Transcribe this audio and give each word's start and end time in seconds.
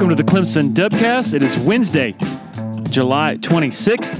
Welcome 0.00 0.16
to 0.16 0.22
the 0.22 0.32
Clemson 0.32 0.72
Dubcast. 0.72 1.34
It 1.34 1.42
is 1.42 1.58
Wednesday, 1.58 2.12
July 2.84 3.36
26th 3.36 4.14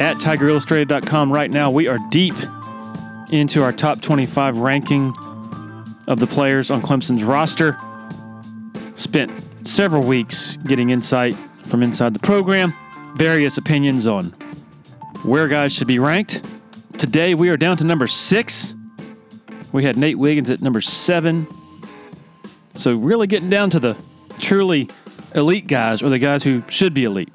at 0.00 0.16
TigerIllustrated.com. 0.16 1.32
Right 1.32 1.52
now, 1.52 1.70
we 1.70 1.86
are 1.86 1.98
deep 2.10 2.34
into 3.30 3.62
our 3.62 3.72
top 3.72 4.00
25 4.00 4.58
ranking 4.58 5.14
of 6.08 6.18
the 6.18 6.26
players 6.26 6.72
on 6.72 6.82
Clemson's 6.82 7.22
roster. 7.22 7.78
Spent 8.96 9.30
several 9.64 10.02
weeks 10.02 10.56
getting 10.66 10.90
insight 10.90 11.36
from 11.62 11.84
inside 11.84 12.12
the 12.12 12.18
program, 12.18 12.74
various 13.14 13.56
opinions 13.56 14.04
on 14.04 14.30
where 15.22 15.46
guys 15.46 15.72
should 15.72 15.86
be 15.86 16.00
ranked. 16.00 16.42
Today, 16.94 17.36
we 17.36 17.50
are 17.50 17.56
down 17.56 17.76
to 17.76 17.84
number 17.84 18.08
six. 18.08 18.74
We 19.70 19.84
had 19.84 19.96
Nate 19.96 20.18
Wiggins 20.18 20.50
at 20.50 20.60
number 20.60 20.80
seven. 20.80 21.46
So, 22.74 22.96
really 22.96 23.28
getting 23.28 23.48
down 23.48 23.70
to 23.70 23.78
the 23.78 23.96
truly 24.38 24.88
elite 25.34 25.66
guys 25.66 26.02
or 26.02 26.08
the 26.08 26.18
guys 26.18 26.42
who 26.42 26.62
should 26.68 26.94
be 26.94 27.04
elite. 27.04 27.34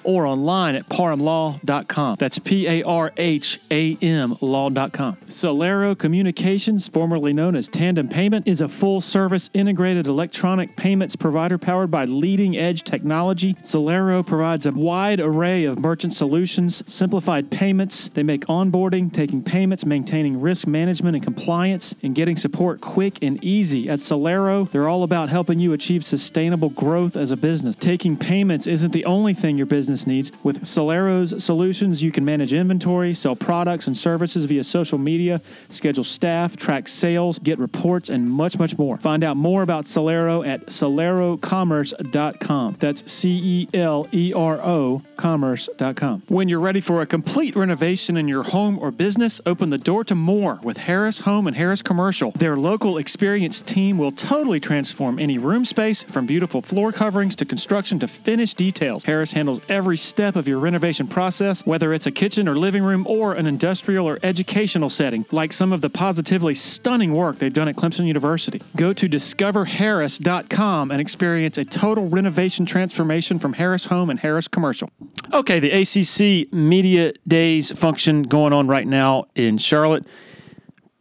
or 0.03 0.25
online 0.25 0.75
at 0.75 0.89
parhamlaw.com. 0.89 2.17
That's 2.19 2.39
P 2.39 2.67
A 2.67 2.83
R 2.83 3.11
H 3.17 3.59
A 3.69 3.97
M 4.01 4.37
law.com. 4.41 5.17
Celero 5.27 5.97
Communications, 5.97 6.87
formerly 6.87 7.33
known 7.33 7.55
as 7.55 7.67
Tandem 7.67 8.07
Payment, 8.07 8.47
is 8.47 8.61
a 8.61 8.67
full 8.67 9.01
service 9.01 9.49
integrated 9.53 10.07
electronic 10.07 10.75
payments 10.75 11.15
provider 11.15 11.57
powered 11.57 11.91
by 11.91 12.05
leading 12.05 12.57
edge 12.57 12.83
technology. 12.83 13.55
Celero 13.55 14.25
provides 14.25 14.65
a 14.65 14.71
wide 14.71 15.19
array 15.19 15.65
of 15.65 15.79
merchant 15.79 16.13
solutions, 16.13 16.83
simplified 16.91 17.51
payments. 17.51 18.09
They 18.13 18.23
make 18.23 18.45
onboarding, 18.45 19.11
taking 19.13 19.43
payments, 19.43 19.85
maintaining 19.85 20.39
risk 20.41 20.67
management 20.67 21.15
and 21.15 21.23
compliance, 21.23 21.95
and 22.01 22.15
getting 22.15 22.37
support 22.37 22.81
quick 22.81 23.19
and 23.21 23.43
easy. 23.43 23.89
At 23.89 23.99
Celero, 23.99 24.69
they're 24.69 24.87
all 24.87 25.03
about 25.03 25.29
helping 25.29 25.59
you 25.59 25.73
achieve 25.73 26.03
sustainable 26.03 26.69
growth 26.69 27.15
as 27.15 27.31
a 27.31 27.37
business. 27.37 27.75
Taking 27.75 28.17
payments 28.17 28.67
isn't 28.67 28.91
the 28.91 29.05
only 29.05 29.33
thing 29.33 29.57
your 29.57 29.67
business 29.67 29.90
needs. 30.07 30.31
With 30.43 30.63
Celero's 30.63 31.43
solutions, 31.43 32.01
you 32.01 32.11
can 32.11 32.25
manage 32.25 32.53
inventory, 32.53 33.13
sell 33.13 33.35
products 33.35 33.87
and 33.87 33.95
services 33.95 34.45
via 34.45 34.63
social 34.63 34.97
media, 34.97 35.41
schedule 35.69 36.03
staff, 36.03 36.55
track 36.55 36.87
sales, 36.87 37.39
get 37.39 37.59
reports, 37.59 38.09
and 38.09 38.29
much, 38.29 38.57
much 38.57 38.77
more. 38.77 38.97
Find 38.97 39.23
out 39.23 39.37
more 39.37 39.61
about 39.61 39.85
Celero 39.85 40.47
at 40.47 40.67
celerocommerce.com. 40.67 42.77
That's 42.79 43.11
C 43.11 43.41
E 43.43 43.67
L 43.73 44.07
E 44.11 44.33
R 44.33 44.59
O 44.61 45.01
commerce.com. 45.17 46.23
When 46.27 46.49
you're 46.49 46.59
ready 46.59 46.81
for 46.81 47.01
a 47.01 47.05
complete 47.05 47.55
renovation 47.55 48.17
in 48.17 48.27
your 48.27 48.43
home 48.43 48.79
or 48.79 48.91
business, 48.91 49.39
open 49.45 49.69
the 49.69 49.77
door 49.77 50.03
to 50.05 50.15
more 50.15 50.59
with 50.63 50.77
Harris 50.77 51.19
Home 51.19 51.47
and 51.47 51.55
Harris 51.55 51.81
Commercial. 51.81 52.31
Their 52.31 52.57
local 52.57 52.97
experienced 52.97 53.67
team 53.67 53.97
will 53.97 54.11
totally 54.11 54.59
transform 54.59 55.19
any 55.19 55.37
room 55.37 55.65
space 55.65 56.03
from 56.03 56.25
beautiful 56.25 56.61
floor 56.61 56.91
coverings 56.91 57.35
to 57.37 57.45
construction 57.45 57.99
to 57.99 58.07
finished 58.07 58.57
details. 58.57 59.03
Harris 59.03 59.33
handles 59.33 59.61
every 59.81 59.97
step 59.97 60.35
of 60.35 60.47
your 60.47 60.59
renovation 60.59 61.07
process, 61.07 61.65
whether 61.65 61.91
it's 61.91 62.05
a 62.05 62.11
kitchen 62.11 62.47
or 62.47 62.55
living 62.55 62.83
room 62.83 63.03
or 63.09 63.33
an 63.33 63.47
industrial 63.47 64.07
or 64.07 64.19
educational 64.21 64.91
setting, 64.91 65.25
like 65.31 65.51
some 65.51 65.73
of 65.73 65.81
the 65.81 65.89
positively 65.89 66.53
stunning 66.53 67.15
work 67.15 67.39
they've 67.39 67.51
done 67.51 67.67
at 67.67 67.75
Clemson 67.75 68.05
University. 68.05 68.61
Go 68.75 68.93
to 68.93 69.09
discoverharris.com 69.09 70.91
and 70.91 71.01
experience 71.01 71.57
a 71.57 71.65
total 71.65 72.07
renovation 72.07 72.63
transformation 72.63 73.39
from 73.39 73.53
Harris 73.53 73.85
Home 73.85 74.11
and 74.11 74.19
Harris 74.19 74.47
Commercial. 74.47 74.91
Okay, 75.33 75.59
the 75.59 75.71
ACC 75.71 76.53
Media 76.53 77.13
Days 77.27 77.71
function 77.71 78.21
going 78.21 78.53
on 78.53 78.67
right 78.67 78.85
now 78.85 79.25
in 79.33 79.57
Charlotte. 79.57 80.05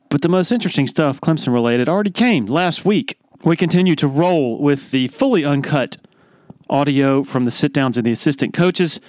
But 0.08 0.22
the 0.22 0.30
most 0.30 0.52
interesting 0.52 0.86
stuff, 0.86 1.20
Clemson 1.20 1.52
related, 1.52 1.86
already 1.86 2.12
came 2.12 2.46
last 2.46 2.86
week. 2.86 3.18
We 3.44 3.58
continue 3.58 3.94
to 3.96 4.06
roll 4.06 4.58
with 4.58 4.90
the 4.90 5.08
fully 5.08 5.44
uncut 5.44 5.98
audio 6.70 7.22
from 7.24 7.44
the 7.44 7.50
sit 7.50 7.72
downs 7.72 7.98
of 7.98 8.04
the 8.04 8.12
assistant 8.12 8.54
coaches. 8.54 9.00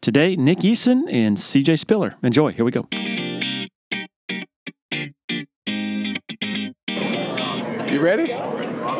Today, 0.00 0.36
Nick 0.36 0.60
Eason 0.60 1.12
and 1.12 1.36
CJ 1.36 1.78
Spiller. 1.78 2.14
Enjoy. 2.22 2.52
Here 2.52 2.64
we 2.64 2.70
go. 2.70 2.86
You 7.90 8.00
ready? 8.00 8.32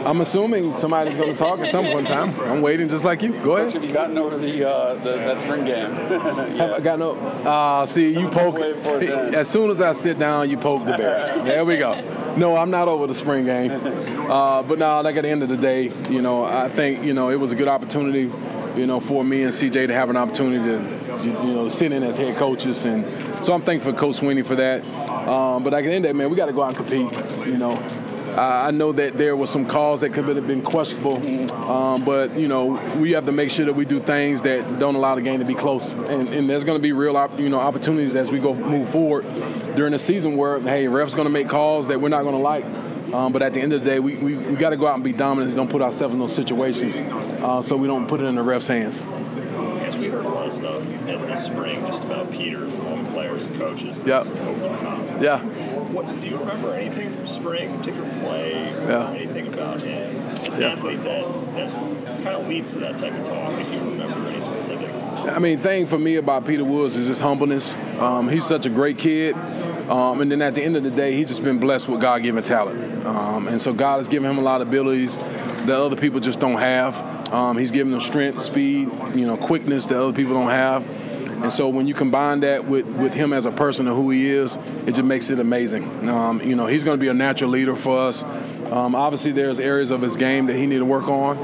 I'm 0.05 0.21
assuming 0.21 0.77
somebody's 0.77 1.17
going 1.17 1.31
to 1.31 1.37
talk 1.37 1.61
at 1.61 1.71
some 1.71 1.85
point 1.85 2.01
in 2.01 2.05
time. 2.07 2.39
I'm 2.41 2.61
waiting 2.61 2.89
just 2.89 3.05
like 3.05 3.23
you. 3.23 3.33
Go 3.41 3.57
ahead. 3.57 3.73
Have 3.73 3.85
you 3.85 3.93
gotten 3.93 4.19
over 4.19 4.37
the, 4.37 4.69
uh, 4.69 4.95
the 4.95 5.13
that 5.13 5.41
spring 5.43 5.65
game? 5.65 5.91
Have 6.59 6.73
I 6.73 6.81
got 6.81 6.99
no? 6.99 7.13
Uh, 7.13 7.87
see, 7.87 8.09
you 8.09 8.29
poke. 8.29 8.57
it. 8.59 9.35
As 9.35 9.49
soon 9.49 9.71
as 9.71 9.81
I 9.81 9.93
sit 9.93 10.19
down, 10.19 10.51
you 10.51 10.57
poke 10.57 10.85
the 10.85 10.97
bear. 10.97 11.43
There 11.53 11.65
we 11.65 11.77
go. 11.77 12.01
No, 12.37 12.57
I'm 12.57 12.71
not 12.71 12.89
over 12.89 13.07
the 13.07 13.15
spring 13.15 13.45
game. 13.45 13.71
Uh, 14.23 14.63
but 14.63 14.79
now, 14.79 15.03
like 15.03 15.17
at 15.17 15.23
the 15.23 15.29
end 15.29 15.43
of 15.43 15.51
the 15.51 15.59
day, 15.59 15.93
you 16.09 16.23
know, 16.23 16.45
I 16.45 16.67
think 16.67 17.05
you 17.05 17.13
know 17.13 17.29
it 17.29 17.37
was 17.37 17.53
a 17.53 17.55
good 17.55 17.69
opportunity, 17.69 18.33
you 18.75 18.87
know, 18.87 18.99
for 18.99 19.23
me 19.23 19.43
and 19.43 19.53
CJ 19.53 19.89
to 19.89 19.95
have 19.95 20.09
an 20.09 20.17
opportunity 20.17 20.65
to, 20.65 21.23
you, 21.23 21.33
know, 21.33 21.69
sit 21.69 21.93
in 21.93 22.03
as 22.03 22.17
head 22.17 22.37
coaches, 22.37 22.87
and 22.87 23.05
so 23.45 23.53
I'm 23.53 23.61
thankful 23.61 23.93
for 23.93 23.99
Coach 23.99 24.21
Swinney 24.21 24.47
for 24.47 24.55
that. 24.55 24.87
Um, 25.29 25.63
but 25.65 25.75
at 25.75 25.85
the 25.85 25.91
end 25.93 25.97
of 25.97 26.03
the 26.03 26.09
day, 26.09 26.13
man, 26.15 26.31
we 26.31 26.37
got 26.37 26.47
to 26.47 26.55
go 26.55 26.63
out 26.63 26.69
and 26.69 26.77
compete. 26.77 27.47
You 27.47 27.59
know, 27.59 27.73
uh, 28.37 28.41
I 28.41 28.71
know 28.71 28.93
that 28.93 29.13
there 29.15 29.37
were 29.37 29.47
some 29.47 29.67
calls 29.67 30.01
that 30.01 30.13
could 30.13 30.25
have 30.25 30.47
been 30.47 30.63
questionable, 30.63 31.19
um, 31.53 32.05
but 32.05 32.35
you 32.37 32.49
know 32.49 32.81
we 32.99 33.13
have 33.13 33.27
to 33.27 33.33
make 33.33 33.51
sure 33.51 33.67
that 33.67 33.75
we 33.75 33.85
do 33.85 34.01
things 34.01 34.43
that 34.43 34.79
don't 34.79 34.95
allow 34.95 35.15
the 35.15 35.23
game 35.23 35.41
to 35.41 35.45
be 35.45 35.55
close. 35.55 35.91
And, 35.91 36.29
and 36.29 36.49
there's 36.49 36.65
going 36.65 36.79
to 36.79 36.83
be 36.83 36.93
real, 36.93 37.17
op- 37.17 37.39
you 37.39 37.49
know, 37.49 37.61
opportunities 37.61 38.17
as 38.17 38.31
we 38.31 38.39
go 38.39 38.55
move 38.55 38.89
forward 38.91 39.27
during 39.77 39.93
the 39.93 39.99
season 39.99 40.37
where 40.37 40.61
hey, 40.61 40.87
refs 40.87 41.15
going 41.15 41.25
to 41.25 41.31
make 41.31 41.49
calls 41.49 41.89
that 41.89 42.01
we're 42.01 42.09
not 42.09 42.23
going 42.23 42.35
to 42.35 42.41
like. 42.41 42.65
Um, 43.13 43.33
but 43.33 43.43
at 43.43 43.53
the 43.53 43.61
end 43.61 43.75
of 43.75 43.85
the 43.85 43.91
day, 43.91 43.99
we, 43.99 44.17
we, 44.17 44.37
we 44.37 44.57
got 44.57 44.71
to 44.71 44.77
go 44.79 44.87
out 44.87 44.95
and 44.95 45.05
be 45.05 45.13
dominant 45.13 45.49
and 45.49 45.57
don't 45.57 45.71
put 45.71 45.83
ourselves 45.83 46.15
in 46.15 46.19
those 46.19 46.35
situations 46.35 46.97
uh, 47.43 47.61
so 47.61 47.77
we 47.77 47.87
don't 47.87 48.09
put 48.09 48.21
it 48.21 48.25
in 48.25 48.37
the 48.37 48.43
refs' 48.43 48.69
hands. 48.69 48.99
Yes, 49.83 49.97
we 49.97 50.07
heard 50.07 50.25
a 50.25 50.29
lot 50.29 50.47
of 50.47 50.53
stuff 50.55 50.83
in 51.07 51.21
the 51.21 51.37
spring 51.37 51.85
just 51.87 52.03
about 52.05 52.31
Peter 52.31 52.67
from 52.71 52.87
all 52.87 52.97
the 52.97 53.11
players 53.11 53.45
and 53.45 53.59
coaches. 53.59 54.03
Yep. 54.05 54.27
Over 54.27 54.69
the 54.69 54.77
top. 54.79 55.21
Yeah. 55.21 55.43
What, 55.93 56.07
do 56.23 56.27
you 56.29 56.39
remember 56.39 56.73
anything 56.75 57.15
from 57.15 57.27
spring, 57.27 57.79
particular 57.79 58.09
play, 58.21 58.53
or 58.55 58.89
Yeah. 58.89 59.11
anything 59.11 59.53
about 59.53 59.81
him 59.81 60.21
as 60.41 60.55
an 60.55 60.61
Yeah. 60.61 60.73
athlete 60.73 61.05
that, 61.05 61.25
that 61.55 61.71
kind 62.25 62.37
of 62.37 62.49
leads 62.49 62.73
to 62.73 62.79
that 62.79 62.97
type 62.97 63.13
of 63.13 63.25
talk, 63.25 63.53
if 63.61 63.73
you 63.73 63.79
remember 63.79 64.29
any 64.31 64.41
specific? 64.41 64.89
I 65.31 65.39
mean, 65.39 65.59
thing 65.59 65.87
for 65.87 65.99
me 65.99 66.17
about 66.17 66.47
Peter 66.47 66.65
Woods 66.65 66.97
is 66.97 67.07
his 67.09 67.21
humbleness. 67.21 67.75
Um, 68.01 68.29
he's 68.29 68.47
such 68.47 68.65
a 68.67 68.71
great 68.71 68.97
kid. 68.99 69.37
Um, 69.89 70.21
and 70.21 70.33
then 70.33 70.41
at 70.41 70.55
the 70.55 70.63
end 70.63 70.77
of 70.77 70.83
the 70.83 70.91
day, 70.91 71.15
he's 71.15 71.29
just 71.29 71.45
been 71.45 71.59
blessed 71.59 71.89
with 71.89 72.01
God 72.01 72.23
given 72.23 72.43
talent. 72.43 73.07
Um, 73.07 73.47
and 73.47 73.61
so 73.61 73.73
God 73.75 73.99
has 73.99 74.09
given 74.09 74.31
him 74.31 74.39
a 74.39 74.43
lot 74.43 74.63
of 74.63 74.69
abilities 74.69 75.19
that 75.67 75.79
other 75.79 75.97
people 75.97 76.21
just 76.21 76.41
don't 76.41 76.59
have. 76.59 76.97
Um, 77.33 77.57
he's 77.59 77.71
given 77.71 77.93
them 77.93 78.01
strength, 78.01 78.41
speed, 78.43 78.91
you 79.15 79.27
know, 79.27 79.37
quickness 79.37 79.87
that 79.87 80.01
other 80.03 80.13
people 80.13 80.35
don't 80.35 80.51
have. 80.51 80.85
And 81.43 81.53
so 81.53 81.69
when 81.69 81.89
you 81.89 81.95
combine 81.95 82.41
that 82.41 82.67
with, 82.67 82.87
with 82.87 83.15
him 83.15 83.33
as 83.33 83.47
a 83.47 83.51
person 83.51 83.89
and 83.89 83.97
who 83.97 84.11
he 84.11 84.31
is, 84.31 84.57
it 84.87 84.93
just 84.93 85.03
makes 85.03 85.29
it 85.31 85.41
amazing. 85.41 86.09
Um, 86.09 86.41
you 86.41 86.55
know, 86.55 86.67
he's 86.67 86.85
going 86.85 86.99
to 86.99 87.01
be 87.01 87.09
a 87.09 87.15
natural 87.15 87.51
leader 87.51 87.75
for 87.75 87.99
us. 87.99 88.23
Um, 88.23 88.95
obviously, 88.95 89.33
there's 89.33 89.61
areas 89.61 89.91
of 89.91 90.01
his 90.01 90.17
game 90.17 90.47
that 90.47 90.57
he 90.57 90.67
need 90.67 90.79
to 90.79 90.85
work 90.85 91.09
on, 91.09 91.37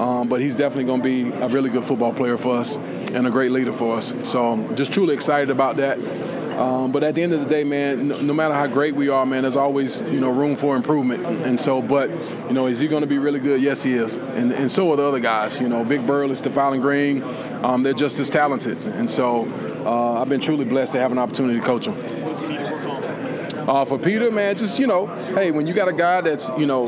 um, 0.00 0.28
but 0.28 0.40
he's 0.40 0.54
definitely 0.56 0.84
going 0.84 1.02
to 1.02 1.04
be 1.04 1.36
a 1.36 1.48
really 1.48 1.70
good 1.70 1.84
football 1.84 2.12
player 2.12 2.36
for 2.36 2.56
us 2.56 2.76
and 2.76 3.26
a 3.26 3.30
great 3.30 3.50
leader 3.50 3.72
for 3.72 3.96
us. 3.96 4.12
So 4.24 4.72
just 4.74 4.92
truly 4.92 5.14
excited 5.14 5.50
about 5.50 5.76
that. 5.78 5.98
Um, 6.56 6.90
but 6.90 7.04
at 7.04 7.14
the 7.14 7.22
end 7.22 7.34
of 7.34 7.40
the 7.40 7.46
day, 7.46 7.64
man, 7.64 8.08
no, 8.08 8.20
no 8.20 8.32
matter 8.32 8.54
how 8.54 8.66
great 8.66 8.94
we 8.94 9.10
are, 9.10 9.26
man, 9.26 9.42
there's 9.42 9.56
always 9.56 10.00
you 10.10 10.20
know 10.20 10.30
room 10.30 10.56
for 10.56 10.74
improvement. 10.74 11.26
And 11.26 11.60
so, 11.60 11.82
but 11.82 12.08
you 12.08 12.52
know, 12.52 12.66
is 12.66 12.78
he 12.78 12.88
going 12.88 13.02
to 13.02 13.06
be 13.06 13.18
really 13.18 13.40
good? 13.40 13.60
Yes, 13.60 13.82
he 13.82 13.92
is. 13.92 14.16
And, 14.16 14.52
and 14.52 14.72
so 14.72 14.90
are 14.90 14.96
the 14.96 15.02
other 15.02 15.20
guys. 15.20 15.60
You 15.60 15.68
know, 15.68 15.84
Vic 15.84 16.06
Burley, 16.06 16.34
Stephiylan 16.34 16.80
Green, 16.80 17.22
um, 17.64 17.82
they're 17.82 17.92
just 17.92 18.18
as 18.18 18.30
talented. 18.30 18.78
And 18.84 19.10
so, 19.10 19.46
uh, 19.84 20.20
I've 20.20 20.28
been 20.28 20.40
truly 20.40 20.64
blessed 20.64 20.92
to 20.92 20.98
have 20.98 21.12
an 21.12 21.18
opportunity 21.18 21.60
to 21.60 21.64
coach 21.64 21.86
them. 21.86 21.96
Uh, 23.68 23.84
for 23.84 23.98
Peter, 23.98 24.30
man, 24.30 24.56
just 24.56 24.78
you 24.78 24.86
know, 24.86 25.06
hey, 25.34 25.50
when 25.50 25.66
you 25.66 25.74
got 25.74 25.88
a 25.88 25.92
guy 25.92 26.20
that's 26.20 26.48
you 26.56 26.66
know, 26.66 26.86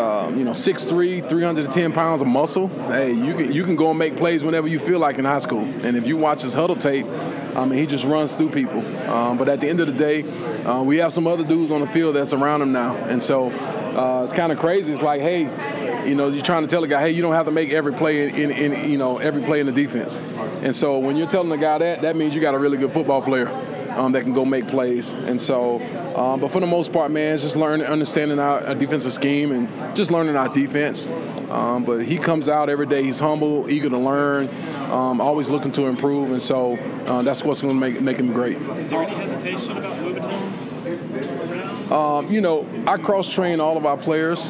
um, 0.00 0.38
you 0.38 0.44
know, 0.44 0.52
6'3", 0.52 1.28
310 1.28 1.92
pounds 1.92 2.22
of 2.22 2.28
muscle, 2.28 2.68
hey, 2.86 3.12
you 3.12 3.34
can 3.34 3.52
you 3.52 3.64
can 3.64 3.74
go 3.74 3.90
and 3.90 3.98
make 3.98 4.16
plays 4.16 4.44
whenever 4.44 4.68
you 4.68 4.78
feel 4.78 5.00
like 5.00 5.18
in 5.18 5.24
high 5.24 5.40
school. 5.40 5.64
And 5.84 5.96
if 5.96 6.06
you 6.06 6.16
watch 6.16 6.42
his 6.42 6.54
Hudl 6.54 6.80
tape, 6.80 7.06
I 7.56 7.64
mean, 7.64 7.80
he 7.80 7.86
just 7.86 8.04
runs 8.04 8.36
through 8.36 8.50
people. 8.50 8.80
Um, 9.10 9.38
but 9.38 9.48
at 9.48 9.60
the 9.60 9.68
end 9.68 9.80
of 9.80 9.88
the 9.88 9.92
day, 9.92 10.22
uh, 10.64 10.82
we 10.82 10.98
have 10.98 11.12
some 11.12 11.26
other 11.26 11.42
dudes 11.42 11.72
on 11.72 11.80
the 11.80 11.88
field 11.88 12.14
that's 12.14 12.32
around 12.32 12.62
him 12.62 12.70
now, 12.70 12.94
and 12.94 13.20
so 13.20 13.50
uh, 13.50 14.22
it's 14.22 14.32
kind 14.32 14.52
of 14.52 14.58
crazy. 14.58 14.92
It's 14.92 15.02
like, 15.02 15.20
hey, 15.20 15.46
you 16.06 16.14
know, 16.14 16.28
you're 16.28 16.44
trying 16.44 16.62
to 16.62 16.68
tell 16.68 16.84
a 16.84 16.88
guy, 16.88 17.00
hey, 17.00 17.10
you 17.10 17.22
don't 17.22 17.34
have 17.34 17.46
to 17.46 17.52
make 17.52 17.70
every 17.70 17.92
play 17.92 18.28
in, 18.28 18.50
in, 18.50 18.72
in 18.72 18.90
you 18.90 18.98
know 18.98 19.18
every 19.18 19.42
play 19.42 19.60
in 19.60 19.66
the 19.66 19.72
defense. 19.72 20.16
And 20.62 20.74
so 20.74 20.98
when 20.98 21.16
you're 21.16 21.28
telling 21.28 21.50
a 21.52 21.56
guy 21.56 21.78
that, 21.78 22.02
that 22.02 22.16
means 22.16 22.34
you 22.34 22.40
got 22.40 22.54
a 22.54 22.58
really 22.58 22.76
good 22.76 22.92
football 22.92 23.22
player 23.22 23.48
um, 23.90 24.12
that 24.12 24.22
can 24.22 24.32
go 24.32 24.44
make 24.44 24.68
plays. 24.68 25.12
And 25.12 25.40
so, 25.40 25.80
um, 26.16 26.40
but 26.40 26.50
for 26.50 26.60
the 26.60 26.66
most 26.66 26.92
part, 26.92 27.10
man, 27.10 27.34
it's 27.34 27.42
just 27.42 27.56
learning, 27.56 27.86
understanding 27.86 28.38
our, 28.38 28.64
our 28.64 28.74
defensive 28.74 29.12
scheme 29.12 29.52
and 29.52 29.96
just 29.96 30.10
learning 30.10 30.36
our 30.36 30.48
defense. 30.48 31.06
Um, 31.50 31.84
but 31.84 32.04
he 32.04 32.18
comes 32.18 32.48
out 32.48 32.68
every 32.68 32.86
day. 32.86 33.02
He's 33.02 33.18
humble, 33.18 33.68
eager 33.68 33.88
to 33.88 33.98
learn, 33.98 34.48
um, 34.90 35.20
always 35.20 35.48
looking 35.48 35.72
to 35.72 35.86
improve, 35.86 36.30
and 36.30 36.40
so 36.40 36.76
uh, 37.06 37.22
that's 37.22 37.42
what's 37.42 37.60
going 37.60 37.74
to 37.74 37.80
make 37.80 38.00
make 38.00 38.18
him 38.18 38.32
great. 38.32 38.56
Is 38.56 38.90
there 38.90 39.02
any 39.02 39.16
hesitation 39.16 39.76
about 39.76 39.98
moving 39.98 40.22
him 40.22 40.30
around? 40.30 41.92
Um, 41.92 42.28
you 42.28 42.40
know, 42.40 42.68
I 42.86 42.98
cross 42.98 43.32
train 43.32 43.58
all 43.58 43.76
of 43.76 43.84
our 43.84 43.96
players 43.96 44.48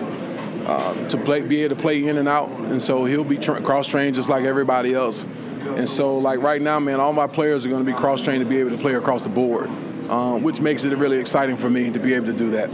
uh, 0.71 1.09
to 1.09 1.17
play, 1.17 1.41
be 1.41 1.63
able 1.63 1.75
to 1.75 1.83
play 1.83 2.07
in 2.07 2.17
and 2.17 2.29
out, 2.29 2.49
and 2.49 2.81
so 2.81 3.05
he'll 3.05 3.25
be 3.25 3.37
tra- 3.37 3.61
cross 3.61 3.89
trained 3.89 4.15
just 4.15 4.29
like 4.29 4.45
everybody 4.45 4.95
else. 4.95 5.25
And 5.65 5.91
so, 5.91 6.17
like 6.17 6.41
right 6.41 6.63
now, 6.63 6.79
man, 6.79 7.01
all 7.01 7.13
my 7.13 7.27
players 7.27 7.67
are 7.67 7.69
going 7.69 7.85
to 7.85 7.93
be 7.93 7.97
cross 7.97 8.23
trained 8.23 8.41
to 8.45 8.49
be 8.49 8.59
able 8.59 8.71
to 8.71 8.79
play 8.79 8.95
across 8.95 9.25
the 9.25 9.31
board, 9.31 9.69
uh, 10.09 10.39
which 10.39 10.61
makes 10.61 10.85
it 10.85 10.97
really 10.97 11.19
exciting 11.19 11.57
for 11.57 11.69
me 11.69 11.91
to 11.91 11.99
be 11.99 12.15
able 12.15 12.27
to 12.27 12.33
do 12.33 12.53
that. 12.53 12.71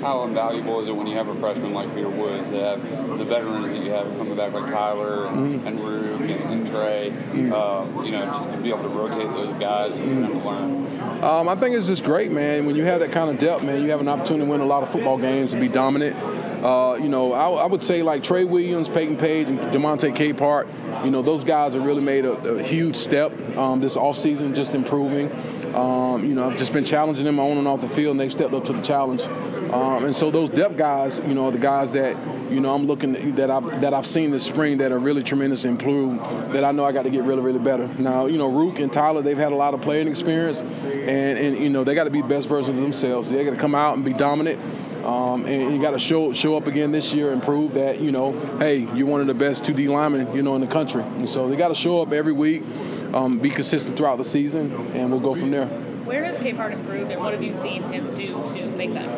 How 0.00 0.24
invaluable 0.24 0.80
is 0.80 0.88
it 0.88 0.96
when 0.96 1.06
you 1.06 1.16
have 1.16 1.28
a 1.28 1.34
freshman 1.36 1.72
like 1.72 1.92
Peter 1.94 2.08
Woods 2.08 2.50
to 2.50 2.60
have 2.60 3.18
the 3.18 3.24
veterans 3.24 3.72
that 3.72 3.82
you 3.82 3.90
have 3.90 4.06
coming 4.16 4.36
back 4.36 4.52
like 4.52 4.70
Tyler 4.70 5.26
and, 5.26 5.66
and 5.66 5.78
Ruke 5.80 6.20
and, 6.20 6.30
and 6.30 6.66
Trey, 6.66 7.10
uh, 7.50 7.84
you 8.02 8.12
know, 8.12 8.24
just 8.26 8.50
to 8.52 8.56
be 8.58 8.68
able 8.68 8.82
to 8.82 8.88
rotate 8.88 9.28
those 9.34 9.52
guys 9.54 9.94
and 9.94 10.24
them 10.24 10.40
to 10.40 10.48
learn? 10.48 11.00
Um, 11.22 11.48
I 11.48 11.56
think 11.56 11.74
it's 11.74 11.88
just 11.88 12.04
great, 12.04 12.30
man. 12.30 12.64
When 12.64 12.76
you 12.76 12.84
have 12.84 13.00
that 13.00 13.10
kind 13.10 13.28
of 13.28 13.38
depth, 13.38 13.64
man, 13.64 13.82
you 13.82 13.90
have 13.90 14.00
an 14.00 14.08
opportunity 14.08 14.44
to 14.44 14.50
win 14.50 14.60
a 14.60 14.66
lot 14.66 14.84
of 14.84 14.90
football 14.90 15.18
games 15.18 15.52
and 15.52 15.60
be 15.60 15.68
dominant. 15.68 16.16
Uh, 16.62 16.96
you 17.00 17.08
know, 17.08 17.32
I, 17.32 17.48
I 17.62 17.66
would 17.66 17.82
say 17.82 18.02
like 18.02 18.22
Trey 18.22 18.44
Williams, 18.44 18.88
Peyton 18.88 19.16
Page, 19.16 19.48
and 19.48 19.58
Demonte 19.72 20.14
Capehart, 20.16 21.04
you 21.04 21.10
know, 21.10 21.22
those 21.22 21.44
guys 21.44 21.74
have 21.74 21.84
really 21.84 22.02
made 22.02 22.24
a, 22.24 22.32
a 22.32 22.62
huge 22.62 22.96
step 22.96 23.32
um, 23.56 23.80
this 23.80 23.96
offseason, 23.96 24.54
just 24.54 24.74
improving. 24.74 25.28
Um, 25.78 26.24
you 26.24 26.34
know, 26.34 26.50
I've 26.50 26.58
just 26.58 26.72
been 26.72 26.84
challenging 26.84 27.24
them 27.24 27.38
on 27.38 27.56
and 27.56 27.68
off 27.68 27.80
the 27.80 27.88
field, 27.88 28.12
and 28.12 28.20
they've 28.20 28.32
stepped 28.32 28.52
up 28.52 28.64
to 28.64 28.72
the 28.72 28.82
challenge. 28.82 29.22
Um, 29.22 30.06
and 30.06 30.16
so 30.16 30.30
those 30.30 30.50
depth 30.50 30.76
guys, 30.76 31.20
you 31.20 31.34
know, 31.34 31.46
are 31.46 31.52
the 31.52 31.58
guys 31.58 31.92
that 31.92 32.16
you 32.50 32.58
know 32.58 32.74
I'm 32.74 32.86
looking 32.86 33.36
that 33.36 33.50
I've 33.50 33.80
that 33.82 33.94
I've 33.94 34.06
seen 34.06 34.30
this 34.30 34.44
spring 34.44 34.78
that 34.78 34.92
are 34.92 34.98
really 34.98 35.22
tremendous 35.22 35.64
and 35.64 35.78
improved. 35.78 36.24
That 36.52 36.64
I 36.64 36.72
know 36.72 36.84
I 36.84 36.92
got 36.92 37.02
to 37.02 37.10
get 37.10 37.22
really 37.22 37.42
really 37.42 37.58
better. 37.58 37.86
Now, 37.98 38.26
you 38.26 38.38
know, 38.38 38.50
Ruke 38.50 38.80
and 38.80 38.92
Tyler, 38.92 39.22
they've 39.22 39.38
had 39.38 39.52
a 39.52 39.56
lot 39.56 39.74
of 39.74 39.82
playing 39.82 40.08
experience, 40.08 40.62
and 40.62 41.38
and 41.38 41.58
you 41.58 41.68
know 41.68 41.84
they 41.84 41.94
got 41.94 42.04
to 42.04 42.10
be 42.10 42.22
best 42.22 42.48
versions 42.48 42.76
of 42.76 42.82
themselves. 42.82 43.30
They 43.30 43.44
got 43.44 43.50
to 43.50 43.60
come 43.60 43.74
out 43.74 43.94
and 43.94 44.04
be 44.04 44.14
dominant. 44.14 44.60
Um, 45.04 45.46
and 45.46 45.74
you 45.74 45.80
got 45.80 45.92
to 45.92 45.98
show 45.98 46.32
show 46.32 46.56
up 46.56 46.66
again 46.66 46.92
this 46.92 47.14
year 47.14 47.32
and 47.32 47.42
prove 47.42 47.74
that 47.74 48.00
you 48.00 48.12
know, 48.12 48.32
hey, 48.58 48.80
you're 48.94 49.06
one 49.06 49.20
of 49.20 49.26
the 49.26 49.34
best 49.34 49.64
two 49.64 49.72
D 49.72 49.88
linemen 49.88 50.34
you 50.34 50.42
know 50.42 50.54
in 50.54 50.60
the 50.60 50.66
country. 50.66 51.02
And 51.02 51.28
so 51.28 51.48
they 51.48 51.56
got 51.56 51.68
to 51.68 51.74
show 51.74 52.02
up 52.02 52.12
every 52.12 52.32
week, 52.32 52.62
um, 53.14 53.38
be 53.38 53.50
consistent 53.50 53.96
throughout 53.96 54.18
the 54.18 54.24
season, 54.24 54.72
and 54.94 55.10
we'll 55.10 55.20
go 55.20 55.34
from 55.34 55.50
there. 55.50 55.66
Where 55.66 56.24
has 56.24 56.38
Capehart 56.38 56.72
improved, 56.72 57.10
and 57.10 57.20
what 57.20 57.32
have 57.32 57.42
you 57.42 57.52
seen 57.52 57.82
him 57.84 58.14
do 58.14 58.28
to 58.28 58.66
make 58.76 58.94
that? 58.94 59.08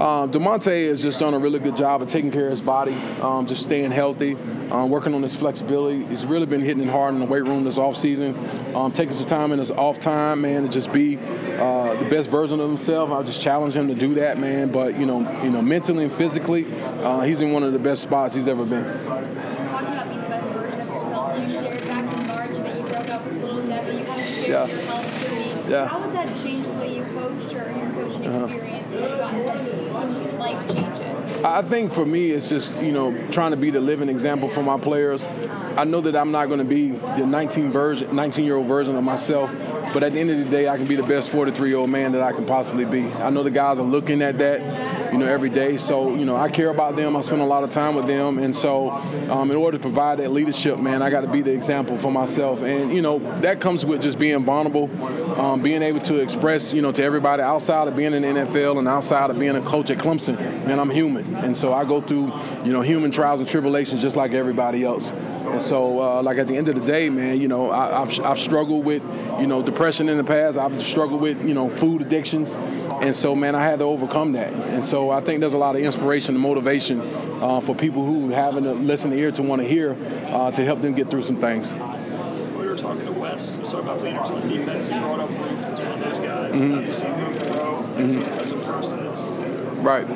Um, 0.00 0.32
Demonte 0.32 0.88
has 0.88 1.02
just 1.02 1.20
done 1.20 1.34
a 1.34 1.38
really 1.38 1.58
good 1.58 1.76
job 1.76 2.00
of 2.00 2.08
taking 2.08 2.30
care 2.30 2.46
of 2.46 2.52
his 2.52 2.62
body, 2.62 2.94
um, 3.20 3.46
just 3.46 3.62
staying 3.64 3.90
healthy, 3.90 4.34
um, 4.70 4.88
working 4.88 5.12
on 5.12 5.22
his 5.22 5.36
flexibility. 5.36 6.06
He's 6.06 6.24
really 6.24 6.46
been 6.46 6.62
hitting 6.62 6.82
it 6.82 6.88
hard 6.88 7.12
in 7.12 7.20
the 7.20 7.26
weight 7.26 7.44
room 7.44 7.64
this 7.64 7.76
offseason, 7.76 8.74
um, 8.74 8.92
taking 8.92 9.12
some 9.12 9.26
time 9.26 9.52
in 9.52 9.58
his 9.58 9.70
off 9.70 10.00
time, 10.00 10.40
man, 10.40 10.62
to 10.62 10.70
just 10.70 10.90
be 10.90 11.18
uh, 11.18 11.94
the 12.02 12.08
best 12.08 12.30
version 12.30 12.60
of 12.60 12.68
himself. 12.68 13.10
I 13.10 13.22
just 13.22 13.42
challenge 13.42 13.74
him 13.76 13.88
to 13.88 13.94
do 13.94 14.14
that, 14.14 14.38
man. 14.38 14.72
But 14.72 14.98
you 14.98 15.04
know, 15.04 15.20
you 15.42 15.50
know, 15.50 15.60
mentally 15.60 16.04
and 16.04 16.12
physically, 16.12 16.64
uh, 17.02 17.20
he's 17.20 17.42
in 17.42 17.52
one 17.52 17.62
of 17.62 17.74
the 17.74 17.78
best 17.78 18.00
spots 18.00 18.34
he's 18.34 18.48
ever 18.48 18.64
been. 18.64 18.84
talking 18.84 19.92
about 19.92 20.08
being 20.08 20.22
the 20.22 20.28
best 20.28 20.46
version 20.46 20.80
of 20.80 20.86
yourself. 20.88 21.38
You 21.38 21.50
shared 21.50 21.86
back 21.86 22.20
in 22.20 22.26
March 22.26 22.56
that 22.56 22.74
you 22.74 22.82
broke 22.84 23.10
up 23.10 23.24
with 23.26 23.42
Little 23.42 23.66
Debbie. 23.66 23.98
You 23.98 24.04
kind 24.06 24.20
of 24.22 24.26
shared 24.26 24.39
Yeah. 24.50 24.66
your 24.66 24.78
health 24.78 25.28
journey. 25.28 25.70
Yeah. 25.70 25.86
How 25.86 26.00
has 26.00 26.12
that 26.12 26.42
changed 26.42 26.68
the 26.68 26.72
way 26.74 26.96
you 26.96 27.04
coached 27.04 27.54
or 27.54 27.70
your 27.70 27.90
coaching 27.92 28.26
uh-huh. 28.26 28.44
experience? 28.46 28.92
Have 28.92 29.00
you 29.00 29.16
gotten 29.16 29.92
some, 29.92 29.92
some 29.92 30.38
life 30.38 30.74
changes? 30.74 31.44
I 31.44 31.62
think 31.62 31.92
for 31.92 32.04
me, 32.04 32.32
it's 32.32 32.48
just 32.48 32.76
you 32.78 32.92
know 32.92 33.16
trying 33.28 33.52
to 33.52 33.56
be 33.56 33.70
the 33.70 33.80
living 33.80 34.08
example 34.08 34.48
for 34.48 34.62
my 34.62 34.78
players. 34.78 35.26
I 35.76 35.84
know 35.84 36.00
that 36.02 36.16
I'm 36.16 36.32
not 36.32 36.46
going 36.46 36.58
to 36.58 36.64
be 36.64 36.90
the 36.90 37.24
19 37.24 37.70
version, 37.70 38.14
19 38.14 38.44
year 38.44 38.56
old 38.56 38.66
version 38.66 38.96
of 38.96 39.04
myself, 39.04 39.50
but 39.92 40.02
at 40.02 40.12
the 40.12 40.20
end 40.20 40.30
of 40.30 40.38
the 40.38 40.44
day, 40.44 40.68
I 40.68 40.76
can 40.76 40.86
be 40.86 40.96
the 40.96 41.02
best 41.02 41.30
43 41.30 41.68
year 41.68 41.78
old 41.78 41.90
man 41.90 42.12
that 42.12 42.22
I 42.22 42.32
can 42.32 42.44
possibly 42.44 42.84
be. 42.84 43.06
I 43.14 43.30
know 43.30 43.42
the 43.42 43.50
guys 43.50 43.78
are 43.78 43.84
looking 43.84 44.20
at 44.20 44.38
that, 44.38 44.60
you 45.12 45.18
know, 45.18 45.26
every 45.26 45.50
day. 45.50 45.76
So 45.76 46.14
you 46.14 46.24
know, 46.24 46.36
I 46.36 46.48
care 46.48 46.70
about 46.70 46.96
them. 46.96 47.16
I 47.16 47.20
spend 47.20 47.42
a 47.42 47.46
lot 47.46 47.64
of 47.64 47.70
time 47.70 47.94
with 47.94 48.06
them, 48.06 48.38
and 48.38 48.54
so 48.54 48.90
um, 48.90 49.50
in 49.50 49.56
order 49.56 49.78
to 49.78 49.82
provide 49.82 50.18
that 50.18 50.32
leadership, 50.32 50.78
man, 50.78 51.02
I 51.02 51.10
got 51.10 51.22
to 51.22 51.28
be 51.28 51.42
the 51.42 51.52
example 51.52 51.96
for 51.96 52.10
myself. 52.10 52.62
And 52.62 52.92
you 52.92 53.02
know, 53.02 53.18
that 53.40 53.60
comes 53.60 53.84
with 53.84 54.02
just 54.02 54.18
being 54.18 54.44
vulnerable, 54.44 54.90
um, 55.40 55.62
being 55.62 55.82
able 55.82 56.00
to 56.00 56.16
express, 56.16 56.72
you 56.72 56.82
know, 56.82 56.92
to 56.92 57.02
everybody 57.02 57.42
outside 57.42 57.88
of 57.88 57.96
being 57.96 58.14
in 58.14 58.22
the 58.22 58.28
NFL 58.28 58.78
and 58.78 58.88
outside 58.88 59.30
of 59.30 59.38
being 59.38 59.56
a 59.56 59.62
coach 59.62 59.90
at 59.90 59.98
Clemson. 59.98 60.36
Man, 60.66 60.78
I'm 60.78 60.90
human, 60.90 61.34
and 61.36 61.56
so 61.56 61.72
I 61.72 61.84
go 61.84 62.00
through, 62.00 62.32
you 62.64 62.72
know, 62.72 62.82
human 62.82 63.10
trials 63.10 63.40
and 63.40 63.48
tribulations 63.48 64.02
just 64.02 64.16
like 64.16 64.32
everybody 64.32 64.84
else. 64.84 65.10
And 65.50 65.60
so, 65.60 66.00
uh, 66.00 66.22
like 66.22 66.38
at 66.38 66.46
the 66.46 66.56
end 66.56 66.68
of 66.68 66.76
the 66.76 66.84
day, 66.84 67.10
man, 67.10 67.40
you 67.40 67.48
know, 67.48 67.70
I, 67.70 68.02
I've, 68.02 68.20
I've 68.20 68.38
struggled 68.38 68.84
with, 68.84 69.02
you 69.40 69.48
know, 69.48 69.62
depression 69.62 70.08
in 70.08 70.16
the 70.16 70.24
past. 70.24 70.56
I've 70.56 70.80
struggled 70.82 71.20
with, 71.20 71.44
you 71.44 71.54
know, 71.54 71.68
food 71.68 72.02
addictions, 72.02 72.54
and 73.00 73.16
so, 73.16 73.34
man, 73.34 73.54
I 73.54 73.62
had 73.62 73.78
to 73.78 73.84
overcome 73.84 74.32
that. 74.32 74.52
And 74.52 74.84
so, 74.84 75.10
I 75.10 75.20
think 75.20 75.40
there's 75.40 75.54
a 75.54 75.58
lot 75.58 75.76
of 75.76 75.82
inspiration 75.82 76.34
and 76.34 76.42
motivation 76.42 77.00
uh, 77.40 77.60
for 77.60 77.74
people 77.74 78.04
who 78.04 78.30
haven't 78.30 78.66
a 78.66 78.72
listening 78.72 79.18
ear 79.18 79.30
to 79.32 79.42
want 79.42 79.62
to 79.62 79.68
hear 79.68 79.96
uh, 80.26 80.50
to 80.52 80.64
help 80.64 80.80
them 80.80 80.94
get 80.94 81.10
through 81.10 81.22
some 81.22 81.36
things. 81.36 81.72
We 81.72 82.66
were 82.66 82.76
talking 82.76 83.06
to 83.06 83.12
Wes, 83.12 83.56
we 83.56 83.64
talking 83.64 83.80
about 83.80 84.02
leaders 84.02 84.30
on 84.30 84.48
defense. 84.48 84.88
He 84.88 84.98
brought 84.98 85.20
up 85.20 85.30
Luke 85.30 85.40
as 85.40 85.80
one 85.80 85.92
of 85.92 86.00
those 86.00 86.18
guys. 86.18 86.58
Seen 86.58 86.72
Luke 86.72 87.38
grow 87.54 87.84
as, 87.96 88.16
a, 88.16 88.32
as 88.42 88.50
a 88.52 88.56
person? 88.56 89.10
Right. 89.82 90.06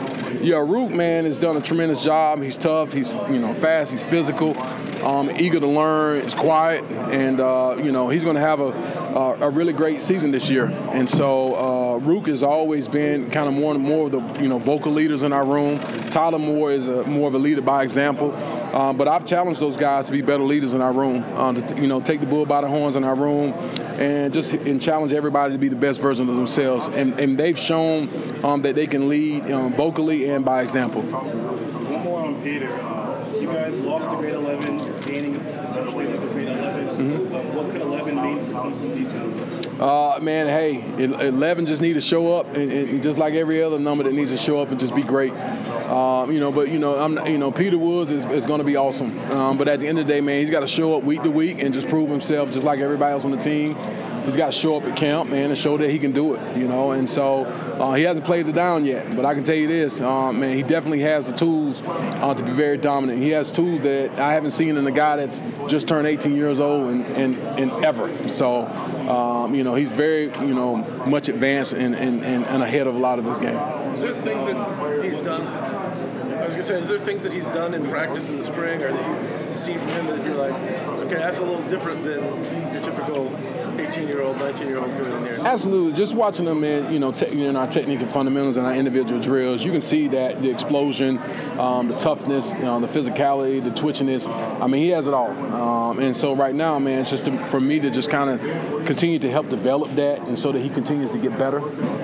Yeah, 0.42 0.56
Ruke 0.56 0.90
man 0.90 1.24
has 1.24 1.38
done 1.38 1.56
a 1.56 1.60
tremendous 1.60 2.04
job. 2.04 2.42
He's 2.42 2.58
tough. 2.58 2.92
He's 2.92 3.10
you 3.10 3.38
know 3.38 3.54
fast. 3.54 3.90
He's 3.90 4.04
physical. 4.04 4.54
Um, 5.02 5.30
eager 5.30 5.58
to 5.58 5.66
learn. 5.66 6.22
He's 6.22 6.34
quiet, 6.34 6.84
and 6.84 7.40
uh, 7.40 7.76
you 7.82 7.90
know 7.90 8.10
he's 8.10 8.24
going 8.24 8.34
to 8.36 8.42
have 8.42 8.60
a, 8.60 8.68
a 8.68 9.46
a 9.46 9.50
really 9.50 9.72
great 9.72 10.02
season 10.02 10.32
this 10.32 10.50
year. 10.50 10.66
And 10.66 11.08
so 11.08 11.54
uh, 11.54 11.83
Ruke 11.98 12.28
has 12.28 12.42
always 12.42 12.88
been 12.88 13.30
kind 13.30 13.48
of 13.48 13.54
more 13.54 13.74
and 13.74 13.82
more 13.82 14.06
of 14.06 14.12
the 14.12 14.42
you 14.42 14.48
know 14.48 14.58
vocal 14.58 14.92
leaders 14.92 15.22
in 15.22 15.32
our 15.32 15.44
room. 15.44 15.78
Tyler 16.10 16.38
Moore 16.38 16.72
is 16.72 16.88
a, 16.88 17.04
more 17.04 17.28
of 17.28 17.34
a 17.34 17.38
leader 17.38 17.60
by 17.60 17.82
example. 17.82 18.32
Uh, 18.74 18.92
but 18.92 19.06
I've 19.06 19.24
challenged 19.24 19.60
those 19.60 19.76
guys 19.76 20.06
to 20.06 20.12
be 20.12 20.20
better 20.20 20.42
leaders 20.42 20.74
in 20.74 20.80
our 20.80 20.92
room. 20.92 21.24
Uh, 21.36 21.52
to 21.52 21.80
you 21.80 21.86
know 21.86 22.00
take 22.00 22.20
the 22.20 22.26
bull 22.26 22.44
by 22.44 22.60
the 22.60 22.68
horns 22.68 22.96
in 22.96 23.04
our 23.04 23.14
room, 23.14 23.52
and 24.00 24.34
just 24.34 24.52
and 24.52 24.82
challenge 24.82 25.12
everybody 25.12 25.54
to 25.54 25.58
be 25.58 25.68
the 25.68 25.76
best 25.76 26.00
version 26.00 26.28
of 26.28 26.34
themselves. 26.34 26.86
And 26.88 27.18
and 27.20 27.38
they've 27.38 27.58
shown 27.58 28.08
um, 28.44 28.62
that 28.62 28.74
they 28.74 28.86
can 28.86 29.08
lead 29.08 29.50
um, 29.52 29.72
vocally 29.74 30.28
and 30.28 30.44
by 30.44 30.62
example. 30.62 31.02
One 31.02 32.02
more 32.02 32.24
on 32.24 32.42
Peter. 32.42 32.72
Uh, 32.80 33.04
you 33.38 33.46
guys 33.46 33.80
lost 33.80 34.10
the 34.10 34.16
grade 34.16 34.34
11, 34.34 35.00
gaining 35.02 35.34
potentially 35.38 36.06
another 36.06 36.28
grade 36.28 36.48
11. 36.48 37.32
Uh, 37.34 37.42
what 37.52 37.70
could 37.70 37.82
11 37.82 38.14
mean 38.16 38.46
for 38.46 38.52
Clemson 38.52 38.94
defense? 38.94 39.33
Uh, 39.80 40.18
man, 40.22 40.46
hey, 40.46 40.84
11 41.02 41.66
just 41.66 41.82
need 41.82 41.94
to 41.94 42.00
show 42.00 42.36
up, 42.36 42.54
and, 42.54 42.70
and 42.70 43.02
just 43.02 43.18
like 43.18 43.34
every 43.34 43.62
other 43.62 43.78
number 43.78 44.04
that 44.04 44.12
needs 44.12 44.30
to 44.30 44.36
show 44.36 44.62
up 44.62 44.70
and 44.70 44.78
just 44.78 44.94
be 44.94 45.02
great. 45.02 45.32
Um, 45.32 46.30
you 46.30 46.40
know, 46.40 46.50
but 46.50 46.68
you 46.68 46.78
know, 46.78 46.96
I'm, 46.96 47.26
you 47.26 47.38
know, 47.38 47.50
Peter 47.50 47.76
Woods 47.76 48.10
is, 48.10 48.24
is 48.26 48.46
going 48.46 48.58
to 48.58 48.64
be 48.64 48.76
awesome. 48.76 49.18
Um, 49.32 49.58
but 49.58 49.68
at 49.68 49.80
the 49.80 49.88
end 49.88 49.98
of 49.98 50.06
the 50.06 50.12
day, 50.12 50.20
man, 50.20 50.40
he's 50.40 50.50
got 50.50 50.60
to 50.60 50.66
show 50.66 50.96
up 50.96 51.02
week 51.02 51.22
to 51.22 51.30
week 51.30 51.60
and 51.60 51.74
just 51.74 51.88
prove 51.88 52.08
himself, 52.08 52.50
just 52.50 52.64
like 52.64 52.80
everybody 52.80 53.12
else 53.12 53.24
on 53.24 53.32
the 53.32 53.36
team. 53.36 53.76
He's 54.24 54.36
got 54.36 54.52
to 54.52 54.58
show 54.58 54.76
up 54.76 54.84
at 54.84 54.96
camp, 54.96 55.30
man, 55.30 55.50
and 55.50 55.58
show 55.58 55.76
that 55.76 55.90
he 55.90 55.98
can 55.98 56.12
do 56.12 56.34
it. 56.34 56.56
You 56.56 56.68
know, 56.68 56.92
and 56.92 57.08
so 57.08 57.44
uh, 57.44 57.94
he 57.94 58.02
hasn't 58.02 58.26
played 58.26 58.48
it 58.48 58.52
down 58.52 58.84
yet. 58.84 59.14
But 59.14 59.24
I 59.24 59.34
can 59.34 59.44
tell 59.44 59.54
you 59.54 59.68
this, 59.68 60.00
uh, 60.00 60.32
man, 60.32 60.56
he 60.56 60.62
definitely 60.62 61.00
has 61.00 61.26
the 61.26 61.32
tools 61.32 61.82
uh, 61.86 62.34
to 62.34 62.42
be 62.42 62.52
very 62.52 62.78
dominant. 62.78 63.22
He 63.22 63.30
has 63.30 63.50
tools 63.50 63.82
that 63.82 64.18
I 64.18 64.32
haven't 64.32 64.52
seen 64.52 64.76
in 64.76 64.86
a 64.86 64.92
guy 64.92 65.16
that's 65.16 65.40
just 65.68 65.88
turned 65.88 66.06
18 66.06 66.34
years 66.34 66.60
old 66.60 66.90
and 66.90 67.04
and, 67.16 67.36
and 67.58 67.84
ever. 67.84 68.28
So, 68.28 68.66
um, 69.08 69.54
you 69.54 69.64
know, 69.64 69.74
he's 69.74 69.90
very, 69.90 70.24
you 70.40 70.54
know, 70.54 70.76
much 71.06 71.28
advanced 71.28 71.72
and, 71.72 71.94
and, 71.94 72.24
and, 72.24 72.62
ahead 72.62 72.86
of 72.86 72.94
a 72.94 72.98
lot 72.98 73.18
of 73.18 73.24
his 73.24 73.38
game. 73.38 73.56
Is 73.92 74.02
there 74.02 74.14
things 74.14 74.46
that 74.46 75.04
he's 75.04 75.18
done? 75.20 75.42
I 75.42 76.44
was 76.44 76.54
gonna 76.54 76.62
say, 76.62 76.78
is 76.78 76.88
there 76.88 76.98
things 76.98 77.22
that 77.22 77.32
he's 77.32 77.46
done 77.46 77.74
in 77.74 77.88
practice 77.88 78.30
in 78.30 78.38
the 78.38 78.44
spring, 78.44 78.82
or 78.82 78.92
that 78.92 79.50
you've 79.50 79.58
seen 79.58 79.78
from 79.78 79.88
him 79.88 80.06
that 80.06 80.24
you're 80.24 80.36
like, 80.36 80.52
okay, 81.06 81.14
that's 81.14 81.38
a 81.38 81.42
little 81.42 81.62
different 81.68 82.04
than 82.04 82.22
your 82.72 82.82
typical 82.82 83.30
18 83.80 84.08
year 84.08 84.22
old, 84.22 84.38
19 84.38 84.66
year 84.66 84.78
old 84.78 84.90
coming 84.90 85.12
in 85.12 85.22
there? 85.22 85.40
Absolutely. 85.40 85.96
Just 85.96 86.14
watching 86.14 86.44
them 86.44 86.64
in, 86.64 86.92
you 86.92 86.98
know, 86.98 87.12
te- 87.12 87.26
in 87.26 87.56
our 87.56 87.66
technique 87.66 88.00
and 88.00 88.10
fundamentals 88.10 88.56
and 88.56 88.66
our 88.66 88.74
individual 88.74 89.20
drills, 89.20 89.64
you 89.64 89.72
can 89.72 89.80
see 89.80 90.08
that 90.08 90.42
the 90.42 90.50
explosion, 90.50 91.18
um, 91.58 91.88
the 91.88 91.96
toughness, 91.98 92.52
you 92.54 92.60
know, 92.60 92.80
the 92.80 92.88
physicality, 92.88 93.62
the 93.62 93.70
twitchiness. 93.70 94.28
I 94.60 94.66
mean, 94.66 94.82
he 94.82 94.88
has 94.90 95.06
it 95.06 95.14
all. 95.14 95.30
Um, 95.30 95.98
and 95.98 96.16
so 96.16 96.34
right 96.34 96.54
now, 96.54 96.78
man, 96.78 97.00
it's 97.00 97.10
just 97.10 97.26
to, 97.26 97.36
for 97.46 97.60
me 97.60 97.80
to 97.80 97.90
just 97.90 98.10
kind 98.10 98.30
of 98.30 98.86
continue 98.86 99.18
to 99.18 99.30
help 99.30 99.48
develop 99.48 99.94
that, 99.96 100.20
and 100.22 100.38
so 100.38 100.52
that 100.52 100.60
he 100.60 100.68
continues 100.68 101.10
to 101.10 101.18
get 101.18 101.38
better. 101.38 101.60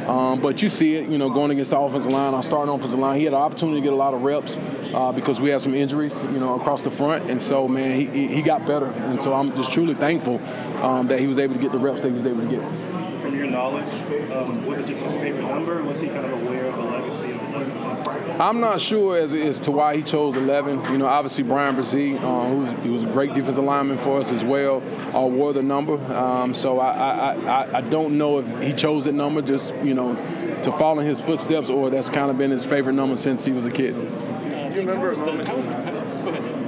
Um, 0.08 0.40
but 0.40 0.62
you 0.62 0.68
see 0.68 0.96
it, 0.96 1.08
you 1.08 1.18
know, 1.18 1.30
going 1.30 1.50
against 1.50 1.70
the 1.70 1.78
offensive 1.78 2.10
line, 2.10 2.34
our 2.34 2.42
starting 2.42 2.72
offensive 2.74 2.98
line, 2.98 3.18
he 3.18 3.24
had 3.24 3.34
an 3.34 3.40
opportunity 3.40 3.80
to 3.80 3.84
get 3.84 3.92
a 3.92 3.96
lot 3.96 4.14
of 4.14 4.22
reps 4.22 4.58
uh, 4.94 5.12
because 5.12 5.40
we 5.40 5.50
had 5.50 5.60
some 5.60 5.74
injuries, 5.74 6.20
you 6.32 6.40
know, 6.40 6.58
across 6.58 6.82
the 6.82 6.90
front, 6.90 7.30
and 7.30 7.40
so 7.40 7.68
man, 7.68 7.98
he, 7.98 8.28
he 8.28 8.42
got 8.42 8.66
better, 8.66 8.86
and 8.86 9.20
so 9.20 9.34
I'm 9.34 9.54
just 9.56 9.72
truly 9.72 9.94
thankful 9.94 10.40
um, 10.82 11.06
that 11.08 11.20
he 11.20 11.26
was 11.26 11.38
able 11.38 11.54
to 11.54 11.60
get 11.60 11.72
the 11.72 11.78
reps 11.78 12.02
that 12.02 12.08
he 12.08 12.14
was 12.14 12.26
able 12.26 12.42
to 12.42 12.48
get. 12.48 13.20
From 13.20 13.36
your 13.36 13.46
knowledge, 13.46 13.92
um, 14.32 14.64
was 14.64 14.78
it 14.78 14.86
just 14.86 15.02
his 15.02 15.14
favorite 15.16 15.46
number? 15.46 15.82
Was 15.82 16.00
he 16.00 16.08
kind 16.08 16.24
of 16.24 16.32
aware 16.42 16.66
of 16.66 16.76
the 16.76 16.82
legacy 16.82 17.30
of 17.32 17.54
11? 17.54 18.40
I'm 18.40 18.60
not 18.60 18.80
sure 18.80 19.18
as, 19.18 19.34
as 19.34 19.60
to 19.60 19.70
why 19.70 19.96
he 19.96 20.02
chose 20.02 20.34
11. 20.34 20.92
You 20.92 20.98
know, 20.98 21.06
obviously 21.06 21.44
Bryan 21.44 21.76
Bresee, 21.76 22.16
uh, 22.16 22.48
who's 22.48 22.82
he 22.82 22.88
was 22.88 23.02
a 23.02 23.06
great 23.06 23.34
defensive 23.34 23.62
lineman 23.62 23.98
for 23.98 24.18
us 24.18 24.32
as 24.32 24.42
well, 24.42 24.82
uh, 25.14 25.26
wore 25.26 25.52
the 25.52 25.62
number. 25.62 25.94
Um, 26.14 26.54
so 26.54 26.78
I, 26.78 26.90
I, 26.90 27.34
I, 27.34 27.76
I 27.78 27.80
don't 27.82 28.16
know 28.16 28.38
if 28.38 28.62
he 28.62 28.72
chose 28.72 29.04
that 29.04 29.12
number 29.12 29.42
just 29.42 29.74
you 29.84 29.92
know 29.92 30.14
to 30.62 30.72
follow 30.72 31.00
in 31.00 31.06
his 31.06 31.20
footsteps, 31.20 31.68
or 31.68 31.90
that's 31.90 32.08
kind 32.08 32.30
of 32.30 32.38
been 32.38 32.50
his 32.50 32.64
favorite 32.64 32.94
number 32.94 33.18
since 33.18 33.44
he 33.44 33.52
was 33.52 33.66
a 33.66 33.70
kid. 33.70 33.94
Do 33.94 34.74
you 34.74 34.80
remember 34.80 35.12
a 35.12 35.16
moment? 35.18 35.48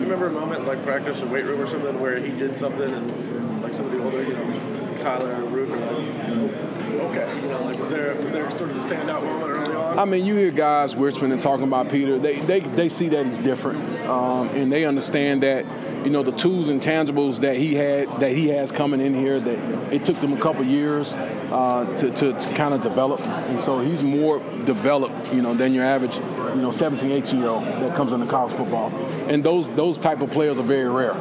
Remember 0.02 0.26
a 0.26 0.32
moment 0.32 0.66
like 0.66 0.82
practice 0.85 1.23
or 1.23 1.26
weight 1.26 1.44
room 1.44 1.61
or 1.61 1.66
something 1.66 1.99
where 2.00 2.18
he 2.18 2.30
did 2.37 2.56
something 2.56 2.90
and 2.90 3.62
like 3.62 3.73
somebody 3.73 4.02
older, 4.02 4.23
you 4.23 4.35
know, 4.35 4.99
Tyler 5.00 5.42
or 5.42 5.47
were 5.47 5.66
like, 5.66 5.80
okay, 5.80 7.40
you 7.40 7.49
know, 7.49 7.64
like 7.64 7.78
was 7.78 7.90
there 7.90 8.14
was 8.16 8.32
there 8.32 8.50
sort 8.50 8.71
of 8.71 8.76
a 8.76 8.78
standout 8.78 9.23
moment 9.23 9.59
early 9.59 9.75
on? 9.75 9.99
I 9.99 10.04
mean, 10.04 10.25
you 10.25 10.35
hear 10.35 10.50
guys 10.50 10.94
whispering 10.97 11.32
and 11.32 11.40
talking 11.40 11.64
about 11.64 11.90
Peter. 11.90 12.18
They 12.18 12.40
they, 12.40 12.61
they 12.61 12.88
see 12.88 13.09
that 13.11 13.26
he's 13.26 13.40
different, 13.40 13.85
um, 14.06 14.49
and 14.50 14.71
they 14.73 14.85
understand 14.85 15.42
that 15.42 15.64
you 16.04 16.11
know 16.11 16.23
the 16.23 16.32
tools 16.32 16.68
and 16.68 16.80
tangibles 16.80 17.40
that 17.40 17.56
he 17.56 17.75
had 17.75 18.09
that 18.21 18.32
he 18.32 18.49
has 18.49 18.73
coming 18.73 19.00
in 19.00 19.14
here. 19.14 19.40
That 19.40 19.92
it 19.92 20.04
took 20.04 20.21
them 20.21 20.32
a 20.32 20.40
couple 20.40 20.64
years 20.64 21.12
uh, 21.14 21.85
to, 21.99 22.11
to, 22.11 22.32
to 22.32 22.54
kind 22.54 22.75
of 22.75 22.82
develop, 22.82 23.21
and 23.21 23.61
so 23.61 23.80
he's 23.80 24.02
more 24.02 24.38
developed, 24.64 25.32
you 25.35 25.42
know, 25.42 25.54
than 25.54 25.73
your 25.73 25.85
average, 25.85 26.16
you 26.54 26.62
know, 26.62 26.71
17, 26.71 27.11
18 27.11 27.40
year 27.40 27.49
old 27.49 27.64
that 27.64 27.94
comes 27.94 28.12
into 28.12 28.26
college 28.26 28.52
football. 28.54 28.88
And 29.28 29.42
those 29.44 29.68
those 29.71 29.97
type 29.99 30.21
of 30.21 30.30
players 30.30 30.59
are 30.59 30.62
very 30.62 30.88
rare, 30.88 31.12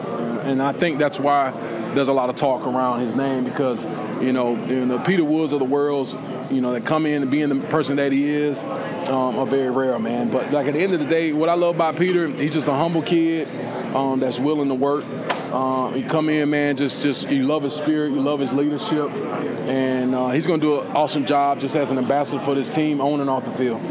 and 0.43 0.61
I 0.61 0.73
think 0.73 0.97
that's 0.97 1.19
why 1.19 1.51
there's 1.93 2.07
a 2.07 2.13
lot 2.13 2.29
of 2.29 2.35
talk 2.35 2.65
around 2.65 3.01
his 3.01 3.15
name 3.15 3.43
because 3.43 3.85
you 4.21 4.31
know, 4.31 4.55
you 4.65 4.85
know 4.85 4.99
Peter 4.99 5.23
Woods 5.23 5.53
of 5.53 5.59
the 5.59 5.65
world's, 5.65 6.15
you 6.51 6.61
know, 6.61 6.71
that 6.73 6.85
come 6.85 7.05
in 7.05 7.21
and 7.23 7.31
being 7.31 7.49
the 7.49 7.67
person 7.67 7.97
that 7.97 8.11
he 8.11 8.29
is, 8.29 8.63
um, 8.63 9.37
are 9.37 9.45
very 9.45 9.69
rare, 9.69 9.97
man. 9.99 10.29
But 10.29 10.51
like 10.51 10.67
at 10.67 10.73
the 10.73 10.79
end 10.79 10.93
of 10.93 10.99
the 10.99 11.05
day, 11.05 11.33
what 11.33 11.49
I 11.49 11.55
love 11.55 11.75
about 11.75 11.97
Peter, 11.97 12.27
he's 12.27 12.53
just 12.53 12.67
a 12.67 12.73
humble 12.73 13.01
kid 13.01 13.47
um, 13.95 14.19
that's 14.19 14.39
willing 14.39 14.69
to 14.69 14.75
work. 14.75 15.05
Um, 15.51 15.93
he 15.93 16.03
come 16.03 16.29
in, 16.29 16.49
man, 16.49 16.77
just 16.77 17.01
just 17.01 17.29
you 17.29 17.43
love 17.43 17.63
his 17.63 17.73
spirit, 17.73 18.11
you 18.11 18.21
love 18.21 18.39
his 18.39 18.53
leadership, 18.53 19.09
and 19.67 20.15
uh, 20.15 20.29
he's 20.29 20.47
going 20.47 20.61
to 20.61 20.67
do 20.67 20.81
an 20.81 20.95
awesome 20.95 21.25
job 21.25 21.59
just 21.59 21.75
as 21.75 21.91
an 21.91 21.97
ambassador 21.97 22.39
for 22.43 22.55
this 22.55 22.73
team 22.73 23.01
on 23.01 23.19
and 23.19 23.29
off 23.29 23.43
the 23.43 23.51
field. 23.51 23.81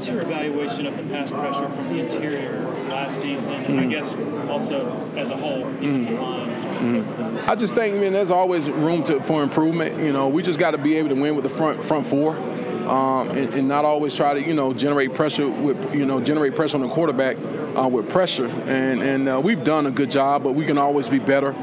What's 0.00 0.08
your 0.08 0.22
evaluation 0.22 0.86
of 0.86 0.96
the 0.96 1.02
pass 1.12 1.30
pressure 1.30 1.68
from 1.68 1.88
the 1.90 1.98
interior 1.98 2.58
last 2.88 3.20
season, 3.20 3.52
and 3.52 3.78
I 3.78 3.84
guess 3.84 4.14
also 4.48 5.12
as 5.14 5.28
a 5.28 5.36
whole, 5.36 5.70
defensive 5.72 6.18
line? 6.18 7.38
I 7.46 7.54
just 7.54 7.74
think, 7.74 7.96
man, 7.96 8.14
there's 8.14 8.30
always 8.30 8.64
room 8.64 9.04
to, 9.04 9.20
for 9.20 9.42
improvement. 9.42 10.02
You 10.02 10.10
know, 10.10 10.28
we 10.28 10.42
just 10.42 10.58
got 10.58 10.70
to 10.70 10.78
be 10.78 10.96
able 10.96 11.10
to 11.10 11.16
win 11.16 11.34
with 11.34 11.42
the 11.42 11.50
front 11.50 11.84
front 11.84 12.06
four, 12.06 12.34
um, 12.88 13.28
and, 13.28 13.52
and 13.52 13.68
not 13.68 13.84
always 13.84 14.14
try 14.14 14.32
to, 14.32 14.40
you 14.40 14.54
know, 14.54 14.72
generate 14.72 15.12
pressure 15.12 15.46
with, 15.46 15.94
you 15.94 16.06
know, 16.06 16.18
generate 16.18 16.56
pressure 16.56 16.78
on 16.78 16.82
the 16.82 16.88
quarterback 16.88 17.36
uh, 17.76 17.86
with 17.86 18.08
pressure. 18.08 18.46
And 18.46 19.02
and 19.02 19.28
uh, 19.28 19.38
we've 19.44 19.62
done 19.62 19.84
a 19.84 19.90
good 19.90 20.10
job, 20.10 20.42
but 20.42 20.52
we 20.52 20.64
can 20.64 20.78
always 20.78 21.08
be 21.08 21.18
better. 21.18 21.54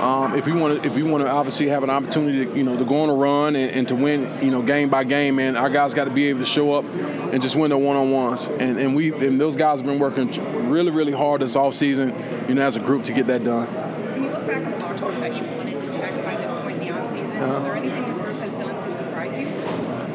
Um, 0.00 0.34
if 0.34 0.44
we 0.44 0.52
want 0.52 0.82
to, 0.82 0.88
if 0.88 0.94
we 0.94 1.02
want 1.02 1.24
to 1.24 1.30
obviously 1.30 1.68
have 1.68 1.82
an 1.82 1.90
opportunity 1.90 2.44
to, 2.44 2.56
you 2.56 2.64
know, 2.64 2.76
to 2.76 2.84
go 2.84 3.02
on 3.02 3.10
a 3.10 3.14
run 3.14 3.54
and, 3.56 3.70
and 3.70 3.88
to 3.88 3.94
win, 3.94 4.28
you 4.42 4.50
know, 4.50 4.60
game 4.60 4.88
by 4.90 5.04
game, 5.04 5.36
man, 5.36 5.56
our 5.56 5.70
guys 5.70 5.94
got 5.94 6.04
to 6.04 6.10
be 6.10 6.28
able 6.28 6.40
to 6.40 6.46
show 6.46 6.74
up 6.74 6.84
and 7.32 7.40
just 7.40 7.54
win 7.56 7.70
the 7.70 7.78
one-on-ones. 7.78 8.46
And 8.58 8.78
and 8.78 8.94
we 8.94 9.12
and 9.12 9.40
those 9.40 9.56
guys 9.56 9.80
have 9.80 9.86
been 9.86 9.98
working 10.00 10.28
really, 10.68 10.90
really 10.90 11.12
hard 11.12 11.40
this 11.42 11.54
offseason, 11.54 12.48
you 12.48 12.54
know, 12.54 12.62
as 12.62 12.76
a 12.76 12.80
group 12.80 13.04
to 13.04 13.12
get 13.12 13.26
that 13.28 13.44
done. 13.44 13.66
When 13.66 14.24
you 14.24 14.30
look 14.30 14.46
back 14.46 14.64
at 14.64 14.80
boxes 14.80 15.14
that 15.20 15.34
you 15.34 15.42
wanted 15.56 15.80
to 15.80 15.86
check 15.98 16.24
by 16.24 16.36
this 16.36 16.52
point 16.52 16.78
in 16.82 16.88
the 16.88 16.92
offseason, 16.92 17.56
is 17.56 17.62
there 17.62 17.76
anything 17.76 18.04
this 18.04 18.18
group 18.18 18.36
has 18.36 18.56
done 18.56 18.82
to 18.82 18.92
surprise 18.92 19.38
you? 19.38 19.46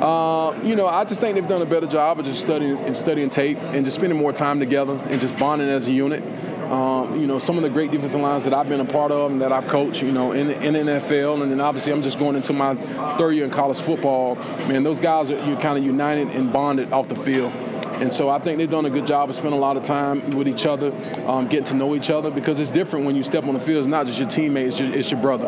Uh, 0.03 0.57
you 0.63 0.75
know, 0.75 0.87
I 0.87 1.03
just 1.03 1.19
think 1.19 1.35
they've 1.35 1.47
done 1.47 1.61
a 1.61 1.65
better 1.65 1.87
job 1.87 2.19
of 2.19 2.25
just 2.25 2.39
studying 2.41 2.77
and 2.79 2.95
studying 2.95 3.29
tape 3.29 3.57
and 3.57 3.83
just 3.83 3.97
spending 3.97 4.17
more 4.17 4.31
time 4.31 4.59
together 4.59 4.97
and 5.09 5.19
just 5.19 5.37
bonding 5.37 5.67
as 5.67 5.87
a 5.87 5.91
unit. 5.91 6.23
Um, 6.69 7.19
you 7.19 7.25
know, 7.25 7.39
some 7.39 7.57
of 7.57 7.63
the 7.63 7.69
great 7.69 7.89
defensive 7.89 8.21
lines 8.21 8.43
that 8.43 8.53
I've 8.53 8.69
been 8.69 8.79
a 8.79 8.85
part 8.85 9.11
of 9.11 9.31
and 9.31 9.41
that 9.41 9.51
I've 9.51 9.67
coached, 9.67 10.03
you 10.03 10.11
know, 10.11 10.33
in, 10.33 10.51
in 10.51 10.73
the 10.73 10.79
NFL, 10.79 11.41
and 11.41 11.51
then 11.51 11.59
obviously 11.59 11.91
I'm 11.91 12.03
just 12.03 12.19
going 12.19 12.35
into 12.35 12.53
my 12.53 12.75
third 13.17 13.31
year 13.31 13.45
in 13.45 13.49
college 13.49 13.79
football. 13.79 14.35
Man, 14.67 14.83
those 14.83 14.99
guys 14.99 15.31
are 15.31 15.49
you 15.49 15.55
kind 15.55 15.79
of 15.79 15.83
united 15.83 16.27
and 16.27 16.53
bonded 16.53 16.93
off 16.93 17.09
the 17.09 17.15
field. 17.15 17.51
And 17.99 18.13
so 18.13 18.29
I 18.29 18.39
think 18.39 18.59
they've 18.59 18.69
done 18.69 18.85
a 18.85 18.89
good 18.89 19.07
job 19.07 19.29
of 19.29 19.35
spending 19.35 19.57
a 19.57 19.61
lot 19.61 19.77
of 19.77 19.83
time 19.83 20.29
with 20.29 20.47
each 20.47 20.65
other, 20.65 20.93
um, 21.27 21.49
getting 21.49 21.65
to 21.65 21.73
know 21.73 21.95
each 21.95 22.09
other, 22.09 22.29
because 22.31 22.59
it's 22.59 22.71
different 22.71 23.05
when 23.05 23.15
you 23.15 23.23
step 23.23 23.43
on 23.45 23.55
the 23.55 23.59
field. 23.59 23.79
It's 23.79 23.87
not 23.87 24.05
just 24.05 24.19
your 24.19 24.29
teammate, 24.29 24.67
it's 24.67 24.79
your, 24.79 24.93
it's 24.93 25.11
your 25.11 25.19
brother. 25.19 25.47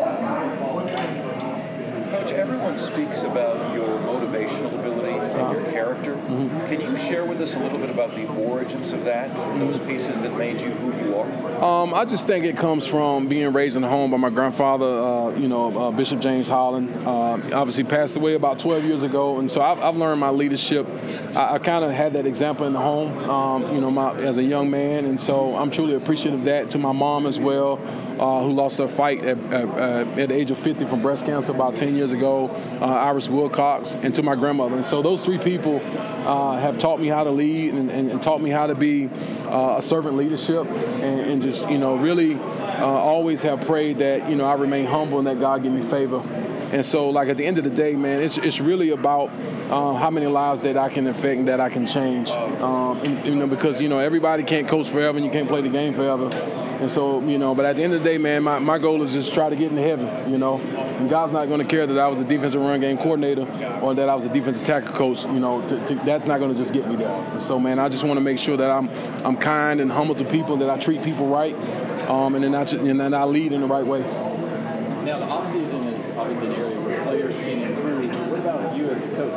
Coach, 2.10 2.32
everyone 2.32 2.76
speaks 2.76 3.22
about 3.22 3.74
your 3.74 3.81
character. 5.94 6.14
Can 6.68 6.80
you 6.80 6.96
share 6.96 7.24
with 7.24 7.40
us 7.40 7.54
a 7.54 7.58
little 7.58 7.78
bit 7.78 7.90
about 7.90 8.14
the 8.14 8.26
origins 8.28 8.92
of 8.92 9.04
that, 9.04 9.34
those 9.58 9.78
pieces 9.80 10.20
that 10.20 10.36
made 10.36 10.60
you 10.60 10.70
who 10.70 11.04
you 11.04 11.16
are? 11.16 11.62
Um, 11.62 11.94
I 11.94 12.04
just 12.04 12.26
think 12.26 12.44
it 12.44 12.56
comes 12.56 12.86
from 12.86 13.28
being 13.28 13.52
raised 13.52 13.76
in 13.76 13.84
a 13.84 13.88
home 13.88 14.10
by 14.10 14.16
my 14.16 14.30
grandfather, 14.30 14.86
uh, 14.86 15.30
you 15.36 15.48
know, 15.48 15.76
uh, 15.78 15.90
Bishop 15.90 16.20
James 16.20 16.48
Holland. 16.48 16.90
Uh, 17.04 17.38
obviously 17.52 17.84
passed 17.84 18.16
away 18.16 18.34
about 18.34 18.58
12 18.58 18.84
years 18.84 19.02
ago, 19.02 19.38
and 19.38 19.50
so 19.50 19.60
I've, 19.60 19.78
I've 19.80 19.96
learned 19.96 20.20
my 20.20 20.30
leadership. 20.30 20.88
I, 21.34 21.54
I 21.54 21.58
kind 21.58 21.84
of 21.84 21.92
had 21.92 22.14
that 22.14 22.26
example 22.26 22.66
in 22.66 22.72
the 22.72 22.80
home, 22.80 23.30
um, 23.30 23.74
you 23.74 23.80
know, 23.80 23.90
my, 23.90 24.14
as 24.16 24.38
a 24.38 24.44
young 24.44 24.70
man, 24.70 25.04
and 25.04 25.20
so 25.20 25.56
I'm 25.56 25.70
truly 25.70 25.94
appreciative 25.94 26.40
of 26.40 26.46
that. 26.46 26.70
To 26.72 26.78
my 26.78 26.92
mom 26.92 27.26
as 27.26 27.38
well, 27.38 27.78
uh, 28.22 28.40
who 28.40 28.52
lost 28.52 28.78
her 28.78 28.86
fight 28.86 29.24
at, 29.24 29.36
at, 29.52 29.68
uh, 29.68 30.20
at 30.20 30.28
the 30.28 30.32
age 30.32 30.52
of 30.52 30.58
50 30.58 30.84
from 30.84 31.02
breast 31.02 31.26
cancer 31.26 31.50
about 31.50 31.74
10 31.74 31.96
years 31.96 32.12
ago, 32.12 32.50
uh, 32.80 32.84
Iris 32.84 33.28
Wilcox, 33.28 33.94
and 33.94 34.14
to 34.14 34.22
my 34.22 34.36
grandmother. 34.36 34.76
And 34.76 34.84
so 34.84 35.02
those 35.02 35.24
three 35.24 35.38
people 35.38 35.80
uh, 35.84 36.56
have 36.56 36.78
taught 36.78 37.00
me 37.00 37.08
how 37.08 37.24
to 37.24 37.32
lead 37.32 37.74
and, 37.74 37.90
and, 37.90 38.12
and 38.12 38.22
taught 38.22 38.40
me 38.40 38.50
how 38.50 38.68
to 38.68 38.76
be 38.76 39.10
uh, 39.46 39.78
a 39.78 39.82
servant 39.82 40.16
leadership 40.16 40.66
and, 40.68 41.20
and 41.20 41.42
just, 41.42 41.68
you 41.68 41.78
know, 41.78 41.96
really 41.96 42.36
uh, 42.36 42.86
always 42.86 43.42
have 43.42 43.66
prayed 43.66 43.98
that, 43.98 44.30
you 44.30 44.36
know, 44.36 44.44
I 44.44 44.54
remain 44.54 44.86
humble 44.86 45.18
and 45.18 45.26
that 45.26 45.40
God 45.40 45.64
give 45.64 45.72
me 45.72 45.82
favor. 45.82 46.22
And 46.72 46.86
so, 46.86 47.10
like 47.10 47.28
at 47.28 47.36
the 47.36 47.44
end 47.44 47.58
of 47.58 47.64
the 47.64 47.70
day, 47.70 47.96
man, 47.96 48.22
it's, 48.22 48.38
it's 48.38 48.60
really 48.60 48.90
about 48.90 49.30
uh, 49.68 49.94
how 49.94 50.10
many 50.10 50.26
lives 50.26 50.62
that 50.62 50.76
I 50.76 50.88
can 50.88 51.08
affect 51.08 51.40
and 51.40 51.48
that 51.48 51.60
I 51.60 51.68
can 51.68 51.86
change. 51.86 52.30
Um, 52.30 52.98
and, 53.00 53.26
you 53.26 53.34
know, 53.34 53.48
because 53.48 53.80
you 53.80 53.88
know 53.88 53.98
everybody 53.98 54.42
can't 54.44 54.68
coach 54.68 54.88
forever 54.88 55.18
and 55.18 55.26
you 55.26 55.32
can't 55.32 55.48
play 55.48 55.60
the 55.60 55.68
game 55.68 55.92
forever. 55.92 56.30
And 56.82 56.90
so, 56.90 57.20
you 57.20 57.38
know, 57.38 57.54
but 57.54 57.64
at 57.64 57.76
the 57.76 57.84
end 57.84 57.94
of 57.94 58.02
the 58.02 58.10
day, 58.10 58.18
man, 58.18 58.42
my, 58.42 58.58
my 58.58 58.76
goal 58.76 59.04
is 59.04 59.12
just 59.12 59.32
try 59.32 59.48
to 59.48 59.54
get 59.54 59.70
in 59.70 59.78
heaven. 59.78 60.28
You 60.28 60.36
know, 60.36 60.58
and 60.58 61.08
God's 61.08 61.32
not 61.32 61.46
going 61.46 61.60
to 61.60 61.64
care 61.64 61.86
that 61.86 61.96
I 61.96 62.08
was 62.08 62.18
a 62.18 62.24
defensive 62.24 62.60
run 62.60 62.80
game 62.80 62.96
coordinator 62.96 63.42
or 63.80 63.94
that 63.94 64.08
I 64.08 64.16
was 64.16 64.26
a 64.26 64.28
defensive 64.28 64.66
tackle 64.66 64.92
coach. 64.92 65.22
You 65.22 65.38
know, 65.38 65.64
to, 65.68 65.86
to, 65.86 65.94
that's 65.94 66.26
not 66.26 66.40
going 66.40 66.50
to 66.52 66.58
just 66.58 66.72
get 66.74 66.88
me 66.88 66.96
there. 66.96 67.08
And 67.08 67.40
so, 67.40 67.60
man, 67.60 67.78
I 67.78 67.88
just 67.88 68.02
want 68.02 68.16
to 68.16 68.20
make 68.20 68.40
sure 68.40 68.56
that 68.56 68.68
I'm 68.68 68.88
I'm 69.24 69.36
kind 69.36 69.80
and 69.80 69.92
humble 69.92 70.16
to 70.16 70.24
people, 70.24 70.56
that 70.56 70.68
I 70.68 70.76
treat 70.76 71.04
people 71.04 71.28
right, 71.28 71.54
um, 72.10 72.34
and 72.34 72.42
then 72.42 72.52
I 72.52 72.62
and 72.62 72.98
then 72.98 73.14
I 73.14 73.24
lead 73.26 73.52
in 73.52 73.60
the 73.60 73.68
right 73.68 73.86
way. 73.86 74.00
Now, 74.00 75.20
the 75.20 75.26
offseason 75.26 75.92
is 75.92 76.10
obviously 76.16 76.48
an 76.48 76.54
area 76.54 76.80
where 76.80 77.02
players 77.04 77.38
can 77.38 77.62
improve. 77.62 78.28
What 78.28 78.40
about 78.40 78.76
you 78.76 78.90
as 78.90 79.04
a 79.04 79.08
coach? 79.08 79.32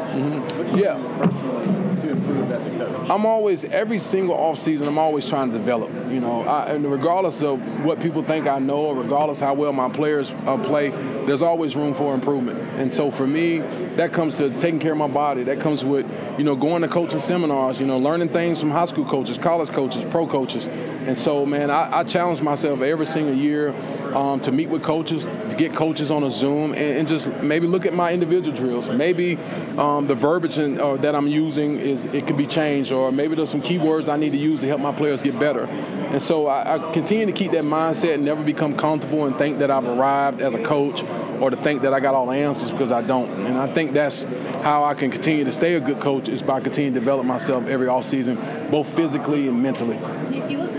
What 0.58 0.72
do 0.72 0.78
you 0.80 0.84
Yeah. 0.84 0.98
do 0.98 1.24
personally 1.24 1.95
to 2.06 2.12
improve 2.12 2.52
as 2.52 2.66
a 2.66 2.70
coach? 2.72 3.10
I'm 3.10 3.26
always 3.26 3.66
every 3.66 4.00
single 4.00 4.36
off 4.36 4.60
season. 4.60 4.88
I'm 4.88 4.98
always 4.98 5.28
trying 5.28 5.52
to 5.52 5.58
develop. 5.58 5.92
You 6.10 6.20
know, 6.20 6.42
I, 6.42 6.74
and 6.74 6.90
regardless 6.90 7.42
of 7.42 7.84
what 7.84 8.00
people 8.00 8.24
think 8.24 8.48
I 8.48 8.60
know, 8.60 8.78
or 8.78 8.96
regardless 8.96 9.40
how 9.40 9.54
well 9.54 9.74
my 9.74 9.90
players 9.90 10.32
uh, 10.32 10.58
play, 10.58 10.90
there's 11.26 11.42
always 11.42 11.76
room 11.76 11.94
for 11.94 12.14
improvement. 12.14 12.60
And 12.80 12.92
so 12.92 13.12
for 13.12 13.28
me, 13.28 13.60
that 13.96 14.14
comes 14.14 14.38
to 14.38 14.50
taking 14.60 14.80
care 14.80 14.92
of 14.92 14.98
my 14.98 15.08
body. 15.08 15.44
That 15.44 15.60
comes 15.60 15.84
with 15.84 16.06
you 16.38 16.44
know 16.44 16.56
going 16.56 16.82
to 16.82 16.88
coaching 16.88 17.20
seminars. 17.20 17.80
You 17.80 17.86
know, 17.86 17.98
learning 17.98 18.30
things 18.30 18.60
from 18.60 18.72
high 18.72 18.86
school 18.86 19.06
coaches, 19.06 19.38
college 19.38 19.70
coaches, 19.70 20.04
pro 20.12 20.28
coaches. 20.28 20.68
And 21.08 21.20
so, 21.20 21.46
man, 21.46 21.70
I, 21.70 22.00
I 22.00 22.04
challenge 22.04 22.42
myself 22.42 22.82
every 22.82 23.06
single 23.06 23.36
year 23.36 23.74
um, 24.16 24.40
to 24.42 24.52
meet 24.52 24.70
with 24.70 24.82
coaches, 24.82 25.26
to 25.26 25.56
get 25.58 25.76
coaches 25.76 26.10
on 26.10 26.24
a 26.24 26.32
Zoom, 26.32 26.72
and, 26.72 27.00
and 27.00 27.08
just 27.08 27.28
maybe 27.42 27.68
look 27.68 27.86
at 27.86 27.94
my 27.94 28.12
individual 28.14 28.56
drills. 28.56 28.90
Maybe 28.90 29.38
um, 29.78 30.08
the 30.08 30.16
verbiage 30.16 30.58
in, 30.58 30.80
uh, 30.80 30.96
that 30.98 31.16
I'm 31.16 31.28
using 31.28 31.78
is 31.78 32.06
it 32.06 32.26
could 32.26 32.38
be 32.38 32.48
changed, 32.48 32.92
or 32.92 33.12
maybe 33.12 33.36
there's 33.36 33.50
some 33.50 33.62
keywords 33.62 34.10
I 34.10 34.18
need 34.18 34.32
to 34.32 34.38
use 34.38 34.62
to 34.62 34.68
help 34.68 34.82
my 34.82 34.94
players 34.94 35.22
get 35.22 35.38
better. 35.38 35.66
And 35.66 36.22
so 36.22 36.48
I, 36.48 36.76
I 36.76 36.94
continue 36.94 37.26
to 37.26 37.32
keep 37.32 37.52
that 37.52 37.64
mindset 37.64 38.16
and 38.16 38.26
never 38.26 38.44
become 38.44 38.78
comfortable 38.78 39.26
and 39.26 39.38
think 39.38 39.60
that 39.60 39.70
I've 39.70 39.86
arrived 39.86 40.42
as 40.42 40.54
a 40.54 40.64
coach 40.64 41.04
or 41.42 41.50
to 41.50 41.58
think 41.58 41.82
that 41.82 41.94
I 41.94 42.00
got 42.00 42.16
all 42.16 42.28
the 42.28 42.38
answers 42.38 42.72
because 42.72 42.92
I 42.92 43.02
don't. 43.02 43.30
And 43.46 43.58
I 43.58 43.72
think 43.72 43.92
that's 43.92 44.24
how 44.64 44.86
I 44.86 44.94
can 44.94 45.12
continue 45.12 45.44
to 45.44 45.52
stay 45.52 45.76
a 45.76 45.80
good 45.80 46.00
coach 46.00 46.30
is 46.30 46.42
by 46.42 46.62
continuing 46.62 46.94
to 46.94 47.00
develop 47.00 47.26
myself 47.26 47.68
every 47.68 47.88
off 47.88 48.06
season, 48.06 48.36
both 48.72 48.88
physically 48.96 49.48
and 49.48 49.62
mentally. 49.62 49.98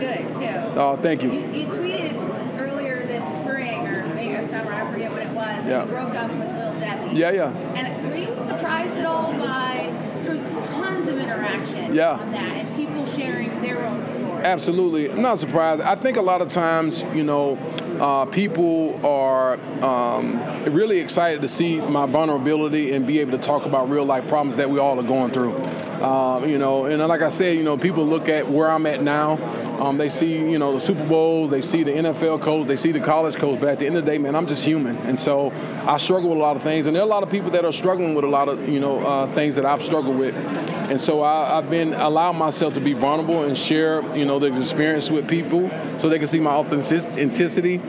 You, 0.01 0.09
you 0.09 0.15
look 0.15 0.35
good 0.35 0.35
too. 0.75 0.81
Oh, 0.81 0.97
thank 1.01 1.23
you. 1.23 1.33
You, 1.33 1.41
you 1.53 1.67
tweeted 1.67 2.59
earlier 2.59 3.05
this 3.07 3.25
spring 3.37 3.87
or 3.87 4.07
maybe 4.15 4.47
summer, 4.47 4.73
I 4.73 4.91
forget 4.93 5.11
what 5.13 5.23
it 5.23 5.29
was. 5.29 5.67
Yeah. 5.67 5.85
You 5.85 5.91
broke 5.91 6.15
up 6.15 6.31
with 6.33 6.53
Lil 6.53 6.79
Debbie. 6.81 7.17
Yeah, 7.17 7.31
yeah. 7.31 7.51
And 7.75 8.09
were 8.11 8.17
you 8.17 8.27
surprised 8.47 8.97
at 8.97 9.07
all 9.07 9.33
by 9.35 9.93
there's 10.25 10.43
tons 10.67 11.09
of 11.09 11.19
interaction 11.19 11.95
Yeah. 11.95 12.11
on 12.13 12.33
that 12.33 12.53
and 12.57 12.77
people 12.77 13.07
sharing 13.07 13.61
their 13.63 13.85
own 13.87 14.05
stories? 14.07 14.45
Absolutely. 14.45 15.11
I'm 15.11 15.23
not 15.23 15.39
surprised. 15.39 15.83
I 15.83 15.95
think 15.95 16.17
a 16.17 16.23
lot 16.23 16.41
of 16.43 16.49
times, 16.49 17.03
you 17.15 17.25
know, 17.25 17.57
uh, 18.01 18.27
people 18.27 19.05
are 19.07 19.55
um, 19.83 20.65
really 20.73 20.99
excited 21.01 21.41
to 21.43 21.49
see 21.49 21.81
my 21.81 22.07
vulnerability 22.07 22.93
and 22.93 23.07
be 23.07 23.21
able 23.21 23.33
to 23.33 23.43
talk 23.43 23.65
about 23.65 23.89
real 23.89 24.05
life 24.05 24.29
problems 24.29 24.57
that 24.59 24.69
we 24.69 24.79
all 24.79 24.99
are 25.01 25.03
going 25.03 25.31
through. 25.33 25.57
Um, 26.03 26.49
you 26.49 26.59
know, 26.59 26.85
and 26.85 27.05
like 27.09 27.23
I 27.23 27.29
said, 27.29 27.57
you 27.57 27.63
know, 27.63 27.79
people 27.79 28.05
look 28.07 28.29
at 28.29 28.49
where 28.49 28.71
I'm 28.71 28.85
at 28.87 29.03
now. 29.03 29.37
Um, 29.81 29.99
they 29.99 30.09
see, 30.09 30.33
you 30.33 30.59
know, 30.59 30.73
the 30.73 30.81
Super 30.81 31.05
Bowls, 31.07 31.51
they 31.51 31.63
see 31.63 31.83
the 31.83 31.93
NFL 31.93 32.41
coach, 32.41 32.67
they 32.67 32.77
see 32.77 32.93
the 32.93 33.01
college 33.01 33.37
coach, 33.37 33.61
but 33.61 33.69
at 33.69 33.79
the 33.79 33.87
end 33.87 33.97
of 33.97 34.05
the 34.05 34.11
day, 34.11 34.19
man, 34.19 34.35
I'm 34.35 34.47
just 34.47 34.65
human, 34.65 34.97
and 34.99 35.19
so 35.19 35.53
I 35.87 35.99
struggle 35.99 36.31
with 36.31 36.39
a 36.39 36.43
lot 36.43 36.57
of 36.57 36.63
things, 36.63 36.87
and 36.87 36.97
there 36.97 37.03
are 37.03 37.07
a 37.07 37.09
lot 37.09 37.23
of 37.23 37.31
people 37.31 37.51
that 37.51 37.65
are 37.65 37.73
struggling 37.73 38.15
with 38.15 38.25
a 38.25 38.29
lot 38.29 38.49
of, 38.49 38.69
you 38.69 38.81
know, 38.81 39.05
uh, 39.07 39.27
things 39.35 39.55
that 39.57 39.67
I've 39.67 39.83
struggled 39.83 40.19
with, 40.19 40.35
and 40.91 41.01
so 41.01 41.23
I, 41.23 41.59
I've 41.59 41.69
been 41.69 41.95
allowing 41.95 42.39
myself 42.39 42.75
to 42.75 42.81
be 42.81 42.93
vulnerable 42.93 43.45
and 43.45 43.57
share, 43.57 44.03
you 44.17 44.25
know, 44.25 44.39
the 44.39 44.55
experience 44.61 45.11
with 45.11 45.29
people, 45.29 45.69
so 45.99 46.09
they 46.09 46.19
can 46.19 46.29
see 46.29 46.41
my 46.41 46.53
authenticity, 46.53 47.81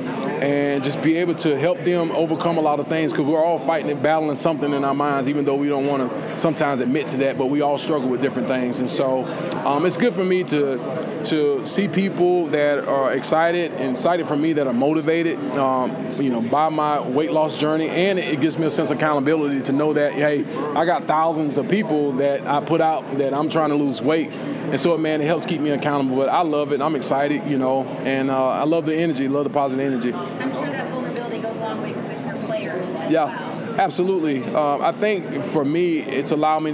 and 0.42 0.84
just 0.84 1.02
be 1.02 1.18
able 1.18 1.36
to 1.36 1.58
help 1.58 1.84
them 1.84 2.12
overcome 2.12 2.58
a 2.58 2.62
lot 2.62 2.80
of 2.80 2.88
things, 2.88 3.12
because 3.12 3.26
we're 3.26 3.44
all 3.44 3.60
fighting 3.60 3.92
and 3.92 4.02
battling 4.02 4.38
something 4.38 4.74
in 4.74 4.84
our 4.84 4.96
minds, 4.96 5.28
even 5.28 5.46
though 5.46 5.56
we 5.56 5.68
don't 5.68 5.88
want 5.88 6.10
to 6.10 6.40
sometimes 6.40 6.82
admit 6.82 7.10
to 7.10 7.18
that, 7.18 7.38
but 7.38 7.48
we 7.48 7.62
all 7.62 7.78
struggle 7.78 8.10
with 8.10 8.22
different 8.22 8.48
things, 8.48 8.80
and 8.80 8.90
so 8.90 9.26
um, 9.66 9.86
it's 9.86 9.98
good 9.98 10.14
for 10.14 10.24
me 10.24 10.44
to 10.44 10.78
to 11.24 11.66
see 11.66 11.88
people 11.90 12.48
that 12.48 12.88
are 12.88 13.12
excited 13.14 13.74
and 13.74 13.92
excited 13.92 14.28
for 14.28 14.38
me 14.38 14.54
that 14.54 14.66
are 14.66 14.74
motivated, 14.74 15.38
um, 15.58 15.92
you 16.22 16.30
know, 16.30 16.42
by 16.42 16.70
my 16.70 17.02
weight 17.02 17.32
loss 17.32 17.58
journey, 17.58 17.90
and 17.90 18.18
it 18.18 18.40
gives 18.40 18.58
me 18.58 18.66
a 18.66 18.70
sense 18.70 18.90
of 18.90 18.98
accountability 18.98 19.62
to 19.62 19.74
know 19.74 19.92
that 19.94 20.14
hey, 20.14 20.46
I 20.74 20.86
got 20.86 21.06
thousands 21.06 21.58
of 21.58 21.68
people 21.68 22.14
that 22.14 22.46
I 22.48 22.62
put 22.64 22.80
out 22.80 22.87
that 23.18 23.34
I'm 23.34 23.50
trying 23.50 23.70
to 23.70 23.76
lose 23.76 24.02
weight, 24.02 24.32
and 24.32 24.80
so 24.80 24.98
man, 24.98 25.22
it 25.22 25.26
helps 25.26 25.46
keep 25.46 25.62
me 25.62 25.70
accountable. 25.72 26.16
But 26.18 26.30
I 26.30 26.42
love 26.42 26.72
it. 26.72 26.82
I'm 26.82 26.96
excited, 26.96 27.44
you 27.50 27.58
know, 27.58 27.84
and 28.06 28.30
uh, 28.30 28.48
I 28.50 28.64
love 28.64 28.86
the 28.86 28.96
energy, 28.96 29.28
love 29.28 29.44
the 29.46 29.50
positive 29.50 29.80
energy. 29.86 30.14
I'm 30.14 30.52
sure 30.54 30.66
that 30.68 30.90
vulnerability 30.92 31.40
goes 31.40 31.56
a 31.56 31.60
long 31.60 31.82
way 31.82 31.94
with 31.94 32.26
your 32.26 32.36
players 32.48 33.12
Yeah, 33.12 33.26
well. 33.26 33.80
absolutely. 33.80 34.44
Um, 34.44 34.82
I 34.82 34.92
think 34.92 35.44
for 35.46 35.64
me, 35.66 36.00
it's 36.00 36.32
allowed 36.32 36.60
me. 36.64 36.72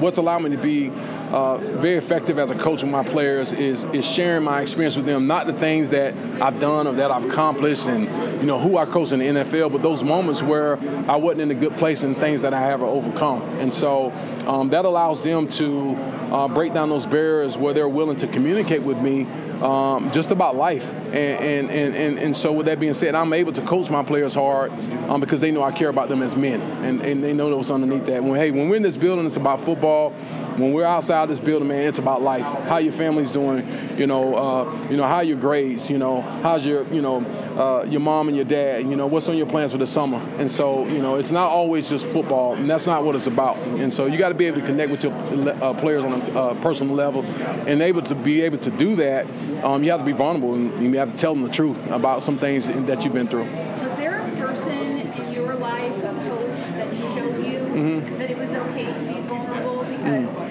What's 0.00 0.18
allowed 0.18 0.40
me 0.42 0.50
to 0.50 0.58
be 0.58 0.90
uh, 1.36 1.58
very 1.58 1.96
effective 1.96 2.38
as 2.38 2.50
a 2.50 2.54
coach 2.54 2.82
with 2.82 2.90
my 2.90 3.04
players 3.04 3.52
is 3.52 3.84
is 3.92 4.06
sharing 4.06 4.42
my 4.42 4.62
experience 4.62 4.96
with 4.96 5.04
them, 5.04 5.26
not 5.26 5.46
the 5.46 5.52
things 5.52 5.90
that 5.90 6.14
I've 6.40 6.58
done 6.58 6.86
or 6.86 6.94
that 6.94 7.10
I've 7.10 7.26
accomplished, 7.26 7.88
and 7.88 8.06
you 8.40 8.46
know 8.46 8.58
who 8.58 8.78
I 8.78 8.86
coach 8.86 9.12
in 9.12 9.18
the 9.18 9.26
NFL, 9.26 9.70
but 9.70 9.82
those 9.82 10.02
moments 10.02 10.42
where 10.42 10.78
I 11.10 11.16
wasn't 11.16 11.42
in 11.42 11.50
a 11.50 11.54
good 11.54 11.76
place 11.76 12.02
and 12.02 12.16
things 12.16 12.40
that 12.40 12.54
I 12.54 12.60
have 12.60 12.80
overcome. 12.82 13.42
And 13.60 13.72
so 13.72 14.12
um, 14.46 14.70
that 14.70 14.86
allows 14.86 15.22
them 15.22 15.46
to 15.48 15.94
uh, 16.30 16.48
break 16.48 16.72
down 16.72 16.88
those 16.88 17.04
barriers 17.04 17.58
where 17.58 17.74
they're 17.74 17.88
willing 17.88 18.16
to 18.18 18.26
communicate 18.28 18.82
with 18.82 18.96
me 18.96 19.26
um, 19.60 20.10
just 20.12 20.30
about 20.30 20.56
life. 20.56 20.88
And, 21.06 21.70
and, 21.70 21.96
and, 21.96 22.18
and, 22.18 22.36
so, 22.36 22.52
with 22.52 22.66
that 22.66 22.78
being 22.78 22.94
said, 22.94 23.14
I'm 23.14 23.32
able 23.32 23.52
to 23.52 23.62
coach 23.62 23.90
my 23.90 24.02
players 24.02 24.34
hard 24.34 24.70
um, 25.08 25.20
because 25.20 25.40
they 25.40 25.50
know 25.50 25.62
I 25.62 25.72
care 25.72 25.88
about 25.88 26.08
them 26.08 26.22
as 26.22 26.36
men. 26.36 26.60
And, 26.84 27.00
and 27.02 27.22
they 27.22 27.32
know 27.32 27.54
what's 27.56 27.70
underneath 27.70 28.06
that. 28.06 28.22
When, 28.22 28.38
hey, 28.38 28.50
when 28.50 28.68
we're 28.68 28.76
in 28.76 28.82
this 28.82 28.96
building, 28.96 29.26
it's 29.26 29.36
about 29.36 29.60
football. 29.60 30.14
When 30.56 30.72
we're 30.72 30.86
outside 30.86 31.28
this 31.28 31.38
building, 31.38 31.68
man, 31.68 31.82
it's 31.82 31.98
about 31.98 32.22
life. 32.22 32.44
How 32.44 32.78
your 32.78 32.92
family's 32.92 33.30
doing, 33.30 33.66
you 33.98 34.06
know, 34.06 34.34
uh, 34.34 34.88
you 34.88 34.96
know, 34.96 35.04
how 35.04 35.20
your 35.20 35.36
grades, 35.38 35.90
you 35.90 35.98
know, 35.98 36.22
how's 36.22 36.64
your, 36.64 36.84
you 36.92 37.02
know, 37.02 37.18
uh, 37.56 37.84
your 37.84 38.00
mom 38.00 38.28
and 38.28 38.36
your 38.36 38.46
dad, 38.46 38.84
you 38.88 38.96
know, 38.96 39.06
what's 39.06 39.28
on 39.28 39.36
your 39.36 39.46
plans 39.46 39.72
for 39.72 39.78
the 39.78 39.86
summer. 39.86 40.18
And 40.38 40.50
so, 40.50 40.86
you 40.86 40.98
know, 40.98 41.16
it's 41.16 41.30
not 41.30 41.50
always 41.50 41.90
just 41.90 42.06
football, 42.06 42.54
and 42.54 42.70
that's 42.70 42.86
not 42.86 43.04
what 43.04 43.14
it's 43.14 43.26
about. 43.26 43.58
And 43.58 43.92
so 43.92 44.06
you 44.06 44.16
got 44.16 44.30
to 44.30 44.34
be 44.34 44.46
able 44.46 44.60
to 44.60 44.66
connect 44.66 44.90
with 44.90 45.02
your 45.04 45.12
uh, 45.12 45.74
players 45.74 46.04
on 46.04 46.20
a 46.20 46.38
uh, 46.38 46.54
personal 46.62 46.94
level, 46.94 47.22
and 47.66 47.82
able 47.82 48.02
to 48.02 48.14
be 48.14 48.40
able 48.40 48.58
to 48.58 48.70
do 48.70 48.96
that, 48.96 49.26
um, 49.62 49.84
you 49.84 49.90
have 49.90 50.00
to 50.00 50.06
be 50.06 50.12
vulnerable 50.12 50.54
and 50.54 50.82
you 50.82 50.98
have 50.98 51.12
to 51.12 51.18
tell 51.18 51.34
them 51.34 51.42
the 51.42 51.50
truth 51.50 51.78
about 51.90 52.22
some 52.22 52.36
things 52.36 52.66
that 52.66 53.04
you've 53.04 53.12
been 53.12 53.28
through. 53.28 53.44
Was 53.44 53.96
there 53.96 54.16
a 54.16 54.36
person 54.36 54.70
in 54.70 55.32
your 55.34 55.54
life, 55.56 55.96
a 55.98 56.14
coach, 56.28 56.56
that 56.76 56.96
showed 56.96 57.44
you 57.44 58.00
that 58.16 58.30
it 58.30 58.38
was 58.38 58.50
okay 58.50 58.86
to 58.86 59.04
be 59.04 59.20
vulnerable? 59.20 59.84
Because 59.84 60.45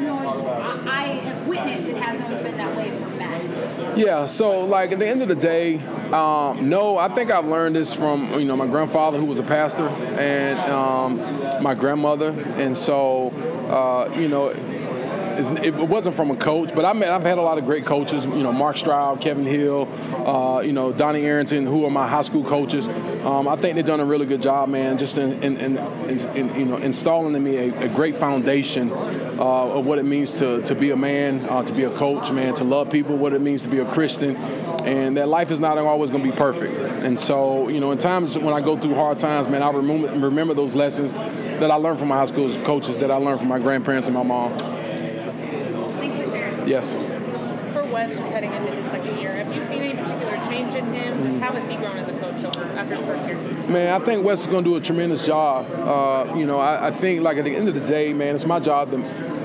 hasn't 0.00 0.28
always, 0.28 0.86
I, 0.86 1.02
have 1.02 1.46
witnessed 1.46 1.86
it 1.86 1.96
hasn't 1.96 2.24
always 2.24 2.42
been 2.42 2.56
that 2.56 2.76
way 2.76 2.90
for 2.90 3.08
men. 3.16 3.98
Yeah, 3.98 4.26
so 4.26 4.64
like 4.64 4.92
at 4.92 4.98
the 4.98 5.06
end 5.06 5.22
of 5.22 5.28
the 5.28 5.34
day, 5.34 5.78
um, 6.12 6.68
no, 6.68 6.96
I 6.96 7.08
think 7.08 7.30
I've 7.30 7.46
learned 7.46 7.76
this 7.76 7.92
from 7.92 8.32
you 8.38 8.46
know 8.46 8.56
my 8.56 8.66
grandfather 8.66 9.18
who 9.18 9.26
was 9.26 9.38
a 9.38 9.42
pastor 9.42 9.88
and 9.88 10.58
um, 10.70 11.62
my 11.62 11.74
grandmother, 11.74 12.30
and 12.58 12.76
so 12.76 13.30
uh, 13.68 14.12
you 14.16 14.28
know. 14.28 14.54
It 15.42 15.72
wasn't 15.74 16.16
from 16.16 16.30
a 16.30 16.36
coach, 16.36 16.74
but 16.74 16.84
I 16.84 16.90
I've 16.90 17.22
had 17.22 17.38
a 17.38 17.40
lot 17.40 17.56
of 17.56 17.64
great 17.64 17.86
coaches. 17.86 18.26
You 18.26 18.42
know, 18.42 18.52
Mark 18.52 18.76
Stroud, 18.76 19.22
Kevin 19.22 19.46
Hill, 19.46 19.88
uh, 20.26 20.60
you 20.60 20.72
know, 20.72 20.92
Donnie 20.92 21.22
Arrington, 21.22 21.64
who 21.64 21.86
are 21.86 21.90
my 21.90 22.06
high 22.06 22.20
school 22.20 22.44
coaches. 22.44 22.86
Um, 23.24 23.48
I 23.48 23.56
think 23.56 23.76
they've 23.76 23.86
done 23.86 24.00
a 24.00 24.04
really 24.04 24.26
good 24.26 24.42
job, 24.42 24.68
man, 24.68 24.98
just 24.98 25.16
in, 25.16 25.42
in, 25.42 25.56
in, 25.56 25.78
in, 25.78 26.36
in 26.36 26.60
you 26.60 26.66
know 26.66 26.76
installing 26.76 27.34
in 27.34 27.42
me 27.42 27.56
a, 27.56 27.84
a 27.84 27.88
great 27.88 28.16
foundation 28.16 28.90
uh, 29.40 29.78
of 29.78 29.86
what 29.86 29.98
it 29.98 30.04
means 30.04 30.38
to, 30.38 30.60
to 30.62 30.74
be 30.74 30.90
a 30.90 30.96
man, 30.96 31.44
uh, 31.48 31.62
to 31.62 31.72
be 31.72 31.84
a 31.84 31.96
coach, 31.96 32.30
man, 32.30 32.54
to 32.56 32.64
love 32.64 32.90
people, 32.90 33.16
what 33.16 33.32
it 33.32 33.40
means 33.40 33.62
to 33.62 33.68
be 33.68 33.78
a 33.78 33.86
Christian, 33.86 34.36
and 34.84 35.16
that 35.16 35.28
life 35.28 35.50
is 35.50 35.58
not 35.58 35.78
always 35.78 36.10
going 36.10 36.22
to 36.22 36.30
be 36.30 36.36
perfect. 36.36 36.76
And 36.78 37.18
so, 37.18 37.68
you 37.68 37.80
know, 37.80 37.90
in 37.90 37.98
times 37.98 38.36
when 38.38 38.52
I 38.52 38.60
go 38.60 38.78
through 38.78 38.94
hard 38.94 39.18
times, 39.18 39.48
man, 39.48 39.62
I 39.62 39.70
remember 39.70 40.08
remember 40.26 40.52
those 40.52 40.74
lessons 40.74 41.14
that 41.14 41.70
I 41.70 41.76
learned 41.76 41.98
from 41.98 42.08
my 42.08 42.18
high 42.18 42.26
school 42.26 42.54
coaches, 42.64 42.98
that 42.98 43.10
I 43.10 43.16
learned 43.16 43.40
from 43.40 43.48
my 43.48 43.58
grandparents 43.58 44.06
and 44.06 44.14
my 44.14 44.22
mom. 44.22 44.56
Thanks 44.58 46.16
for 46.18 46.30
sharing. 46.30 46.68
Yes. 46.68 46.94
For 47.90 47.94
Wes, 47.94 48.14
just 48.14 48.30
heading 48.30 48.52
into 48.52 48.70
his 48.70 48.86
second 48.86 49.18
year, 49.18 49.32
have 49.32 49.52
you 49.52 49.64
seen 49.64 49.82
any 49.82 50.00
particular 50.00 50.36
change 50.48 50.76
in 50.76 50.92
him? 50.94 51.24
Just 51.24 51.40
how 51.40 51.52
has 51.52 51.66
he 51.66 51.74
grown 51.74 51.96
as 51.96 52.06
a 52.06 52.12
coach 52.20 52.44
over 52.44 52.62
after 52.78 52.94
his 52.94 53.04
first 53.04 53.26
year? 53.26 53.36
Man, 53.68 54.00
I 54.00 54.04
think 54.04 54.24
Wes 54.24 54.42
is 54.42 54.46
going 54.46 54.62
to 54.62 54.70
do 54.70 54.76
a 54.76 54.80
tremendous 54.80 55.26
job. 55.26 55.68
Uh, 55.72 56.36
you 56.36 56.46
know, 56.46 56.60
I, 56.60 56.86
I 56.86 56.90
think, 56.92 57.22
like, 57.22 57.36
at 57.38 57.44
the 57.44 57.56
end 57.56 57.68
of 57.68 57.74
the 57.74 57.80
day, 57.80 58.12
man, 58.12 58.36
it's 58.36 58.46
my 58.46 58.60
job 58.60 58.92
to, 58.92 58.98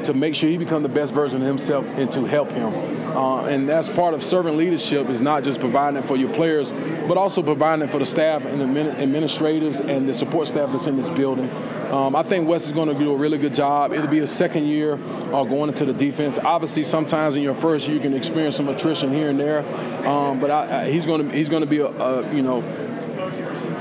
to 0.05 0.13
make 0.13 0.35
sure 0.35 0.49
he 0.49 0.57
becomes 0.57 0.83
the 0.83 0.89
best 0.89 1.13
version 1.13 1.41
of 1.41 1.47
himself 1.47 1.85
and 1.97 2.11
to 2.11 2.25
help 2.25 2.51
him. 2.51 2.73
Uh, 3.15 3.45
and 3.45 3.67
that's 3.67 3.89
part 3.89 4.13
of 4.13 4.23
servant 4.23 4.57
leadership 4.57 5.09
is 5.09 5.21
not 5.21 5.43
just 5.43 5.59
providing 5.59 6.01
for 6.03 6.15
your 6.15 6.33
players, 6.33 6.71
but 7.07 7.17
also 7.17 7.41
providing 7.41 7.87
for 7.87 7.99
the 7.99 8.05
staff 8.05 8.45
and 8.45 8.61
the 8.61 8.79
administrators 9.01 9.79
and 9.79 10.07
the 10.07 10.13
support 10.13 10.47
staff 10.47 10.71
that's 10.71 10.87
in 10.87 10.97
this 10.97 11.09
building. 11.09 11.49
Um, 11.91 12.15
I 12.15 12.23
think 12.23 12.47
Wes 12.47 12.65
is 12.65 12.71
going 12.71 12.89
to 12.89 12.95
do 12.95 13.13
a 13.13 13.15
really 13.15 13.37
good 13.37 13.53
job. 13.53 13.93
It'll 13.93 14.07
be 14.07 14.19
a 14.19 14.27
second 14.27 14.67
year 14.67 14.93
uh, 14.93 15.43
going 15.43 15.69
into 15.69 15.85
the 15.85 15.93
defense. 15.93 16.37
Obviously, 16.37 16.83
sometimes 16.83 17.35
in 17.35 17.43
your 17.43 17.53
first 17.53 17.87
year 17.87 17.95
you 17.95 18.01
can 18.01 18.13
experience 18.13 18.57
some 18.57 18.67
attrition 18.69 19.13
here 19.13 19.29
and 19.29 19.39
there, 19.39 19.59
um, 20.07 20.39
but 20.39 20.49
I, 20.49 20.81
I, 20.81 20.91
he's 20.91 21.05
going 21.05 21.27
to 21.29 21.35
he's 21.35 21.47
going 21.47 21.61
to 21.61 21.67
be 21.67 21.79
a, 21.79 21.87
a 21.87 22.35
you 22.35 22.41
know 22.41 22.61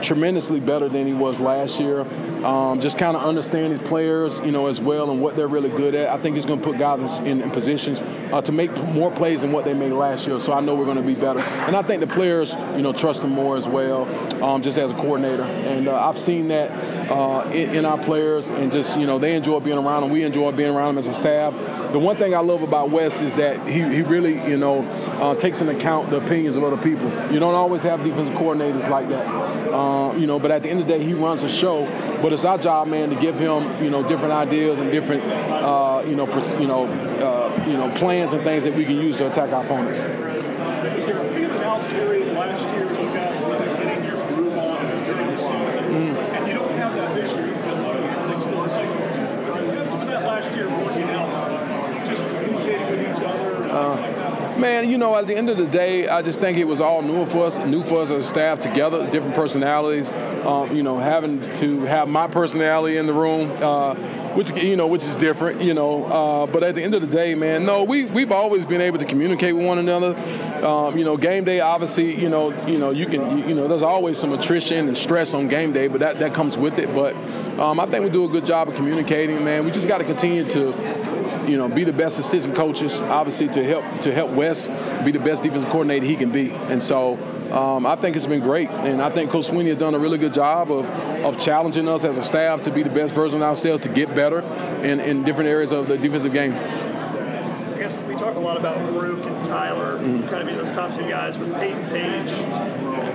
tremendously 0.02 0.60
better 0.60 0.88
than 0.88 1.06
he 1.06 1.12
was 1.12 1.40
last 1.40 1.80
year. 1.80 2.04
Um, 2.44 2.80
just 2.82 2.98
kind 2.98 3.16
of 3.16 3.24
understand 3.24 3.72
his 3.72 3.80
players, 3.88 4.38
you 4.40 4.50
know, 4.50 4.66
as 4.66 4.78
well 4.78 5.10
and 5.10 5.22
what 5.22 5.34
they're 5.34 5.48
really 5.48 5.70
good 5.70 5.94
at. 5.94 6.10
I 6.10 6.18
think 6.18 6.36
he's 6.36 6.44
going 6.44 6.60
to 6.60 6.64
put 6.64 6.78
guys 6.78 7.00
in, 7.20 7.40
in 7.40 7.50
positions 7.50 8.02
uh, 8.32 8.42
to 8.42 8.52
make 8.52 8.70
more 8.92 9.10
plays 9.10 9.40
than 9.40 9.50
what 9.50 9.64
they 9.64 9.72
made 9.72 9.92
last 9.92 10.26
year. 10.26 10.38
So 10.38 10.52
I 10.52 10.60
know 10.60 10.74
we're 10.74 10.84
going 10.84 10.98
to 10.98 11.02
be 11.02 11.14
better, 11.14 11.40
and 11.40 11.74
I 11.74 11.82
think 11.82 12.00
the 12.00 12.06
players, 12.06 12.52
you 12.76 12.82
know, 12.82 12.92
trust 12.92 13.22
him 13.22 13.30
more 13.30 13.56
as 13.56 13.66
well, 13.66 14.04
um, 14.44 14.60
just 14.60 14.76
as 14.76 14.90
a 14.90 14.94
coordinator. 14.94 15.42
And 15.44 15.88
uh, 15.88 15.98
I've 15.98 16.20
seen 16.20 16.48
that 16.48 16.70
uh, 17.10 17.48
in, 17.50 17.76
in 17.76 17.84
our 17.86 17.96
players, 17.96 18.50
and 18.50 18.70
just 18.70 18.98
you 18.98 19.06
know, 19.06 19.18
they 19.18 19.34
enjoy 19.34 19.60
being 19.60 19.78
around 19.78 20.04
him. 20.04 20.10
We 20.10 20.22
enjoy 20.22 20.52
being 20.52 20.70
around 20.70 20.90
him 20.90 20.98
as 20.98 21.06
a 21.06 21.14
staff. 21.14 21.54
The 21.92 21.98
one 21.98 22.16
thing 22.16 22.34
I 22.34 22.40
love 22.40 22.62
about 22.62 22.90
Wes 22.90 23.22
is 23.22 23.36
that 23.36 23.66
he, 23.66 23.80
he 23.82 24.02
really, 24.02 24.34
you 24.50 24.58
know, 24.58 24.82
uh, 25.22 25.34
takes 25.36 25.60
into 25.60 25.76
account 25.76 26.10
the 26.10 26.16
opinions 26.16 26.56
of 26.56 26.64
other 26.64 26.76
people. 26.76 27.08
You 27.32 27.38
don't 27.38 27.54
always 27.54 27.82
have 27.84 28.02
defensive 28.04 28.34
coordinators 28.34 28.88
like 28.90 29.08
that. 29.08 29.26
Uh, 29.72 30.14
you 30.16 30.26
know, 30.26 30.38
but 30.38 30.50
at 30.50 30.62
the 30.62 30.70
end 30.70 30.80
of 30.80 30.86
the 30.86 30.98
day, 30.98 31.04
he 31.04 31.14
runs 31.14 31.42
a 31.42 31.48
show. 31.48 31.86
But 32.24 32.32
it's 32.32 32.46
our 32.46 32.56
job, 32.56 32.88
man, 32.88 33.10
to 33.10 33.16
give 33.16 33.38
him 33.38 33.84
you 33.84 33.90
know 33.90 34.02
different 34.02 34.32
ideas 34.32 34.78
and 34.78 34.90
different 34.90 35.22
uh, 35.24 36.02
you 36.06 36.16
know 36.16 36.26
pers- 36.26 36.58
you 36.58 36.66
know 36.66 36.86
uh, 36.86 37.66
you 37.66 37.74
know 37.74 37.90
plans 37.96 38.32
and 38.32 38.42
things 38.42 38.64
that 38.64 38.72
we 38.72 38.86
can 38.86 38.96
use 38.96 39.18
to 39.18 39.26
attack 39.30 39.52
our 39.52 39.62
opponents. 39.62 40.04
Was 40.04 41.06
your 41.06 41.22
field 41.34 41.52
house 41.60 41.86
series 41.88 42.32
last 42.32 42.62
year 42.74 42.88
and 54.84 54.92
you 54.92 54.98
know, 54.98 55.16
at 55.16 55.26
the 55.26 55.34
end 55.34 55.48
of 55.48 55.56
the 55.56 55.66
day, 55.66 56.08
I 56.08 56.20
just 56.20 56.40
think 56.40 56.58
it 56.58 56.64
was 56.64 56.78
all 56.78 57.00
new 57.00 57.24
for 57.24 57.46
us, 57.46 57.56
new 57.56 57.82
for 57.82 58.02
us 58.02 58.10
as 58.10 58.26
a 58.26 58.28
staff 58.28 58.60
together, 58.60 59.10
different 59.10 59.34
personalities. 59.34 60.12
Um, 60.44 60.76
you 60.76 60.82
know, 60.82 60.98
having 60.98 61.40
to 61.54 61.80
have 61.86 62.06
my 62.06 62.26
personality 62.26 62.98
in 62.98 63.06
the 63.06 63.14
room, 63.14 63.50
uh, 63.62 63.94
which 64.34 64.50
you 64.50 64.76
know, 64.76 64.86
which 64.86 65.02
is 65.04 65.16
different. 65.16 65.62
You 65.62 65.72
know, 65.72 66.04
uh, 66.04 66.46
but 66.46 66.62
at 66.62 66.74
the 66.74 66.82
end 66.82 66.94
of 66.94 67.00
the 67.00 67.06
day, 67.06 67.34
man, 67.34 67.64
no, 67.64 67.82
we 67.82 68.04
we've 68.04 68.30
always 68.30 68.66
been 68.66 68.82
able 68.82 68.98
to 68.98 69.06
communicate 69.06 69.56
with 69.56 69.64
one 69.64 69.78
another. 69.78 70.14
Um, 70.62 70.98
you 70.98 71.04
know, 71.04 71.16
game 71.16 71.44
day, 71.44 71.60
obviously, 71.60 72.14
you 72.20 72.28
know, 72.28 72.52
you 72.66 72.76
know, 72.76 72.90
you 72.90 73.06
can, 73.06 73.38
you, 73.38 73.48
you 73.48 73.54
know, 73.54 73.66
there's 73.66 73.80
always 73.80 74.18
some 74.18 74.34
attrition 74.34 74.86
and 74.86 74.98
stress 74.98 75.32
on 75.32 75.48
game 75.48 75.72
day, 75.72 75.88
but 75.88 76.00
that 76.00 76.18
that 76.18 76.34
comes 76.34 76.58
with 76.58 76.78
it. 76.78 76.94
But 76.94 77.14
um, 77.58 77.80
I 77.80 77.86
think 77.86 78.04
we 78.04 78.10
do 78.10 78.26
a 78.26 78.28
good 78.28 78.44
job 78.44 78.68
of 78.68 78.74
communicating, 78.74 79.42
man. 79.44 79.64
We 79.64 79.70
just 79.70 79.88
got 79.88 79.98
to 79.98 80.04
continue 80.04 80.44
to 80.50 81.13
you 81.48 81.56
know, 81.56 81.68
be 81.68 81.84
the 81.84 81.92
best 81.92 82.18
assistant 82.18 82.54
coaches, 82.54 83.00
obviously 83.00 83.48
to 83.48 83.64
help 83.64 84.00
to 84.02 84.12
help 84.12 84.30
Wes 84.30 84.68
be 85.04 85.10
the 85.10 85.18
best 85.18 85.42
defensive 85.42 85.70
coordinator 85.70 86.06
he 86.06 86.16
can 86.16 86.30
be. 86.30 86.50
And 86.52 86.82
so 86.82 87.14
um, 87.52 87.86
I 87.86 87.96
think 87.96 88.16
it's 88.16 88.26
been 88.26 88.40
great, 88.40 88.70
and 88.70 89.00
I 89.00 89.10
think 89.10 89.30
Coach 89.30 89.48
Swinney 89.48 89.68
has 89.68 89.78
done 89.78 89.94
a 89.94 89.98
really 89.98 90.18
good 90.18 90.34
job 90.34 90.70
of 90.70 90.88
of 91.24 91.40
challenging 91.40 91.88
us 91.88 92.04
as 92.04 92.18
a 92.18 92.24
staff 92.24 92.62
to 92.62 92.70
be 92.70 92.82
the 92.82 92.90
best 92.90 93.14
version 93.14 93.42
of 93.42 93.48
ourselves, 93.48 93.82
to 93.84 93.88
get 93.88 94.14
better 94.14 94.40
in, 94.82 95.00
in 95.00 95.24
different 95.24 95.48
areas 95.48 95.72
of 95.72 95.86
the 95.86 95.96
defensive 95.96 96.32
game. 96.32 96.52
I 97.84 97.86
guess 97.86 98.00
we 98.04 98.14
talk 98.16 98.34
a 98.36 98.40
lot 98.40 98.56
about 98.56 98.78
Ruke 98.94 99.26
and 99.26 99.44
Tyler, 99.44 99.98
Mm-hmm. 99.98 100.26
kind 100.28 100.40
of 100.40 100.46
being 100.46 100.56
those 100.56 100.72
top 100.72 100.94
two 100.94 101.06
guys 101.06 101.36
with 101.36 101.52
Peyton 101.56 101.84
Page. 101.90 102.30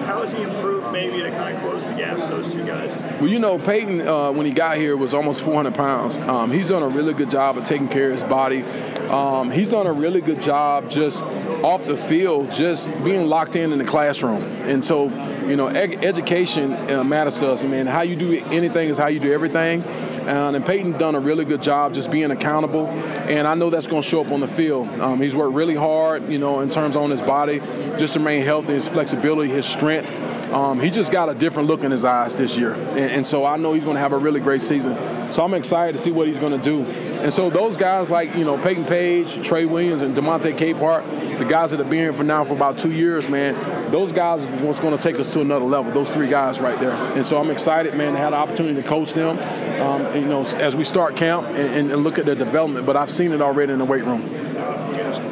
How 0.06 0.20
has 0.20 0.32
he 0.32 0.44
improved 0.44 0.92
maybe 0.92 1.24
to 1.24 1.32
kind 1.32 1.56
of 1.56 1.62
close 1.64 1.86
the 1.86 1.94
gap 1.94 2.20
with 2.20 2.30
those 2.30 2.54
two 2.54 2.64
guys? 2.68 2.96
Well, 3.20 3.30
you 3.32 3.40
know, 3.40 3.58
Peyton, 3.58 4.08
uh, 4.08 4.32
when 4.32 4.46
he 4.46 4.52
got 4.52 4.78
here, 4.78 4.96
was 4.96 5.16
almost 5.16 5.42
400 5.42 5.74
pounds. 5.74 6.16
Um, 6.18 6.52
he's 6.52 6.70
done 6.70 6.84
a 6.84 6.88
really 6.88 7.16
good 7.16 7.32
job 7.32 7.58
of 7.58 7.66
taking 7.68 7.88
care 7.88 8.12
of 8.12 8.20
his 8.20 8.30
body. 8.30 8.62
Um, 9.10 9.50
he's 9.50 9.72
done 9.72 9.88
a 9.88 9.92
really 9.92 10.22
good 10.22 10.40
job 10.40 10.88
just 10.88 11.24
off 11.64 11.88
the 11.88 11.98
field, 11.98 12.52
just 12.52 12.92
being 13.04 13.26
locked 13.26 13.56
in 13.56 13.72
in 13.74 13.80
the 13.80 13.86
classroom. 13.86 14.44
And 14.70 14.86
so, 14.86 15.06
you 15.48 15.56
know, 15.56 15.66
ed- 15.66 16.04
education 16.06 16.74
uh, 16.92 17.04
matters 17.04 17.40
to 17.40 17.50
us. 17.54 17.64
I 17.64 17.68
mean, 17.68 17.88
how 17.88 18.04
you 18.04 18.16
do 18.16 18.34
anything 18.52 18.90
is 18.90 19.00
how 19.00 19.08
you 19.08 19.20
do 19.20 19.34
everything. 19.34 19.84
Um, 20.30 20.54
and 20.54 20.64
Peyton 20.64 20.92
done 20.92 21.16
a 21.16 21.20
really 21.20 21.44
good 21.44 21.64
job 21.64 21.96
just 21.96 22.12
being 22.12 22.30
accountable, 22.30 22.86
and 22.86 23.48
I 23.48 23.56
know 23.56 23.72
that's 23.72 23.88
going 23.88 24.04
to 24.04 24.08
show 24.08 24.24
up 24.24 24.32
on 24.32 24.42
the 24.42 24.48
field. 24.48 24.88
Um, 25.00 25.20
he's 25.20 25.36
worked 25.36 25.56
really 25.56 25.74
hard, 25.74 26.32
you 26.32 26.38
know, 26.38 26.60
in 26.60 26.70
terms 26.70 26.96
on 26.96 27.10
his 27.10 27.20
body, 27.20 27.62
just 27.98 28.14
to 28.14 28.20
remain 28.20 28.44
healthy, 28.44 28.74
his 28.74 28.88
flexibility, 28.88 29.50
his 29.50 29.66
strength. 29.66 30.08
Um, 30.52 30.80
he 30.80 30.90
just 30.90 31.12
got 31.12 31.30
a 31.30 31.34
different 31.34 31.68
look 31.68 31.84
in 31.84 31.92
his 31.92 32.04
eyes 32.04 32.36
this 32.36 32.58
year, 32.58 32.74
and, 32.74 33.00
and 33.00 33.28
so 33.28 33.46
I 33.46 33.58
know 33.58 33.74
he's 33.74 33.84
going 33.84 33.96
to 33.96 34.02
have 34.02 34.14
a 34.14 34.18
really 34.18 34.40
great 34.40 34.62
season. 34.62 34.98
So 35.32 35.44
I'm 35.44 35.54
excited 35.54 35.94
to 35.94 36.00
see 36.00 36.12
what 36.12 36.28
he's 36.28 36.40
going 36.40 36.60
to 36.60 36.64
do. 36.64 36.84
And 37.20 37.34
so 37.34 37.50
those 37.50 37.78
guys 37.78 38.10
like 38.10 38.34
you 38.36 38.46
know 38.46 38.58
Peyton 38.58 38.86
Page, 38.86 39.46
Trey 39.46 39.66
Williams, 39.66 40.02
and 40.02 40.16
Demonte 40.16 40.56
Capehart, 40.56 41.38
the 41.38 41.46
guys 41.46 41.72
that 41.72 41.80
have 41.80 41.90
been 41.90 42.00
here 42.00 42.14
for 42.14 42.24
now 42.24 42.44
for 42.44 42.54
about 42.54 42.78
two 42.78 42.92
years, 42.92 43.30
man, 43.30 43.54
those 43.92 44.12
guys 44.12 44.46
are 44.46 44.50
what's 44.66 44.80
going 44.80 44.96
to 44.96 45.02
take 45.02 45.20
us 45.20 45.32
to 45.34 45.42
another 45.42 45.66
level. 45.66 45.92
Those 45.92 46.10
three 46.10 46.28
guys 46.28 46.60
right 46.60 46.80
there. 46.80 46.92
And 46.92 47.26
so 47.26 47.40
I'm 47.40 47.50
excited, 47.50 47.94
man, 47.94 48.14
to 48.14 48.20
have 48.20 48.32
the 48.32 48.38
opportunity 48.38 48.82
to 48.82 48.88
coach 48.88 49.14
them. 49.14 49.38
Um, 49.82 50.06
and, 50.08 50.22
you 50.22 50.28
know, 50.28 50.42
as 50.42 50.76
we 50.76 50.84
start 50.84 51.16
camp 51.16 51.48
and, 51.48 51.58
and, 51.58 51.92
and 51.92 52.04
look 52.04 52.18
at 52.18 52.26
their 52.26 52.36
development. 52.36 52.86
But 52.86 52.98
I've 52.98 53.12
seen 53.12 53.32
it 53.32 53.42
already 53.42 53.74
in 53.74 53.80
the 53.80 53.86
weight 53.86 54.04
room. 54.04 54.28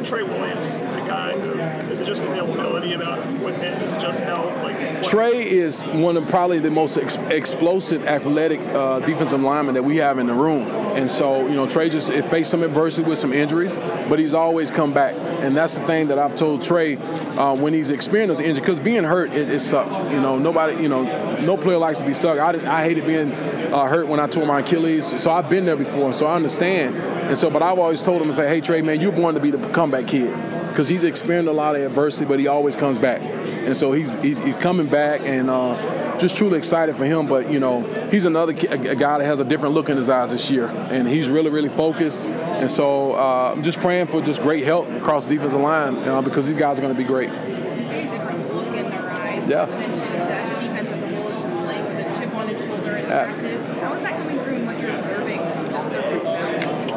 Trey 0.04 0.22
Williams 0.22 0.68
is 0.68 0.94
a 0.94 1.00
guy 1.00 1.38
who 1.38 1.87
is 1.98 2.02
it 2.02 2.06
just 2.06 2.22
the 2.22 2.30
availability 2.30 2.92
about 2.92 3.26
with 3.40 3.60
him, 3.60 3.76
just 4.00 4.20
health, 4.20 4.54
like 4.62 5.02
Trey 5.02 5.48
is 5.48 5.82
one 5.82 6.16
of 6.16 6.28
probably 6.28 6.60
the 6.60 6.70
most 6.70 6.96
ex- 6.96 7.16
explosive, 7.28 8.06
athletic 8.06 8.60
uh, 8.60 9.00
defensive 9.00 9.40
linemen 9.40 9.74
that 9.74 9.82
we 9.82 9.96
have 9.96 10.18
in 10.18 10.26
the 10.26 10.32
room. 10.32 10.68
And 10.96 11.10
so, 11.10 11.46
you 11.48 11.54
know, 11.54 11.68
Trey 11.68 11.88
just 11.88 12.12
faced 12.30 12.50
some 12.50 12.62
adversity 12.62 13.08
with 13.08 13.18
some 13.18 13.32
injuries, 13.32 13.74
but 14.08 14.18
he's 14.18 14.34
always 14.34 14.70
come 14.70 14.92
back. 14.92 15.14
And 15.42 15.56
that's 15.56 15.74
the 15.74 15.86
thing 15.86 16.08
that 16.08 16.18
I've 16.18 16.36
told 16.36 16.62
Trey 16.62 16.96
uh, 16.96 17.56
when 17.56 17.72
he's 17.72 17.90
experienced 17.90 18.40
injury, 18.40 18.60
because 18.60 18.78
being 18.78 19.04
hurt, 19.04 19.32
it, 19.32 19.48
it 19.48 19.60
sucks. 19.60 19.98
You 20.12 20.20
know, 20.20 20.38
nobody, 20.38 20.80
you 20.80 20.88
know, 20.88 21.02
no 21.40 21.56
player 21.56 21.78
likes 21.78 21.98
to 21.98 22.04
be 22.04 22.14
sucked. 22.14 22.40
I, 22.40 22.80
I 22.80 22.84
hated 22.84 23.06
being 23.06 23.32
uh, 23.32 23.86
hurt 23.86 24.06
when 24.06 24.20
I 24.20 24.28
tore 24.28 24.46
my 24.46 24.60
Achilles, 24.60 25.20
so 25.20 25.32
I've 25.32 25.50
been 25.50 25.64
there 25.64 25.76
before, 25.76 26.12
so 26.12 26.26
I 26.26 26.34
understand. 26.34 26.94
And 26.96 27.36
so, 27.36 27.50
but 27.50 27.62
I've 27.62 27.78
always 27.78 28.02
told 28.02 28.22
him, 28.22 28.28
I 28.28 28.34
say, 28.34 28.48
hey, 28.48 28.60
Trey, 28.60 28.82
man, 28.82 29.00
you're 29.00 29.12
born 29.12 29.34
to 29.34 29.40
be 29.40 29.50
the 29.50 29.68
comeback 29.70 30.06
kid 30.06 30.34
because 30.78 30.88
he's 30.88 31.02
experienced 31.02 31.48
a 31.48 31.52
lot 31.52 31.74
of 31.74 31.82
adversity, 31.82 32.24
but 32.24 32.38
he 32.38 32.46
always 32.46 32.76
comes 32.76 32.98
back. 33.00 33.20
And 33.20 33.76
so 33.76 33.90
he's 33.90 34.10
he's, 34.20 34.38
he's 34.38 34.56
coming 34.56 34.86
back, 34.86 35.22
and 35.22 35.50
uh, 35.50 36.16
just 36.18 36.36
truly 36.36 36.56
excited 36.56 36.94
for 36.94 37.04
him. 37.04 37.26
But 37.26 37.50
you 37.50 37.58
know, 37.58 37.82
he's 38.12 38.24
another 38.24 38.52
ki- 38.52 38.68
a, 38.68 38.92
a 38.92 38.94
guy 38.94 39.18
that 39.18 39.24
has 39.24 39.40
a 39.40 39.44
different 39.44 39.74
look 39.74 39.88
in 39.88 39.96
his 39.96 40.08
eyes 40.08 40.30
this 40.30 40.48
year, 40.52 40.68
and 40.68 41.08
he's 41.08 41.28
really 41.28 41.50
really 41.50 41.68
focused. 41.68 42.20
And 42.20 42.70
so 42.70 43.14
uh, 43.14 43.54
I'm 43.56 43.64
just 43.64 43.80
praying 43.80 44.06
for 44.06 44.22
just 44.22 44.40
great 44.40 44.64
help 44.64 44.88
across 44.90 45.26
the 45.26 45.34
defensive 45.34 45.60
line 45.60 45.96
uh, 45.96 46.22
because 46.22 46.46
these 46.46 46.56
guys 46.56 46.78
are 46.78 46.82
going 46.82 46.94
to 46.94 46.98
be 46.98 47.02
great. 47.02 47.30
You 47.30 47.84
see 47.84 47.98
a 47.98 48.08
different 48.08 48.54
look 48.54 48.68
in 48.68 48.88
their 48.88 49.10
eyes. 49.10 49.48
Yeah. 49.48 49.66
You 49.66 49.72
mentioned 49.80 49.98
that 50.12 50.60
defense 50.60 50.92
as 50.92 51.02
a 51.02 51.16
whole 51.16 51.28
is 51.28 51.42
just 51.42 51.56
playing 51.56 51.84
with 51.86 52.06
a 52.06 52.20
chip 52.20 52.34
on 52.36 52.48
its 52.50 52.64
shoulder 52.64 52.94
in 52.94 53.04
practice. 53.04 53.66
How 53.66 53.94
is 53.94 54.02
that 54.02 54.16
coming 54.16 54.37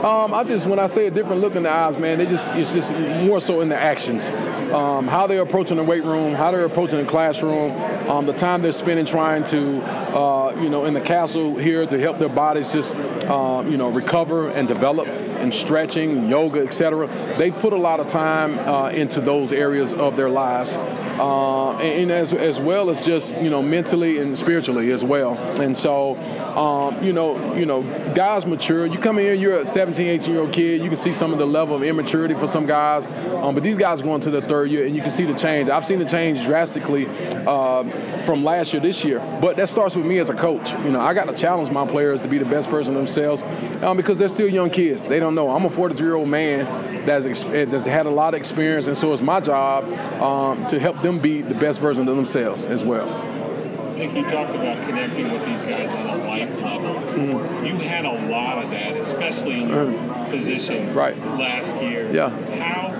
Um, 0.04 0.34
I 0.34 0.44
just 0.44 0.66
when 0.66 0.80
I 0.80 0.88
say 0.88 1.06
a 1.06 1.12
different 1.12 1.42
look 1.42 1.56
in 1.56 1.62
the 1.62 1.70
eyes, 1.70 1.96
man, 1.96 2.18
they 2.18 2.26
just 2.26 2.52
it's 2.54 2.74
just 2.74 2.92
more 2.92 3.40
so 3.40 3.62
in 3.62 3.70
the 3.70 3.78
actions, 3.78 4.26
um, 4.74 5.08
how 5.08 5.28
they're 5.28 5.44
approaching 5.44 5.78
the 5.78 5.84
weight 5.84 6.04
room, 6.04 6.34
how 6.34 6.50
they're 6.50 6.66
approaching 6.66 6.98
the 6.98 7.06
classroom, 7.06 7.72
um, 8.10 8.26
the 8.26 8.34
time 8.34 8.64
they're 8.64 8.72
spending 8.72 9.06
trying 9.06 9.44
to, 9.44 9.80
uh, 9.84 10.56
you 10.60 10.70
know, 10.70 10.86
in 10.86 10.96
the 10.96 11.02
castle 11.02 11.56
here 11.56 11.86
to 11.86 12.00
help 12.00 12.18
their 12.18 12.30
bodies 12.30 12.72
just, 12.72 12.96
um, 13.30 13.70
you 13.70 13.78
know, 13.78 13.90
recover 13.90 14.50
and 14.50 14.68
develop 14.68 15.08
and 15.42 15.54
stretching, 15.54 16.30
yoga, 16.30 16.62
etc. 16.62 17.08
They've 17.38 17.56
put 17.56 17.74
a 17.74 17.78
lot 17.78 18.00
of 18.00 18.10
time 18.10 18.58
uh, 18.60 18.90
into 18.90 19.22
those 19.22 19.52
areas 19.52 19.94
of 19.94 20.16
their 20.16 20.30
lives. 20.30 20.78
Uh, 21.22 21.74
and, 21.74 22.02
and 22.02 22.12
as, 22.12 22.34
as 22.34 22.60
well 22.60 22.90
as 22.90 23.06
just 23.06 23.36
you 23.42 23.50
know 23.50 23.62
mentally 23.62 24.18
and 24.18 24.38
spiritually 24.38 24.92
as 24.92 25.04
well 25.04 25.38
and 25.62 25.78
so 25.78 26.18
um, 26.58 27.04
you 27.04 27.14
know 27.14 27.56
you 27.56 27.66
know 27.66 27.84
guys 28.16 28.46
mature 28.46 28.86
you 28.86 28.98
come 28.98 29.20
in 29.20 29.26
here 29.26 29.34
you're 29.34 29.60
a 29.60 29.68
17 29.68 30.08
18 30.08 30.32
year 30.32 30.42
old 30.42 30.52
kid 30.52 30.82
you 30.82 30.88
can 30.88 30.98
see 30.98 31.14
some 31.14 31.32
of 31.32 31.38
the 31.38 31.46
level 31.46 31.76
of 31.76 31.84
immaturity 31.84 32.34
for 32.34 32.48
some 32.48 32.66
guys 32.66 33.06
um, 33.36 33.54
but 33.54 33.64
these 33.64 33.78
guys 33.78 34.02
are 34.02 34.04
going 34.04 34.22
to 34.22 34.32
the 34.32 34.42
third 34.42 34.72
year 34.72 34.86
and 34.86 34.96
you 34.96 35.02
can 35.02 35.12
see 35.12 35.26
the 35.26 35.38
change 35.38 35.70
I've 35.70 35.86
seen 35.86 36.00
the 36.00 36.06
change 36.06 36.44
drastically 36.44 37.08
uh, 37.08 37.84
from 38.24 38.44
last 38.44 38.74
year 38.74 38.82
this 38.82 39.04
year 39.04 39.20
but 39.42 39.56
that 39.58 39.70
starts 39.70 39.96
with 39.96 40.06
me 40.06 40.18
as 40.18 40.30
a 40.30 40.36
coach 40.36 40.72
you 40.84 40.92
know 40.92 41.02
I 41.02 41.14
got 41.14 41.26
to 41.26 41.34
challenge 41.34 41.70
my 41.72 41.86
players 41.86 42.22
to 42.22 42.28
be 42.28 42.38
the 42.38 42.46
best 42.46 42.70
version 42.70 42.94
themselves 42.94 43.44
um, 43.84 43.98
because 43.98 44.18
they're 44.18 44.30
still 44.30 44.50
young 44.50 44.70
kids 44.70 45.06
they 45.06 45.20
don't 45.20 45.31
know 45.36 45.50
I'm 45.50 45.66
a 45.66 45.70
43 45.70 46.06
year 46.06 46.16
old 46.16 46.30
man 46.30 47.06
that's, 47.06 47.44
that's 47.44 47.86
had 47.86 48.06
a 48.06 48.10
lot 48.10 48.34
of 48.34 48.40
experience 48.40 48.88
and 48.88 48.98
so 48.98 49.12
it's 49.14 49.22
my 49.22 49.40
job 49.40 49.86
um, 50.22 50.64
to 50.68 50.80
help 50.80 51.02
them 51.02 51.20
be 51.20 51.42
the 51.42 51.56
best 51.56 51.80
version 51.80 52.08
of 52.08 52.16
themselves 52.16 52.64
as 52.66 52.84
well 52.84 53.08
I 53.10 54.06
think 54.06 54.16
you 54.16 54.24
talked 54.24 54.56
about 54.56 54.84
connecting 54.88 55.32
with 55.32 55.46
these 55.46 55.64
guys 55.64 55.92
on 55.94 56.20
a 56.20 56.24
life 56.26 56.50
level. 56.64 56.96
Mm-hmm. 56.96 57.66
You 57.68 57.76
had 57.76 58.04
a 58.06 58.32
lot 58.32 58.64
of 58.64 58.72
that, 58.72 58.94
especially 58.98 59.62
in 59.62 59.70
your 59.70 59.86
position 60.30 60.92
Right. 60.96 61.16
last 61.38 61.76
year. 61.76 62.10
Yeah. 62.12 62.30
How 62.58 62.96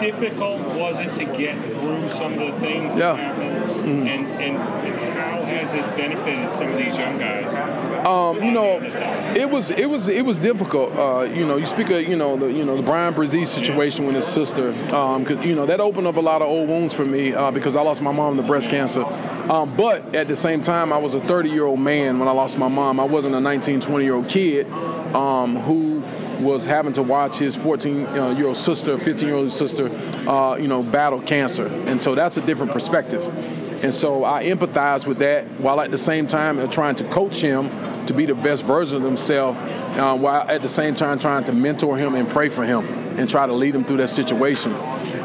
difficult 0.00 0.60
was 0.76 1.00
it 1.00 1.16
to 1.16 1.24
get 1.24 1.58
through 1.60 2.10
some 2.10 2.34
of 2.34 2.38
the 2.38 2.60
things 2.60 2.94
that 2.94 2.98
Yeah. 2.98 3.49
Mhm. 3.80 4.06
And, 4.06 4.26
and 4.40 4.58
how 5.16 5.42
has 5.42 5.74
it 5.74 5.96
benefited 5.96 6.54
some 6.54 6.68
of 6.68 6.76
these 6.78 6.96
young 6.96 7.18
guys? 7.18 7.54
Um, 8.06 8.42
you 8.42 8.50
know, 8.50 8.80
it 9.36 9.50
was 9.50 9.70
it 9.70 9.88
was 9.88 10.08
it 10.08 10.24
was 10.24 10.38
difficult. 10.38 10.94
Uh, 10.96 11.22
you 11.22 11.46
know, 11.46 11.56
you 11.56 11.66
speak 11.66 11.90
of 11.90 12.08
you 12.08 12.16
know 12.16 12.36
the 12.36 12.46
you 12.46 12.64
know 12.64 12.76
the 12.76 12.82
Bryan 12.82 13.14
Bresee 13.14 13.46
situation 13.46 14.06
with 14.06 14.14
his 14.16 14.26
sister, 14.26 14.72
because 14.72 15.44
you 15.44 15.54
know 15.54 15.66
that 15.66 15.80
opened 15.80 16.06
up 16.06 16.16
a 16.16 16.20
lot 16.20 16.42
of 16.42 16.48
old 16.48 16.68
wounds 16.68 16.94
for 16.94 17.04
me 17.04 17.34
uh, 17.34 17.50
because 17.50 17.76
I 17.76 17.82
lost 17.82 18.00
my 18.00 18.12
mom 18.12 18.36
to 18.36 18.42
breast 18.42 18.70
cancer. 18.70 19.04
Um, 19.50 19.74
but 19.76 20.14
at 20.14 20.28
the 20.28 20.36
same 20.36 20.62
time, 20.62 20.92
I 20.92 20.98
was 20.98 21.14
a 21.14 21.20
30 21.20 21.50
year 21.50 21.66
old 21.66 21.80
man 21.80 22.18
when 22.18 22.28
I 22.28 22.32
lost 22.32 22.56
my 22.56 22.68
mom. 22.68 23.00
I 23.00 23.04
wasn't 23.04 23.34
a 23.34 23.40
19, 23.40 23.80
20 23.80 24.04
year 24.04 24.14
old 24.14 24.28
kid 24.28 24.70
um, 25.14 25.56
who 25.56 26.02
was 26.40 26.64
having 26.64 26.92
to 26.94 27.02
watch 27.02 27.36
his 27.36 27.54
14 27.54 28.06
uh, 28.06 28.28
year 28.30 28.46
old 28.46 28.56
sister, 28.56 28.96
15 28.96 29.26
year 29.28 29.36
old 29.36 29.52
sister, 29.52 29.88
uh, 30.28 30.56
you 30.56 30.68
know, 30.68 30.82
battle 30.82 31.20
cancer, 31.20 31.66
and 31.86 32.00
so 32.00 32.14
that's 32.14 32.36
a 32.36 32.40
different 32.40 32.72
perspective. 32.72 33.22
And 33.82 33.94
so 33.94 34.24
I 34.24 34.44
empathize 34.44 35.06
with 35.06 35.18
that 35.18 35.46
while 35.58 35.80
at 35.80 35.90
the 35.90 35.98
same 35.98 36.26
time 36.28 36.58
uh, 36.58 36.66
trying 36.66 36.96
to 36.96 37.04
coach 37.04 37.40
him 37.40 37.70
to 38.06 38.14
be 38.14 38.26
the 38.26 38.34
best 38.34 38.62
version 38.62 38.98
of 38.98 39.02
himself, 39.02 39.56
uh, 39.56 40.16
while 40.16 40.42
at 40.42 40.62
the 40.62 40.68
same 40.68 40.94
time 40.94 41.18
trying 41.18 41.44
to 41.44 41.52
mentor 41.52 41.96
him 41.96 42.14
and 42.14 42.28
pray 42.28 42.48
for 42.48 42.64
him 42.64 42.84
and 43.18 43.28
try 43.28 43.46
to 43.46 43.52
lead 43.52 43.74
him 43.74 43.84
through 43.84 43.98
that 43.98 44.10
situation. 44.10 44.72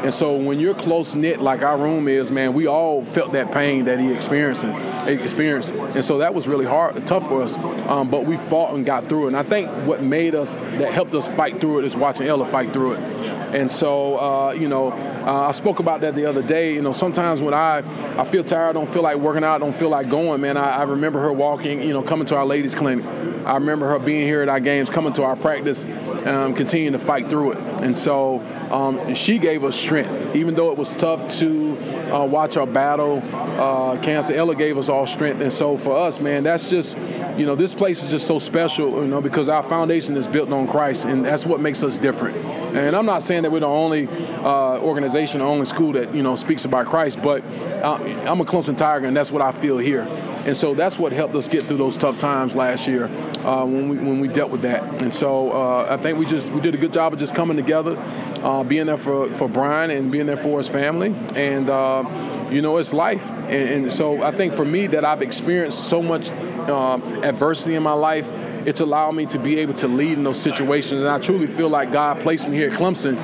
And 0.06 0.14
so 0.14 0.36
when 0.36 0.60
you're 0.60 0.74
close 0.74 1.14
knit 1.14 1.40
like 1.40 1.62
our 1.62 1.76
room 1.76 2.06
is, 2.06 2.30
man, 2.30 2.54
we 2.54 2.66
all 2.66 3.04
felt 3.04 3.32
that 3.32 3.50
pain 3.52 3.86
that 3.86 3.98
he 3.98 4.12
experiencing, 4.12 4.70
experienced. 5.06 5.72
And 5.72 6.04
so 6.04 6.18
that 6.18 6.32
was 6.32 6.46
really 6.46 6.66
hard, 6.66 7.06
tough 7.06 7.26
for 7.28 7.42
us. 7.42 7.56
Um, 7.88 8.08
but 8.10 8.24
we 8.24 8.36
fought 8.36 8.74
and 8.74 8.86
got 8.86 9.04
through 9.04 9.24
it. 9.24 9.28
And 9.28 9.36
I 9.36 9.42
think 9.42 9.68
what 9.86 10.02
made 10.02 10.34
us, 10.34 10.54
that 10.54 10.92
helped 10.92 11.14
us 11.14 11.26
fight 11.26 11.60
through 11.60 11.80
it 11.80 11.84
is 11.84 11.96
watching 11.96 12.28
Ella 12.28 12.46
fight 12.46 12.72
through 12.72 12.92
it. 12.92 13.15
And 13.56 13.70
so, 13.70 14.18
uh, 14.18 14.50
you 14.52 14.68
know, 14.68 14.92
uh, 14.92 15.48
I 15.48 15.52
spoke 15.52 15.78
about 15.78 16.02
that 16.02 16.14
the 16.14 16.26
other 16.26 16.42
day. 16.42 16.74
You 16.74 16.82
know, 16.82 16.92
sometimes 16.92 17.40
when 17.40 17.54
I, 17.54 17.78
I 18.20 18.24
feel 18.24 18.44
tired, 18.44 18.68
I 18.68 18.72
don't 18.72 18.88
feel 18.88 19.02
like 19.02 19.16
working 19.16 19.44
out, 19.44 19.54
I 19.54 19.58
don't 19.64 19.74
feel 19.74 19.88
like 19.88 20.10
going, 20.10 20.42
man, 20.42 20.58
I, 20.58 20.76
I 20.76 20.82
remember 20.82 21.22
her 21.22 21.32
walking, 21.32 21.80
you 21.80 21.94
know, 21.94 22.02
coming 22.02 22.26
to 22.26 22.36
our 22.36 22.44
ladies' 22.44 22.74
clinic. 22.74 23.02
I 23.46 23.54
remember 23.54 23.88
her 23.88 23.98
being 23.98 24.26
here 24.26 24.42
at 24.42 24.50
our 24.50 24.60
games, 24.60 24.90
coming 24.90 25.14
to 25.14 25.22
our 25.22 25.36
practice, 25.36 25.86
um, 26.26 26.52
continuing 26.54 26.92
to 26.92 26.98
fight 26.98 27.28
through 27.28 27.52
it. 27.52 27.58
And 27.82 27.96
so 27.96 28.40
um, 28.70 29.14
she 29.14 29.38
gave 29.38 29.64
us 29.64 29.74
strength, 29.74 30.36
even 30.36 30.54
though 30.54 30.70
it 30.70 30.76
was 30.76 30.94
tough 30.96 31.26
to 31.38 31.76
uh, 32.12 32.24
watch 32.24 32.56
our 32.56 32.66
battle 32.66 33.20
uh, 33.60 33.98
cancer. 34.00 34.34
Ella 34.34 34.54
gave 34.54 34.78
us 34.78 34.88
all 34.88 35.06
strength, 35.06 35.40
and 35.40 35.52
so 35.52 35.76
for 35.76 35.96
us, 35.96 36.20
man, 36.20 36.44
that's 36.44 36.68
just 36.68 36.96
you 37.36 37.46
know 37.46 37.54
this 37.54 37.74
place 37.74 38.02
is 38.02 38.10
just 38.10 38.26
so 38.26 38.38
special, 38.38 39.02
you 39.02 39.08
know, 39.08 39.20
because 39.20 39.48
our 39.48 39.62
foundation 39.62 40.16
is 40.16 40.26
built 40.26 40.50
on 40.50 40.66
Christ, 40.66 41.04
and 41.04 41.24
that's 41.24 41.46
what 41.46 41.60
makes 41.60 41.82
us 41.82 41.98
different. 41.98 42.36
And 42.76 42.94
I'm 42.94 43.06
not 43.06 43.22
saying 43.22 43.42
that 43.42 43.52
we're 43.52 43.60
the 43.60 43.66
only 43.66 44.08
uh, 44.08 44.78
organization, 44.78 45.40
the 45.40 45.46
only 45.46 45.66
school 45.66 45.92
that 45.92 46.14
you 46.14 46.22
know 46.22 46.36
speaks 46.36 46.64
about 46.64 46.86
Christ, 46.86 47.20
but 47.22 47.42
I'm 47.84 48.40
a 48.40 48.44
Clemson 48.44 48.76
Tiger, 48.76 49.06
and 49.06 49.16
that's 49.16 49.30
what 49.30 49.42
I 49.42 49.52
feel 49.52 49.78
here. 49.78 50.06
And 50.46 50.56
so 50.56 50.74
that's 50.74 50.96
what 50.96 51.10
helped 51.10 51.34
us 51.34 51.48
get 51.48 51.64
through 51.64 51.78
those 51.78 51.96
tough 51.96 52.18
times 52.20 52.54
last 52.54 52.86
year 52.86 53.06
uh, 53.44 53.64
when 53.64 53.88
we 53.88 53.96
when 53.96 54.20
we 54.20 54.28
dealt 54.28 54.52
with 54.52 54.62
that. 54.62 55.02
And 55.02 55.12
so 55.12 55.50
uh, 55.50 55.88
I 55.90 55.96
think 55.96 56.18
we 56.18 56.24
just 56.24 56.48
we 56.50 56.60
did 56.60 56.72
a 56.72 56.78
good 56.78 56.92
job 56.92 57.12
of 57.12 57.18
just 57.18 57.34
coming 57.34 57.56
together, 57.56 57.96
uh, 58.44 58.62
being 58.62 58.86
there 58.86 58.96
for 58.96 59.28
for 59.30 59.48
Brian 59.48 59.90
and 59.90 60.12
being 60.12 60.26
there 60.26 60.36
for 60.36 60.58
his 60.58 60.68
family, 60.68 61.12
and 61.34 61.68
uh, 61.68 62.48
you 62.48 62.62
know 62.62 62.76
it's 62.76 62.92
life. 62.92 63.28
And, 63.30 63.86
and, 63.86 63.92
so 63.92 64.22
I 64.22 64.30
think 64.30 64.52
for 64.52 64.64
me 64.64 64.86
that 64.88 65.04
I've 65.04 65.20
experienced 65.20 65.88
so 65.88 66.00
much 66.00 66.28
uh, 66.30 67.00
adversity 67.22 67.74
in 67.74 67.82
my 67.82 67.94
life. 67.94 68.30
It's 68.66 68.80
allowed 68.80 69.12
me 69.12 69.26
to 69.26 69.38
be 69.38 69.60
able 69.60 69.74
to 69.74 69.86
lead 69.86 70.18
in 70.18 70.24
those 70.24 70.40
situations, 70.40 71.00
and 71.00 71.08
I 71.08 71.20
truly 71.20 71.46
feel 71.46 71.68
like 71.68 71.92
God 71.92 72.20
placed 72.20 72.48
me 72.48 72.56
here 72.56 72.72
at 72.72 72.76
Clemson 72.76 73.14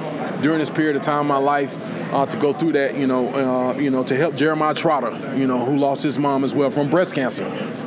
during 0.41 0.61
this 0.61 0.71
period 0.71 0.95
of 0.95 1.03
time 1.03 1.23
in 1.23 1.27
my 1.27 1.37
life 1.37 1.77
uh, 2.13 2.27
to 2.27 2.37
go 2.37 2.53
through 2.53 2.73
that, 2.73 2.97
you 2.97 3.07
know, 3.07 3.29
uh, 3.29 3.77
you 3.79 3.91
know, 3.91 4.05
to 4.05 4.17
help 4.17 4.37
Jeremiah 4.37 4.75
Trotter, 4.75 5.37
you 5.37 5.47
know, 5.47 5.65
who 5.65 5.77
lost 5.77 6.03
his 6.03 6.19
mom 6.19 6.45
as 6.45 6.55
well 6.55 6.71
from 6.71 6.91
breast 6.91 7.15
cancer. 7.15 7.45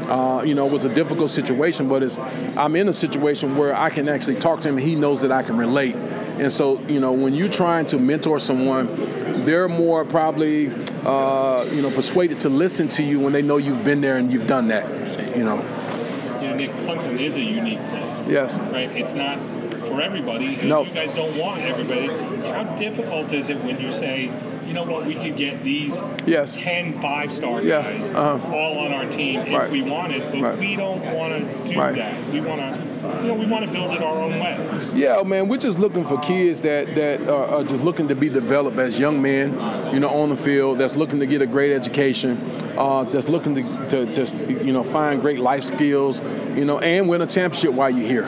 Uh, 0.10 0.44
you 0.44 0.54
know, 0.54 0.66
it 0.66 0.72
was 0.72 0.86
a 0.86 0.94
difficult 0.94 1.32
situation, 1.32 1.88
but 1.88 2.04
it's, 2.04 2.18
I'm 2.58 2.76
in 2.76 2.90
a 2.90 2.94
situation 2.94 3.56
where 3.56 3.76
I 3.76 3.90
can 3.90 4.10
actually 4.10 4.36
talk 4.40 4.62
to 4.62 4.70
him. 4.70 4.78
He 4.78 4.96
knows 4.96 5.22
that 5.22 5.32
I 5.32 5.44
can 5.44 5.58
relate. 5.58 5.96
And 5.96 6.52
so, 6.52 6.80
you 6.82 7.00
know, 7.00 7.12
when 7.14 7.34
you're 7.34 7.50
trying 7.50 7.86
to 7.88 7.98
mentor 7.98 8.40
someone, 8.40 8.88
they're 9.46 9.70
more 9.70 10.04
probably, 10.04 10.70
uh, 11.06 11.66
you 11.72 11.82
know, 11.82 11.92
persuaded 11.92 12.40
to 12.42 12.50
listen 12.50 12.90
to 12.90 13.04
you 13.04 13.20
when 13.20 13.32
they 13.32 13.42
know 13.42 13.58
you've 13.58 13.86
been 13.86 14.02
there 14.02 14.18
and 14.18 14.32
you've 14.34 14.48
done 14.48 14.68
that, 14.68 15.38
you 15.38 15.44
know. 15.44 15.58
You 16.42 16.50
know, 16.50 16.56
Nick, 16.56 16.72
Clemson 16.72 17.20
is 17.20 17.38
a 17.38 17.42
unique 17.42 17.80
place. 17.90 18.30
Yes. 18.30 18.58
Right? 18.72 18.92
It's 18.92 19.14
not 19.14 19.40
for 19.96 20.02
everybody. 20.02 20.58
No. 20.58 20.84
You 20.84 20.94
guys 20.94 21.14
don't 21.14 21.38
want 21.38 21.62
everybody. 21.62 22.08
How 22.50 22.64
difficult 22.76 23.32
is 23.32 23.50
it 23.50 23.58
when 23.64 23.80
you 23.80 23.92
say, 23.92 24.30
you 24.66 24.74
know 24.74 24.84
what, 24.84 25.06
we 25.06 25.14
could 25.16 25.38
get 25.38 25.64
these 25.64 26.04
yes. 26.26 26.56
10 26.58 27.00
five 27.02 27.32
star 27.32 27.62
Yeah, 27.62 27.82
guys 27.82 28.12
uh-huh. 28.12 28.54
all 28.54 28.80
on 28.80 28.92
our 28.92 29.06
team 29.10 29.40
if 29.42 29.54
Right. 29.54 29.72
we 29.72 29.84
wanted, 29.84 30.24
but 30.32 30.42
Right. 30.42 30.60
we 30.60 30.76
don't 30.76 31.02
want 31.14 31.34
to 31.34 31.74
do 31.74 31.80
Right. 31.80 31.96
that. 31.96 32.14
We 32.34 32.42
want 32.42 32.60
to, 32.62 33.22
you 33.22 33.28
know, 33.28 33.36
we 33.36 33.46
want 33.46 33.66
to 33.66 33.72
build 33.72 33.94
it 33.94 34.02
our 34.04 34.18
own 34.18 34.32
way. 34.40 34.58
Yeah, 34.96 35.22
man, 35.24 35.48
we're 35.48 35.58
just 35.58 35.80
looking 35.80 36.04
for 36.04 36.18
kids 36.20 36.62
that 36.64 36.94
that 36.96 37.30
are, 37.30 37.46
are 37.46 37.64
just 37.64 37.84
looking 37.84 38.08
to 38.10 38.16
be 38.16 38.28
developed 38.28 38.78
as 38.80 39.00
young 39.00 39.22
men, 39.22 39.58
you 39.94 40.00
know, 40.00 40.10
on 40.10 40.30
the 40.30 40.36
field. 40.36 40.80
That's 40.80 40.96
looking 40.98 41.20
to 41.20 41.26
get 41.26 41.42
a 41.42 41.48
great 41.48 41.72
education. 41.72 42.38
Uh, 42.78 43.06
just 43.06 43.30
looking 43.30 43.56
to, 43.56 43.64
to 43.90 44.06
just 44.12 44.38
you 44.50 44.74
know 44.74 44.84
find 44.84 45.22
great 45.22 45.40
life 45.40 45.64
skills, 45.64 46.20
you 46.56 46.66
know, 46.66 46.80
and 46.80 47.08
win 47.08 47.22
a 47.22 47.28
championship 47.28 47.72
while 47.72 47.90
you're 47.90 48.08
here. 48.08 48.26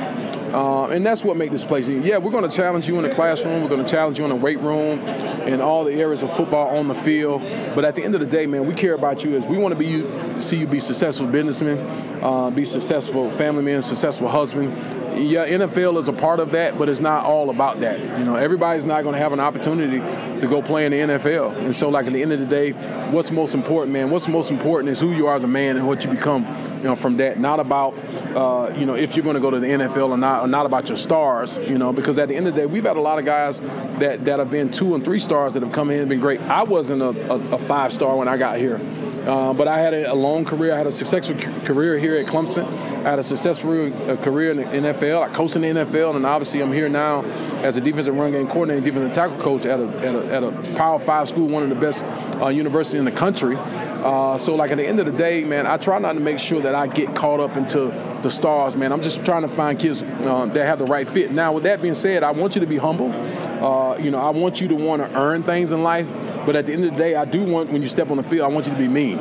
Uh, 0.53 0.87
and 0.87 1.05
that's 1.05 1.23
what 1.23 1.37
makes 1.37 1.51
this 1.51 1.65
place. 1.65 1.87
Yeah, 1.87 2.17
we're 2.17 2.31
going 2.31 2.49
to 2.49 2.55
challenge 2.55 2.87
you 2.87 2.97
in 2.97 3.03
the 3.03 3.13
classroom. 3.13 3.61
We're 3.61 3.69
going 3.69 3.83
to 3.83 3.89
challenge 3.89 4.17
you 4.17 4.23
in 4.23 4.29
the 4.29 4.35
weight 4.35 4.59
room, 4.59 4.99
in 5.47 5.61
all 5.61 5.83
the 5.83 5.93
areas 5.93 6.23
of 6.23 6.35
football 6.35 6.77
on 6.77 6.87
the 6.87 6.95
field. 6.95 7.41
But 7.75 7.85
at 7.85 7.95
the 7.95 8.03
end 8.03 8.15
of 8.15 8.21
the 8.21 8.27
day, 8.27 8.47
man, 8.47 8.65
we 8.65 8.73
care 8.73 8.93
about 8.93 9.23
you 9.23 9.35
as 9.35 9.45
we 9.45 9.57
want 9.57 9.73
to 9.73 9.77
be 9.77 9.87
you, 9.87 10.41
see 10.41 10.57
you 10.57 10.67
be 10.67 10.79
successful 10.79 11.27
businessman, 11.27 11.77
uh, 12.23 12.49
be 12.49 12.65
successful 12.65 13.29
family 13.29 13.63
man, 13.63 13.81
successful 13.81 14.27
husband. 14.29 14.69
Yeah, 15.17 15.47
NFL 15.47 15.99
is 15.99 16.07
a 16.07 16.13
part 16.13 16.39
of 16.39 16.51
that, 16.51 16.77
but 16.77 16.89
it's 16.89 16.99
not 16.99 17.25
all 17.25 17.49
about 17.49 17.79
that. 17.79 17.99
You 17.99 18.23
know, 18.23 18.35
everybody's 18.35 18.85
not 18.85 19.01
going 19.01 19.13
to 19.13 19.19
have 19.19 19.33
an 19.33 19.39
opportunity 19.39 19.97
to 20.39 20.47
go 20.47 20.61
play 20.61 20.85
in 20.85 20.91
the 20.91 20.99
NFL. 20.99 21.57
And 21.57 21.75
so, 21.75 21.89
like 21.89 22.05
at 22.05 22.13
the 22.13 22.21
end 22.21 22.33
of 22.33 22.39
the 22.39 22.45
day, 22.45 22.71
what's 23.09 23.31
most 23.31 23.55
important, 23.55 23.93
man? 23.93 24.11
What's 24.11 24.27
most 24.27 24.51
important 24.51 24.91
is 24.91 24.99
who 24.99 25.13
you 25.13 25.25
are 25.25 25.35
as 25.35 25.43
a 25.43 25.47
man 25.47 25.75
and 25.75 25.87
what 25.87 26.03
you 26.03 26.11
become. 26.11 26.45
You 26.77 26.83
know, 26.83 26.95
from 26.95 27.17
that, 27.17 27.39
not 27.39 27.59
about 27.59 27.97
uh, 28.35 28.73
you 28.77 28.85
know 28.85 28.95
if 28.95 29.15
you're 29.15 29.23
going 29.23 29.35
to 29.35 29.39
go 29.39 29.49
to 29.49 29.59
the 29.59 29.67
NFL 29.67 30.09
or 30.09 30.17
not, 30.17 30.43
or 30.43 30.47
not 30.47 30.65
about 30.65 30.89
your 30.89 30.97
stars. 30.97 31.57
You 31.57 31.77
know, 31.77 31.91
because 31.91 32.17
at 32.19 32.29
the 32.29 32.35
end 32.35 32.47
of 32.47 32.55
the 32.55 32.61
day, 32.61 32.65
we've 32.65 32.85
had 32.85 32.97
a 32.97 33.01
lot 33.01 33.19
of 33.19 33.25
guys 33.25 33.59
that 33.99 34.25
that 34.25 34.39
have 34.39 34.51
been 34.51 34.71
two 34.71 34.95
and 34.95 35.03
three 35.03 35.19
stars 35.19 35.53
that 35.53 35.63
have 35.63 35.71
come 35.71 35.89
in 35.89 35.99
and 35.99 36.09
been 36.09 36.19
great. 36.19 36.41
I 36.41 36.63
wasn't 36.63 37.01
a, 37.01 37.31
a, 37.31 37.55
a 37.55 37.57
five 37.57 37.93
star 37.93 38.15
when 38.15 38.27
I 38.27 38.37
got 38.37 38.57
here. 38.57 38.79
Uh, 39.27 39.53
but 39.53 39.67
I 39.67 39.79
had 39.79 39.93
a, 39.93 40.13
a 40.13 40.15
long 40.15 40.45
career. 40.45 40.73
I 40.73 40.77
had 40.77 40.87
a 40.87 40.91
successful 40.91 41.35
career 41.65 41.97
here 41.97 42.15
at 42.15 42.27
Clemson. 42.27 42.65
I 43.05 43.09
had 43.09 43.19
a 43.19 43.23
successful 43.23 43.91
uh, 44.09 44.15
career 44.17 44.51
in 44.51 44.57
the 44.57 44.63
NFL. 44.63 45.21
I 45.21 45.33
coached 45.33 45.57
in 45.57 45.63
the 45.63 45.67
NFL, 45.67 46.15
and 46.15 46.25
obviously 46.25 46.61
I'm 46.61 46.71
here 46.71 46.87
now 46.87 47.25
as 47.61 47.75
a 47.75 47.81
defensive 47.81 48.15
run 48.15 48.31
game 48.31 48.47
coordinator, 48.47 48.85
defensive 48.85 49.13
tackle 49.13 49.37
coach 49.39 49.65
at 49.65 49.81
a, 49.81 49.87
at 49.99 50.15
a, 50.15 50.33
at 50.33 50.43
a 50.43 50.75
Power 50.77 50.97
Five 50.97 51.27
school, 51.27 51.47
one 51.47 51.61
of 51.61 51.67
the 51.67 51.75
best 51.75 52.05
uh, 52.41 52.47
universities 52.47 52.99
in 52.99 53.05
the 53.05 53.11
country. 53.11 53.57
Uh, 54.03 54.37
so, 54.37 54.55
like 54.55 54.71
at 54.71 54.77
the 54.77 54.87
end 54.87 54.99
of 54.99 55.05
the 55.05 55.11
day, 55.11 55.43
man, 55.43 55.65
I 55.65 55.77
try 55.77 55.99
not 55.99 56.13
to 56.13 56.19
make 56.19 56.39
sure 56.39 56.61
that 56.61 56.75
I 56.75 56.87
get 56.87 57.15
caught 57.15 57.39
up 57.39 57.57
into 57.57 57.87
the 58.21 58.29
stars, 58.29 58.75
man. 58.75 58.91
I'm 58.91 59.01
just 59.01 59.25
trying 59.25 59.41
to 59.41 59.47
find 59.47 59.79
kids 59.79 60.01
uh, 60.01 60.45
that 60.45 60.65
have 60.65 60.79
the 60.79 60.85
right 60.85 61.07
fit. 61.07 61.31
Now, 61.31 61.53
with 61.53 61.63
that 61.63 61.81
being 61.81 61.95
said, 61.95 62.23
I 62.23 62.31
want 62.31 62.55
you 62.55 62.61
to 62.61 62.67
be 62.67 62.77
humble. 62.77 63.11
Uh, 63.11 63.97
you 63.97 64.11
know, 64.11 64.19
I 64.19 64.29
want 64.29 64.61
you 64.61 64.67
to 64.69 64.75
want 64.75 65.01
to 65.01 65.17
earn 65.17 65.43
things 65.43 65.71
in 65.71 65.83
life. 65.83 66.07
But 66.45 66.55
at 66.55 66.65
the 66.65 66.73
end 66.73 66.85
of 66.85 66.91
the 66.91 66.97
day, 66.97 67.15
I 67.15 67.25
do 67.25 67.43
want 67.43 67.71
when 67.71 67.81
you 67.81 67.89
step 67.89 68.09
on 68.09 68.17
the 68.17 68.23
field, 68.23 68.49
I 68.49 68.53
want 68.53 68.67
you 68.67 68.71
to 68.71 68.77
be 68.77 68.87
mean. 68.87 69.17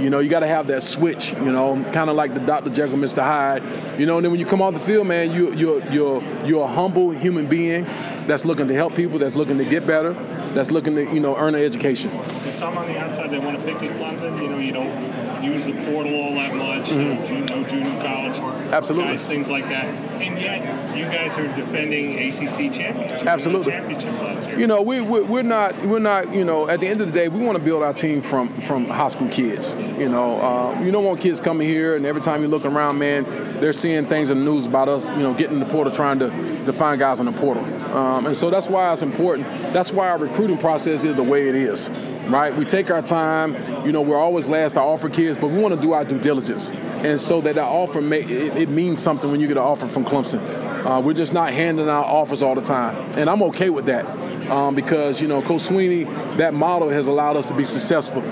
You 0.00 0.10
know, 0.10 0.18
you 0.18 0.28
got 0.28 0.40
to 0.40 0.46
have 0.46 0.66
that 0.68 0.82
switch. 0.82 1.32
You 1.32 1.52
know, 1.52 1.82
kind 1.92 2.10
of 2.10 2.16
like 2.16 2.34
the 2.34 2.40
Dr. 2.40 2.70
Jekyll, 2.70 2.96
Mr. 2.98 3.22
Hyde. 3.22 3.62
You 3.98 4.06
know, 4.06 4.16
and 4.16 4.24
then 4.24 4.30
when 4.30 4.40
you 4.40 4.46
come 4.46 4.62
off 4.62 4.74
the 4.74 4.80
field, 4.80 5.06
man, 5.06 5.32
you 5.32 5.52
you're 5.54 5.80
you're 5.90 6.22
you're 6.44 6.64
a 6.64 6.68
humble 6.68 7.10
human 7.10 7.46
being 7.46 7.84
that's 8.26 8.44
looking 8.44 8.68
to 8.68 8.74
help 8.74 8.94
people, 8.94 9.18
that's 9.18 9.34
looking 9.34 9.58
to 9.58 9.64
get 9.64 9.86
better, 9.86 10.12
that's 10.54 10.70
looking 10.70 10.94
to 10.96 11.04
you 11.12 11.20
know 11.20 11.36
earn 11.36 11.54
an 11.54 11.62
education. 11.62 12.10
And 12.10 12.54
some 12.54 12.76
on 12.76 12.86
the 12.86 12.98
outside, 12.98 13.30
they 13.30 13.38
want 13.38 13.58
to 13.58 13.64
pick 13.64 13.82
at 13.82 13.96
Clemson. 13.96 14.40
You 14.40 14.48
know, 14.48 14.58
you 14.58 14.72
don't 14.72 15.42
use 15.42 15.64
the 15.64 15.72
portal 15.90 16.14
all 16.14 16.34
that 16.34 16.54
much. 16.54 16.90
You 16.90 17.14
know, 17.14 17.26
ju- 17.26 17.40
no 17.40 17.64
junior 17.64 18.02
college. 18.02 18.36
Mm-hmm. 18.36 18.74
Absolutely. 18.74 19.12
Guys, 19.12 19.26
things 19.26 19.48
like 19.48 19.68
that. 19.68 19.86
And 19.86 20.38
yet, 20.38 20.96
you 20.96 21.04
guys 21.04 21.38
are 21.38 21.46
defending 21.56 22.18
ACC 22.18 22.72
championship. 22.72 23.26
Absolutely. 23.26 23.72
Championship. 23.72 24.58
You 24.58 24.66
know, 24.66 24.82
we, 24.82 25.00
we 25.00 25.20
we're 25.20 25.42
not 25.42 25.80
we're 25.86 25.98
not 25.98 26.32
you 26.34 26.44
know 26.44 26.68
at 26.68 26.80
the 26.80 26.88
end 26.88 27.00
of 27.00 27.06
the 27.06 27.12
day 27.12 27.28
we 27.28 27.40
want 27.40 27.56
to 27.56 27.64
build 27.64 27.82
our 27.82 27.94
team 27.94 28.20
from 28.20 28.48
from 28.60 28.86
high 28.86 29.08
school 29.08 29.28
kids. 29.28 29.72
You 29.98 30.08
know, 30.08 30.40
uh, 30.40 30.80
you 30.82 30.90
don't 30.90 31.04
want 31.04 31.20
kids 31.20 31.40
coming 31.40 31.68
here 31.68 31.96
and 31.96 32.06
every 32.06 32.22
time 32.22 32.42
you 32.42 32.48
look 32.48 32.64
around, 32.64 32.98
man, 32.98 33.24
they're 33.60 33.72
seeing 33.72 34.06
things 34.06 34.30
in 34.30 34.38
the 34.38 34.44
news 34.44 34.66
about 34.66 34.88
us. 34.88 35.06
You 35.08 35.18
know, 35.18 35.34
getting 35.34 35.54
in 35.54 35.60
the 35.60 35.66
portal, 35.66 35.92
trying 35.92 36.18
to, 36.20 36.28
to 36.64 36.72
find 36.72 36.98
guys 36.98 37.20
in 37.20 37.26
the 37.26 37.32
portal, 37.32 37.64
um, 37.96 38.26
and 38.26 38.36
so 38.36 38.50
that's 38.50 38.68
why 38.68 38.92
it's 38.92 39.02
important. 39.02 39.48
That's 39.72 39.92
why 39.92 40.08
our 40.08 40.18
recruiting 40.18 40.58
process 40.58 41.04
is 41.04 41.16
the 41.16 41.22
way 41.22 41.48
it 41.48 41.54
is. 41.54 41.88
Right, 42.28 42.54
we 42.54 42.66
take 42.66 42.90
our 42.90 43.00
time. 43.00 43.54
You 43.86 43.92
know, 43.92 44.02
we're 44.02 44.18
always 44.18 44.50
last 44.50 44.72
to 44.74 44.80
offer 44.80 45.08
kids, 45.08 45.38
but 45.38 45.48
we 45.48 45.58
want 45.58 45.74
to 45.74 45.80
do 45.80 45.92
our 45.92 46.04
due 46.04 46.18
diligence, 46.18 46.70
and 46.70 47.18
so 47.18 47.40
that 47.40 47.54
that 47.54 47.64
offer 47.64 48.02
may, 48.02 48.20
it, 48.20 48.56
it 48.56 48.68
means 48.68 49.02
something 49.02 49.30
when 49.30 49.40
you 49.40 49.48
get 49.48 49.56
an 49.56 49.62
offer 49.62 49.88
from 49.88 50.04
Clemson. 50.04 50.38
Uh, 50.84 51.00
we're 51.00 51.14
just 51.14 51.32
not 51.32 51.52
handing 51.52 51.88
out 51.88 52.04
offers 52.04 52.42
all 52.42 52.54
the 52.54 52.60
time, 52.60 52.94
and 53.16 53.30
I'm 53.30 53.42
okay 53.44 53.70
with 53.70 53.86
that 53.86 54.06
um, 54.50 54.74
because 54.74 55.20
you 55.20 55.28
know 55.28 55.40
Coach 55.42 55.62
Swinney, 55.62 56.04
that 56.36 56.54
model 56.54 56.90
has 56.90 57.06
allowed 57.06 57.36
us 57.36 57.48
to 57.48 57.54
be 57.54 57.64
successful 57.64 58.22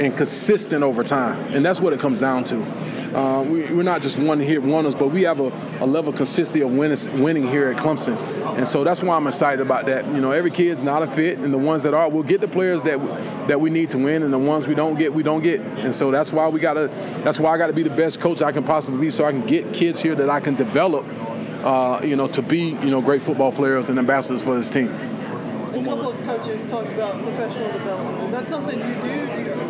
and 0.00 0.16
consistent 0.16 0.82
over 0.82 1.04
time, 1.04 1.38
and 1.54 1.64
that's 1.64 1.80
what 1.80 1.92
it 1.92 2.00
comes 2.00 2.20
down 2.20 2.44
to. 2.44 2.62
Uh, 3.14 3.42
we, 3.42 3.62
we're 3.72 3.84
not 3.84 4.02
just 4.02 4.18
one 4.18 4.40
hit 4.40 4.60
wonders, 4.60 4.94
but 4.94 5.08
we 5.08 5.22
have 5.22 5.38
a, 5.38 5.52
a 5.80 5.86
level 5.86 6.10
of 6.10 6.16
consistency 6.16 6.62
of 6.62 6.72
winning, 6.72 7.22
winning 7.22 7.46
here 7.46 7.68
at 7.70 7.76
Clemson, 7.76 8.16
and 8.58 8.68
so 8.68 8.82
that's 8.82 9.02
why 9.02 9.14
I'm 9.14 9.26
excited 9.28 9.60
about 9.60 9.86
that. 9.86 10.04
You 10.06 10.20
know, 10.20 10.32
every 10.32 10.50
kid's 10.50 10.82
not 10.82 11.02
a 11.02 11.06
fit, 11.06 11.38
and 11.38 11.54
the 11.54 11.58
ones 11.58 11.84
that 11.84 11.94
are, 11.94 12.08
we'll 12.08 12.24
get 12.24 12.40
the 12.40 12.48
players 12.48 12.82
that 12.82 12.98
that 13.46 13.60
we 13.60 13.70
need 13.70 13.90
to 13.92 13.98
win, 13.98 14.22
and 14.22 14.32
the 14.32 14.38
ones 14.38 14.66
we 14.66 14.74
don't 14.74 14.98
get, 14.98 15.14
we 15.14 15.22
don't 15.22 15.42
get. 15.42 15.60
And 15.60 15.94
so 15.94 16.10
that's 16.10 16.32
why 16.32 16.48
we 16.48 16.58
gotta. 16.58 16.88
That's 17.22 17.38
why 17.38 17.52
I 17.52 17.58
got 17.58 17.68
to 17.68 17.72
be 17.72 17.82
the 17.82 17.90
best 17.90 18.20
coach 18.20 18.42
I 18.42 18.50
can 18.50 18.64
possibly 18.64 19.00
be, 19.00 19.10
so 19.10 19.24
I 19.24 19.30
can 19.30 19.46
get 19.46 19.72
kids 19.72 20.00
here 20.00 20.14
that 20.16 20.28
I 20.28 20.40
can 20.40 20.54
develop. 20.54 21.06
Uh, 21.64 22.00
you 22.04 22.14
know, 22.14 22.28
to 22.28 22.42
be 22.42 22.70
you 22.70 22.90
know 22.90 23.00
great 23.00 23.22
football 23.22 23.50
players 23.50 23.88
and 23.88 23.98
ambassadors 23.98 24.42
for 24.42 24.56
this 24.56 24.68
team. 24.68 24.88
A 24.88 25.82
couple 25.82 26.10
of 26.10 26.22
coaches 26.24 26.70
talked 26.70 26.90
about 26.90 27.20
professional 27.22 27.72
development. 27.72 28.24
Is 28.24 28.32
that 28.32 28.48
something 28.48 28.78
you 28.78 28.94
do? 29.02 29.26
Do 29.26 29.44
do 29.44 29.50
you 29.50 29.63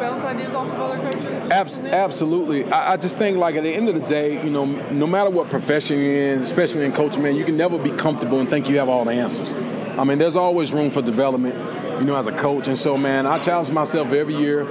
bounce 0.00 0.24
ideas 0.24 0.54
off 0.54 0.66
of 0.66 0.80
other 0.80 0.98
coaches? 0.98 1.50
Abs- 1.50 1.80
absolutely. 1.80 2.64
I, 2.72 2.92
I 2.92 2.96
just 2.96 3.18
think 3.18 3.36
like 3.36 3.54
at 3.54 3.62
the 3.62 3.70
end 3.70 3.88
of 3.88 3.94
the 3.94 4.06
day, 4.06 4.42
you 4.42 4.50
know, 4.50 4.64
no 4.64 5.06
matter 5.06 5.30
what 5.30 5.48
profession 5.48 5.98
you're 6.00 6.32
in, 6.32 6.42
especially 6.42 6.84
in 6.84 6.92
coaching, 6.92 7.22
man, 7.22 7.36
you 7.36 7.44
can 7.44 7.56
never 7.56 7.78
be 7.78 7.90
comfortable 7.90 8.40
and 8.40 8.48
think 8.48 8.68
you 8.68 8.78
have 8.78 8.88
all 8.88 9.04
the 9.04 9.12
answers. 9.12 9.54
I 9.98 10.04
mean, 10.04 10.18
there's 10.18 10.36
always 10.36 10.72
room 10.72 10.90
for 10.90 11.02
development, 11.02 11.54
you 12.00 12.06
know, 12.06 12.16
as 12.16 12.26
a 12.26 12.32
coach. 12.32 12.68
And 12.68 12.78
so, 12.78 12.96
man, 12.96 13.26
I 13.26 13.38
challenge 13.38 13.70
myself 13.70 14.12
every 14.12 14.34
year 14.34 14.64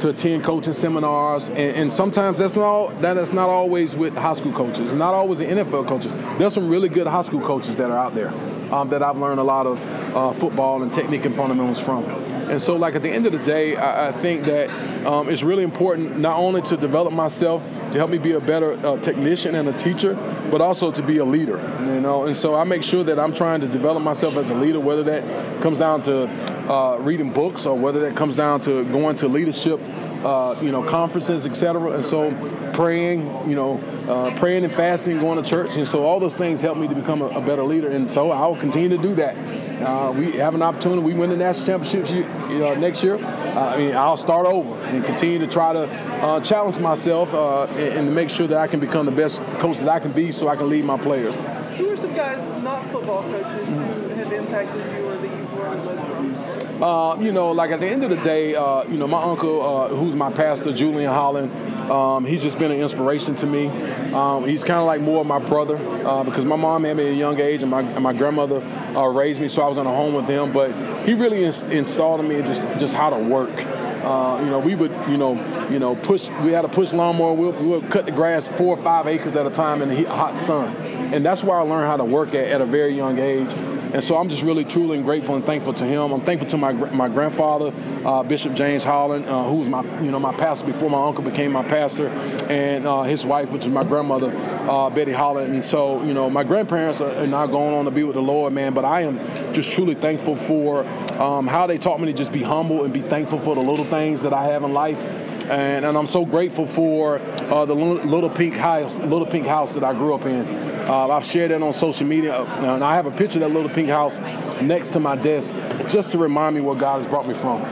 to 0.00 0.10
attend 0.10 0.44
coaching 0.44 0.74
seminars, 0.74 1.48
and, 1.48 1.58
and 1.58 1.92
sometimes 1.92 2.38
that's 2.38 2.54
not 2.54 3.00
that 3.00 3.16
is 3.16 3.32
not 3.32 3.48
always 3.48 3.96
with 3.96 4.14
high 4.14 4.34
school 4.34 4.52
coaches, 4.52 4.92
not 4.92 5.14
always 5.14 5.38
the 5.38 5.46
NFL 5.46 5.88
coaches. 5.88 6.12
There's 6.38 6.54
some 6.54 6.68
really 6.68 6.88
good 6.88 7.06
high 7.06 7.22
school 7.22 7.40
coaches 7.40 7.78
that 7.78 7.90
are 7.90 7.98
out 7.98 8.14
there 8.14 8.28
um, 8.72 8.90
that 8.90 9.02
I've 9.02 9.16
learned 9.16 9.40
a 9.40 9.44
lot 9.44 9.66
of 9.66 9.84
uh, 10.14 10.32
football 10.32 10.82
and 10.82 10.92
technique 10.92 11.24
and 11.24 11.34
fundamentals 11.34 11.80
from. 11.80 12.04
And 12.48 12.60
so, 12.60 12.76
like 12.76 12.94
at 12.94 13.02
the 13.02 13.10
end 13.10 13.26
of 13.26 13.32
the 13.32 13.38
day, 13.38 13.76
I, 13.76 14.08
I 14.08 14.12
think 14.12 14.44
that 14.44 14.70
um, 15.06 15.28
it's 15.28 15.42
really 15.42 15.64
important 15.64 16.18
not 16.18 16.36
only 16.36 16.62
to 16.62 16.76
develop 16.76 17.12
myself 17.12 17.62
to 17.92 17.98
help 17.98 18.10
me 18.10 18.18
be 18.18 18.32
a 18.32 18.40
better 18.40 18.72
uh, 18.86 18.98
technician 18.98 19.54
and 19.54 19.68
a 19.68 19.72
teacher, 19.72 20.14
but 20.50 20.60
also 20.60 20.90
to 20.90 21.02
be 21.02 21.18
a 21.18 21.24
leader. 21.24 21.58
You 21.80 22.00
know, 22.00 22.24
and 22.24 22.36
so 22.36 22.54
I 22.54 22.64
make 22.64 22.82
sure 22.82 23.04
that 23.04 23.18
I'm 23.18 23.34
trying 23.34 23.60
to 23.62 23.68
develop 23.68 24.02
myself 24.02 24.36
as 24.36 24.50
a 24.50 24.54
leader, 24.54 24.80
whether 24.80 25.02
that 25.04 25.62
comes 25.62 25.78
down 25.78 26.02
to 26.02 26.28
uh, 26.70 26.98
reading 26.98 27.32
books 27.32 27.66
or 27.66 27.76
whether 27.76 28.00
that 28.00 28.16
comes 28.16 28.36
down 28.36 28.60
to 28.62 28.84
going 28.84 29.16
to 29.16 29.28
leadership 29.28 29.80
uh, 30.24 30.58
you 30.60 30.72
know, 30.72 30.82
conferences, 30.82 31.46
etc. 31.46 31.92
And 31.92 32.04
so 32.04 32.32
praying, 32.72 33.48
you 33.48 33.54
know, 33.54 33.78
uh, 34.08 34.36
praying 34.38 34.64
and 34.64 34.72
fasting, 34.72 35.20
going 35.20 35.42
to 35.42 35.48
church. 35.48 35.76
And 35.76 35.86
so 35.86 36.04
all 36.04 36.18
those 36.18 36.36
things 36.36 36.60
help 36.60 36.78
me 36.78 36.88
to 36.88 36.94
become 36.94 37.22
a, 37.22 37.26
a 37.26 37.40
better 37.40 37.62
leader. 37.62 37.90
And 37.90 38.10
so 38.10 38.32
I'll 38.32 38.56
continue 38.56 38.88
to 38.88 38.98
do 38.98 39.14
that. 39.16 39.36
Uh, 39.80 40.12
we 40.16 40.32
have 40.32 40.54
an 40.54 40.62
opportunity. 40.62 41.02
We 41.02 41.12
win 41.14 41.30
the 41.30 41.36
national 41.36 41.66
championships 41.66 42.10
you, 42.10 42.58
know, 42.58 42.74
next 42.74 43.02
year. 43.02 43.16
Uh, 43.16 43.74
I 43.74 43.76
mean, 43.76 43.96
I'll 43.96 44.16
start 44.16 44.46
over 44.46 44.74
and 44.86 45.04
continue 45.04 45.38
to 45.38 45.46
try 45.46 45.72
to 45.72 45.84
uh, 46.24 46.40
challenge 46.40 46.78
myself 46.78 47.34
uh, 47.34 47.64
and, 47.64 47.78
and 47.78 48.08
to 48.08 48.12
make 48.12 48.30
sure 48.30 48.46
that 48.46 48.58
I 48.58 48.66
can 48.68 48.80
become 48.80 49.04
the 49.06 49.12
best 49.12 49.42
coach 49.58 49.78
that 49.78 49.88
I 49.88 49.98
can 49.98 50.12
be 50.12 50.32
so 50.32 50.48
I 50.48 50.56
can 50.56 50.68
lead 50.70 50.84
my 50.84 50.96
players. 50.96 51.42
Who 51.76 51.90
are 51.90 51.96
some 51.96 52.14
guys, 52.14 52.62
not 52.62 52.84
football 52.86 53.22
coaches, 53.22 53.68
who 53.68 54.08
have 54.14 54.32
impacted 54.32 54.96
you 54.96 55.08
or 55.08 55.16
that 55.18 55.36
you've 55.36 55.52
learned 55.54 55.84
most 55.84 56.06
from? 56.06 56.65
Uh, 56.80 57.16
you 57.18 57.32
know, 57.32 57.52
like 57.52 57.70
at 57.70 57.80
the 57.80 57.86
end 57.86 58.04
of 58.04 58.10
the 58.10 58.16
day, 58.16 58.54
uh, 58.54 58.82
you 58.84 58.98
know, 58.98 59.06
my 59.06 59.22
uncle, 59.22 59.62
uh, 59.62 59.88
who's 59.88 60.14
my 60.14 60.30
pastor, 60.30 60.72
Julian 60.72 61.10
Holland, 61.10 61.50
um, 61.90 62.24
he's 62.26 62.42
just 62.42 62.58
been 62.58 62.70
an 62.70 62.78
inspiration 62.78 63.34
to 63.36 63.46
me. 63.46 63.68
Um, 64.12 64.46
he's 64.46 64.62
kind 64.62 64.78
of 64.78 64.86
like 64.86 65.00
more 65.00 65.22
of 65.22 65.26
my 65.26 65.38
brother 65.38 65.78
uh, 66.06 66.22
because 66.22 66.44
my 66.44 66.56
mom 66.56 66.84
had 66.84 66.96
me 66.98 67.06
at 67.06 67.12
a 67.12 67.14
young 67.14 67.40
age 67.40 67.62
and 67.62 67.70
my, 67.70 67.80
and 67.80 68.02
my 68.02 68.12
grandmother 68.12 68.62
uh, 68.94 69.06
raised 69.06 69.40
me, 69.40 69.48
so 69.48 69.62
I 69.62 69.68
was 69.68 69.78
in 69.78 69.86
a 69.86 69.90
home 69.90 70.14
with 70.14 70.26
him. 70.26 70.52
But 70.52 70.72
he 71.06 71.14
really 71.14 71.44
ins- 71.44 71.62
installed 71.62 72.20
in 72.20 72.28
me 72.28 72.42
just 72.42 72.66
just 72.78 72.94
how 72.94 73.08
to 73.10 73.16
work. 73.16 73.54
Uh, 73.56 74.40
you 74.44 74.50
know, 74.50 74.58
we 74.58 74.74
would, 74.74 74.92
you 75.08 75.16
know, 75.16 75.34
you 75.68 75.78
know, 75.78 75.96
push. 75.96 76.28
We 76.42 76.52
had 76.52 76.64
a 76.64 76.68
push 76.68 76.92
lawnmower. 76.92 77.32
We'll, 77.32 77.52
we'll 77.52 77.82
cut 77.82 78.04
the 78.04 78.12
grass 78.12 78.46
four 78.46 78.76
or 78.76 78.82
five 78.82 79.06
acres 79.06 79.34
at 79.34 79.46
a 79.46 79.50
time 79.50 79.82
in 79.82 79.88
the 79.88 80.04
hot 80.04 80.42
sun, 80.42 80.76
and 81.12 81.24
that's 81.24 81.42
where 81.42 81.58
I 81.58 81.62
learned 81.62 81.86
how 81.86 81.96
to 81.96 82.04
work 82.04 82.34
at, 82.34 82.48
at 82.48 82.60
a 82.60 82.66
very 82.66 82.94
young 82.94 83.18
age. 83.18 83.50
And 83.92 84.02
so 84.02 84.16
I'm 84.16 84.28
just 84.28 84.42
really, 84.42 84.64
truly 84.64 85.00
grateful 85.00 85.36
and 85.36 85.44
thankful 85.44 85.72
to 85.74 85.84
him. 85.84 86.12
I'm 86.12 86.20
thankful 86.20 86.48
to 86.50 86.56
my 86.56 86.72
my 86.72 87.08
grandfather, 87.08 87.72
uh, 88.04 88.22
Bishop 88.22 88.54
James 88.54 88.84
Holland, 88.84 89.26
uh, 89.26 89.44
who 89.44 89.56
was 89.56 89.68
my 89.68 89.82
you 90.02 90.10
know 90.10 90.18
my 90.18 90.34
pastor 90.34 90.66
before 90.66 90.90
my 90.90 91.02
uncle 91.02 91.22
became 91.22 91.52
my 91.52 91.62
pastor, 91.62 92.08
and 92.48 92.86
uh, 92.86 93.02
his 93.04 93.24
wife, 93.24 93.50
which 93.50 93.62
is 93.62 93.72
my 93.72 93.84
grandmother, 93.84 94.32
uh, 94.68 94.90
Betty 94.90 95.12
Holland. 95.12 95.54
And 95.54 95.64
so 95.64 96.02
you 96.02 96.14
know 96.14 96.28
my 96.28 96.44
grandparents 96.44 97.00
are, 97.00 97.26
now 97.26 97.46
going 97.46 97.74
on 97.74 97.84
to 97.86 97.90
be 97.90 98.02
with 98.02 98.14
the 98.14 98.22
Lord, 98.22 98.52
man. 98.52 98.74
But 98.74 98.84
I 98.84 99.02
am 99.02 99.18
just 99.52 99.72
truly 99.72 99.94
thankful 99.94 100.36
for 100.36 100.84
um, 101.20 101.46
how 101.46 101.66
they 101.66 101.78
taught 101.78 102.00
me 102.00 102.06
to 102.06 102.12
just 102.12 102.32
be 102.32 102.42
humble 102.42 102.84
and 102.84 102.92
be 102.92 103.02
thankful 103.02 103.38
for 103.38 103.54
the 103.54 103.62
little 103.62 103.84
things 103.84 104.22
that 104.22 104.32
I 104.32 104.44
have 104.46 104.62
in 104.64 104.72
life. 104.72 105.02
And, 105.48 105.84
and 105.84 105.96
I'm 105.96 106.08
so 106.08 106.26
grateful 106.26 106.66
for 106.66 107.18
uh, 107.18 107.64
the 107.64 107.74
little 107.74 108.30
pink 108.30 108.56
house, 108.56 108.96
little 108.96 109.26
pink 109.26 109.46
house 109.46 109.74
that 109.74 109.84
I 109.84 109.92
grew 109.92 110.12
up 110.12 110.26
in. 110.26 110.75
Uh, 110.86 111.10
I've 111.10 111.24
shared 111.24 111.50
that 111.50 111.62
on 111.62 111.72
social 111.72 112.06
media, 112.06 112.42
and 112.42 112.84
I 112.84 112.94
have 112.94 113.06
a 113.06 113.10
picture 113.10 113.42
of 113.42 113.48
that 113.48 113.54
little 113.54 113.68
pink 113.68 113.88
house 113.88 114.18
next 114.60 114.90
to 114.90 115.00
my 115.00 115.16
desk, 115.16 115.52
just 115.88 116.12
to 116.12 116.18
remind 116.18 116.54
me 116.54 116.60
where 116.60 116.76
God 116.76 117.02
has 117.02 117.06
brought 117.08 117.26
me 117.26 117.34
from. 117.34 117.62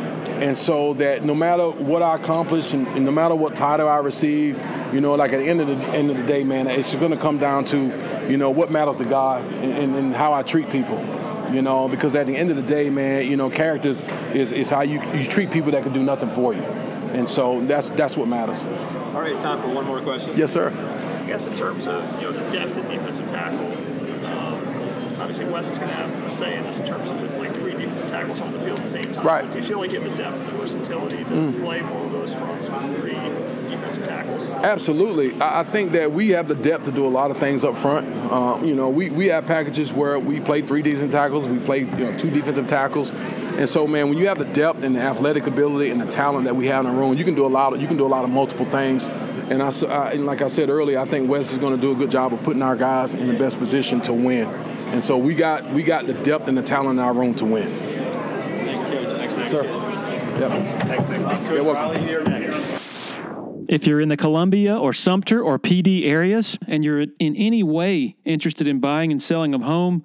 And 0.43 0.59
so 0.59 0.95
that 0.95 1.25
no 1.25 1.35
matter 1.35 1.71
what 1.71 2.03
I 2.03 2.17
accomplish, 2.17 2.73
and, 2.73 2.89
and 2.89 3.05
no 3.05 3.13
matter 3.13 3.37
what 3.37 3.55
title 3.55 3.89
I 3.89 3.99
receive, 3.99 4.61
you 4.93 5.01
know, 5.01 5.15
like 5.15 5.33
at 5.33 5.39
the 5.39 5.47
end 5.47 5.61
of 5.61 5.69
the 5.69 5.75
end 5.75 6.11
of 6.11 6.17
the 6.17 6.25
day, 6.25 6.43
man, 6.43 6.67
it's 6.67 6.95
going 6.97 7.13
to 7.13 7.17
come 7.17 7.39
down 7.39 7.65
to, 7.67 8.27
you 8.29 8.37
know, 8.37 8.51
what 8.51 8.73
matters 8.73 8.99
to 8.99 9.05
God 9.05 9.45
and, 9.45 9.73
and, 9.73 9.97
and 9.97 10.17
how 10.17 10.33
I 10.33 10.43
treat 10.43 10.69
people 10.71 10.99
you 11.53 11.63
know, 11.63 11.89
because 11.89 12.17
at 12.17 12.27
the 12.27 12.37
end 12.37 12.51
of 12.51 12.57
the 12.57 12.63
day, 12.63 12.91
man, 12.91 13.27
you 13.27 13.37
know, 13.37 13.49
characters 13.49 14.03
is, 14.33 14.51
is 14.51 14.71
how 14.71 14.81
you, 14.81 15.01
you 15.13 15.27
treat 15.27 15.51
people 15.51 15.71
that 15.73 15.83
can 15.83 15.93
do 15.93 16.03
nothing 16.03 16.31
for 16.31 16.53
you. 16.53 16.63
And 16.63 17.29
so 17.29 17.65
that's 17.67 17.91
that's 17.91 18.17
what 18.17 18.27
matters. 18.27 18.61
All 19.15 19.21
right, 19.21 19.39
time 19.39 19.61
for 19.61 19.69
one 19.69 19.87
more 19.87 20.01
question. 20.01 20.37
Yes, 20.37 20.53
sir. 20.53 20.71
I 21.25 21.27
guess 21.27 21.47
in 21.47 21.55
terms 21.55 21.87
of 21.87 22.05
you 22.21 22.29
know 22.29 22.33
the 22.33 22.53
depth 22.53 22.77
at 22.77 22.87
defensive 22.91 23.27
tackle, 23.29 23.67
um, 24.27 25.21
obviously 25.21 25.47
Wes 25.47 25.71
is 25.71 25.79
going 25.79 25.89
to 25.89 25.95
have 25.97 26.11
a 26.23 26.29
say 26.29 26.55
in 26.57 26.63
this 26.65 26.81
in 26.81 26.87
terms 26.87 27.09
of 27.09 27.19
like 27.39 27.51
three 27.55 27.73
defensive 27.73 28.09
tackles 28.11 28.41
on 28.43 28.53
the 28.53 28.59
field 28.61 28.79
at 28.79 28.85
the 28.85 28.91
same 28.91 29.11
time. 29.11 29.27
Right. 29.27 29.43
But 29.45 29.53
do 29.53 29.59
you 29.61 29.65
feel 29.65 29.79
like 29.79 29.91
you 29.93 30.01
have 30.01 30.11
the 30.11 30.17
depth 30.23 30.37
and 30.37 30.47
the 30.47 30.53
versatility 30.53 31.19
to 31.25 31.31
Mm. 31.31 31.63
play 31.63 31.81
more 31.81 32.05
of 32.05 32.13
those 32.13 32.35
fronts 32.35 32.69
with 32.69 33.01
three 33.01 33.17
defensive 33.97 34.07
tackles? 34.07 34.49
Absolutely. 34.65 35.41
I, 35.41 35.61
I 35.61 35.63
think 35.63 35.93
that 35.93 36.13
we 36.13 36.31
have 36.31 36.49
the 36.49 36.55
depth 36.55 36.85
to 36.87 36.93
do 36.93 37.07
a 37.07 37.09
lot 37.09 37.31
of 37.31 37.39
things 37.39 37.65
up 37.65 37.77
front. 37.77 38.07
Um, 38.33 38.65
you 38.65 38.75
know, 38.75 38.89
we, 38.89 39.11
we 39.11 39.27
have 39.27 39.47
packages 39.47 39.93
where 39.93 40.19
we 40.19 40.41
play 40.41 40.63
three 40.63 40.83
defensive 40.83 41.11
tackles, 41.11 41.47
we 41.47 41.59
play 41.59 41.81
you 41.81 41.87
know, 41.87 42.17
two 42.19 42.31
defensive 42.31 42.67
tackles. 42.69 43.11
And 43.13 43.69
so, 43.69 43.87
man, 43.87 44.09
when 44.09 44.19
you 44.19 44.27
have 44.29 44.39
the 44.39 44.45
depth 44.47 44.83
and 44.83 44.97
the 44.97 45.01
athletic 45.01 45.47
ability 45.47 45.91
and 45.91 46.01
the 46.01 46.07
talent 46.07 46.45
that 46.47 46.57
we 46.57 46.67
have 46.67 46.85
in 46.87 46.93
the 46.93 46.99
room, 46.99 47.17
you 47.17 47.25
can 47.25 47.35
do 47.35 47.47
a 47.47 47.49
lot 47.49 47.73
of 47.73 47.81
you 47.81 47.87
can 47.87 47.97
do 47.97 48.05
a 48.05 48.09
lot 48.09 48.25
of 48.25 48.31
multiple 48.31 48.65
things. 48.67 49.07
And 49.51 49.63
I, 49.63 49.67
s- 49.67 49.83
I- 49.85 50.13
and 50.13 50.25
like 50.27 50.41
I 50.43 50.47
said 50.49 50.71
earlier, 50.71 50.99
I 50.99 51.05
think 51.05 51.29
Wes 51.29 51.53
is 51.53 51.59
going 51.59 51.77
to 51.77 51.81
do 51.81 51.93
a 51.93 51.95
good 51.95 52.11
job 52.11 52.33
of 52.33 52.43
putting 52.43 52.63
our 52.63 52.75
guys 52.77 53.15
in 53.15 53.29
the 53.29 53.35
best 53.35 53.59
position 53.59 54.01
to 54.03 54.13
win. 54.13 54.49
And 54.89 55.05
so 55.05 55.17
we 55.19 55.35
got 55.35 55.71
we 55.71 55.83
got 55.83 56.07
the 56.07 56.15
depth 56.15 56.49
and 56.49 56.57
the 56.59 56.63
talent 56.63 56.99
in 56.99 57.05
our 57.05 57.13
room 57.13 57.35
to 57.37 57.45
win. 57.45 57.71
Thank 57.77 58.79
you, 58.93 58.99
Coach. 59.09 59.13
Thanks, 59.35 59.51
Sir. 59.51 59.65
Yep. 59.65 60.51
Thanks, 60.89 61.09
Coach 61.09 61.53
You're 61.53 61.63
welcome. 61.65 61.75
Riley, 61.97 62.11
you're 62.11 62.25
next. 62.25 62.44
If 63.69 63.87
you're 63.87 64.01
in 64.01 64.09
the 64.09 64.17
Columbia 64.17 64.77
or 64.77 64.93
Sumter 64.93 65.43
or 65.43 65.59
PD 65.59 66.07
areas 66.07 66.59
and 66.67 66.85
you're 66.85 67.03
in 67.19 67.37
any 67.37 67.63
way 67.63 68.17
interested 68.25 68.69
in 68.69 68.81
buying 68.81 69.11
and 69.11 69.23
selling 69.23 69.55
a 69.55 69.59
home, 69.59 70.05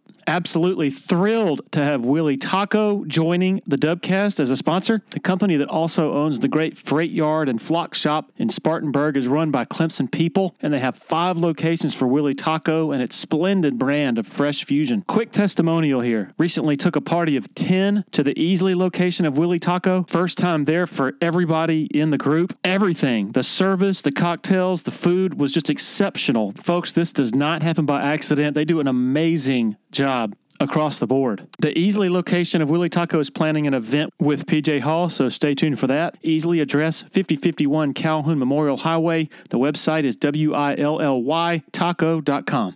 Absolutely 0.31 0.89
thrilled 0.89 1.59
to 1.73 1.83
have 1.83 2.05
Willy 2.05 2.37
Taco 2.37 3.03
joining 3.03 3.61
the 3.67 3.75
Dubcast 3.75 4.39
as 4.39 4.49
a 4.49 4.55
sponsor. 4.55 5.01
The 5.09 5.19
company 5.19 5.57
that 5.57 5.67
also 5.67 6.13
owns 6.13 6.39
the 6.39 6.47
great 6.47 6.77
Freight 6.77 7.11
Yard 7.11 7.49
and 7.49 7.61
Flock 7.61 7.93
Shop 7.93 8.31
in 8.37 8.47
Spartanburg 8.47 9.17
is 9.17 9.27
run 9.27 9.51
by 9.51 9.65
Clemson 9.65 10.09
people, 10.09 10.55
and 10.61 10.73
they 10.73 10.79
have 10.79 10.95
five 10.95 11.35
locations 11.35 11.93
for 11.93 12.07
Willy 12.07 12.33
Taco 12.33 12.91
and 12.91 13.03
its 13.03 13.17
splendid 13.17 13.77
brand 13.77 14.17
of 14.17 14.25
fresh 14.25 14.63
fusion. 14.63 15.03
Quick 15.05 15.33
testimonial 15.33 15.99
here. 15.99 16.31
Recently 16.37 16.77
took 16.77 16.95
a 16.95 17.01
party 17.01 17.35
of 17.35 17.53
10 17.53 18.05
to 18.13 18.23
the 18.23 18.33
Easley 18.35 18.73
location 18.73 19.25
of 19.25 19.37
Willy 19.37 19.59
Taco. 19.59 20.05
First 20.07 20.37
time 20.37 20.63
there 20.63 20.87
for 20.87 21.13
everybody 21.19 21.87
in 21.93 22.09
the 22.11 22.17
group. 22.17 22.57
Everything, 22.63 23.33
the 23.33 23.43
service, 23.43 24.01
the 24.01 24.13
cocktails, 24.13 24.83
the 24.83 24.91
food 24.91 25.41
was 25.41 25.51
just 25.51 25.69
exceptional. 25.69 26.53
Folks, 26.53 26.93
this 26.93 27.11
does 27.11 27.35
not 27.35 27.63
happen 27.63 27.85
by 27.85 28.01
accident. 28.01 28.55
They 28.55 28.63
do 28.63 28.79
an 28.79 28.87
amazing 28.87 29.75
job 29.91 30.20
across 30.59 30.99
the 30.99 31.07
board. 31.07 31.47
The 31.59 31.73
Easley 31.73 32.09
location 32.09 32.61
of 32.61 32.69
Willy 32.69 32.89
Taco 32.89 33.19
is 33.19 33.29
planning 33.29 33.65
an 33.67 33.73
event 33.73 34.13
with 34.19 34.45
PJ 34.45 34.81
Hall, 34.81 35.09
so 35.09 35.27
stay 35.27 35.55
tuned 35.55 35.79
for 35.79 35.87
that. 35.87 36.21
Easley 36.23 36.61
address 36.61 37.01
5051 37.01 37.93
Calhoun 37.93 38.37
Memorial 38.37 38.77
Highway. 38.77 39.29
The 39.49 39.57
website 39.57 40.03
is 40.03 40.15
W-I-L-L-Y 40.15 41.63
taco.com. 41.71 42.75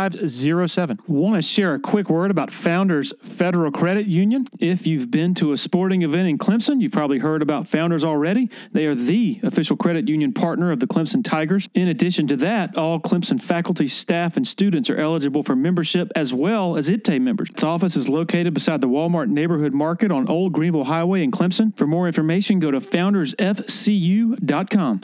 8507. 0.05 0.99
Want 1.07 1.35
to 1.35 1.41
share 1.41 1.73
a 1.73 1.79
quick 1.79 2.09
word 2.09 2.31
about 2.31 2.51
Founders 2.51 3.13
Federal 3.21 3.71
Credit 3.71 4.07
Union? 4.07 4.47
If 4.59 4.87
you've 4.87 5.11
been 5.11 5.33
to 5.35 5.51
a 5.51 5.57
sporting 5.57 6.01
event 6.01 6.27
in 6.27 6.37
Clemson, 6.37 6.81
you've 6.81 6.91
probably 6.91 7.19
heard 7.19 7.41
about 7.41 7.67
Founders 7.67 8.03
already. 8.03 8.49
They 8.71 8.85
are 8.87 8.95
the 8.95 9.39
official 9.43 9.77
credit 9.77 10.07
union 10.07 10.33
partner 10.33 10.71
of 10.71 10.79
the 10.79 10.87
Clemson 10.87 11.23
Tigers. 11.23 11.69
In 11.75 11.87
addition 11.87 12.27
to 12.27 12.35
that, 12.37 12.77
all 12.77 12.99
Clemson 12.99 13.39
faculty, 13.39 13.87
staff, 13.87 14.37
and 14.37 14.47
students 14.47 14.89
are 14.89 14.97
eligible 14.97 15.43
for 15.43 15.55
membership 15.55 16.11
as 16.15 16.33
well 16.33 16.77
as 16.77 16.89
IPTAY 16.89 17.21
members. 17.21 17.49
Its 17.51 17.63
office 17.63 17.95
is 17.95 18.09
located 18.09 18.53
beside 18.53 18.81
the 18.81 18.89
Walmart 18.89 19.29
Neighborhood 19.29 19.73
Market 19.73 20.11
on 20.11 20.27
Old 20.27 20.53
Greenville 20.53 20.85
Highway 20.85 21.23
in 21.23 21.31
Clemson. 21.31 21.77
For 21.77 21.85
more 21.85 22.07
information, 22.07 22.59
go 22.59 22.71
to 22.71 22.79
foundersfcu.com. 22.79 25.01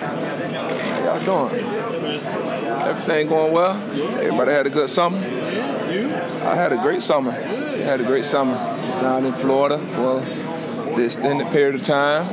How 0.00 1.04
y'all 1.04 1.48
doing? 1.48 2.63
Everything 2.86 3.28
going 3.28 3.52
well? 3.52 3.74
Everybody 4.18 4.52
had 4.52 4.66
a 4.66 4.70
good 4.70 4.90
summer? 4.90 5.16
I 5.16 6.54
had 6.54 6.72
a 6.72 6.76
great 6.76 7.02
summer. 7.02 7.30
I 7.30 7.78
had 7.78 8.00
a 8.00 8.04
great 8.04 8.26
summer. 8.26 8.52
Was 8.86 8.96
down 8.96 9.24
in 9.24 9.32
Florida 9.32 9.78
for 9.88 10.20
the 10.94 11.04
extended 11.04 11.46
period 11.48 11.76
of 11.76 11.84
time, 11.84 12.28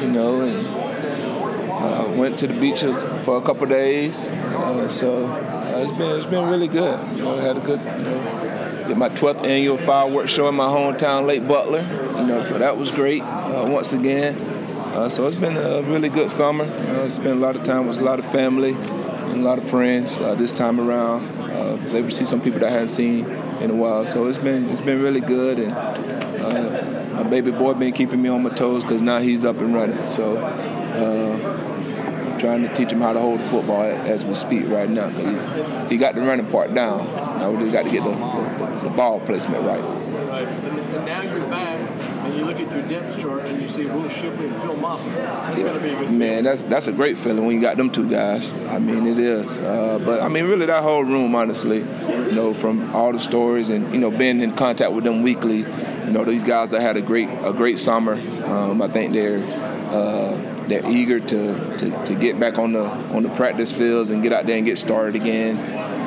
you 0.00 0.08
know, 0.08 0.40
and 0.42 0.66
uh, 0.66 2.12
went 2.16 2.38
to 2.38 2.46
the 2.46 2.58
beach 2.58 2.80
for 3.24 3.36
a 3.36 3.42
couple 3.42 3.66
days. 3.66 4.28
Uh, 4.28 4.88
so 4.88 5.26
uh, 5.26 5.84
it's 5.86 5.98
been 5.98 6.16
it's 6.16 6.26
been 6.26 6.48
really 6.48 6.68
good. 6.68 7.00
You 7.16 7.24
know, 7.24 7.38
I 7.38 7.42
had 7.42 7.56
a 7.56 7.60
good, 7.60 7.80
you 7.80 8.04
know, 8.04 8.84
did 8.86 8.96
my 8.96 9.08
12th 9.08 9.44
annual 9.44 9.76
fireworks 9.76 10.30
show 10.30 10.48
in 10.48 10.54
my 10.54 10.68
hometown, 10.68 11.26
Lake 11.26 11.46
Butler. 11.48 11.82
You 12.20 12.26
know, 12.26 12.44
so 12.44 12.58
that 12.58 12.76
was 12.76 12.92
great 12.92 13.22
uh, 13.22 13.66
once 13.68 13.92
again. 13.92 14.36
Uh, 14.94 15.08
so 15.08 15.26
it's 15.26 15.36
been 15.36 15.56
a 15.56 15.82
really 15.82 16.08
good 16.08 16.30
summer. 16.30 16.64
Uh, 16.64 17.08
spent 17.10 17.36
a 17.36 17.40
lot 17.40 17.56
of 17.56 17.64
time 17.64 17.88
with 17.88 17.98
a 17.98 18.04
lot 18.04 18.18
of 18.20 18.24
family 18.30 18.74
and 19.26 19.40
a 19.40 19.44
lot 19.44 19.58
of 19.58 19.68
friends 19.68 20.16
uh, 20.18 20.34
this 20.34 20.52
time 20.52 20.80
around. 20.80 21.24
Uh, 21.38 21.78
was 21.82 21.94
able 21.94 22.08
to 22.08 22.14
see 22.14 22.24
some 22.24 22.40
people 22.40 22.60
that 22.60 22.68
I 22.68 22.72
hadn't 22.72 22.88
seen 22.88 23.24
in 23.60 23.70
a 23.70 23.74
while. 23.74 24.06
So 24.06 24.26
it's 24.26 24.38
been 24.38 24.68
it's 24.70 24.80
been 24.80 25.02
really 25.02 25.20
good. 25.20 25.58
And 25.58 25.72
uh, 25.72 27.14
my 27.14 27.22
baby 27.22 27.50
boy 27.50 27.74
been 27.74 27.92
keeping 27.92 28.20
me 28.20 28.28
on 28.28 28.42
my 28.42 28.50
toes 28.50 28.82
because 28.82 29.02
now 29.02 29.20
he's 29.20 29.44
up 29.44 29.56
and 29.56 29.74
running. 29.74 30.06
So 30.06 30.36
uh, 30.36 32.38
trying 32.38 32.62
to 32.62 32.72
teach 32.74 32.90
him 32.90 33.00
how 33.00 33.12
to 33.12 33.20
hold 33.20 33.40
the 33.40 33.48
football 33.48 33.82
as 33.82 34.26
we 34.26 34.34
speak 34.34 34.68
right 34.68 34.88
now. 34.88 35.08
He, 35.08 35.88
he 35.88 35.96
got 35.96 36.14
the 36.14 36.22
running 36.22 36.46
part 36.46 36.74
down. 36.74 37.06
Now 37.06 37.50
we 37.50 37.58
just 37.58 37.72
got 37.72 37.84
to 37.84 37.90
get 37.90 38.04
the, 38.04 38.10
the, 38.10 38.88
the 38.88 38.94
ball 38.94 39.20
placement 39.20 39.64
right. 39.64 39.80
Right. 39.80 40.46
And, 40.46 41.06
now 41.06 41.22
you're 41.22 41.46
back, 41.46 41.75
look 42.46 42.60
at 42.60 42.72
your 42.72 42.82
depth 42.88 43.20
chart, 43.20 43.44
and 43.44 43.60
you 43.60 43.68
see 43.68 43.90
Will 43.90 44.08
Shipley 44.08 44.46
and 44.46 44.56
Phil 44.60 44.76
Mafah. 44.76 45.14
That's 45.14 45.62
got 45.62 45.72
to 45.72 45.80
be 45.80 45.90
a 45.90 45.98
good 45.98 46.10
Man, 46.10 46.44
that's 46.44 46.62
that's 46.62 46.86
a 46.86 46.92
great 46.92 47.18
feeling 47.18 47.44
when 47.44 47.54
you 47.56 47.60
got 47.60 47.76
them 47.76 47.90
two 47.90 48.08
guys. 48.08 48.52
I 48.52 48.78
mean, 48.78 49.06
it 49.06 49.18
is. 49.18 49.58
Uh, 49.58 50.00
but 50.04 50.22
I 50.22 50.28
mean, 50.28 50.46
really, 50.46 50.66
that 50.66 50.82
whole 50.82 51.04
room, 51.04 51.34
honestly, 51.34 51.78
you 51.78 52.32
know, 52.32 52.54
from 52.54 52.94
all 52.94 53.12
the 53.12 53.20
stories 53.20 53.68
and 53.68 53.92
you 53.92 53.98
know, 53.98 54.10
being 54.10 54.40
in 54.40 54.54
contact 54.54 54.92
with 54.92 55.04
them 55.04 55.22
weekly, 55.22 55.58
you 55.58 56.10
know, 56.10 56.24
these 56.24 56.44
guys 56.44 56.70
that 56.70 56.80
had 56.80 56.96
a 56.96 57.02
great 57.02 57.28
a 57.44 57.52
great 57.52 57.78
summer. 57.78 58.14
Um, 58.44 58.80
I 58.80 58.88
think 58.88 59.12
they're. 59.12 59.42
Uh, 59.86 60.52
they're 60.66 60.90
eager 60.90 61.20
to, 61.20 61.76
to, 61.78 62.04
to 62.06 62.14
get 62.16 62.40
back 62.40 62.58
on 62.58 62.72
the 62.72 62.84
on 62.84 63.22
the 63.22 63.28
practice 63.30 63.70
fields 63.70 64.10
and 64.10 64.20
get 64.22 64.32
out 64.32 64.46
there 64.46 64.56
and 64.56 64.66
get 64.66 64.78
started 64.78 65.14
again, 65.14 65.56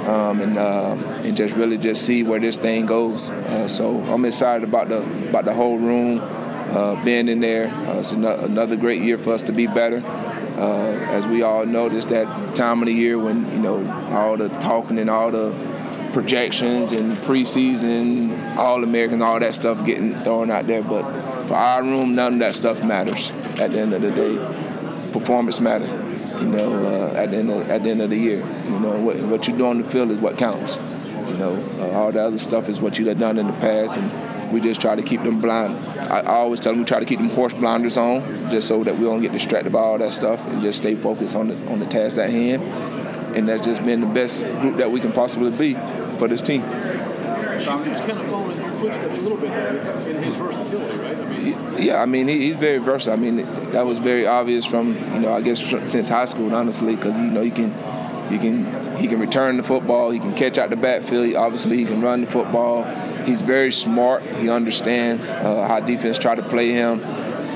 um, 0.09 0.41
and 0.41 0.57
uh, 0.57 0.95
and 1.23 1.37
just 1.37 1.55
really 1.55 1.77
just 1.77 2.03
see 2.03 2.23
where 2.23 2.39
this 2.39 2.57
thing 2.57 2.85
goes. 2.85 3.29
Uh, 3.29 3.67
so 3.67 4.01
I'm 4.01 4.25
excited 4.25 4.67
about 4.67 4.89
the 4.89 5.01
about 5.29 5.45
the 5.45 5.53
whole 5.53 5.77
room 5.77 6.19
uh, 6.19 7.03
being 7.03 7.29
in 7.29 7.39
there. 7.41 7.67
Uh, 7.67 7.99
it's 7.99 8.11
ano- 8.11 8.43
another 8.43 8.75
great 8.75 9.01
year 9.01 9.17
for 9.17 9.33
us 9.33 9.43
to 9.43 9.51
be 9.51 9.67
better. 9.67 10.03
Uh, 10.57 10.97
as 11.11 11.27
we 11.27 11.43
all 11.43 11.65
know, 11.65 11.89
this 11.89 12.05
that 12.05 12.55
time 12.55 12.81
of 12.81 12.87
the 12.87 12.93
year 12.93 13.19
when 13.19 13.49
you 13.51 13.59
know 13.59 13.87
all 14.09 14.35
the 14.35 14.49
talking 14.49 14.97
and 14.97 15.09
all 15.09 15.29
the 15.31 15.53
projections 16.11 16.91
and 16.91 17.13
preseason, 17.17 18.55
all 18.55 18.83
American, 18.83 19.21
all 19.21 19.39
that 19.39 19.53
stuff 19.53 19.85
getting 19.85 20.15
thrown 20.15 20.49
out 20.49 20.65
there. 20.65 20.81
But 20.81 21.03
for 21.47 21.53
our 21.53 21.83
room, 21.83 22.15
none 22.15 22.33
of 22.33 22.39
that 22.39 22.55
stuff 22.55 22.83
matters. 22.83 23.31
At 23.59 23.71
the 23.71 23.81
end 23.81 23.93
of 23.93 24.01
the 24.01 24.11
day, 24.11 24.37
performance 25.11 25.59
matters. 25.59 26.08
You 26.39 26.45
know, 26.45 26.85
uh, 26.85 27.13
at 27.15 27.31
the 27.31 27.37
end 27.37 27.49
of, 27.51 27.69
at 27.69 27.83
the 27.83 27.89
end 27.89 28.01
of 28.01 28.09
the 28.09 28.17
year, 28.17 28.37
you 28.37 28.79
know 28.79 28.97
what 29.01 29.17
what 29.17 29.47
you 29.47 29.57
do 29.57 29.65
on 29.65 29.81
the 29.81 29.89
field 29.89 30.11
is 30.11 30.19
what 30.19 30.37
counts. 30.37 30.77
You 31.31 31.37
know, 31.37 31.55
uh, 31.79 31.97
all 31.97 32.11
the 32.11 32.21
other 32.21 32.39
stuff 32.39 32.69
is 32.69 32.79
what 32.79 32.97
you 32.97 33.07
have 33.07 33.19
done 33.19 33.37
in 33.37 33.47
the 33.47 33.53
past, 33.53 33.97
and 33.97 34.51
we 34.51 34.61
just 34.61 34.79
try 34.81 34.95
to 34.95 35.01
keep 35.01 35.21
them 35.23 35.39
blind. 35.41 35.75
I, 35.99 36.19
I 36.21 36.37
always 36.37 36.59
tell 36.59 36.71
them 36.71 36.79
we 36.79 36.85
try 36.85 36.99
to 36.99 37.05
keep 37.05 37.19
them 37.19 37.29
horse 37.29 37.53
blinders 37.53 37.97
on, 37.97 38.21
just 38.49 38.67
so 38.67 38.83
that 38.83 38.97
we 38.97 39.05
don't 39.05 39.21
get 39.21 39.31
distracted 39.31 39.71
by 39.71 39.79
all 39.79 39.97
that 39.97 40.13
stuff, 40.13 40.45
and 40.47 40.61
just 40.61 40.79
stay 40.79 40.95
focused 40.95 41.35
on 41.35 41.49
the 41.49 41.67
on 41.67 41.79
the 41.79 41.85
task 41.85 42.17
at 42.17 42.29
hand. 42.29 42.63
And 43.35 43.47
that's 43.47 43.63
just 43.63 43.85
been 43.85 44.01
the 44.01 44.07
best 44.07 44.43
group 44.61 44.77
that 44.77 44.91
we 44.91 44.99
can 44.99 45.11
possibly 45.11 45.51
be 45.51 45.75
for 46.17 46.27
this 46.27 46.41
team. 46.41 46.63
Shipley's 47.59 47.99
kind 47.99 48.11
of 48.11 48.29
a 48.87 49.21
little 49.21 49.37
bit 49.37 49.49
there 49.49 49.77
in 50.07 50.23
his 50.23 50.35
versatility, 50.35 50.97
right? 50.97 51.79
Yeah, 51.79 52.01
I 52.01 52.05
mean 52.05 52.27
he, 52.27 52.47
he's 52.47 52.55
very 52.55 52.79
versatile. 52.79 53.13
I 53.13 53.17
mean 53.17 53.37
that 53.71 53.85
was 53.85 53.99
very 53.99 54.25
obvious 54.25 54.65
from 54.65 54.95
you 55.13 55.19
know 55.19 55.33
I 55.33 55.41
guess 55.41 55.61
since 55.91 56.07
high 56.07 56.25
school, 56.25 56.53
honestly, 56.53 56.95
because 56.95 57.17
you 57.17 57.27
know 57.27 57.41
you 57.41 57.51
can 57.51 57.69
you 58.31 58.39
can 58.39 58.97
he 58.97 59.07
can 59.07 59.19
return 59.19 59.57
the 59.57 59.63
football, 59.63 60.11
he 60.11 60.19
can 60.19 60.33
catch 60.33 60.57
out 60.57 60.69
the 60.69 60.75
backfield. 60.75 61.35
Obviously, 61.35 61.77
he 61.77 61.85
can 61.85 62.01
run 62.01 62.21
the 62.21 62.27
football. 62.27 62.83
He's 63.25 63.41
very 63.41 63.71
smart. 63.71 64.23
He 64.23 64.49
understands 64.49 65.29
uh, 65.29 65.67
how 65.67 65.79
defense 65.79 66.17
try 66.17 66.35
to 66.35 66.43
play 66.43 66.71
him. 66.71 66.99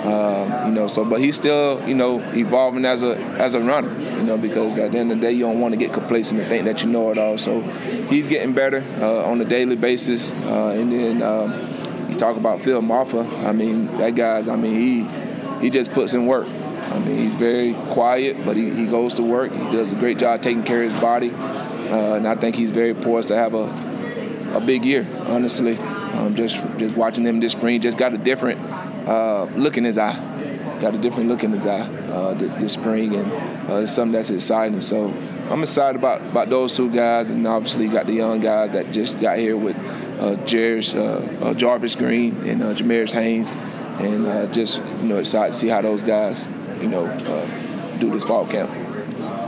Um, 0.04 0.68
you 0.68 0.74
know, 0.74 0.88
so 0.90 1.06
but 1.06 1.22
he's 1.22 1.36
still 1.36 1.82
you 1.88 1.96
know 1.96 2.20
evolving 2.34 2.84
as 2.84 3.04
a 3.04 3.16
as 3.16 3.54
a 3.54 3.60
runner. 3.60 3.98
You 4.18 4.24
know, 4.24 4.38
because 4.38 4.78
at 4.78 4.92
the 4.92 4.98
end 4.98 5.12
of 5.12 5.20
the 5.20 5.28
day, 5.28 5.32
you 5.32 5.46
don't 5.46 5.62
want 5.62 5.74
to 5.74 5.78
get 5.78 5.94
complacent 5.94 6.40
and 6.42 6.50
think 6.50 6.66
that 6.66 6.84
you 6.84 6.90
know 6.90 7.10
it 7.12 7.18
all. 7.18 7.38
So 7.38 7.62
he's 7.62 8.28
getting 8.28 8.54
better 8.54 8.84
uh, 9.00 9.24
on 9.24 9.40
a 9.40 9.46
daily 9.46 9.78
basis. 9.78 10.32
Uh, 10.32 10.76
and 10.78 10.92
then 10.92 11.22
um, 11.22 12.10
you 12.10 12.18
talk 12.18 12.36
about 12.36 12.62
Phil 12.62 12.82
Mafah. 12.82 13.46
I 13.46 13.54
mean, 13.54 13.86
that 13.98 14.16
guy's. 14.16 14.48
I 14.50 14.58
mean, 14.58 14.76
he 14.76 15.62
he 15.62 15.70
just 15.70 15.92
puts 15.92 16.14
in 16.14 16.26
work. 16.26 16.48
I 16.48 17.00
mean, 17.00 17.18
he's 17.18 17.36
very 17.36 17.74
quiet, 17.94 18.44
but 18.44 18.58
he, 18.58 18.70
he 18.72 18.86
goes 18.86 19.14
to 19.16 19.24
work. 19.24 19.52
He 19.54 19.72
does 19.72 19.92
a 19.92 19.96
great 19.96 20.18
job 20.18 20.42
taking 20.42 20.64
care 20.64 20.84
of 20.84 20.92
his 20.92 21.02
body, 21.02 21.32
uh, 21.32 22.16
and 22.16 22.28
I 22.28 22.36
think 22.36 22.58
he's 22.58 22.72
very 22.72 22.94
poised 22.94 23.30
to 23.30 23.36
have 23.36 23.54
a 23.54 23.94
a 24.54 24.60
big 24.60 24.84
year. 24.84 25.08
Honestly, 25.28 25.78
um, 25.78 26.36
just 26.36 26.62
just 26.78 26.98
watching 26.98 27.26
him 27.26 27.40
this 27.40 27.54
spring, 27.54 27.80
just 27.80 27.98
got 27.98 28.14
a 28.14 28.18
different 28.18 28.60
uh, 29.06 29.46
look 29.56 29.78
in 29.78 29.84
his 29.84 29.98
eye. 29.98 30.18
Got 30.80 30.96
a 30.96 30.98
different 30.98 31.30
look 31.30 31.44
in 31.44 31.52
his 31.52 31.66
eye 31.66 31.88
uh, 32.12 32.38
th- 32.38 32.52
this 32.60 32.74
spring, 32.74 33.16
and 33.16 33.32
uh, 33.70 33.76
it's 33.78 33.94
something 33.94 34.12
that's 34.12 34.30
exciting. 34.30 34.82
So 34.82 35.14
I'm 35.50 35.64
excited 35.64 35.98
about, 35.98 36.22
about 36.22 36.50
those 36.50 36.76
two 36.76 36.92
guys, 36.92 37.30
and 37.30 37.48
obviously 37.48 37.88
got 37.88 38.06
the 38.06 38.14
young 38.14 38.42
guys 38.42 38.72
that 38.72 38.92
just 38.92 39.20
got 39.20 39.38
here 39.38 39.56
with 39.56 39.78
uh, 40.20 40.36
Jarvis, 40.46 40.94
uh, 40.94 41.38
uh, 41.42 41.54
Jarvis 41.54 41.96
Green 41.96 42.36
and 42.48 42.62
uh, 42.62 42.74
Jamaris 42.74 43.12
Haynes, 43.14 43.54
and 44.02 44.54
just 44.54 44.78
you 44.78 45.08
know 45.08 45.18
excited 45.18 45.54
to 45.54 45.60
see 45.60 45.68
how 45.68 45.82
those 45.82 46.04
guys 46.04 46.46
you 46.82 46.88
know 46.88 47.06
do 48.00 48.10
this 48.10 48.24
fall 48.24 48.46
camp. 48.46 48.83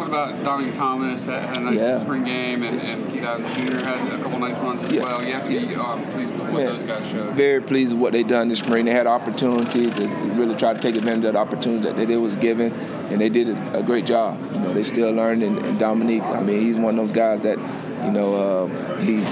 What 0.06 0.14
about 0.30 0.44
Donnie 0.44 0.72
Thomas? 0.72 1.26
Had 1.26 1.46
had 1.46 1.58
a 1.58 1.62
nice 1.62 1.80
Yeah. 1.82 1.98
spring 1.98 2.24
game, 2.26 2.62
and, 2.62 2.80
and 2.80 3.26
Adams 3.26 3.52
Jr. 3.56 3.88
had 3.88 4.14
a 4.14 4.22
couple 4.22 4.38
nice 4.38 4.56
runs 4.60 4.84
as 4.84 4.92
Yeah. 4.94 5.02
well. 5.02 5.26
Yeah, 5.26 5.48
you 5.50 5.82
um, 5.82 6.00
pleased 6.14 6.32
with 6.32 6.48
what 6.52 6.62
Yeah. 6.62 6.68
those 6.68 6.84
guys 6.84 7.08
showed. 7.10 7.34
Very 7.34 7.60
pleased 7.60 7.92
with 7.92 8.00
what 8.02 8.14
they 8.14 8.22
done 8.22 8.50
this 8.50 8.60
spring. 8.60 8.86
They 8.86 8.92
had 8.92 9.08
opportunity 9.08 9.88
to 9.88 10.08
really 10.36 10.54
try 10.54 10.76
to 10.76 10.80
take 10.80 10.96
advantage 10.96 11.26
of 11.26 11.34
the 11.34 11.40
opportunity 11.40 11.90
that 11.92 11.96
they 11.96 12.18
was 12.18 12.36
given, 12.36 12.72
and 13.10 13.20
they 13.20 13.30
did 13.30 13.58
a, 13.74 13.82
great 13.82 14.06
job. 14.06 14.38
You 14.54 14.60
know, 14.60 14.74
they 14.74 14.84
still 14.84 15.10
learning. 15.12 15.58
And, 15.58 15.66
and 15.66 15.80
Dominique, 15.80 16.22
I 16.22 16.42
mean, 16.44 16.62
he's 16.62 16.76
one 16.76 17.00
of 17.00 17.08
those 17.08 17.16
guys 17.16 17.40
that, 17.42 17.58
you 18.04 18.12
know, 18.12 18.70
uh, 18.70 18.98
he 18.98 19.24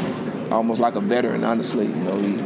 almost 0.51 0.79
like 0.79 0.95
a 0.95 1.01
veteran. 1.01 1.43
Honestly, 1.43 1.85
you 1.85 1.93
know, 1.93 2.17
he 2.17 2.39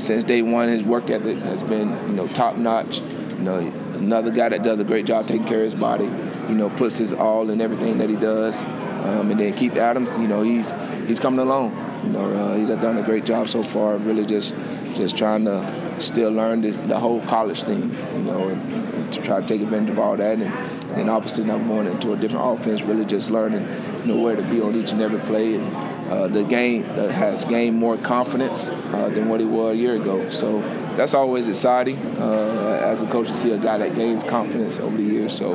since 0.00 0.24
day 0.24 0.42
one 0.42 0.68
his 0.68 0.82
work 0.82 1.08
ethic 1.08 1.38
has 1.38 1.62
been, 1.62 1.96
you 2.08 2.14
know, 2.16 2.26
top 2.26 2.56
notch. 2.56 2.98
You 3.38 3.44
know, 3.44 3.72
another 3.94 4.32
guy 4.32 4.48
that 4.48 4.64
does 4.64 4.80
a 4.80 4.84
great 4.84 5.04
job 5.06 5.28
taking 5.28 5.46
care 5.46 5.58
of 5.58 5.70
his 5.70 5.74
body. 5.80 6.10
You 6.50 6.56
know, 6.56 6.68
puts 6.68 6.98
his 6.98 7.12
all 7.12 7.48
in 7.48 7.60
everything 7.60 7.98
that 7.98 8.10
he 8.10 8.16
does. 8.16 8.60
Um, 9.06 9.30
and 9.30 9.38
then 9.40 9.54
Keith 9.54 9.76
Adams, 9.76 10.10
you 10.18 10.28
know, 10.28 10.42
he's 10.42 10.70
he's 11.06 11.20
coming 11.20 11.40
along. 11.40 11.70
You 12.04 12.10
know, 12.10 12.26
uh, 12.26 12.56
he's 12.56 12.68
done 12.68 12.98
a 12.98 13.02
great 13.02 13.24
job 13.24 13.48
so 13.48 13.62
far. 13.62 13.96
Really, 13.98 14.26
just 14.26 14.52
just 14.96 15.16
trying 15.16 15.44
to 15.44 16.02
still 16.02 16.32
learn 16.32 16.62
this, 16.62 16.82
the 16.82 16.98
whole 16.98 17.20
college 17.22 17.62
thing. 17.62 17.82
You 18.14 18.22
know, 18.24 18.48
and, 18.48 18.60
and 18.72 19.12
to 19.12 19.22
try 19.22 19.40
to 19.40 19.46
take 19.46 19.60
advantage 19.62 19.90
of 19.90 19.98
all 19.98 20.16
that. 20.16 20.38
And 20.38 20.52
then 20.96 21.08
obviously 21.08 21.44
now 21.44 21.58
going 21.58 21.86
into 21.86 22.12
a 22.12 22.16
different 22.16 22.60
offense, 22.60 22.82
really 22.82 23.04
just 23.04 23.30
learning, 23.30 23.66
you 24.00 24.14
know, 24.14 24.20
where 24.20 24.36
to 24.36 24.42
be 24.42 24.60
on 24.60 24.74
each 24.74 24.90
and 24.90 25.00
every 25.00 25.20
play. 25.20 25.54
And 25.54 25.76
uh, 26.10 26.26
the 26.26 26.42
game 26.42 26.84
uh, 26.90 27.08
has 27.08 27.44
gained 27.44 27.76
more 27.76 27.96
confidence 27.96 28.68
uh, 28.68 29.08
than 29.12 29.28
what 29.28 29.40
he 29.40 29.46
was 29.46 29.74
a 29.74 29.76
year 29.76 29.94
ago. 29.94 30.28
So 30.30 30.58
that's 30.96 31.14
always 31.14 31.48
exciting 31.48 31.98
uh, 32.18 32.80
as 32.82 33.00
a 33.00 33.06
coach 33.06 33.28
to 33.28 33.36
see 33.36 33.52
a 33.52 33.58
guy 33.58 33.78
that 33.78 33.94
gains 33.94 34.24
confidence 34.24 34.78
over 34.78 34.96
the 34.96 35.02
years. 35.02 35.36
So, 35.36 35.52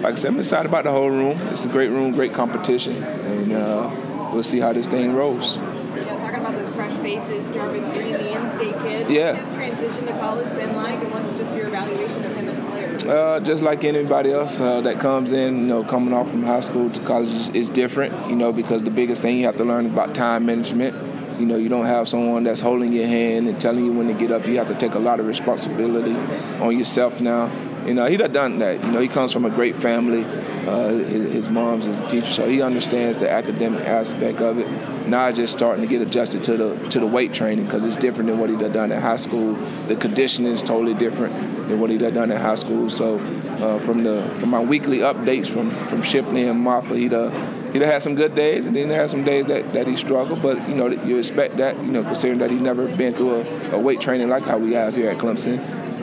like 0.00 0.12
I 0.12 0.14
said, 0.14 0.32
I'm 0.32 0.38
excited 0.38 0.66
about 0.66 0.84
the 0.84 0.90
whole 0.90 1.10
room. 1.10 1.38
It's 1.48 1.64
a 1.64 1.68
great 1.68 1.90
room, 1.90 2.12
great 2.12 2.32
competition, 2.32 3.02
and 3.02 3.52
uh, 3.52 3.90
we'll 4.32 4.42
see 4.42 4.58
how 4.58 4.72
this 4.72 4.88
thing 4.88 5.14
rolls. 5.14 5.56
Yeah, 5.56 6.18
talking 6.18 6.40
about 6.40 6.52
those 6.52 6.74
fresh 6.74 6.92
faces, 6.98 7.50
Jarvis 7.50 7.88
Green, 7.88 8.12
the 8.12 8.32
in-state 8.36 8.78
kid. 8.82 9.10
Yeah. 9.10 9.32
What's 9.34 9.48
his 9.48 9.56
transition 9.56 10.06
to 10.06 10.12
college 10.12 10.48
been 10.54 10.76
like, 10.76 11.00
and 11.00 11.12
what's 11.12 11.32
just 11.34 11.54
your 11.56 11.66
evaluation 11.66 12.24
of 12.24 12.36
him 12.36 12.48
as 12.48 12.58
a 12.58 12.62
player? 12.62 13.10
Uh, 13.10 13.40
just 13.40 13.62
like 13.62 13.84
anybody 13.84 14.32
else 14.32 14.60
uh, 14.60 14.80
that 14.82 15.00
comes 15.00 15.32
in, 15.32 15.60
you 15.60 15.66
know, 15.66 15.82
coming 15.82 16.12
off 16.12 16.30
from 16.30 16.42
high 16.42 16.60
school 16.60 16.90
to 16.90 17.00
college 17.00 17.30
is, 17.30 17.48
is 17.50 17.70
different, 17.70 18.28
you 18.28 18.36
know, 18.36 18.52
because 18.52 18.82
the 18.82 18.90
biggest 18.90 19.22
thing 19.22 19.38
you 19.38 19.46
have 19.46 19.56
to 19.56 19.64
learn 19.64 19.86
is 19.86 19.92
about 19.92 20.14
time 20.14 20.44
management. 20.46 20.94
You 21.38 21.46
know, 21.46 21.56
you 21.56 21.68
don't 21.68 21.86
have 21.86 22.08
someone 22.08 22.44
that's 22.44 22.60
holding 22.60 22.92
your 22.92 23.06
hand 23.06 23.48
and 23.48 23.60
telling 23.60 23.84
you 23.84 23.92
when 23.92 24.08
to 24.08 24.14
get 24.14 24.32
up. 24.32 24.46
You 24.46 24.58
have 24.58 24.68
to 24.68 24.74
take 24.74 24.94
a 24.94 24.98
lot 24.98 25.20
of 25.20 25.26
responsibility 25.26 26.14
on 26.60 26.76
yourself 26.76 27.20
now. 27.20 27.50
You 27.86 27.94
know, 27.94 28.06
he 28.06 28.16
done 28.16 28.32
done 28.32 28.58
that. 28.58 28.84
You 28.84 28.90
know, 28.90 29.00
he 29.00 29.08
comes 29.08 29.32
from 29.32 29.44
a 29.44 29.50
great 29.50 29.76
family. 29.76 30.24
Uh, 30.68 30.88
his, 30.88 31.32
his 31.32 31.48
mom's 31.48 31.86
is 31.86 31.96
a 31.96 32.08
teacher, 32.08 32.32
so 32.32 32.48
he 32.48 32.60
understands 32.60 33.16
the 33.18 33.30
academic 33.30 33.82
aspect 33.86 34.40
of 34.40 34.58
it. 34.58 34.68
Now 35.08 35.32
just 35.32 35.56
starting 35.56 35.82
to 35.82 35.88
get 35.88 36.02
adjusted 36.02 36.44
to 36.44 36.56
the 36.58 36.88
to 36.90 37.00
the 37.00 37.06
weight 37.06 37.32
training 37.32 37.64
because 37.64 37.84
it's 37.84 37.96
different 37.96 38.28
than 38.28 38.38
what 38.38 38.50
he 38.50 38.56
done 38.56 38.72
done 38.72 38.92
in 38.92 39.00
high 39.00 39.16
school. 39.16 39.54
The 39.86 39.96
conditioning 39.96 40.52
is 40.52 40.62
totally 40.62 40.92
different 40.92 41.34
than 41.68 41.80
what 41.80 41.88
he 41.88 41.96
done 41.96 42.12
done 42.12 42.30
in 42.30 42.36
high 42.36 42.56
school. 42.56 42.90
So 42.90 43.18
uh, 43.60 43.78
from 43.78 43.98
the 43.98 44.22
from 44.38 44.50
my 44.50 44.60
weekly 44.60 44.98
updates 44.98 45.46
from 45.48 45.70
from 45.86 46.02
Shipley 46.02 46.46
and 46.46 46.62
Mafah, 46.62 46.98
he 46.98 47.08
done 47.08 47.32
he 47.72 47.78
done 47.78 47.88
had 47.88 48.02
some 48.02 48.14
good 48.14 48.34
days 48.34 48.66
and 48.66 48.74
then 48.74 48.88
had 48.88 49.10
some 49.10 49.24
days 49.24 49.46
that, 49.46 49.72
that 49.72 49.86
he 49.86 49.96
struggled. 49.96 50.42
But 50.42 50.68
you 50.68 50.74
know 50.74 50.88
you 50.88 51.18
expect 51.18 51.56
that 51.58 51.76
you 51.76 51.90
know 51.92 52.02
considering 52.02 52.38
that 52.40 52.50
he's 52.50 52.60
never 52.60 52.94
been 52.96 53.14
through 53.14 53.40
a, 53.40 53.70
a 53.72 53.78
weight 53.78 54.00
training 54.00 54.28
like 54.28 54.44
how 54.44 54.58
we 54.58 54.72
have 54.74 54.94
here 54.94 55.10
at 55.10 55.18
Clemson. 55.18 55.58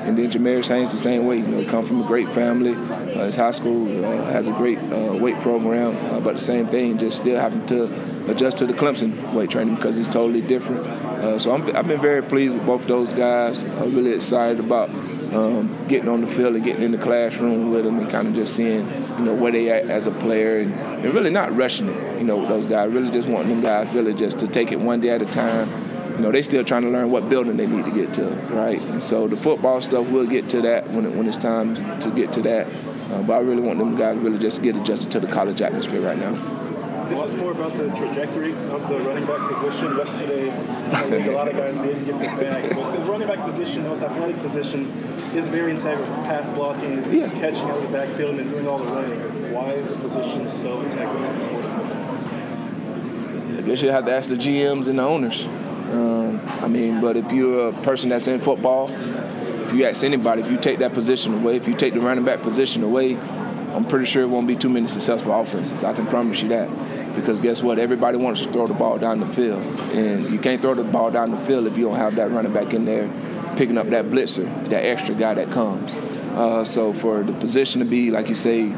And 0.06 0.16
then 0.16 0.30
Jamarius 0.32 0.68
Haynes 0.68 0.92
the 0.92 1.00
same 1.00 1.26
way. 1.26 1.38
You 1.38 1.48
know, 1.48 1.66
come 1.68 1.84
from 1.84 2.04
a 2.04 2.08
great 2.08 2.30
family. 2.30 2.74
Uh, 2.76 3.26
his 3.26 3.36
high 3.36 3.52
school 3.52 4.06
uh, 4.06 4.26
has 4.26 4.48
a 4.48 4.52
great 4.52 4.78
uh, 4.78 5.18
weight 5.20 5.40
program, 5.42 5.98
uh, 6.14 6.20
but 6.20 6.36
the 6.36 6.42
same 6.42 6.68
thing, 6.68 7.00
just 7.00 7.18
still 7.18 7.40
having 7.40 7.66
to 7.66 7.86
adjust 8.30 8.58
to 8.60 8.68
the 8.68 8.74
Clemson 8.74 9.34
weight 9.34 9.50
training 9.50 9.74
because 9.74 9.98
it's 9.98 10.10
totally 10.10 10.42
different. 10.42 10.86
Uh, 10.86 11.40
so 11.40 11.52
i 11.52 11.58
have 11.58 11.88
been 11.88 12.02
very 12.02 12.22
pleased 12.22 12.54
with 12.54 12.66
both 12.68 12.86
those 12.86 13.14
guys. 13.14 13.64
I'm 13.64 13.96
really 13.96 14.12
excited 14.12 14.60
about 14.60 14.92
um, 15.34 15.86
getting 15.88 16.10
on 16.10 16.22
the 16.22 16.28
field 16.28 16.56
and 16.56 16.64
getting 16.64 16.84
in 16.84 16.92
the 16.92 16.98
classroom 16.98 17.72
with 17.72 17.86
them 17.86 18.00
and 18.00 18.10
kind 18.10 18.28
of 18.28 18.34
just 18.34 18.56
seeing, 18.56 18.86
you 19.18 19.26
know, 19.26 19.34
where 19.34 19.52
they 19.52 19.70
at 19.70 19.90
as 19.90 20.08
a 20.08 20.12
player 20.12 20.60
and, 20.60 20.74
and 20.74 21.14
really 21.14 21.30
not 21.30 21.56
rushing 21.56 21.90
it, 21.90 22.20
you 22.20 22.26
know, 22.26 22.46
those 22.48 22.66
guys. 22.66 22.92
Really 22.92 23.12
just 23.12 23.28
wanting 23.28 23.50
them 23.50 23.62
guys 23.62 23.94
really 23.94 24.14
just 24.14 24.40
to 24.40 24.48
take 24.48 24.72
it 24.72 24.80
one 24.80 25.02
day 25.02 25.10
at 25.10 25.22
a 25.22 25.26
time 25.26 25.70
you 26.16 26.22
know, 26.22 26.32
they 26.32 26.42
still 26.42 26.64
trying 26.64 26.84
to 26.84 26.90
learn 26.90 27.12
what 27.12 27.28
building 27.28 27.58
they 27.58 27.68
need 27.68 27.84
to 27.84 27.92
get 27.92 28.14
to, 28.14 28.30
right? 28.54 28.80
And 28.80 29.04
so 29.04 29.28
the 29.28 29.36
football 29.36 29.82
stuff, 29.82 30.08
we'll 30.08 30.26
get 30.26 30.48
to 30.50 30.62
that 30.62 30.90
when, 30.92 31.06
it, 31.06 31.14
when 31.14 31.28
it's 31.28 31.38
time 31.38 31.76
to 32.00 32.10
get 32.12 32.32
to 32.34 32.42
that. 32.44 32.68
Uh, 33.12 33.22
but 33.24 33.34
I 33.34 33.40
really 33.40 33.62
want 33.62 33.80
them 33.80 33.98
guys 33.98 34.18
really 34.18 34.40
just 34.40 34.58
to 34.58 34.62
get 34.62 34.78
adjusted 34.78 35.12
to 35.12 35.20
the 35.20 35.28
college 35.28 35.62
atmosphere 35.62 36.00
right 36.00 36.18
now. 36.18 36.65
This 37.10 37.32
is 37.32 37.36
more 37.36 37.52
about 37.52 37.74
the 37.74 37.90
trajectory 37.90 38.54
of 38.54 38.90
the 38.90 39.00
running 39.02 39.26
back 39.26 39.54
position. 39.54 39.96
Yesterday, 39.96 40.52
I 40.92 41.10
think 41.10 41.28
a 41.28 41.32
lot 41.32 41.48
of 41.48 41.56
guys 41.56 41.76
did 41.78 42.06
get 42.06 42.20
the 42.20 42.42
bag. 42.42 42.76
But 42.76 42.96
the 42.96 43.12
running 43.12 43.28
back 43.28 43.46
position, 43.46 43.84
the 43.84 43.90
most 43.90 44.02
athletic 44.02 44.40
position, 44.42 44.86
is 45.36 45.48
very 45.48 45.72
integral. 45.72 46.08
Pass 46.24 46.50
blocking, 46.52 47.14
yeah. 47.14 47.30
catching 47.30 47.70
out 47.70 47.78
of 47.78 47.84
the 47.84 47.90
backfield, 47.90 48.40
and 48.40 48.50
doing 48.50 48.68
all 48.68 48.80
the 48.80 48.92
running. 48.92 49.54
Why 49.54 49.72
is 49.72 49.88
the 49.88 49.96
position 50.00 50.48
so 50.48 50.82
integral 50.82 51.26
to 51.26 51.34
the 51.34 51.40
sport? 51.40 51.66
I 53.60 53.62
guess 53.62 53.82
you 53.82 53.92
have 53.92 54.06
to 54.06 54.14
ask 54.14 54.30
the 54.30 54.36
GMs 54.36 54.88
and 54.88 54.98
the 54.98 55.04
owners. 55.04 55.44
Um, 55.46 56.42
I 56.62 56.68
mean, 56.68 57.02
but 57.02 57.18
if 57.18 57.32
you're 57.32 57.70
a 57.70 57.74
person 57.84 58.10
that's 58.10 58.28
in 58.28 58.40
football, 58.40 58.90
if 58.90 59.74
you 59.74 59.86
ask 59.86 60.04
anybody, 60.04 60.42
if 60.42 60.50
you 60.50 60.58
take 60.58 60.80
that 60.80 60.94
position 60.94 61.36
away, 61.36 61.56
if 61.56 61.68
you 61.68 61.76
take 61.76 61.94
the 61.94 62.00
running 62.00 62.26
back 62.26 62.42
position 62.42 62.84
away, 62.84 63.16
I'm 63.76 63.86
pretty 63.86 64.06
sure 64.06 64.24
it 64.24 64.28
won't 64.28 64.48
be 64.48 64.56
too 64.56 64.70
many 64.70 64.88
successful 64.88 65.34
offenses. 65.34 65.84
I 65.84 65.94
can 65.94 66.08
promise 66.08 66.42
you 66.42 66.50
that. 66.50 66.70
Because 67.16 67.40
guess 67.40 67.64
what? 67.64 67.80
Everybody 67.80 68.18
wants 68.18 68.42
to 68.42 68.52
throw 68.52 68.68
the 68.68 68.74
ball 68.74 68.98
down 68.98 69.20
the 69.20 69.28
field. 69.28 69.64
And 69.94 70.30
you 70.30 70.40
can't 70.40 70.62
throw 70.62 70.74
the 70.74 70.84
ball 70.84 71.12
down 71.12 71.32
the 71.32 71.46
field 71.46 71.68
if 71.68 71.78
you 71.78 71.86
don't 71.86 71.96
have 71.96 72.16
that 72.16 72.32
running 72.32 72.54
back 72.54 72.74
in 72.74 72.86
there 72.86 73.10
picking 73.56 73.78
up 73.78 73.88
that 73.88 74.06
blitzer, 74.06 74.70
that 74.70 74.84
extra 74.84 75.16
guy 75.16 75.34
that 75.34 75.50
comes. 75.52 75.96
Uh, 76.36 76.66
so 76.66 76.94
for 76.94 77.24
the 77.24 77.34
position 77.34 77.80
to 77.80 77.86
be, 77.86 78.12
like 78.12 78.28
you 78.28 78.36
say, 78.36 78.74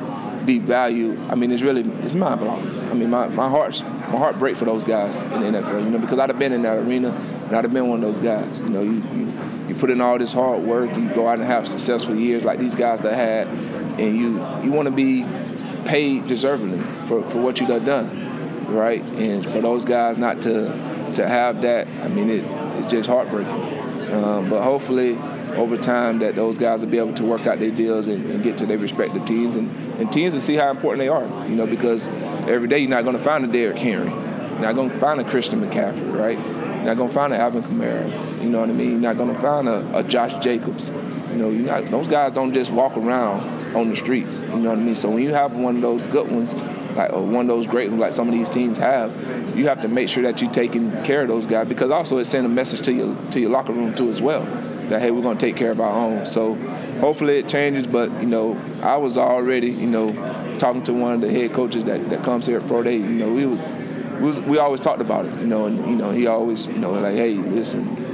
deep 0.45 0.63
value, 0.63 1.19
I 1.29 1.35
mean, 1.35 1.51
it's 1.51 1.63
really, 1.63 1.81
it's 2.03 2.13
mind 2.13 2.39
blowing. 2.39 2.79
I 2.89 2.93
mean, 2.93 3.09
my, 3.09 3.27
my 3.27 3.49
heart's 3.49 3.81
my 3.81 4.17
heart 4.17 4.39
break 4.39 4.55
for 4.55 4.65
those 4.65 4.85
guys 4.85 5.19
in 5.21 5.41
the 5.41 5.59
NFL. 5.59 5.83
You 5.83 5.89
know, 5.89 5.97
because 5.97 6.19
I'd 6.19 6.29
have 6.29 6.39
been 6.39 6.53
in 6.53 6.61
that 6.61 6.77
arena 6.77 7.09
and 7.09 7.55
I'd 7.55 7.65
have 7.65 7.73
been 7.73 7.89
one 7.89 8.01
of 8.03 8.13
those 8.13 8.23
guys. 8.23 8.59
You 8.59 8.69
know, 8.69 8.81
you, 8.81 9.03
you 9.13 9.33
you 9.67 9.75
put 9.75 9.89
in 9.89 9.99
all 9.99 10.17
this 10.17 10.31
hard 10.31 10.63
work, 10.63 10.95
you 10.95 11.09
go 11.09 11.27
out 11.27 11.39
and 11.39 11.43
have 11.43 11.67
successful 11.67 12.15
years 12.15 12.43
like 12.43 12.57
these 12.59 12.75
guys 12.75 13.01
that 13.01 13.13
had, 13.15 13.47
and 13.99 14.15
you 14.15 14.37
you 14.63 14.71
want 14.71 14.85
to 14.85 14.91
be 14.91 15.25
paid 15.85 16.27
deservedly 16.27 16.79
for, 17.07 17.27
for 17.29 17.41
what 17.41 17.59
you 17.59 17.65
have 17.67 17.85
done, 17.85 18.26
right? 18.67 19.03
And 19.03 19.43
for 19.43 19.61
those 19.61 19.85
guys 19.85 20.17
not 20.17 20.41
to 20.43 20.97
to 21.15 21.27
have 21.27 21.61
that, 21.63 21.87
I 22.03 22.07
mean, 22.09 22.29
it, 22.29 22.43
it's 22.77 22.87
just 22.87 23.09
heartbreaking. 23.09 24.13
Um, 24.13 24.49
but 24.49 24.61
hopefully, 24.61 25.17
over 25.55 25.77
time, 25.77 26.19
that 26.19 26.35
those 26.35 26.57
guys 26.57 26.81
will 26.81 26.89
be 26.89 26.97
able 26.97 27.13
to 27.15 27.23
work 27.23 27.47
out 27.47 27.59
their 27.59 27.71
deals 27.71 28.07
and, 28.07 28.25
and 28.29 28.43
get 28.43 28.57
to 28.59 28.65
their 28.65 28.77
respective 28.77 29.25
teams 29.25 29.55
and, 29.55 29.69
and 29.99 30.11
teams 30.11 30.33
to 30.33 30.41
see 30.41 30.55
how 30.55 30.69
important 30.69 30.99
they 30.99 31.07
are. 31.07 31.25
You 31.47 31.55
know, 31.55 31.65
because 31.65 32.07
every 32.47 32.67
day 32.67 32.79
you're 32.79 32.89
not 32.89 33.03
going 33.03 33.17
to 33.17 33.23
find 33.23 33.43
a 33.43 33.47
Derrick 33.47 33.77
Henry. 33.77 34.09
You're 34.09 34.61
not 34.61 34.75
going 34.75 34.89
to 34.89 34.99
find 34.99 35.19
a 35.19 35.23
Christian 35.23 35.61
McCaffrey, 35.61 36.13
right? 36.17 36.37
You're 36.37 36.85
not 36.85 36.97
going 36.97 37.09
to 37.09 37.15
find 37.15 37.33
an 37.33 37.39
Alvin 37.39 37.63
Kamara. 37.63 38.41
You 38.41 38.49
know 38.49 38.59
what 38.61 38.69
I 38.69 38.73
mean? 38.73 38.91
You're 38.91 38.99
not 38.99 39.17
going 39.17 39.33
to 39.33 39.41
find 39.41 39.67
a, 39.67 39.97
a 39.97 40.03
Josh 40.03 40.41
Jacobs. 40.43 40.89
You 40.89 41.35
know, 41.35 41.49
you 41.49 41.63
not, 41.63 41.85
those 41.85 42.07
guys 42.07 42.33
don't 42.33 42.53
just 42.53 42.71
walk 42.71 42.95
around 42.95 43.75
on 43.75 43.89
the 43.89 43.95
streets. 43.95 44.39
You 44.39 44.57
know 44.57 44.69
what 44.69 44.79
I 44.79 44.81
mean? 44.81 44.95
So 44.95 45.09
when 45.09 45.23
you 45.23 45.33
have 45.33 45.57
one 45.57 45.75
of 45.75 45.81
those 45.81 46.05
good 46.07 46.31
ones, 46.31 46.53
like 46.97 47.11
one 47.11 47.41
of 47.41 47.47
those 47.47 47.67
great 47.67 47.89
ones, 47.89 48.01
like 48.01 48.13
some 48.13 48.27
of 48.27 48.33
these 48.33 48.49
teams 48.49 48.77
have, 48.77 49.11
you 49.57 49.67
have 49.67 49.81
to 49.81 49.87
make 49.87 50.09
sure 50.09 50.23
that 50.23 50.41
you're 50.41 50.51
taking 50.51 50.91
care 51.03 51.21
of 51.21 51.27
those 51.27 51.45
guys 51.45 51.67
because 51.67 51.91
also 51.91 52.17
it 52.17 52.25
sends 52.25 52.45
a 52.45 52.49
message 52.49 52.81
to 52.85 52.91
your 52.91 53.15
to 53.31 53.39
your 53.39 53.51
locker 53.51 53.71
room 53.71 53.93
too 53.93 54.09
as 54.09 54.21
well 54.21 54.43
that 54.89 55.01
hey 55.01 55.11
we're 55.11 55.21
to 55.21 55.39
take 55.39 55.55
care 55.55 55.71
of 55.71 55.79
our 55.79 55.91
own. 55.91 56.25
So 56.25 56.55
hopefully 56.99 57.37
it 57.37 57.47
changes. 57.47 57.85
But 57.85 58.09
you 58.21 58.27
know, 58.27 58.59
I 58.81 58.97
was 58.97 59.17
already 59.17 59.69
you 59.69 59.87
know 59.87 60.11
talking 60.59 60.83
to 60.85 60.93
one 60.93 61.13
of 61.13 61.21
the 61.21 61.29
head 61.31 61.53
coaches 61.53 61.85
that, 61.85 62.09
that 62.09 62.23
comes 62.23 62.45
here 62.47 62.57
at 62.57 62.67
Pro 62.67 62.81
Day. 62.81 62.95
You 62.95 63.03
know, 63.03 63.33
we 63.33 63.45
was, 63.45 63.59
we, 63.59 64.21
was, 64.21 64.39
we 64.41 64.57
always 64.57 64.81
talked 64.81 65.01
about 65.01 65.25
it. 65.25 65.39
You 65.39 65.47
know, 65.47 65.65
and 65.65 65.77
you 65.85 65.95
know 65.95 66.11
he 66.11 66.27
always 66.27 66.67
you 66.67 66.79
know 66.79 66.91
like 66.91 67.15
hey 67.15 67.35
listen. 67.35 68.05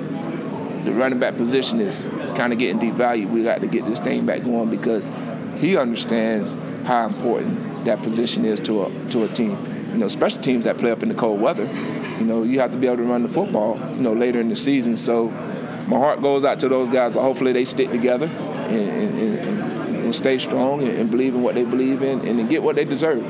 The 0.84 0.92
running 0.92 1.18
back 1.18 1.38
position 1.38 1.80
is 1.80 2.10
kind 2.36 2.52
of 2.52 2.60
getting 2.60 2.78
devalued. 2.78 3.30
We 3.30 3.42
got 3.42 3.62
to 3.62 3.68
get 3.68 3.86
this 3.86 4.02
thing 4.02 4.26
back 4.26 4.44
going 4.44 4.70
because 4.70 5.10
he 5.62 5.78
understands 5.78 6.58
how 6.86 7.08
important 7.08 7.72
that 7.86 8.02
position 8.02 8.46
is 8.46 8.60
to 8.62 8.84
a 8.84 9.10
to 9.10 9.24
a 9.24 9.28
team. 9.28 9.58
You 9.92 10.00
know, 10.00 10.08
special 10.08 10.42
teams 10.42 10.64
that 10.66 10.78
play 10.78 10.92
up 10.92 11.04
in 11.04 11.10
the 11.10 11.16
cold 11.16 11.40
weather. 11.40 11.66
You 12.20 12.26
know, 12.26 12.44
you 12.44 12.60
have 12.60 12.72
to 12.72 12.78
be 12.78 12.88
able 12.88 12.98
to 12.98 13.04
run 13.04 13.24
the 13.24 13.30
football. 13.30 13.78
You 13.96 14.02
know, 14.02 14.14
later 14.14 14.40
in 14.40 14.50
the 14.50 14.56
season. 14.56 14.98
So 14.98 15.28
my 15.88 15.98
heart 15.98 16.22
goes 16.22 16.46
out 16.46 16.60
to 16.62 16.70
those 16.70 16.90
guys, 16.90 17.14
but 17.14 17.22
hopefully 17.22 17.52
they 17.52 17.66
stick 17.66 17.92
together 17.92 18.28
and, 18.28 19.20
and, 19.20 19.40
and, 19.40 19.96
and 19.98 20.16
stay 20.16 20.40
strong 20.40 20.82
and, 20.88 21.12
believe 21.12 21.36
in 21.36 21.44
what 21.44 21.56
they 21.56 21.64
believe 21.64 22.02
in 22.02 22.26
and 22.26 22.50
get 22.50 22.64
what 22.64 22.76
they 22.76 22.86
deserve 22.86 23.24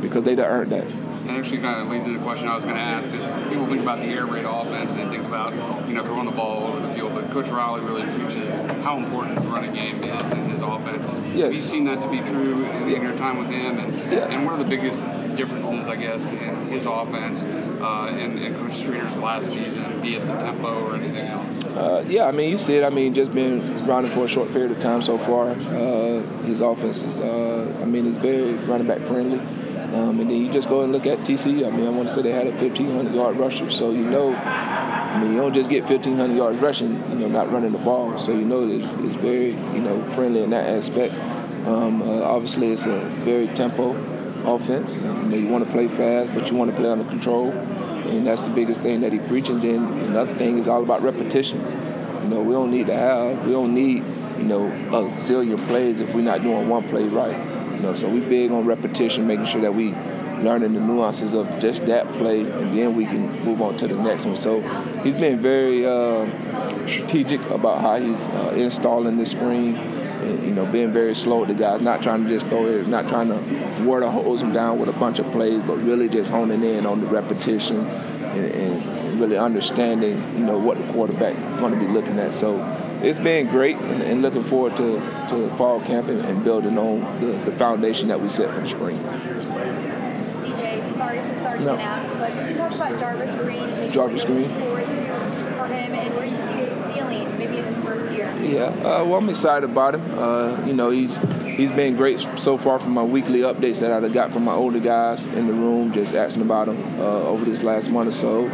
because 0.00 0.24
they 0.24 0.36
earned 0.36 0.70
that. 0.70 1.09
That 1.30 1.38
actually 1.38 1.58
kind 1.58 1.80
of 1.80 1.86
leads 1.86 2.08
into 2.08 2.18
the 2.18 2.24
question 2.24 2.48
I 2.48 2.56
was 2.56 2.64
going 2.64 2.74
to 2.74 2.82
ask 2.82 3.08
is 3.08 3.48
people 3.48 3.64
think 3.68 3.82
about 3.82 4.00
the 4.00 4.06
air 4.06 4.26
raid 4.26 4.44
offense 4.44 4.94
and 4.94 5.08
think 5.12 5.24
about, 5.24 5.54
you 5.86 5.94
know, 5.94 6.02
throwing 6.02 6.26
the 6.26 6.32
ball 6.32 6.66
over 6.66 6.84
the 6.84 6.92
field, 6.92 7.14
but 7.14 7.30
Coach 7.30 7.46
Riley 7.46 7.82
really 7.82 8.02
preaches 8.02 8.60
how 8.82 8.96
important 8.96 9.36
the 9.36 9.42
running 9.42 9.72
game 9.72 9.94
is 9.94 10.02
in 10.02 10.50
his 10.50 10.60
offense. 10.60 11.06
Yes. 11.32 11.42
Have 11.42 11.52
you 11.52 11.58
seen 11.58 11.84
that 11.84 12.02
to 12.02 12.10
be 12.10 12.18
true 12.18 12.64
in 12.64 13.00
your 13.00 13.16
time 13.16 13.38
with 13.38 13.46
him? 13.46 13.78
And, 13.78 14.12
yeah. 14.12 14.26
and 14.26 14.44
what 14.44 14.54
are 14.54 14.58
the 14.58 14.68
biggest 14.68 15.04
differences, 15.36 15.86
I 15.86 15.94
guess, 15.94 16.32
in 16.32 16.66
his 16.66 16.84
offense 16.84 17.44
uh, 17.80 18.06
and, 18.10 18.36
and 18.36 18.56
Coach 18.56 18.72
Streeter's 18.72 19.16
last 19.18 19.50
season, 19.50 20.02
be 20.02 20.16
it 20.16 20.26
the 20.26 20.34
tempo 20.34 20.84
or 20.84 20.96
anything 20.96 21.28
else? 21.28 21.64
Uh, 21.66 22.04
yeah, 22.08 22.24
I 22.24 22.32
mean, 22.32 22.50
you 22.50 22.58
see 22.58 22.74
it. 22.74 22.82
I 22.82 22.90
mean, 22.90 23.14
just 23.14 23.32
been 23.32 23.86
running 23.86 24.10
for 24.10 24.24
a 24.24 24.28
short 24.28 24.50
period 24.52 24.72
of 24.72 24.80
time 24.80 25.00
so 25.00 25.16
far. 25.16 25.50
Uh, 25.50 26.22
his 26.42 26.60
offense 26.60 27.02
is, 27.02 27.20
uh, 27.20 27.78
I 27.80 27.84
mean, 27.84 28.08
it's 28.08 28.16
very 28.16 28.54
running 28.54 28.88
back 28.88 29.02
friendly. 29.02 29.40
Um, 29.92 30.20
and 30.20 30.30
then 30.30 30.36
you 30.36 30.52
just 30.52 30.68
go 30.68 30.82
and 30.82 30.92
look 30.92 31.06
at 31.06 31.18
TC. 31.18 31.66
I 31.66 31.70
mean, 31.70 31.84
I 31.84 31.90
want 31.90 32.08
to 32.08 32.14
say 32.14 32.22
they 32.22 32.30
had 32.30 32.46
a 32.46 32.52
1,500 32.52 33.12
yard 33.12 33.36
rusher, 33.36 33.70
so 33.72 33.90
you 33.90 34.04
know, 34.04 34.32
I 34.34 35.20
mean, 35.20 35.32
you 35.32 35.38
don't 35.38 35.52
just 35.52 35.68
get 35.68 35.82
1,500 35.82 36.36
yards 36.36 36.58
rushing, 36.58 36.92
you 37.10 37.16
know, 37.16 37.28
not 37.28 37.50
running 37.50 37.72
the 37.72 37.78
ball. 37.78 38.16
So 38.16 38.30
you 38.30 38.44
know, 38.44 38.68
it's, 38.68 38.84
it's 39.04 39.14
very, 39.16 39.50
you 39.50 39.80
know, 39.80 40.00
friendly 40.12 40.44
in 40.44 40.50
that 40.50 40.68
aspect. 40.68 41.14
Um, 41.66 42.02
uh, 42.02 42.22
obviously, 42.22 42.70
it's 42.70 42.86
a 42.86 43.00
very 43.24 43.48
tempo 43.48 43.90
offense. 44.44 44.94
You 44.94 45.02
know, 45.02 45.36
you 45.36 45.48
want 45.48 45.66
to 45.66 45.72
play 45.72 45.88
fast, 45.88 46.32
but 46.34 46.48
you 46.50 46.56
want 46.56 46.70
to 46.70 46.76
play 46.76 46.88
under 46.88 47.04
control, 47.04 47.50
and 47.50 48.24
that's 48.24 48.42
the 48.42 48.50
biggest 48.50 48.82
thing 48.82 49.00
that 49.00 49.12
he 49.12 49.18
preaches. 49.18 49.60
Then 49.60 49.82
another 49.84 50.34
thing 50.34 50.58
is 50.58 50.68
all 50.68 50.84
about 50.84 51.02
repetitions. 51.02 51.74
You 52.22 52.28
know, 52.28 52.42
we 52.42 52.52
don't 52.52 52.70
need 52.70 52.86
to 52.86 52.96
have, 52.96 53.44
we 53.44 53.52
don't 53.52 53.74
need, 53.74 54.04
you 54.38 54.44
know, 54.44 54.68
a 54.68 55.10
zillion 55.18 55.66
plays 55.66 55.98
if 55.98 56.14
we're 56.14 56.22
not 56.22 56.42
doing 56.42 56.68
one 56.68 56.88
play 56.88 57.04
right. 57.04 57.59
Know, 57.82 57.94
so 57.94 58.08
we 58.08 58.20
big 58.20 58.50
on 58.50 58.66
repetition, 58.66 59.26
making 59.26 59.46
sure 59.46 59.60
that 59.62 59.74
we 59.74 59.94
learning 60.42 60.74
the 60.74 60.80
nuances 60.80 61.34
of 61.34 61.46
just 61.60 61.86
that 61.86 62.10
play, 62.12 62.40
and 62.40 62.76
then 62.76 62.96
we 62.96 63.04
can 63.04 63.42
move 63.44 63.60
on 63.60 63.76
to 63.78 63.88
the 63.88 63.94
next 63.94 64.24
one. 64.26 64.36
So 64.36 64.60
he's 65.02 65.14
been 65.14 65.40
very 65.40 65.86
uh, 65.86 66.26
strategic 66.86 67.40
about 67.50 67.80
how 67.80 67.96
he's 67.96 68.20
uh, 68.26 68.54
installing 68.56 69.16
this 69.16 69.30
spring. 69.30 69.76
And, 69.76 70.42
you 70.44 70.52
know, 70.52 70.66
being 70.66 70.92
very 70.92 71.14
slow 71.14 71.40
with 71.40 71.48
the 71.48 71.54
guys, 71.54 71.80
not 71.80 72.02
trying 72.02 72.24
to 72.24 72.28
just 72.28 72.46
throw 72.48 72.66
it, 72.66 72.86
not 72.88 73.08
trying 73.08 73.28
to 73.28 73.38
or 73.86 74.02
hose 74.10 74.40
them 74.40 74.52
down 74.52 74.78
with 74.78 74.94
a 74.94 74.98
bunch 74.98 75.18
of 75.18 75.30
plays, 75.32 75.62
but 75.64 75.76
really 75.76 76.08
just 76.08 76.30
honing 76.30 76.62
in 76.62 76.84
on 76.84 77.00
the 77.00 77.06
repetition 77.06 77.80
and, 77.80 78.52
and 78.52 79.20
really 79.20 79.38
understanding, 79.38 80.16
you 80.38 80.44
know, 80.44 80.58
what 80.58 80.78
the 80.78 80.92
quarterback 80.92 81.34
going 81.58 81.72
to 81.72 81.80
be 81.80 81.86
looking 81.86 82.18
at. 82.18 82.34
So 82.34 82.58
it's 83.02 83.18
been 83.18 83.46
great, 83.48 83.76
and, 83.76 84.02
and 84.02 84.22
looking 84.22 84.44
forward 84.44 84.76
to, 84.78 85.00
to 85.30 85.54
fall 85.56 85.80
camp 85.82 86.08
and, 86.08 86.20
and 86.24 86.44
building 86.44 86.76
on 86.78 87.00
the, 87.20 87.32
the 87.32 87.52
foundation 87.52 88.08
that 88.08 88.20
we 88.20 88.28
set 88.28 88.52
for 88.52 88.60
the 88.60 88.68
spring. 88.68 88.96
CJ, 90.42 90.96
sorry 90.96 91.18
to 91.18 91.40
start 91.40 91.60
No. 91.60 91.76
ask, 91.76 92.08
but 92.18 92.30
can 92.32 92.48
you 92.50 92.56
talk 92.56 92.72
about 92.74 92.98
Jarvis 92.98 93.34
Green? 93.36 93.58
and 93.62 93.92
Jarvis 93.92 94.24
Green? 94.24 94.48
forward 94.48 94.84
to 94.86 94.90
for 95.56 95.66
him, 95.66 95.92
and 95.94 96.14
where 96.16 96.24
you 96.24 96.36
see 96.36 96.42
his 96.64 96.94
ceiling, 96.94 97.38
maybe 97.38 97.58
in 97.58 97.64
his 97.64 97.84
first 97.84 98.12
year. 98.12 98.34
Yeah, 98.42 98.64
uh, 98.66 99.04
well, 99.04 99.16
I'm 99.16 99.28
excited 99.28 99.68
about 99.68 99.94
him. 99.94 100.18
Uh, 100.18 100.64
you 100.66 100.72
know, 100.72 100.90
he's 100.90 101.18
he's 101.44 101.72
been 101.72 101.96
great 101.96 102.20
so 102.38 102.56
far 102.56 102.78
from 102.78 102.92
my 102.92 103.02
weekly 103.02 103.40
updates 103.40 103.80
that 103.80 103.92
I've 103.92 104.12
got 104.14 104.32
from 104.32 104.44
my 104.44 104.54
older 104.54 104.80
guys 104.80 105.26
in 105.26 105.46
the 105.46 105.52
room, 105.52 105.92
just 105.92 106.14
asking 106.14 106.42
about 106.42 106.68
him 106.68 106.78
uh, 107.00 107.22
over 107.24 107.44
this 107.44 107.62
last 107.62 107.90
month 107.90 108.08
or 108.08 108.12
so. 108.12 108.46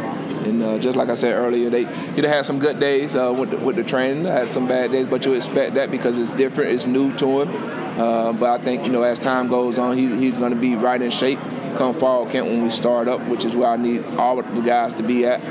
And 0.45 0.61
uh, 0.61 0.79
just 0.79 0.95
like 0.95 1.09
I 1.09 1.15
said 1.15 1.33
earlier, 1.33 1.69
they 1.69 1.85
he'd 2.13 2.25
had 2.25 2.45
some 2.45 2.59
good 2.59 2.79
days 2.79 3.15
uh, 3.15 3.33
with 3.37 3.51
the, 3.51 3.57
with 3.57 3.75
the 3.75 3.83
training. 3.83 4.27
I 4.27 4.33
had 4.33 4.49
some 4.49 4.67
bad 4.67 4.91
days, 4.91 5.07
but 5.07 5.25
you 5.25 5.33
expect 5.33 5.75
that 5.75 5.91
because 5.91 6.17
it's 6.17 6.31
different, 6.31 6.71
it's 6.71 6.85
new 6.85 7.15
to 7.17 7.41
him. 7.41 7.99
Uh, 7.99 8.33
but 8.33 8.59
I 8.59 8.63
think 8.63 8.85
you 8.85 8.91
know 8.91 9.03
as 9.03 9.19
time 9.19 9.47
goes 9.47 9.77
on, 9.77 9.97
he, 9.97 10.15
he's 10.17 10.37
going 10.37 10.53
to 10.53 10.59
be 10.59 10.75
right 10.75 11.01
in 11.01 11.11
shape 11.11 11.39
come 11.77 11.93
fall 11.93 12.25
camp 12.25 12.47
when 12.47 12.63
we 12.63 12.69
start 12.69 13.07
up, 13.07 13.21
which 13.27 13.45
is 13.45 13.55
where 13.55 13.69
I 13.69 13.77
need 13.77 14.03
all 14.17 14.41
the 14.41 14.61
guys 14.61 14.93
to 14.95 15.03
be 15.03 15.25
at. 15.25 15.43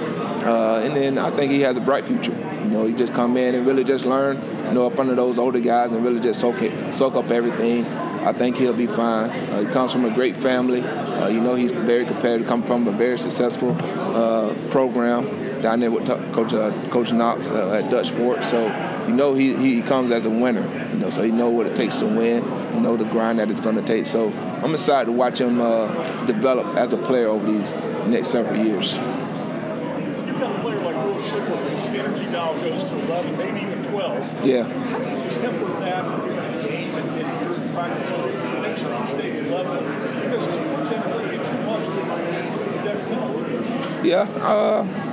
Uh, 0.45 0.80
and 0.82 0.97
then 0.97 1.18
I 1.18 1.30
think 1.30 1.53
he 1.53 1.61
has 1.61 1.76
a 1.76 1.80
bright 1.80 2.07
future. 2.07 2.32
You 2.64 2.70
know, 2.70 2.87
he 2.87 2.95
just 2.95 3.14
come 3.14 3.37
in 3.37 3.55
and 3.55 3.66
really 3.66 3.84
just 3.84 4.05
learn, 4.05 4.43
you 4.66 4.72
know, 4.72 4.87
up 4.87 4.99
under 4.99 5.14
those 5.14 5.39
older 5.39 5.61
guys 5.61 5.93
and 5.93 6.05
really 6.05 6.20
just 6.20 6.41
soak 6.41 6.62
it, 6.62 6.93
soak 6.93 7.14
up 7.14 7.30
everything. 7.30 7.84
I 8.27 8.33
think 8.33 8.57
he'll 8.57 8.72
be 8.72 8.89
fine. 8.89 9.31
Uh, 9.31 9.61
he 9.61 9.66
comes 9.66 9.93
from 9.93 10.05
a 10.05 10.11
great 10.11 10.35
family. 10.35 10.83
Uh, 10.83 11.29
you 11.29 11.41
know, 11.41 11.55
he's 11.55 11.70
very 11.70 12.05
competitive. 12.05 12.45
Come 12.49 12.64
from 12.64 12.89
a 12.89 12.91
very 12.91 13.20
successful 13.20 13.70
uh, 13.81 14.53
program 14.70 15.61
down 15.62 15.79
there 15.79 15.93
with 15.93 16.07
Coach 16.33 16.53
uh, 16.53 16.72
Coach 16.91 17.11
Knotts 17.11 17.53
uh, 17.53 17.74
at 17.74 17.89
Dutch 17.89 18.11
Fork. 18.11 18.43
So 18.43 18.66
you 19.07 19.14
know 19.14 19.35
he, 19.35 19.55
he 19.55 19.81
comes 19.81 20.11
as 20.11 20.24
a 20.24 20.31
winner. 20.31 20.66
You 20.93 20.99
know, 20.99 21.11
so 21.11 21.22
he 21.22 21.31
know 21.31 21.51
what 21.51 21.66
it 21.66 21.77
takes 21.77 21.99
to 21.99 22.07
win. 22.07 22.43
You 22.74 22.81
know 22.81 22.97
the 22.97 23.05
grind 23.05 23.39
that 23.39 23.49
it's 23.49 23.61
going 23.61 23.77
to 23.77 23.83
take. 23.83 24.07
So 24.07 24.33
I'm 24.62 24.74
excited 24.74 25.07
to 25.07 25.12
watch 25.12 25.41
him 25.41 25.61
uh, 25.61 25.87
develop 26.27 26.77
as 26.77 26.93
a 26.93 26.99
player 26.99 27.29
over 27.29 27.47
these 27.47 27.77
next 28.07 28.31
several 28.31 28.57
years. 28.57 28.93
You've 30.27 30.41
got 30.41 30.57
a 30.57 30.61
player 30.61 30.81
like 30.81 30.97
Will 30.97 31.20
Shipley 31.22 31.57
whose 31.57 31.87
energy 31.87 32.24
dial 32.33 32.55
goes 32.59 32.85
to 32.85 32.95
11, 33.07 33.37
maybe 33.39 33.61
even 33.61 33.83
12. 33.85 34.47
Yeah. 34.47 34.64
How 34.64 34.99
do 34.99 35.05
you 35.05 35.31
temper 35.31 35.81
that 35.81 36.05
in 36.29 36.57
the 36.57 36.68
game 36.68 36.95
and 36.95 37.20
in 37.20 37.47
your 37.47 37.55
practice 37.87 38.11
to 38.11 38.61
make 38.61 38.76
sure 38.76 39.01
he 39.01 39.07
stays 39.07 39.43
level? 39.45 39.76
Because 39.76 40.47
too 40.47 40.64
much 40.66 40.93
energy 40.93 41.37
and 41.37 41.47
too 41.47 41.61
much 41.66 42.84
detrimental. 42.84 44.07
Yeah, 44.07 44.22
uh, 44.45 45.07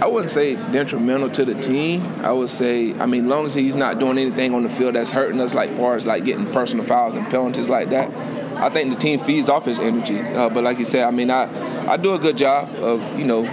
I 0.00 0.06
wouldn't 0.06 0.30
say 0.30 0.54
detrimental 0.54 1.30
to 1.30 1.44
the 1.44 1.54
team. 1.54 2.02
I 2.22 2.30
would 2.32 2.50
say, 2.50 2.94
I 2.94 3.06
mean, 3.06 3.28
long 3.28 3.46
as 3.46 3.54
he's 3.54 3.74
not 3.74 3.98
doing 3.98 4.18
anything 4.18 4.54
on 4.54 4.62
the 4.62 4.70
field 4.70 4.94
that's 4.94 5.10
hurting 5.10 5.40
us, 5.40 5.54
like 5.54 5.70
far 5.76 5.96
as 5.96 6.06
like 6.06 6.24
getting 6.24 6.46
personal 6.52 6.84
fouls 6.84 7.14
and 7.14 7.26
penalties 7.28 7.68
like 7.68 7.90
that, 7.90 8.12
I 8.56 8.68
think 8.68 8.90
the 8.92 9.00
team 9.00 9.20
feeds 9.20 9.48
off 9.48 9.64
his 9.64 9.78
energy. 9.78 10.20
Uh, 10.20 10.50
but 10.50 10.64
like 10.64 10.78
you 10.78 10.84
said, 10.84 11.04
I 11.04 11.10
mean, 11.10 11.30
I 11.30 11.48
I 11.90 11.96
do 11.96 12.14
a 12.14 12.18
good 12.18 12.36
job 12.36 12.68
of 12.76 13.18
you 13.18 13.24
know 13.24 13.44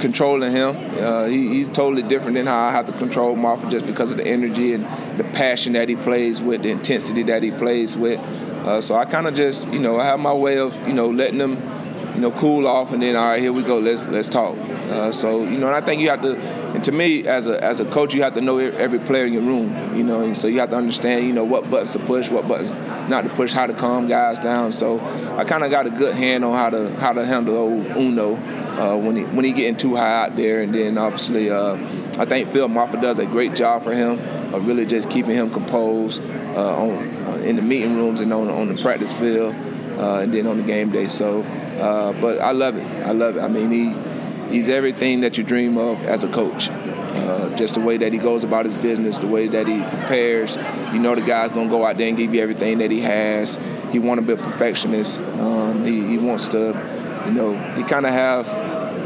controlling 0.00 0.52
him. 0.52 0.76
Uh, 1.02 1.26
he, 1.26 1.48
he's 1.48 1.68
totally 1.68 2.02
different 2.02 2.34
than 2.34 2.46
how 2.46 2.58
I 2.58 2.70
have 2.70 2.86
to 2.86 2.92
control 2.92 3.36
Mafah 3.36 3.70
just 3.70 3.86
because 3.86 4.10
of 4.10 4.16
the 4.16 4.26
energy 4.26 4.72
and 4.72 4.84
the 5.16 5.24
passion 5.24 5.72
that 5.74 5.88
he 5.88 5.96
plays 5.96 6.40
with, 6.40 6.62
the 6.62 6.70
intensity 6.70 7.22
that 7.24 7.42
he 7.42 7.50
plays 7.50 7.96
with. 7.96 8.18
Uh, 8.66 8.80
so 8.80 8.94
I 8.96 9.04
kind 9.04 9.26
of 9.26 9.34
just, 9.34 9.68
you 9.68 9.78
know, 9.78 9.98
I 9.98 10.04
have 10.04 10.20
my 10.20 10.32
way 10.32 10.58
of, 10.58 10.74
you 10.86 10.92
know, 10.92 11.08
letting 11.08 11.38
them, 11.38 11.54
you 12.14 12.20
know, 12.20 12.32
cool 12.32 12.66
off, 12.66 12.92
and 12.92 13.02
then 13.02 13.14
all 13.14 13.28
right, 13.28 13.40
here 13.40 13.52
we 13.52 13.62
go, 13.62 13.78
let's 13.78 14.02
let's 14.04 14.28
talk. 14.28 14.56
Uh, 14.56 15.12
so 15.12 15.44
you 15.44 15.58
know, 15.58 15.66
and 15.66 15.76
I 15.76 15.80
think 15.80 16.00
you 16.00 16.08
have 16.08 16.22
to, 16.22 16.36
and 16.36 16.82
to 16.84 16.92
me, 16.92 17.26
as 17.26 17.46
a 17.46 17.62
as 17.62 17.78
a 17.78 17.84
coach, 17.84 18.14
you 18.14 18.22
have 18.22 18.34
to 18.34 18.40
know 18.40 18.58
every 18.58 18.98
player 18.98 19.26
in 19.26 19.32
your 19.32 19.42
room. 19.42 19.96
You 19.96 20.02
know, 20.02 20.22
and 20.24 20.36
so 20.36 20.46
you 20.46 20.58
have 20.60 20.70
to 20.70 20.76
understand, 20.76 21.26
you 21.26 21.32
know, 21.32 21.44
what 21.44 21.70
buttons 21.70 21.92
to 21.92 21.98
push, 21.98 22.30
what 22.30 22.48
buttons 22.48 22.72
not 23.08 23.22
to 23.22 23.30
push, 23.30 23.52
how 23.52 23.66
to 23.66 23.74
calm 23.74 24.08
guys 24.08 24.38
down. 24.38 24.72
So 24.72 24.98
I 25.36 25.44
kind 25.44 25.62
of 25.62 25.70
got 25.70 25.86
a 25.86 25.90
good 25.90 26.14
hand 26.14 26.44
on 26.44 26.56
how 26.56 26.70
to 26.70 26.92
how 26.96 27.12
to 27.12 27.24
handle 27.24 27.56
old 27.56 27.86
Uno 27.96 28.36
uh, 28.36 28.96
when 28.96 29.16
he 29.16 29.22
when 29.24 29.44
he 29.44 29.52
getting 29.52 29.76
too 29.76 29.94
high 29.94 30.24
out 30.24 30.36
there, 30.36 30.62
and 30.62 30.74
then 30.74 30.96
obviously 30.96 31.50
uh, 31.50 31.74
I 32.18 32.24
think 32.24 32.50
Phil 32.50 32.68
Mafah 32.68 33.02
does 33.02 33.18
a 33.18 33.26
great 33.26 33.54
job 33.54 33.84
for 33.84 33.92
him 33.92 34.18
really 34.54 34.86
just 34.86 35.10
keeping 35.10 35.34
him 35.34 35.50
composed 35.50 36.22
uh, 36.54 36.76
on 36.76 37.16
uh, 37.26 37.36
in 37.44 37.56
the 37.56 37.62
meeting 37.62 37.96
rooms 37.96 38.20
and 38.20 38.32
on 38.32 38.48
on 38.48 38.74
the 38.74 38.80
practice 38.80 39.12
field, 39.14 39.54
uh, 39.98 40.20
and 40.20 40.32
then 40.32 40.46
on 40.46 40.58
the 40.58 40.62
game 40.62 40.90
day. 40.90 41.08
So, 41.08 41.42
uh, 41.42 42.12
but 42.20 42.38
I 42.40 42.52
love 42.52 42.76
it. 42.76 42.84
I 43.06 43.12
love 43.12 43.36
it. 43.36 43.40
I 43.40 43.48
mean, 43.48 43.70
he 43.70 44.54
he's 44.54 44.68
everything 44.68 45.20
that 45.20 45.38
you 45.38 45.44
dream 45.44 45.78
of 45.78 46.02
as 46.04 46.24
a 46.24 46.28
coach. 46.28 46.68
Uh, 46.68 47.54
just 47.56 47.74
the 47.74 47.80
way 47.80 47.96
that 47.96 48.12
he 48.12 48.18
goes 48.18 48.44
about 48.44 48.66
his 48.66 48.76
business, 48.76 49.18
the 49.18 49.26
way 49.26 49.48
that 49.48 49.66
he 49.66 49.80
prepares. 49.80 50.54
You 50.92 50.98
know 50.98 51.14
the 51.14 51.22
guy's 51.22 51.52
gonna 51.52 51.68
go 51.68 51.84
out 51.84 51.96
there 51.96 52.08
and 52.08 52.16
give 52.16 52.34
you 52.34 52.40
everything 52.40 52.78
that 52.78 52.90
he 52.90 53.00
has. 53.00 53.58
He 53.90 53.98
want 53.98 54.20
to 54.20 54.26
be 54.26 54.34
a 54.34 54.36
perfectionist. 54.36 55.20
Um, 55.20 55.84
he, 55.84 56.06
he 56.06 56.18
wants 56.18 56.48
to, 56.48 57.24
you 57.24 57.32
know, 57.32 57.56
he 57.74 57.82
kind 57.84 58.04
of 58.04 58.12
have 58.12 58.46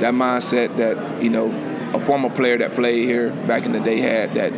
that 0.01 0.15
mindset 0.15 0.77
that 0.77 1.23
you 1.23 1.31
know 1.31 1.49
a 1.95 2.05
former 2.05 2.31
player 2.31 2.59
that 2.59 2.73
played 2.73 3.07
here 3.07 3.31
back 3.47 3.65
in 3.65 3.73
the 3.73 3.81
day 3.81 3.99
had 3.99 4.35
that 4.35 4.53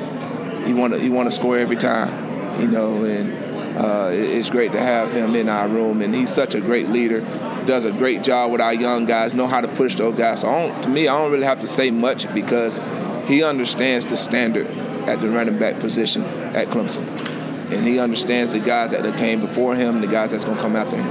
he 0.66 0.72
want 0.74 0.92
to 0.94 0.98
he 1.00 1.08
want 1.08 1.28
to 1.30 1.34
score 1.34 1.58
every 1.58 1.76
time, 1.76 2.60
you 2.60 2.68
know, 2.68 3.04
and 3.04 3.76
uh, 3.78 4.10
it- 4.12 4.30
it's 4.38 4.50
great 4.50 4.72
to 4.72 4.80
have 4.80 5.12
him 5.12 5.34
in 5.34 5.48
our 5.48 5.68
room, 5.68 6.02
and 6.02 6.14
he's 6.14 6.30
such 6.32 6.54
a 6.54 6.60
great 6.60 6.88
leader. 6.90 7.20
Does 7.66 7.84
a 7.84 7.92
great 7.92 8.22
job 8.22 8.50
with 8.50 8.60
our 8.60 8.74
young 8.74 9.04
guys. 9.06 9.34
Know 9.34 9.46
how 9.46 9.60
to 9.60 9.68
push 9.68 9.94
those 9.94 10.16
guys. 10.18 10.40
So 10.40 10.74
to 10.82 10.88
me, 10.88 11.06
I 11.08 11.16
don't 11.18 11.30
really 11.30 11.46
have 11.46 11.60
to 11.60 11.68
say 11.68 11.90
much 11.92 12.32
because 12.34 12.80
he 13.26 13.42
understands 13.44 14.04
the 14.04 14.16
standard 14.16 14.66
at 15.06 15.20
the 15.20 15.28
running 15.28 15.58
back 15.58 15.78
position 15.78 16.22
at 16.54 16.66
Clemson, 16.68 17.06
and 17.72 17.86
he 17.86 17.98
understands 18.00 18.52
the 18.52 18.58
guys 18.58 18.90
that 18.90 19.16
came 19.16 19.40
before 19.40 19.74
him, 19.76 20.00
the 20.00 20.06
guys 20.08 20.30
that's 20.32 20.44
gonna 20.44 20.60
come 20.60 20.74
after 20.76 20.96
him, 20.96 21.06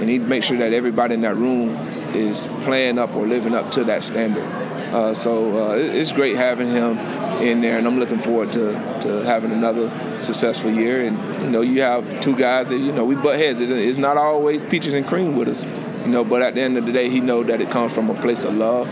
and 0.00 0.10
he 0.10 0.18
makes 0.18 0.46
sure 0.46 0.56
that 0.58 0.72
everybody 0.72 1.14
in 1.14 1.20
that 1.22 1.36
room 1.36 1.70
is 2.12 2.46
playing 2.62 2.98
up 2.98 3.14
or 3.14 3.26
living 3.26 3.54
up 3.54 3.70
to 3.72 3.84
that 3.84 4.02
standard. 4.04 4.44
Uh, 4.92 5.14
so 5.14 5.70
uh, 5.70 5.74
it- 5.74 5.94
it's 5.94 6.12
great 6.12 6.36
having 6.36 6.68
him 6.68 6.96
in 7.42 7.60
there, 7.60 7.78
and 7.78 7.86
I'm 7.86 7.98
looking 7.98 8.18
forward 8.18 8.52
to, 8.52 8.72
to 9.02 9.22
having 9.24 9.52
another 9.52 9.90
successful 10.22 10.70
year. 10.70 11.06
And 11.06 11.44
you 11.44 11.50
know, 11.50 11.60
you 11.60 11.82
have 11.82 12.20
two 12.20 12.36
guys 12.36 12.68
that 12.68 12.78
you 12.78 12.92
know 12.92 13.04
we 13.04 13.14
butt 13.14 13.36
heads. 13.36 13.60
It's 13.60 13.98
not 13.98 14.16
always 14.16 14.64
peaches 14.64 14.92
and 14.92 15.06
cream 15.06 15.36
with 15.36 15.48
us, 15.48 15.64
you 16.04 16.08
know. 16.08 16.24
But 16.24 16.42
at 16.42 16.54
the 16.54 16.60
end 16.60 16.76
of 16.76 16.86
the 16.86 16.92
day, 16.92 17.10
he 17.10 17.20
know 17.20 17.42
that 17.44 17.60
it 17.60 17.70
comes 17.70 17.92
from 17.92 18.10
a 18.10 18.14
place 18.14 18.44
of 18.44 18.54
love, 18.54 18.88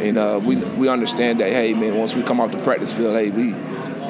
and 0.00 0.16
uh, 0.18 0.40
we 0.44 0.56
we 0.56 0.88
understand 0.88 1.40
that. 1.40 1.52
Hey, 1.52 1.74
man, 1.74 1.96
once 1.96 2.14
we 2.14 2.22
come 2.22 2.40
off 2.40 2.52
the 2.52 2.62
practice 2.62 2.92
field, 2.92 3.16
hey, 3.16 3.30
we 3.30 3.54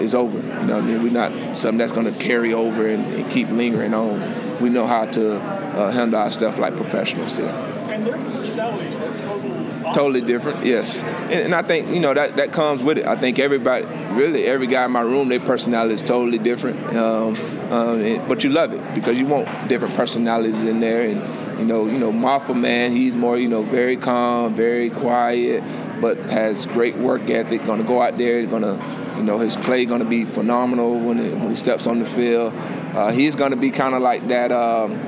it's 0.01 0.15
over. 0.15 0.39
You 0.39 0.67
know, 0.67 0.79
I 0.79 0.81
mean, 0.81 1.03
we're 1.03 1.13
not 1.13 1.59
something 1.59 1.79
that's 1.79 1.93
going 1.93 2.13
to 2.13 2.19
carry 2.19 2.55
over 2.55 2.87
and, 2.87 3.05
and 3.15 3.31
keep 3.31 3.49
lingering 3.51 3.95
on. 3.95 4.59
We 4.61 4.71
know 4.71 4.87
how 4.87 5.07
to 5.07 5.37
uh, 5.37 5.91
handle 5.91 6.21
our 6.21 6.31
stuff 6.31 6.59
like 6.59 6.77
professionals 6.77 7.37
here 7.37 7.47
And 7.47 8.05
their 8.05 8.19
personalities 8.19 8.95
are 8.95 9.17
total 9.17 9.60
totally 9.95 10.21
different 10.21 10.65
yes. 10.65 10.99
And, 10.99 11.33
and 11.33 11.55
i 11.55 11.63
think 11.63 11.89
you 11.89 12.01
know 12.01 12.15
that 12.15 12.37
that 12.37 12.53
comes 12.53 12.83
with 12.83 12.99
it. 12.99 13.07
I 13.07 13.17
think 13.17 13.39
everybody 13.39 13.85
really 14.15 14.47
every 14.47 14.67
guy 14.67 14.85
in 14.85 14.91
my 14.93 15.01
room 15.01 15.29
their 15.29 15.41
personality 15.41 15.95
is 15.95 16.03
totally 16.03 16.39
different. 16.39 16.79
Um, 16.97 17.35
um, 17.71 18.01
and- 18.03 18.29
but 18.29 18.45
you 18.45 18.51
love 18.51 18.73
it 18.73 18.95
because 18.95 19.19
you 19.19 19.27
want 19.27 19.47
different 19.69 19.95
personalities 19.95 20.63
in 20.63 20.81
there. 20.81 21.03
And 21.03 21.61
you 21.61 21.67
know 21.67 21.87
you 21.87 21.99
know 21.99 22.13
Mafah 22.13 22.59
man 22.59 22.93
he's 22.93 23.15
more 23.15 23.37
you 23.37 23.49
know 23.49 23.63
very 23.63 23.97
calm 23.97 24.55
very 24.55 24.89
quiet 24.91 25.63
but 26.01 26.17
has 26.19 26.67
great 26.67 26.97
work 26.97 27.29
ethic. 27.29 27.65
Gonna 27.67 27.85
go 27.85 28.01
out 28.01 28.17
there 28.17 28.41
he's 28.41 28.49
gonna 28.49 28.79
you 29.17 29.23
know 29.23 29.39
his 29.39 29.57
play 29.57 29.85
gonna 29.85 30.05
be 30.07 30.25
phenomenal 30.25 30.99
when, 30.99 31.19
it, 31.19 31.35
when 31.37 31.51
he 31.51 31.57
steps 31.57 31.87
on 31.87 31.99
the 31.99 32.07
field. 32.07 32.55
Uh, 32.95 33.11
he's 33.13 33.35
gonna 33.35 33.57
be 33.57 33.71
kind 33.71 33.95
of 33.95 34.01
like 34.03 34.27
that 34.29 34.51
um, 34.51 34.99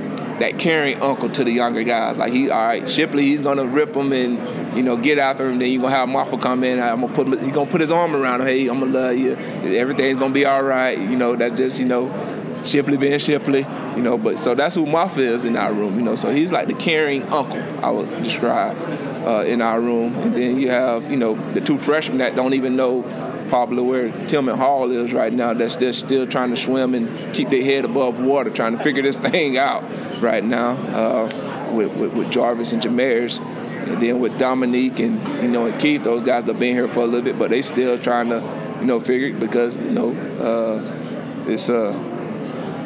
that 0.43 0.59
caring 0.59 1.01
uncle 1.01 1.30
to 1.30 1.45
the 1.45 1.53
younger 1.53 1.84
guys. 1.84 2.18
Like 2.18 2.32
he, 2.32 2.51
all 2.51 2.66
right, 2.66 2.88
Shipley, 2.88 3.26
he's 3.26 3.40
gonna 3.40 3.64
rip 3.64 3.95
him 3.95 4.12
and 4.12 4.76
you 4.76 4.82
know 4.82 4.97
get 4.97 5.18
after 5.18 5.47
him. 5.47 5.61
Then 5.61 5.70
you 5.70 5.80
gonna 5.80 5.95
have 5.95 6.09
Mafah 6.09 6.43
come 6.43 6.64
in. 6.64 6.80
I'm 6.80 7.01
gonna 7.01 7.14
put, 7.14 7.40
he 7.40 7.51
gonna 7.53 7.70
put 7.70 7.80
his 7.80 7.93
arm 7.93 8.16
around 8.16 8.40
him. 8.40 8.49
Hey, 8.49 8.66
I'm 8.66 8.80
gonna 8.80 8.93
love 8.93 9.16
you. 9.16 9.36
Everything's 9.36 10.18
gonna 10.18 10.34
be 10.34 10.45
all 10.45 10.64
right. 10.64 10.99
You 10.99 11.16
know 11.16 11.36
that 11.36 11.55
just 11.55 11.78
you 11.78 11.86
know, 11.86 12.11
Shipley 12.66 12.97
being 12.97 13.20
Shipley. 13.20 13.66
You 13.97 14.03
know, 14.03 14.18
but 14.18 14.38
so 14.40 14.57
that's 14.57 14.74
who 14.74 14.84
Mafah 14.84 15.18
is 15.18 15.45
in 15.45 15.57
our 15.57 15.72
room. 15.72 15.97
You 15.97 16.05
know, 16.05 16.16
so 16.16 16.30
he's 16.30 16.51
like 16.51 16.66
the 16.66 16.74
caring 16.74 17.22
uncle. 17.24 17.62
I 17.84 17.90
would 17.90 18.24
describe 18.24 18.76
uh, 19.24 19.45
in 19.47 19.62
our 19.62 19.80
room. 19.80 20.14
And 20.16 20.34
then 20.34 20.59
you 20.59 20.70
have 20.70 21.09
you 21.09 21.16
know 21.16 21.34
the 21.53 21.61
two 21.61 21.78
freshmen 21.78 22.18
that 22.18 22.34
don't 22.34 22.55
even 22.55 22.74
know 22.74 23.03
probably 23.53 23.82
where 23.82 24.11
Tillman 24.28 24.57
Hall 24.57 24.90
is 24.90 25.12
right 25.12 25.30
now. 25.30 25.53
That's 25.53 25.76
they're 25.76 25.92
still 25.92 26.26
trying 26.26 26.53
to 26.53 26.57
swim 26.57 26.94
and 26.94 27.34
keep 27.34 27.50
their 27.50 27.62
head 27.62 27.84
above 27.84 28.18
water, 28.18 28.48
trying 28.48 28.78
to 28.78 28.82
figure 28.82 29.03
this 29.03 29.18
thing 29.28 29.59
out 29.59 29.84
right 30.22 30.42
now 30.42 30.70
uh, 30.70 31.70
with, 31.70 31.94
with, 31.94 32.14
with 32.14 32.30
Jarvis 32.30 32.72
and 32.72 32.80
Jamairs. 32.80 33.36
And 33.36 34.00
then 34.00 34.20
with 34.20 34.38
Dominique 34.38 35.00
and 35.00 35.20
you 35.42 35.48
know 35.48 35.66
and 35.66 35.78
Keith, 35.78 36.03
those 36.03 36.22
guys 36.22 36.44
have 36.44 36.59
been 36.59 36.74
here 36.74 36.88
for 36.88 37.00
a 37.00 37.05
little 37.05 37.20
bit, 37.20 37.38
but 37.38 37.50
they 37.50 37.61
still 37.61 37.98
trying 37.98 38.30
to 38.30 38.40
you 38.80 38.86
know 38.86 39.00
figure 39.00 39.28
it 39.28 39.38
because 39.38 39.76
you 39.76 39.90
know 39.90 40.12
uh, 40.40 41.46
it's 41.46 41.68
uh 41.68 41.92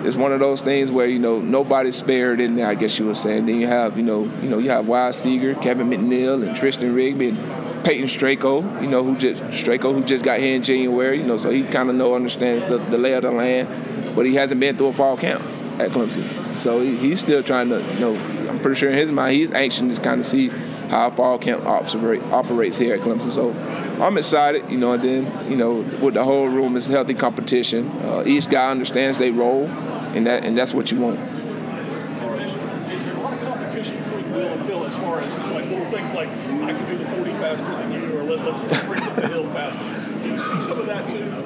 it's 0.05 0.17
one 0.17 0.33
of 0.33 0.41
those 0.41 0.63
things 0.63 0.91
where 0.91 1.07
you 1.07 1.21
know 1.21 1.39
nobody's 1.39 1.95
spared 1.95 2.41
in 2.41 2.57
there. 2.57 2.67
I 2.67 2.75
guess 2.75 2.99
you 2.99 3.07
were 3.07 3.15
saying. 3.15 3.47
Then 3.47 3.61
you 3.61 3.69
have 3.69 3.97
you 3.97 4.03
know 4.03 4.25
you 4.43 4.49
know 4.49 4.59
you 4.59 4.71
have 4.71 4.89
Wild 4.89 5.15
Seeger, 5.15 5.55
Kevin 5.55 5.89
McNeil, 5.91 6.45
and 6.45 6.57
Tristan 6.57 6.93
Rigby, 6.93 7.29
and 7.29 7.66
Peyton 7.85 8.07
Straco, 8.07 8.83
you 8.83 8.89
know, 8.89 9.05
who 9.05 9.17
just 9.17 9.43
Straco 9.45 9.95
who 9.95 10.03
just 10.03 10.25
got 10.25 10.41
here 10.41 10.55
in 10.55 10.63
January, 10.63 11.19
you 11.19 11.25
know, 11.25 11.37
so 11.37 11.51
he 11.51 11.63
kind 11.65 11.89
of 11.89 11.97
know 11.97 12.15
understands 12.15 12.69
the, 12.71 12.79
the 12.91 12.99
lay 12.99 13.13
of 13.15 13.23
the 13.23 13.31
land, 13.31 13.69
but 14.15 14.27
he 14.27 14.35
hasn't 14.35 14.61
been 14.61 14.77
through 14.77 14.89
a 14.89 14.93
fall 14.93 15.17
camp 15.17 15.43
at 15.79 15.91
Clemson, 15.91 16.57
so 16.57 16.81
he, 16.81 16.97
he's 16.97 17.21
still 17.21 17.43
trying 17.43 17.69
to, 17.69 17.81
you 17.95 18.01
know, 18.01 18.15
I'm 18.49 18.59
pretty 18.61 18.79
sure 18.79 18.91
in 18.91 18.97
his 18.97 19.13
mind 19.13 19.37
he's 19.37 19.51
anxious 19.51 19.97
to 19.97 20.03
kind 20.03 20.21
of 20.21 20.27
see 20.27 20.49
how 20.89 21.11
fall 21.11 21.39
camp 21.39 21.65
operate, 21.67 22.23
operates 22.25 22.79
here 22.79 22.95
at 22.95 23.01
Clemson. 23.01 23.31
So 23.31 23.51
I'm 24.03 24.19
excited, 24.19 24.71
you 24.71 24.79
know, 24.79 24.93
and 24.93 25.03
then, 25.03 25.51
you 25.51 25.57
know, 25.57 25.81
with 26.03 26.15
the 26.15 26.25
whole 26.25 26.49
room, 26.49 26.77
it's 26.77 26.87
healthy 26.87 27.15
competition. 27.15 27.89
Uh, 28.03 28.23
each 28.27 28.49
guy 28.49 28.71
understands 28.71 29.19
their 29.19 29.33
role, 29.33 29.67
and 30.15 30.27
that 30.27 30.45
and 30.45 30.57
that's 30.57 30.75
what 30.75 30.91
you 30.91 31.01
want. 31.01 31.19
Is 31.19 33.05
there 33.05 33.17
a 33.17 33.21
lot 33.21 33.33
of 33.33 33.41
competition 33.41 34.03
between 34.05 34.33
Will 34.33 34.49
and 34.49 34.67
Phil 34.67 34.85
as 34.85 34.97
far 34.97 35.21
as 35.21 35.37
just 35.39 35.53
like 35.53 35.65
little 35.71 35.87
things 35.87 36.15
like 36.15 36.29
I 36.29 36.73
can 36.73 36.91
do 36.91 36.99
the 36.99 37.07
40 37.07 37.31
faster 37.33 37.65
than 37.65 37.93
you, 37.93 38.19
or 38.19 38.25
let, 38.25 38.36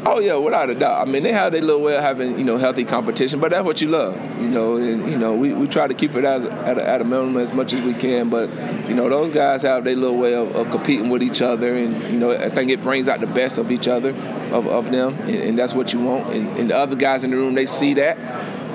Oh 0.06 0.18
yeah, 0.18 0.34
without 0.36 0.70
a 0.70 0.74
doubt. 0.74 1.06
I 1.06 1.10
mean, 1.10 1.22
they 1.22 1.32
have 1.32 1.52
their 1.52 1.60
little 1.60 1.82
way 1.82 1.94
of 1.96 2.02
having 2.02 2.38
you 2.38 2.44
know 2.44 2.56
healthy 2.56 2.84
competition, 2.84 3.38
but 3.38 3.50
that's 3.50 3.64
what 3.64 3.80
you 3.80 3.88
love, 3.88 4.16
you 4.40 4.48
know. 4.48 4.76
And 4.76 5.10
you 5.10 5.18
know, 5.18 5.34
we, 5.34 5.52
we 5.52 5.66
try 5.66 5.86
to 5.86 5.94
keep 5.94 6.14
it 6.14 6.24
at, 6.24 6.42
at, 6.42 6.78
a, 6.78 6.88
at 6.88 7.00
a 7.00 7.04
minimum 7.04 7.36
as 7.36 7.52
much 7.52 7.72
as 7.72 7.84
we 7.84 7.94
can. 7.94 8.28
But 8.28 8.48
you 8.88 8.94
know, 8.94 9.08
those 9.08 9.32
guys 9.32 9.62
have 9.62 9.84
their 9.84 9.96
little 9.96 10.16
way 10.16 10.34
of, 10.34 10.54
of 10.56 10.70
competing 10.70 11.10
with 11.10 11.22
each 11.22 11.42
other, 11.42 11.76
and 11.76 12.02
you 12.04 12.18
know, 12.18 12.32
I 12.32 12.48
think 12.48 12.70
it 12.70 12.82
brings 12.82 13.08
out 13.08 13.20
the 13.20 13.26
best 13.26 13.58
of 13.58 13.70
each 13.70 13.88
other, 13.88 14.10
of, 14.52 14.66
of 14.66 14.90
them, 14.90 15.14
and, 15.20 15.36
and 15.36 15.58
that's 15.58 15.74
what 15.74 15.92
you 15.92 16.00
want. 16.00 16.30
And, 16.34 16.48
and 16.58 16.70
the 16.70 16.76
other 16.76 16.96
guys 16.96 17.22
in 17.22 17.30
the 17.30 17.36
room, 17.36 17.54
they 17.54 17.66
see 17.66 17.94
that, 17.94 18.16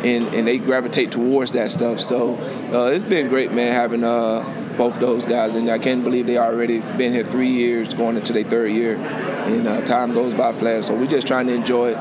and, 0.06 0.34
and 0.34 0.48
they 0.48 0.60
gravitate 0.60 1.12
towards 1.12 1.52
that 1.52 1.72
stuff. 1.72 2.00
So 2.00 2.36
uh, 2.72 2.92
it's 2.92 3.04
been 3.04 3.30
great, 3.30 3.52
man, 3.52 3.74
having 3.74 4.04
uh, 4.04 4.44
both 4.78 5.00
those 5.00 5.26
guys, 5.26 5.56
and 5.56 5.70
I 5.70 5.78
can't 5.80 6.04
believe 6.04 6.26
they 6.26 6.38
already 6.38 6.80
been 6.98 7.14
here 7.14 7.26
three 7.26 7.52
years, 7.52 7.94
going 7.94 8.18
into 8.18 8.34
their 8.34 8.44
third 8.44 8.72
year, 8.72 8.96
and 8.96 9.68
uh, 9.68 9.82
time 9.86 10.14
goes 10.14 10.34
by 10.34 10.52
fast. 10.54 10.88
So 10.88 10.96
we're 10.96 11.08
just 11.08 11.28
trying 11.28 11.48
to 11.48 11.54
enjoy 11.54 11.94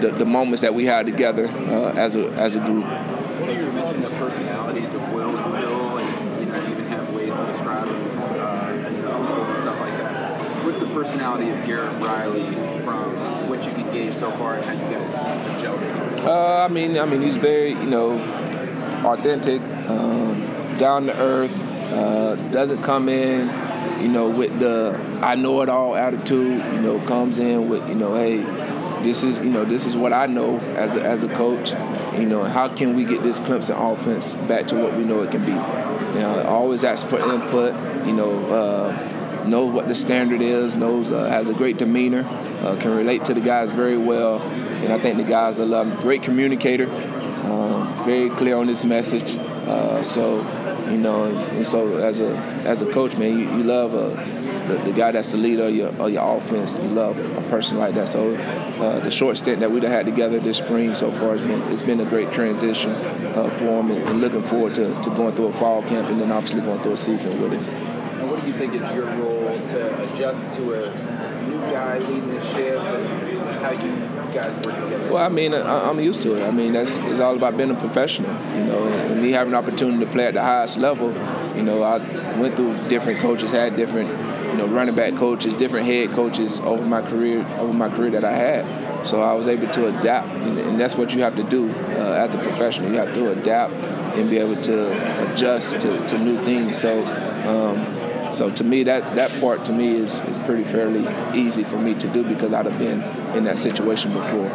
the, 0.00 0.12
the 0.16 0.24
moments 0.24 0.62
that 0.62 0.74
we 0.74 0.86
had 0.86 1.06
together 1.06 1.46
uh, 1.46 1.92
as 1.92 2.16
a 2.16 2.30
as 2.32 2.56
a 2.56 2.60
group. 2.60 2.84
You 2.84 3.66
mentioned 3.72 4.04
the 4.04 4.10
personalities 4.10 4.94
of 4.94 5.12
Will 5.12 5.36
and 5.36 5.56
Phil, 5.58 5.98
and 5.98 6.40
you 6.40 6.46
know, 6.46 6.60
you 6.66 6.72
even 6.72 6.86
have 6.86 7.12
ways 7.14 7.34
to 7.34 7.46
describe 7.46 7.86
them 7.86 8.20
uh, 8.40 8.86
as 8.86 8.86
and 8.86 9.62
stuff 9.62 9.80
like 9.80 9.98
that. 9.98 10.64
What's 10.64 10.80
the 10.80 10.86
personality 10.86 11.50
of 11.50 11.66
Garrett 11.66 12.00
Riley 12.00 12.46
from 12.84 13.48
what 13.48 13.64
you 13.66 13.72
can 13.72 13.90
gauge 13.92 14.14
so 14.14 14.30
far, 14.32 14.54
and 14.56 14.64
how 14.64 14.72
you 14.72 14.94
guys 14.94 15.14
gelling? 15.60 16.24
Uh, 16.24 16.64
I 16.64 16.68
mean, 16.68 16.98
I 16.98 17.06
mean, 17.06 17.22
he's 17.22 17.36
very, 17.36 17.70
you 17.70 17.86
know, 17.86 18.12
authentic, 19.04 19.60
um, 19.88 20.76
down 20.78 21.06
to 21.06 21.18
earth. 21.18 21.50
Uh, 21.90 22.36
doesn't 22.50 22.82
come 22.82 23.08
in, 23.08 23.48
you 24.00 24.08
know, 24.08 24.28
with 24.28 24.58
the 24.60 24.98
I 25.22 25.34
know 25.34 25.60
it 25.62 25.68
all 25.68 25.96
attitude. 25.96 26.62
You 26.72 26.80
know, 26.80 27.00
comes 27.06 27.38
in 27.38 27.68
with, 27.68 27.86
you 27.88 27.94
know, 27.94 28.14
hey, 28.14 28.38
this 29.02 29.22
is, 29.22 29.38
you 29.38 29.50
know, 29.50 29.64
this 29.64 29.86
is 29.86 29.96
what 29.96 30.12
I 30.12 30.26
know 30.26 30.58
as 30.76 30.94
a, 30.94 31.02
as 31.02 31.22
a 31.22 31.28
coach. 31.28 31.70
You 32.18 32.26
know, 32.26 32.44
how 32.44 32.68
can 32.68 32.94
we 32.94 33.04
get 33.04 33.22
this 33.22 33.40
Clemson 33.40 33.76
offense 33.92 34.34
back 34.34 34.66
to 34.68 34.76
what 34.76 34.96
we 34.96 35.04
know 35.04 35.22
it 35.22 35.30
can 35.30 35.44
be? 35.44 35.52
You 35.52 36.20
know, 36.20 36.44
always 36.46 36.84
ask 36.84 37.06
for 37.06 37.18
input. 37.18 37.74
You 38.06 38.12
know. 38.12 38.52
Uh, 38.52 39.16
knows 39.46 39.72
what 39.72 39.88
the 39.88 39.94
standard 39.94 40.40
is, 40.40 40.74
knows 40.74 41.10
uh, 41.10 41.24
has 41.24 41.48
a 41.48 41.54
great 41.54 41.78
demeanor, 41.78 42.24
uh, 42.62 42.76
can 42.80 42.94
relate 42.96 43.24
to 43.24 43.34
the 43.34 43.40
guys 43.40 43.70
very 43.70 43.96
well, 43.96 44.40
and 44.40 44.92
I 44.92 44.98
think 44.98 45.16
the 45.16 45.24
guys 45.24 45.58
will 45.58 45.66
love 45.66 45.88
him. 45.88 45.96
Great 46.00 46.22
communicator, 46.22 46.90
um, 47.44 48.04
very 48.04 48.30
clear 48.30 48.56
on 48.56 48.68
his 48.68 48.84
message. 48.84 49.36
Uh, 49.66 50.02
so, 50.02 50.40
you 50.90 50.98
know, 50.98 51.24
and, 51.24 51.38
and 51.56 51.66
so 51.66 51.96
as 51.98 52.20
a 52.20 52.30
as 52.66 52.82
a 52.82 52.92
coach, 52.92 53.16
man, 53.16 53.38
you, 53.38 53.48
you 53.56 53.62
love 53.62 53.94
uh, 53.94 54.08
the, 54.68 54.74
the 54.84 54.92
guy 54.92 55.10
that's 55.10 55.28
the 55.28 55.36
leader 55.36 55.64
of 55.64 55.74
your, 55.74 55.88
of 55.88 56.10
your 56.10 56.36
offense. 56.36 56.78
You 56.78 56.88
love 56.88 57.18
a 57.18 57.42
person 57.48 57.78
like 57.78 57.94
that. 57.94 58.08
So, 58.08 58.34
uh, 58.34 59.00
the 59.00 59.10
short 59.10 59.36
stint 59.36 59.60
that 59.60 59.70
we've 59.70 59.82
had 59.82 60.06
together 60.06 60.38
this 60.40 60.58
spring 60.58 60.94
so 60.94 61.10
far 61.12 61.36
has 61.36 61.40
been 61.42 61.62
it's 61.72 61.82
been 61.82 62.00
a 62.00 62.04
great 62.04 62.32
transition 62.32 62.90
uh, 62.90 63.50
for 63.58 63.80
him, 63.80 63.90
and, 63.90 64.02
and 64.08 64.20
looking 64.20 64.42
forward 64.42 64.74
to, 64.76 65.00
to 65.02 65.10
going 65.10 65.34
through 65.34 65.46
a 65.46 65.52
fall 65.54 65.82
camp 65.82 66.08
and 66.08 66.20
then 66.20 66.30
obviously 66.30 66.60
going 66.60 66.80
through 66.82 66.92
a 66.92 66.96
season 66.96 67.40
with 67.40 67.52
him. 67.52 67.74
And 68.20 68.30
what 68.30 68.40
do 68.40 68.46
you 68.46 68.52
think 68.54 68.74
is 68.74 68.82
your 68.94 69.06
role 69.06 69.54
to 69.54 70.12
adjust 70.12 70.56
to 70.56 70.74
a 70.74 71.48
new 71.48 71.58
guy 71.70 71.98
leading 71.98 72.30
the 72.30 72.40
shift, 72.42 73.29
guys 74.42 74.56
together? 74.60 75.12
Well, 75.12 75.24
I 75.24 75.28
mean, 75.28 75.54
I, 75.54 75.88
I'm 75.88 76.00
used 76.00 76.22
to 76.22 76.36
it. 76.36 76.46
I 76.46 76.50
mean, 76.50 76.72
that's 76.72 76.98
it's 76.98 77.20
all 77.20 77.36
about 77.36 77.56
being 77.56 77.70
a 77.70 77.74
professional, 77.74 78.30
you 78.56 78.64
know, 78.64 78.86
and, 78.86 79.12
and 79.12 79.22
me 79.22 79.32
having 79.32 79.52
an 79.52 79.58
opportunity 79.58 80.04
to 80.04 80.10
play 80.10 80.26
at 80.26 80.34
the 80.34 80.42
highest 80.42 80.78
level. 80.78 81.12
You 81.56 81.62
know, 81.62 81.82
I 81.82 81.98
went 82.38 82.56
through 82.56 82.76
different 82.88 83.20
coaches, 83.20 83.50
had 83.50 83.76
different, 83.76 84.08
you 84.08 84.56
know, 84.56 84.66
running 84.66 84.94
back 84.94 85.14
coaches, 85.16 85.54
different 85.54 85.86
head 85.86 86.10
coaches 86.10 86.60
over 86.60 86.84
my 86.84 87.02
career, 87.02 87.44
over 87.58 87.72
my 87.72 87.88
career 87.88 88.10
that 88.10 88.24
I 88.24 88.32
had. 88.32 89.06
So 89.06 89.20
I 89.20 89.34
was 89.34 89.48
able 89.48 89.68
to 89.72 89.98
adapt, 89.98 90.28
and, 90.28 90.58
and 90.58 90.80
that's 90.80 90.94
what 90.94 91.14
you 91.14 91.22
have 91.22 91.36
to 91.36 91.42
do 91.42 91.70
uh, 91.70 92.26
as 92.26 92.34
a 92.34 92.38
professional. 92.38 92.90
You 92.90 92.98
have 92.98 93.14
to 93.14 93.30
adapt 93.30 93.72
and 94.16 94.28
be 94.28 94.38
able 94.38 94.60
to 94.62 95.32
adjust 95.32 95.80
to, 95.80 96.06
to 96.06 96.18
new 96.18 96.36
things. 96.44 96.80
So. 96.80 97.04
Um, 97.46 97.99
so 98.32 98.50
to 98.50 98.64
me, 98.64 98.82
that, 98.84 99.16
that 99.16 99.30
part 99.40 99.64
to 99.66 99.72
me 99.72 99.96
is, 99.96 100.20
is 100.20 100.38
pretty 100.46 100.64
fairly 100.64 101.06
easy 101.38 101.64
for 101.64 101.76
me 101.78 101.94
to 101.94 102.08
do 102.08 102.22
because 102.22 102.52
I'd 102.52 102.66
have 102.66 102.78
been 102.78 103.02
in 103.36 103.44
that 103.44 103.58
situation 103.58 104.12
before. 104.12 104.48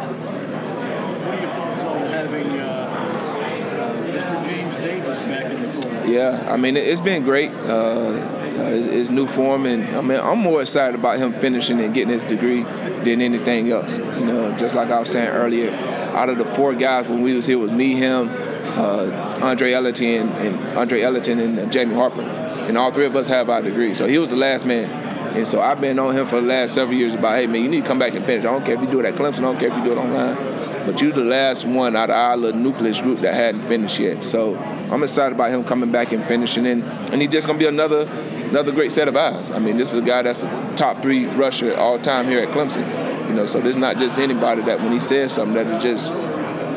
Yeah, 6.06 6.44
I 6.48 6.56
mean, 6.56 6.76
it- 6.76 6.86
it's 6.86 7.00
been 7.00 7.22
great. 7.24 7.50
Uh, 7.66 8.32
uh, 8.58 9.10
new 9.10 9.26
form, 9.26 9.66
and 9.66 9.84
I 9.96 10.00
mean, 10.00 10.18
I'm 10.18 10.38
more 10.38 10.62
excited 10.62 10.94
about 10.94 11.18
him 11.18 11.32
finishing 11.34 11.80
and 11.80 11.92
getting 11.92 12.12
his 12.12 12.24
degree 12.24 12.62
than 13.04 13.20
anything 13.20 13.70
else. 13.70 13.98
You 13.98 14.24
know, 14.24 14.56
just 14.58 14.74
like 14.74 14.90
I 14.90 14.98
was 15.00 15.08
saying 15.10 15.28
earlier, 15.28 15.70
out 16.14 16.28
of 16.30 16.38
the 16.38 16.44
four 16.44 16.74
guys 16.74 17.06
when 17.08 17.22
we 17.22 17.34
was 17.34 17.46
here, 17.46 17.58
was 17.58 17.70
me, 17.72 17.94
him, 17.94 18.28
uh, 18.76 19.38
Andre 19.42 19.72
Ellington, 19.72 20.28
and, 20.28 20.56
and 20.56 20.78
Andre 20.78 21.02
Ellington 21.02 21.38
and 21.38 21.58
uh, 21.58 21.66
Jamie 21.66 21.94
Harper, 21.94 22.22
and 22.66 22.76
all 22.76 22.92
three 22.92 23.06
of 23.06 23.16
us 23.16 23.26
have 23.28 23.48
our 23.48 23.62
degree. 23.62 23.94
So 23.94 24.06
he 24.06 24.18
was 24.18 24.30
the 24.30 24.36
last 24.36 24.66
man. 24.66 24.90
And 25.36 25.46
so 25.46 25.60
I've 25.60 25.80
been 25.80 25.98
on 25.98 26.16
him 26.16 26.26
for 26.26 26.40
the 26.40 26.46
last 26.46 26.74
several 26.74 26.96
years 26.96 27.14
about, 27.14 27.36
hey 27.36 27.46
man, 27.46 27.62
you 27.62 27.68
need 27.68 27.82
to 27.82 27.86
come 27.86 27.98
back 27.98 28.14
and 28.14 28.24
finish. 28.24 28.44
I 28.44 28.50
don't 28.50 28.64
care 28.64 28.74
if 28.74 28.80
you 28.80 28.86
do 28.86 29.00
it 29.00 29.06
at 29.06 29.14
Clemson, 29.14 29.40
I 29.40 29.42
don't 29.42 29.58
care 29.58 29.68
if 29.68 29.76
you 29.76 29.84
do 29.84 29.92
it 29.92 29.98
online. 29.98 30.34
But 30.86 31.00
you're 31.00 31.12
the 31.12 31.24
last 31.24 31.66
one 31.66 31.96
out 31.96 32.10
of 32.10 32.16
our 32.16 32.36
little 32.36 32.60
nucleus 32.60 33.00
group 33.00 33.18
that 33.20 33.34
hadn't 33.34 33.66
finished 33.66 33.98
yet. 33.98 34.22
So 34.22 34.56
I'm 34.56 35.02
excited 35.02 35.34
about 35.34 35.50
him 35.50 35.64
coming 35.64 35.90
back 35.90 36.12
and 36.12 36.24
finishing 36.24 36.66
and 36.66 36.84
and 37.12 37.20
he's 37.20 37.30
just 37.30 37.46
gonna 37.46 37.58
be 37.58 37.66
another 37.66 38.02
another 38.48 38.72
great 38.72 38.92
set 38.92 39.08
of 39.08 39.16
eyes. 39.16 39.50
I 39.50 39.58
mean, 39.58 39.76
this 39.76 39.92
is 39.92 39.98
a 39.98 40.02
guy 40.02 40.22
that's 40.22 40.42
a 40.42 40.74
top 40.76 41.02
three 41.02 41.26
rusher 41.26 41.76
all 41.76 41.98
time 41.98 42.26
here 42.26 42.40
at 42.40 42.48
Clemson. 42.48 42.86
You 43.28 43.34
know, 43.34 43.46
so 43.46 43.60
this 43.60 43.74
is 43.74 43.80
not 43.80 43.98
just 43.98 44.18
anybody 44.18 44.62
that 44.62 44.78
when 44.78 44.92
he 44.92 45.00
says 45.00 45.32
something 45.32 45.54
that 45.54 45.66
is 45.66 45.82
just 45.82 46.12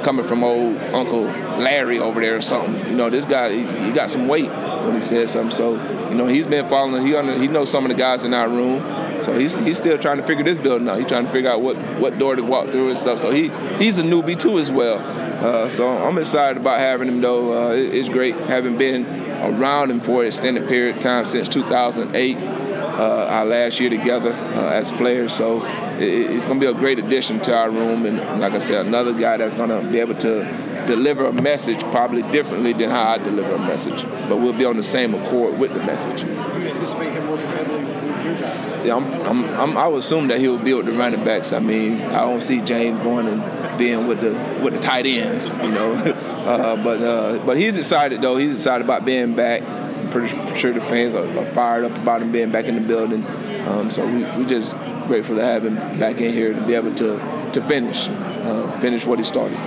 coming 0.03 0.25
from 0.25 0.43
old 0.43 0.75
Uncle 0.93 1.21
Larry 1.59 1.99
over 1.99 2.19
there 2.19 2.35
or 2.35 2.41
something. 2.41 2.75
You 2.89 2.97
know, 2.97 3.09
this 3.09 3.25
guy 3.25 3.53
he, 3.53 3.85
he 3.85 3.91
got 3.91 4.09
some 4.09 4.27
weight 4.27 4.49
when 4.85 4.95
he 4.95 5.01
said 5.01 5.29
something. 5.29 5.55
So, 5.55 5.73
you 6.09 6.15
know, 6.15 6.27
he's 6.27 6.45
been 6.47 6.67
following 6.69 7.05
he 7.05 7.15
under, 7.15 7.37
he 7.37 7.47
knows 7.47 7.69
some 7.69 7.85
of 7.85 7.89
the 7.89 7.97
guys 7.97 8.23
in 8.23 8.33
our 8.33 8.47
room. 8.49 8.79
So 9.23 9.37
he's 9.37 9.55
he's 9.55 9.77
still 9.77 9.97
trying 9.97 10.17
to 10.17 10.23
figure 10.23 10.43
this 10.43 10.57
building 10.57 10.87
out. 10.87 10.97
He's 10.99 11.07
trying 11.07 11.25
to 11.25 11.31
figure 11.31 11.51
out 11.51 11.61
what, 11.61 11.75
what 11.99 12.17
door 12.17 12.35
to 12.35 12.41
walk 12.43 12.69
through 12.69 12.89
and 12.89 12.97
stuff. 12.97 13.19
So 13.19 13.31
he 13.31 13.49
he's 13.77 13.97
a 13.97 14.03
newbie 14.03 14.39
too 14.39 14.59
as 14.59 14.71
well. 14.71 14.97
Uh, 15.45 15.69
so 15.69 15.87
I'm 15.89 16.17
excited 16.17 16.57
about 16.57 16.79
having 16.79 17.07
him 17.07 17.21
though. 17.21 17.69
Uh, 17.69 17.73
it- 17.73 17.93
it's 17.95 18.09
great 18.09 18.35
having 18.35 18.77
been 18.77 19.05
around 19.41 19.91
him 19.91 19.99
for 19.99 20.21
an 20.21 20.27
extended 20.27 20.67
period 20.67 20.95
of 20.97 21.01
time 21.01 21.25
since 21.25 21.47
2008. 21.49 22.37
Uh, 22.37 23.25
our 23.29 23.45
last 23.45 23.79
year 23.79 23.89
together 23.89 24.33
uh, 24.33 24.71
as 24.71 24.91
players, 24.91 25.31
so 25.31 25.63
it, 25.99 26.01
it's 26.03 26.45
going 26.45 26.59
to 26.59 26.65
be 26.65 26.69
a 26.69 26.73
great 26.77 26.99
addition 26.99 27.39
to 27.39 27.55
our 27.55 27.71
room. 27.71 28.05
And 28.05 28.41
like 28.41 28.51
I 28.51 28.59
said, 28.59 28.85
another 28.87 29.13
guy 29.17 29.37
that's 29.37 29.55
going 29.55 29.69
to 29.69 29.89
be 29.89 29.99
able 30.01 30.15
to 30.15 30.43
deliver 30.89 31.25
a 31.27 31.31
message 31.31 31.79
probably 31.91 32.23
differently 32.31 32.73
than 32.73 32.89
how 32.89 33.11
I 33.11 33.17
deliver 33.19 33.53
a 33.53 33.59
message, 33.59 34.01
but 34.27 34.37
we'll 34.37 34.57
be 34.57 34.65
on 34.65 34.75
the 34.75 34.83
same 34.83 35.13
accord 35.13 35.59
with 35.59 35.71
the 35.71 35.83
message. 35.83 36.21
You 36.23 36.29
anticipate 36.29 37.11
him 37.11 37.29
working 37.29 37.45
heavily 37.45 37.83
with 37.83 38.25
your 38.25 38.33
guys? 38.39 38.85
Yeah, 38.85 38.95
I'm, 38.95 39.05
I'm, 39.27 39.59
I'm, 39.59 39.77
I 39.77 39.87
would 39.87 39.99
assume 39.99 40.29
that 40.29 40.39
he'll 40.39 40.57
be 40.57 40.73
with 40.73 40.87
the 40.87 40.93
running 40.93 41.23
backs. 41.23 41.53
I 41.53 41.59
mean, 41.59 42.01
I 42.01 42.21
don't 42.21 42.41
see 42.41 42.61
James 42.61 43.03
going 43.03 43.27
and 43.27 43.77
being 43.77 44.07
with 44.07 44.21
the 44.21 44.31
with 44.63 44.73
the 44.73 44.79
tight 44.79 45.05
ends, 45.05 45.49
you 45.49 45.71
know. 45.71 45.93
uh, 45.93 46.75
but 46.83 47.01
uh, 47.01 47.45
but 47.45 47.57
he's 47.57 47.77
excited 47.77 48.21
though. 48.21 48.37
He's 48.37 48.55
excited 48.55 48.83
about 48.83 49.05
being 49.05 49.35
back. 49.35 49.61
I'm 49.61 50.09
pretty 50.09 50.29
sure 50.57 50.73
the 50.73 50.81
fans 50.81 51.13
are, 51.13 51.27
are 51.37 51.45
fired 51.45 51.85
up 51.85 51.95
about 51.97 52.23
him 52.23 52.31
being 52.31 52.51
back 52.51 52.65
in 52.65 52.75
the 52.75 52.81
building. 52.81 53.23
Um, 53.67 53.91
so 53.91 54.05
we 54.07 54.23
we 54.37 54.45
just 54.49 54.75
grateful 55.07 55.35
to 55.35 55.45
have 55.45 55.65
him 55.65 55.75
back 55.99 56.19
in 56.19 56.33
here 56.33 56.53
to 56.53 56.61
be 56.65 56.73
able 56.73 56.95
to 56.95 57.19
to 57.53 57.61
finish 57.67 58.07
uh, 58.07 58.79
finish 58.79 59.05
what 59.05 59.19
he 59.19 59.25
started. 59.25 59.57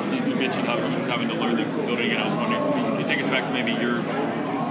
Mentioned 0.42 0.66
how 0.66 0.76
he's 0.88 1.06
having 1.06 1.28
to 1.28 1.34
learn 1.34 1.54
the 1.54 1.62
building 1.62 2.06
again. 2.06 2.20
I 2.20 2.24
was 2.26 2.34
wondering, 2.34 2.72
can 2.72 2.98
you 2.98 3.06
take 3.06 3.22
us 3.22 3.30
back 3.30 3.46
to 3.46 3.52
maybe 3.52 3.70
your 3.80 3.98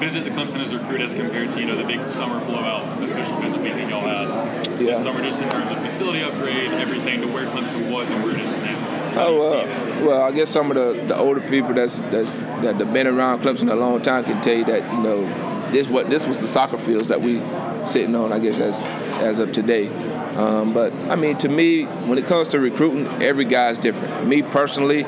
visit 0.02 0.26
to 0.26 0.30
Clemson 0.32 0.60
as 0.60 0.74
a 0.74 0.78
recruit 0.78 1.00
as 1.00 1.14
compared 1.14 1.50
to 1.54 1.62
you 1.62 1.66
know 1.66 1.78
the 1.78 1.86
big 1.86 2.02
summer 2.06 2.44
blowout 2.46 3.00
the 3.00 3.06
official 3.10 3.40
visit 3.40 3.62
weekend 3.62 3.90
y'all 3.90 4.02
had 4.02 4.68
Yeah. 4.82 4.88
this 4.96 5.04
summer, 5.04 5.22
just 5.22 5.42
in 5.42 5.50
terms 5.50 5.72
of 5.72 5.78
facility 5.82 6.24
upgrade, 6.24 6.72
everything 6.74 7.22
to 7.22 7.28
where 7.28 7.46
Clemson 7.46 7.90
was 7.90 8.12
and 8.12 8.22
where 8.22 8.36
it 8.36 8.42
is 8.42 8.54
now. 8.56 9.22
Oh 9.22 9.40
well, 9.40 10.06
well, 10.06 10.22
I 10.24 10.32
guess 10.34 10.50
some 10.50 10.72
of 10.72 10.76
the, 10.76 11.06
the 11.06 11.16
older 11.16 11.40
people 11.40 11.74
that's, 11.74 12.00
that's 12.10 12.30
that 12.34 12.76
have 12.76 12.92
been 12.92 13.08
around 13.08 13.40
Clemson 13.40 13.72
a 13.72 13.76
long 13.76 14.02
time 14.02 14.26
can 14.26 14.42
tell 14.42 14.56
you 14.56 14.66
that 14.66 14.84
you 14.94 15.02
know 15.02 15.24
this 15.72 15.88
what 15.88 16.10
this 16.10 16.28
was 16.28 16.42
the 16.42 16.50
soccer 16.50 16.80
fields 16.80 17.08
that 17.08 17.22
we 17.22 17.42
sitting 17.86 18.14
on. 18.16 18.34
I 18.34 18.40
guess 18.40 18.60
as 18.60 18.76
as 19.22 19.40
of 19.40 19.54
today. 19.54 19.88
Um, 20.36 20.74
but 20.74 20.92
I 21.10 21.16
mean, 21.16 21.38
to 21.38 21.48
me, 21.48 21.84
when 21.86 22.18
it 22.18 22.26
comes 22.26 22.50
to 22.50 22.60
recruiting, 22.60 23.08
every 23.22 23.46
guy's 23.46 23.78
different. 23.78 24.28
Me 24.28 24.42
personally, 24.42 25.06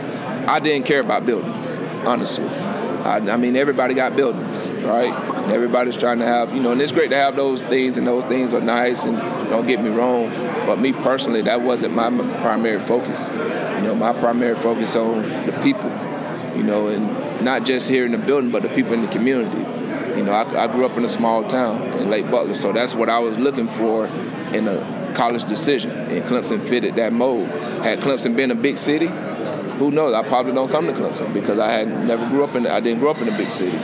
I 0.47 0.59
didn't 0.59 0.85
care 0.85 0.99
about 0.99 1.25
buildings, 1.25 1.77
honestly. 2.05 2.47
I, 2.47 3.17
I 3.17 3.37
mean, 3.37 3.55
everybody 3.55 3.93
got 3.93 4.15
buildings, 4.15 4.67
right? 4.83 5.11
And 5.11 5.51
everybody's 5.51 5.97
trying 5.97 6.19
to 6.19 6.25
have, 6.25 6.53
you 6.53 6.61
know, 6.61 6.71
and 6.71 6.81
it's 6.81 6.91
great 6.91 7.09
to 7.09 7.17
have 7.17 7.35
those 7.35 7.61
things, 7.61 7.97
and 7.97 8.07
those 8.07 8.23
things 8.25 8.53
are 8.53 8.61
nice, 8.61 9.03
and 9.03 9.17
don't 9.49 9.67
get 9.67 9.81
me 9.81 9.89
wrong. 9.89 10.29
But 10.65 10.79
me 10.79 10.93
personally, 10.93 11.41
that 11.41 11.61
wasn't 11.61 11.93
my 11.93 12.09
primary 12.41 12.79
focus. 12.79 13.27
You 13.29 13.81
know, 13.81 13.95
my 13.95 14.13
primary 14.13 14.55
focus 14.55 14.95
on 14.95 15.23
the 15.45 15.59
people, 15.63 15.89
you 16.57 16.63
know, 16.63 16.87
and 16.87 17.43
not 17.43 17.65
just 17.65 17.89
here 17.89 18.05
in 18.05 18.13
the 18.13 18.17
building, 18.17 18.51
but 18.51 18.63
the 18.63 18.69
people 18.69 18.93
in 18.93 19.01
the 19.01 19.11
community. 19.11 19.57
You 20.17 20.23
know, 20.23 20.31
I, 20.31 20.63
I 20.63 20.67
grew 20.67 20.85
up 20.85 20.95
in 20.95 21.03
a 21.03 21.09
small 21.09 21.47
town 21.47 21.81
in 21.99 22.09
Lake 22.09 22.29
Butler, 22.29 22.55
so 22.55 22.71
that's 22.71 22.93
what 22.93 23.09
I 23.09 23.19
was 23.19 23.37
looking 23.37 23.67
for 23.67 24.05
in 24.53 24.67
a 24.67 25.13
college 25.13 25.43
decision, 25.49 25.91
and 25.91 26.23
Clemson 26.25 26.61
fitted 26.67 26.95
that 26.95 27.11
mold. 27.11 27.47
Had 27.83 27.99
Clemson 27.99 28.35
been 28.35 28.51
a 28.51 28.55
big 28.55 28.77
city, 28.77 29.07
who 29.77 29.91
knows? 29.91 30.13
I 30.13 30.27
probably 30.27 30.53
don't 30.53 30.69
come 30.69 30.87
to 30.87 30.93
Clemson 30.93 31.33
because 31.33 31.59
I 31.59 31.71
had 31.71 31.87
never 32.05 32.27
grew 32.27 32.43
up 32.43 32.55
in. 32.55 32.67
I 32.67 32.79
didn't 32.79 32.99
grow 32.99 33.11
up 33.11 33.21
in 33.21 33.27
a 33.27 33.37
big 33.37 33.49
city. 33.49 33.77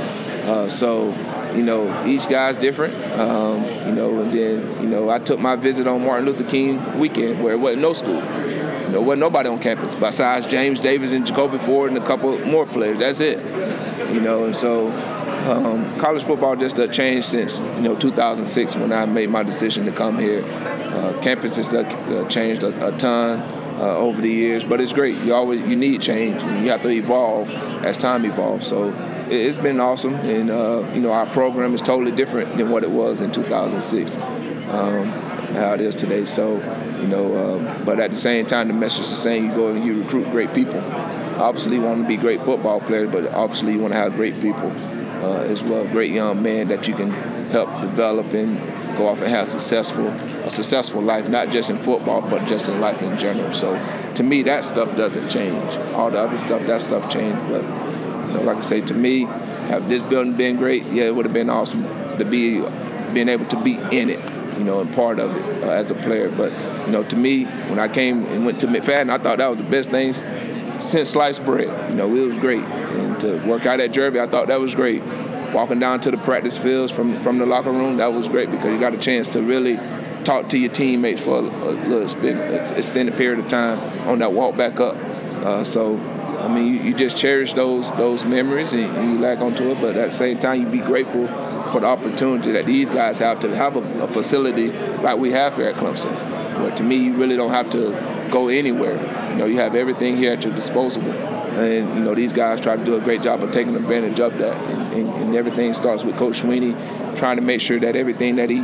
Uh, 0.49 0.67
so, 0.69 1.13
you 1.53 1.61
know, 1.61 2.05
each 2.07 2.27
guy's 2.27 2.57
different. 2.57 2.95
Um, 3.19 3.63
you 3.87 3.91
know, 3.91 4.19
and 4.19 4.31
then 4.31 4.81
you 4.81 4.87
know, 4.87 5.09
I 5.09 5.19
took 5.19 5.39
my 5.39 5.55
visit 5.55 5.87
on 5.87 6.03
Martin 6.03 6.25
Luther 6.25 6.43
King 6.49 6.99
weekend 6.99 7.43
where 7.43 7.53
it 7.53 7.59
wasn't 7.59 7.81
no 7.81 7.93
school. 7.93 8.15
You 8.15 8.89
know, 8.89 9.01
wasn't 9.01 9.19
nobody 9.19 9.49
on 9.49 9.59
campus 9.59 9.93
besides 9.99 10.47
James 10.47 10.79
Davis 10.79 11.11
and 11.11 11.25
Jacoby 11.25 11.59
Ford 11.59 11.91
and 11.91 12.01
a 12.01 12.05
couple 12.05 12.39
more 12.45 12.65
players. 12.65 12.99
That's 12.99 13.19
it. 13.19 13.39
You 14.11 14.21
know, 14.21 14.45
and 14.45 14.55
so 14.55 14.87
um, 15.47 15.99
college 15.99 16.23
football 16.23 16.55
just 16.55 16.79
uh, 16.79 16.87
changed 16.87 17.27
since 17.27 17.59
you 17.59 17.81
know 17.81 17.95
2006 17.95 18.75
when 18.75 18.91
I 18.91 19.05
made 19.05 19.29
my 19.29 19.43
decision 19.43 19.85
to 19.85 19.91
come 19.91 20.17
here. 20.17 20.43
Uh, 20.43 21.19
campus 21.21 21.55
has 21.57 21.71
uh, 21.73 22.27
changed 22.29 22.63
a, 22.63 22.87
a 22.87 22.97
ton 22.97 23.41
uh, 23.79 23.95
over 23.95 24.21
the 24.21 24.29
years, 24.29 24.63
but 24.63 24.81
it's 24.81 24.93
great. 24.93 25.15
You 25.19 25.33
always 25.33 25.61
you 25.61 25.75
need 25.75 26.01
change, 26.01 26.41
you 26.41 26.69
have 26.69 26.81
to 26.83 26.89
evolve 26.89 27.49
as 27.83 27.97
time 27.97 28.25
evolves. 28.25 28.67
So 28.67 28.89
it, 29.29 29.45
has 29.45 29.57
been 29.57 29.79
awesome, 29.79 30.15
and 30.15 30.49
uh, 30.49 30.85
you 30.93 31.01
know 31.01 31.11
our 31.11 31.25
program 31.27 31.73
is 31.73 31.81
totally 31.81 32.11
different 32.11 32.57
than 32.57 32.69
what 32.69 32.83
it 32.83 32.91
was 32.91 33.21
in 33.21 33.31
2006. 33.31 34.17
Um, 34.69 35.29
how 35.53 35.73
it 35.73 35.81
is 35.81 35.95
today. 35.95 36.25
So, 36.25 36.57
you 37.01 37.07
know, 37.07 37.33
uh, 37.33 37.83
but 37.83 37.99
at 37.99 38.11
the 38.11 38.17
same 38.17 38.45
time, 38.45 38.67
the 38.67 38.73
message 38.73 39.01
is 39.01 39.17
saying 39.17 39.45
you 39.45 39.55
go 39.55 39.71
and 39.71 39.83
you 39.83 40.03
recruit 40.03 40.29
great 40.31 40.53
people. 40.53 40.79
Obviously, 41.41 41.77
you 41.77 41.81
want 41.81 42.01
to 42.01 42.07
be 42.07 42.17
great 42.17 42.43
football 42.43 42.79
players, 42.81 43.11
but 43.11 43.25
obviously, 43.33 43.73
you 43.73 43.79
want 43.79 43.93
to 43.93 43.99
have 43.99 44.13
great 44.13 44.39
people 44.41 44.71
uh, 45.23 45.43
as 45.43 45.63
well, 45.63 45.85
great 45.87 46.11
young 46.11 46.41
men 46.41 46.67
that 46.67 46.87
you 46.87 46.93
can 46.93 47.11
help 47.49 47.69
develop 47.81 48.31
and 48.33 48.57
go 48.97 49.07
off 49.07 49.21
and 49.21 49.29
have 49.29 49.47
successful 49.47 50.11
a 50.49 50.55
successful 50.55 51.01
life, 51.01 51.29
not 51.29 51.49
just 51.49 51.69
in 51.69 51.77
football, 51.77 52.21
but 52.21 52.45
just 52.47 52.67
in 52.67 52.81
life 52.81 53.01
in 53.01 53.17
general. 53.17 53.53
So 53.53 53.73
to 54.15 54.23
me, 54.23 54.43
that 54.43 54.63
stuff 54.65 54.95
doesn't 54.97 55.29
change. 55.29 55.75
All 55.93 56.09
the 56.09 56.19
other 56.19 56.37
stuff, 56.37 56.65
that 56.65 56.81
stuff 56.81 57.09
changed. 57.11 57.39
But 57.49 57.61
you 57.61 58.33
know, 58.33 58.41
like 58.43 58.57
I 58.57 58.61
say, 58.61 58.81
to 58.81 58.93
me, 58.93 59.25
have 59.69 59.87
this 59.87 60.01
building 60.03 60.33
been 60.33 60.57
great? 60.57 60.83
Yeah, 60.85 61.05
it 61.05 61.15
would 61.15 61.25
have 61.25 61.33
been 61.33 61.49
awesome 61.49 61.83
to 62.17 62.25
be 62.25 62.61
being 63.13 63.29
able 63.29 63.45
to 63.45 63.61
be 63.63 63.75
in 63.75 64.09
it, 64.09 64.19
you 64.57 64.63
know, 64.63 64.81
and 64.81 64.93
part 64.93 65.19
of 65.19 65.35
it 65.35 65.63
uh, 65.63 65.69
as 65.69 65.91
a 65.91 65.95
player. 65.95 66.29
But 66.29 66.51
you 66.85 66.91
know, 66.91 67.03
to 67.03 67.15
me, 67.15 67.45
when 67.45 67.79
I 67.79 67.87
came 67.87 68.25
and 68.25 68.45
went 68.45 68.59
to 68.61 68.67
McFadden, 68.67 69.09
I 69.09 69.19
thought 69.19 69.37
that 69.37 69.47
was 69.47 69.59
the 69.59 69.69
best 69.69 69.89
things 69.89 70.17
since 70.83 71.11
sliced 71.11 71.45
bread. 71.45 71.89
You 71.89 71.95
know, 71.95 72.15
it 72.15 72.25
was 72.25 72.37
great, 72.37 72.63
and 72.63 73.19
to 73.21 73.37
work 73.47 73.65
out 73.65 73.79
at 73.79 73.91
Jervey, 73.91 74.19
I 74.19 74.27
thought 74.27 74.47
that 74.47 74.59
was 74.59 74.73
great 74.73 75.03
walking 75.53 75.79
down 75.79 75.99
to 75.99 76.11
the 76.11 76.17
practice 76.17 76.57
fields 76.57 76.91
from, 76.91 77.19
from 77.23 77.39
the 77.39 77.45
locker 77.45 77.71
room, 77.71 77.97
that 77.97 78.13
was 78.13 78.27
great 78.27 78.51
because 78.51 78.71
you 78.71 78.79
got 78.79 78.93
a 78.93 78.97
chance 78.97 79.27
to 79.29 79.41
really 79.41 79.79
talk 80.29 80.47
to 80.47 80.59
your 80.59 80.71
teammates 80.71 81.19
for 81.19 81.39
a, 81.39 81.41
a 81.41 81.71
little 81.89 82.03
extended 82.77 83.17
period 83.17 83.39
of 83.39 83.47
time 83.47 83.79
on 84.07 84.19
that 84.19 84.31
walk 84.31 84.55
back 84.55 84.79
up. 84.79 84.95
Uh, 85.43 85.63
so, 85.63 85.97
I 86.37 86.47
mean, 86.47 86.67
you, 86.67 86.81
you, 86.81 86.93
just 86.93 87.17
cherish 87.17 87.53
those 87.53 87.89
those 87.97 88.25
memories 88.25 88.71
and, 88.71 88.95
and 88.95 89.13
you 89.13 89.17
lag 89.17 89.39
onto 89.39 89.71
it, 89.71 89.81
but 89.81 89.97
at 89.97 90.11
the 90.11 90.15
same 90.15 90.37
time, 90.37 90.61
you 90.61 90.67
be 90.67 90.85
grateful 90.85 91.25
for 91.71 91.79
the 91.79 91.87
opportunity 91.87 92.51
that 92.51 92.65
these 92.65 92.91
guys 92.91 93.17
have 93.17 93.39
to 93.39 93.55
have 93.55 93.75
a, 93.75 94.03
a 94.03 94.07
facility 94.07 94.69
like 95.01 95.17
we 95.17 95.31
have 95.31 95.55
here 95.55 95.69
at 95.69 95.75
Clemson. 95.75 96.13
But 96.59 96.77
to 96.77 96.83
me, 96.83 96.97
you 96.97 97.15
really 97.15 97.35
don't 97.35 97.51
have 97.51 97.71
to 97.71 98.29
go 98.29 98.49
anywhere. 98.49 98.97
You 99.31 99.35
know, 99.35 99.45
you 99.45 99.57
have 99.57 99.73
everything 99.73 100.15
here 100.15 100.33
at 100.33 100.43
your 100.43 100.53
disposal. 100.53 101.01
And, 101.01 101.97
you 101.97 102.03
know, 102.03 102.13
these 102.13 102.33
guys 102.33 102.61
try 102.61 102.75
to 102.75 102.85
do 102.85 102.95
a 102.95 103.01
great 103.01 103.23
job 103.23 103.43
of 103.43 103.51
taking 103.51 103.75
advantage 103.75 104.19
of 104.19 104.37
that. 104.37 104.55
And, 104.55 104.93
and, 104.93 105.09
and 105.23 105.35
everything 105.35 105.73
starts 105.73 106.03
with 106.03 106.17
Coach 106.17 106.41
Swinney 106.41 106.75
trying 107.17 107.37
to 107.37 107.41
make 107.41 107.61
sure 107.61 107.79
that 107.79 107.95
everything 107.95 108.35
that 108.35 108.49
he 108.49 108.59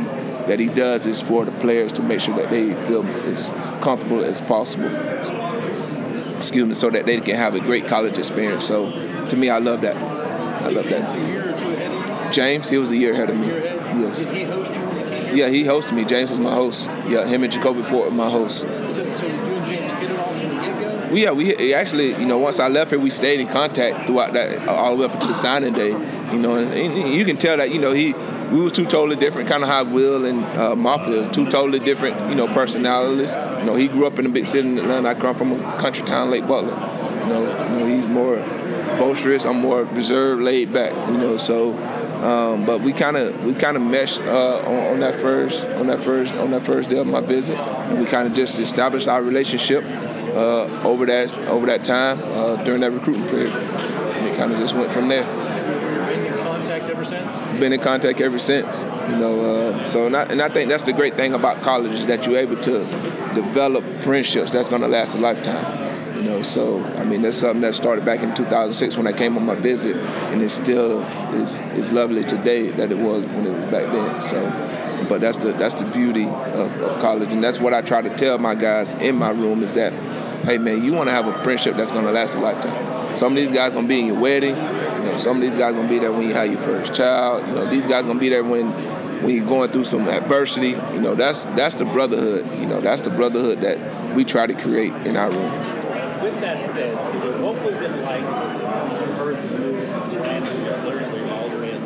that 0.46 0.60
he 0.60 0.68
does 0.68 1.06
is 1.06 1.20
for 1.20 1.44
the 1.44 1.52
players 1.52 1.92
to 1.94 2.02
make 2.02 2.20
sure 2.20 2.34
that 2.36 2.50
they 2.50 2.74
feel 2.86 3.06
as 3.06 3.50
comfortable 3.80 4.24
as 4.24 4.40
possible. 4.40 4.90
Excuse 6.38 6.66
me, 6.66 6.74
so 6.74 6.90
that 6.90 7.06
they 7.06 7.20
can 7.20 7.36
have 7.36 7.54
a 7.54 7.60
great 7.60 7.86
college 7.86 8.18
experience. 8.18 8.64
So, 8.66 8.90
to 9.28 9.36
me, 9.36 9.50
I 9.50 9.58
love 9.58 9.80
that. 9.80 9.96
I 9.96 10.68
love 10.68 10.88
that. 10.88 12.32
James, 12.32 12.68
he 12.68 12.78
was 12.78 12.90
a 12.90 12.96
year 12.96 13.12
ahead 13.12 13.30
of 13.30 13.36
me. 13.36 13.48
Yes. 13.48 14.20
Yeah, 15.34 15.48
he 15.48 15.64
hosted 15.64 15.92
me. 15.92 16.04
James 16.04 16.30
was 16.30 16.38
my 16.38 16.54
host. 16.54 16.86
Yeah, 17.06 17.26
him 17.26 17.42
and 17.42 17.52
Jacoby 17.52 17.82
Ford 17.82 18.10
were 18.10 18.16
my 18.16 18.30
hosts. 18.30 18.60
So, 18.60 19.18
so? 19.18 19.46
We, 21.10 21.22
yeah, 21.22 21.30
we 21.30 21.72
actually, 21.72 22.10
you 22.10 22.26
know, 22.26 22.38
once 22.38 22.58
I 22.58 22.68
left 22.68 22.90
here, 22.90 22.98
we 22.98 23.10
stayed 23.10 23.40
in 23.40 23.46
contact 23.48 24.06
throughout 24.06 24.32
that, 24.32 24.68
all 24.68 24.96
the 24.96 25.02
way 25.02 25.06
up 25.06 25.14
until 25.14 25.28
the 25.28 25.34
signing 25.34 25.72
day. 25.72 25.90
You 26.32 26.38
know, 26.38 26.56
and, 26.56 26.72
and 26.72 27.14
you 27.14 27.24
can 27.24 27.36
tell 27.36 27.56
that, 27.56 27.70
you 27.70 27.78
know, 27.78 27.92
he 27.92 28.12
we 28.50 28.60
was 28.60 28.72
two 28.72 28.84
totally 28.84 29.16
different, 29.16 29.48
kind 29.48 29.62
of 29.62 29.68
how 29.68 29.84
Will 29.84 30.24
and 30.24 30.44
uh, 30.44 30.74
Mafah, 30.74 31.32
two 31.32 31.48
totally 31.50 31.78
different, 31.78 32.28
you 32.28 32.34
know, 32.34 32.46
personalities. 32.48 33.30
You 33.30 33.64
know, 33.64 33.74
he 33.74 33.88
grew 33.88 34.06
up 34.06 34.18
in 34.18 34.26
a 34.26 34.28
big 34.28 34.46
city 34.46 34.68
in 34.68 34.78
Atlanta. 34.78 35.08
I 35.08 35.14
come 35.14 35.34
from 35.34 35.52
a 35.52 35.78
country 35.78 36.04
town, 36.04 36.30
Lake 36.30 36.46
Butler. 36.46 36.74
You 37.20 37.32
know, 37.32 37.68
you 37.72 37.78
know 37.78 37.86
he's 37.86 38.08
more 38.08 38.36
boisterous. 38.98 39.44
I'm 39.44 39.60
more 39.60 39.84
reserved, 39.84 40.42
laid 40.42 40.72
back. 40.72 40.92
You 41.08 41.18
know, 41.18 41.36
so. 41.36 41.76
Um, 42.16 42.64
but 42.64 42.80
we 42.80 42.94
kind 42.94 43.18
of 43.18 43.44
we 43.44 43.52
kind 43.52 43.76
of 43.76 43.82
meshed 43.82 44.20
uh, 44.20 44.60
on, 44.60 44.94
on, 44.94 45.00
that 45.00 45.20
first 45.20 45.62
on 45.76 45.88
that 45.88 46.00
first 46.00 46.34
on 46.34 46.50
that 46.52 46.64
first 46.64 46.88
day 46.88 46.96
of 46.96 47.06
my 47.06 47.20
visit, 47.20 47.58
and 47.58 48.00
we 48.00 48.06
kind 48.06 48.26
of 48.26 48.32
just 48.32 48.58
established 48.58 49.06
our 49.06 49.22
relationship 49.22 49.84
uh, 50.34 50.64
over 50.82 51.04
that 51.04 51.36
over 51.48 51.66
that 51.66 51.84
time 51.84 52.18
uh, 52.22 52.56
during 52.64 52.80
that 52.80 52.92
recruiting 52.92 53.28
period. 53.28 53.50
And 53.50 54.26
it 54.26 54.36
kind 54.36 54.50
of 54.50 54.58
just 54.58 54.74
went 54.74 54.90
from 54.92 55.08
there? 55.08 55.45
Been 57.58 57.72
in 57.72 57.80
contact 57.80 58.20
ever 58.20 58.38
since. 58.38 58.82
You 58.82 59.16
know, 59.16 59.70
uh, 59.70 59.86
so 59.86 60.06
and 60.06 60.14
I, 60.14 60.24
and 60.24 60.42
I 60.42 60.50
think 60.50 60.68
that's 60.68 60.82
the 60.82 60.92
great 60.92 61.14
thing 61.14 61.32
about 61.32 61.62
college 61.62 61.92
is 61.92 62.04
that 62.06 62.26
you're 62.26 62.36
able 62.36 62.56
to 62.56 62.80
develop 63.34 63.82
friendships 64.02 64.52
that's 64.52 64.68
going 64.68 64.82
to 64.82 64.88
last 64.88 65.14
a 65.14 65.18
lifetime. 65.18 66.16
You 66.16 66.22
know, 66.22 66.42
so 66.42 66.84
I 66.84 67.04
mean 67.04 67.22
that's 67.22 67.38
something 67.38 67.62
that 67.62 67.74
started 67.74 68.04
back 68.04 68.20
in 68.20 68.34
2006 68.34 68.98
when 68.98 69.06
I 69.06 69.12
came 69.12 69.38
on 69.38 69.46
my 69.46 69.54
visit, 69.54 69.96
and 69.96 70.42
it 70.42 70.50
still 70.50 71.02
is 71.34 71.58
is 71.74 71.90
lovely 71.90 72.24
today 72.24 72.68
that 72.70 72.92
it 72.92 72.98
was 72.98 73.26
when 73.30 73.46
it 73.46 73.58
was 73.58 73.70
back 73.70 73.90
then. 73.90 74.20
So, 74.20 75.06
but 75.08 75.22
that's 75.22 75.38
the 75.38 75.52
that's 75.52 75.74
the 75.74 75.86
beauty 75.86 76.26
of, 76.26 76.82
of 76.82 77.00
college, 77.00 77.30
and 77.30 77.42
that's 77.42 77.58
what 77.58 77.72
I 77.72 77.80
try 77.80 78.02
to 78.02 78.14
tell 78.16 78.36
my 78.38 78.54
guys 78.54 78.92
in 78.94 79.16
my 79.16 79.30
room 79.30 79.62
is 79.62 79.72
that, 79.72 79.94
hey 80.44 80.58
man, 80.58 80.84
you 80.84 80.92
want 80.92 81.08
to 81.08 81.14
have 81.14 81.26
a 81.26 81.42
friendship 81.42 81.76
that's 81.76 81.92
going 81.92 82.04
to 82.04 82.12
last 82.12 82.34
a 82.34 82.38
lifetime. 82.40 83.16
Some 83.16 83.32
of 83.32 83.36
these 83.36 83.50
guys 83.50 83.72
going 83.72 83.86
to 83.86 83.88
be 83.88 84.00
in 84.00 84.06
your 84.06 84.20
wedding, 84.20 84.56
know, 85.06 85.18
some 85.18 85.36
of 85.36 85.42
these 85.42 85.56
guys 85.56 85.74
gonna 85.74 85.88
be 85.88 85.98
there 85.98 86.12
when 86.12 86.22
you 86.22 86.34
have 86.34 86.50
your 86.50 86.60
first 86.62 86.94
child. 86.94 87.46
You 87.46 87.54
know, 87.54 87.66
these 87.68 87.86
guys 87.86 88.04
gonna 88.04 88.18
be 88.18 88.28
there 88.28 88.44
when 88.44 88.70
when 89.22 89.34
you're 89.34 89.46
going 89.46 89.70
through 89.70 89.84
some 89.84 90.08
adversity. 90.08 90.70
You 90.70 91.00
know, 91.00 91.14
that's 91.14 91.42
that's 91.56 91.74
the 91.76 91.84
brotherhood. 91.84 92.46
You 92.58 92.66
know, 92.66 92.80
that's 92.80 93.02
the 93.02 93.10
brotherhood 93.10 93.60
that 93.60 94.14
we 94.14 94.24
try 94.24 94.46
to 94.46 94.54
create 94.54 94.92
in 95.06 95.16
our 95.16 95.30
room. 95.30 95.50
With 96.22 96.40
that 96.40 96.64
said, 96.70 96.94
what 97.40 97.54
was 97.62 97.80
it 97.80 97.90
like 98.02 98.22
when 98.22 99.08
you 99.08 99.14
heard 99.14 99.36
the 99.48 99.58
news 99.58 99.90
of 99.90 100.10
Brandon 100.10 100.62
Missouri 100.64 101.30
Alder 101.30 101.64
in 101.64 101.80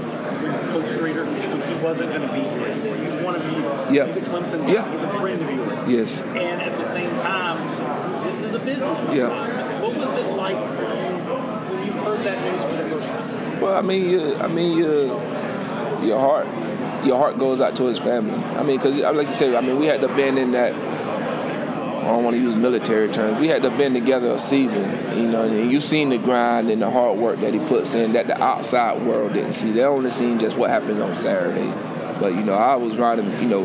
Coach 0.73 0.87
Streeter? 0.87 1.25
He 1.25 1.75
wasn't 1.85 2.11
going 2.11 2.23
to 2.23 2.33
be 2.33 2.41
here 2.41 2.67
anymore. 2.67 2.97
He's 2.97 3.25
one 3.25 3.37
of 3.37 3.45
you. 3.53 3.95
Yeah. 3.95 4.07
He's 4.07 4.17
a 4.17 4.21
Clemson 4.21 4.67
guy. 4.67 4.73
Yeah. 4.73 4.91
He's 4.91 5.03
a 5.03 5.09
friend 5.09 5.43
of 5.43 5.51
yours. 5.51 5.89
Yes. 5.89 6.21
And 6.21 6.63
at 6.63 6.79
the 6.79 6.85
same 6.93 7.11
time, 7.21 7.67
this 8.25 8.41
is 8.41 8.55
a 8.55 8.59
business. 8.59 9.09
Yeah. 9.11 9.81
What 9.81 9.97
was 9.97 10.09
it 10.19 10.31
like 10.37 10.57
that 12.25 12.43
news 12.43 12.63
for 12.63 12.83
the 12.83 12.91
first 12.91 13.07
time? 13.07 13.61
Well, 13.61 13.75
I 13.75 13.83
mean, 13.83 14.09
you, 14.09 14.35
I 14.37 14.49
mean, 14.49 14.77
you, 14.77 15.07
your 16.07 16.19
heart, 16.19 16.47
your 17.05 17.19
heart 17.19 17.39
goes 17.39 17.61
out 17.61 17.77
to 17.77 17.85
his 17.85 17.99
family. 17.99 18.43
I 18.57 18.63
mean, 18.63 18.79
because 18.79 18.97
like 18.97 19.29
you 19.29 19.35
said, 19.35 19.55
I 19.55 19.61
mean, 19.61 19.79
we 19.79 19.87
had 19.87 20.01
to 20.01 20.09
been 20.09 20.39
in 20.39 20.53
that. 20.53 20.75
I 20.75 22.15
don't 22.15 22.25
want 22.25 22.35
to 22.35 22.43
use 22.43 22.57
military 22.57 23.09
terms. 23.09 23.39
We 23.39 23.49
had 23.49 23.63
to 23.63 23.71
been 23.71 23.93
together 23.93 24.33
a 24.33 24.39
season, 24.39 24.91
you 25.17 25.31
know, 25.31 25.43
and 25.43 25.71
you've 25.71 25.85
seen 25.85 26.09
the 26.09 26.19
grind 26.19 26.71
and 26.71 26.81
the 26.81 26.91
hard 26.91 27.19
work 27.19 27.39
that 27.41 27.53
he 27.53 27.61
puts 27.61 27.95
in 27.95 28.15
that 28.15 28.27
the 28.27 28.43
outside 28.43 29.03
world 29.03 29.35
didn't 29.35 29.53
see. 29.53 29.71
They 29.71 29.85
only 29.85 30.11
seen 30.11 30.41
just 30.41 30.57
what 30.57 30.71
happened 30.71 31.03
on 31.03 31.15
Saturday. 31.15 31.71
But, 32.19 32.35
you 32.35 32.43
know, 32.43 32.55
I 32.55 32.75
was 32.77 32.97
riding, 32.97 33.31
you 33.39 33.49
know, 33.49 33.65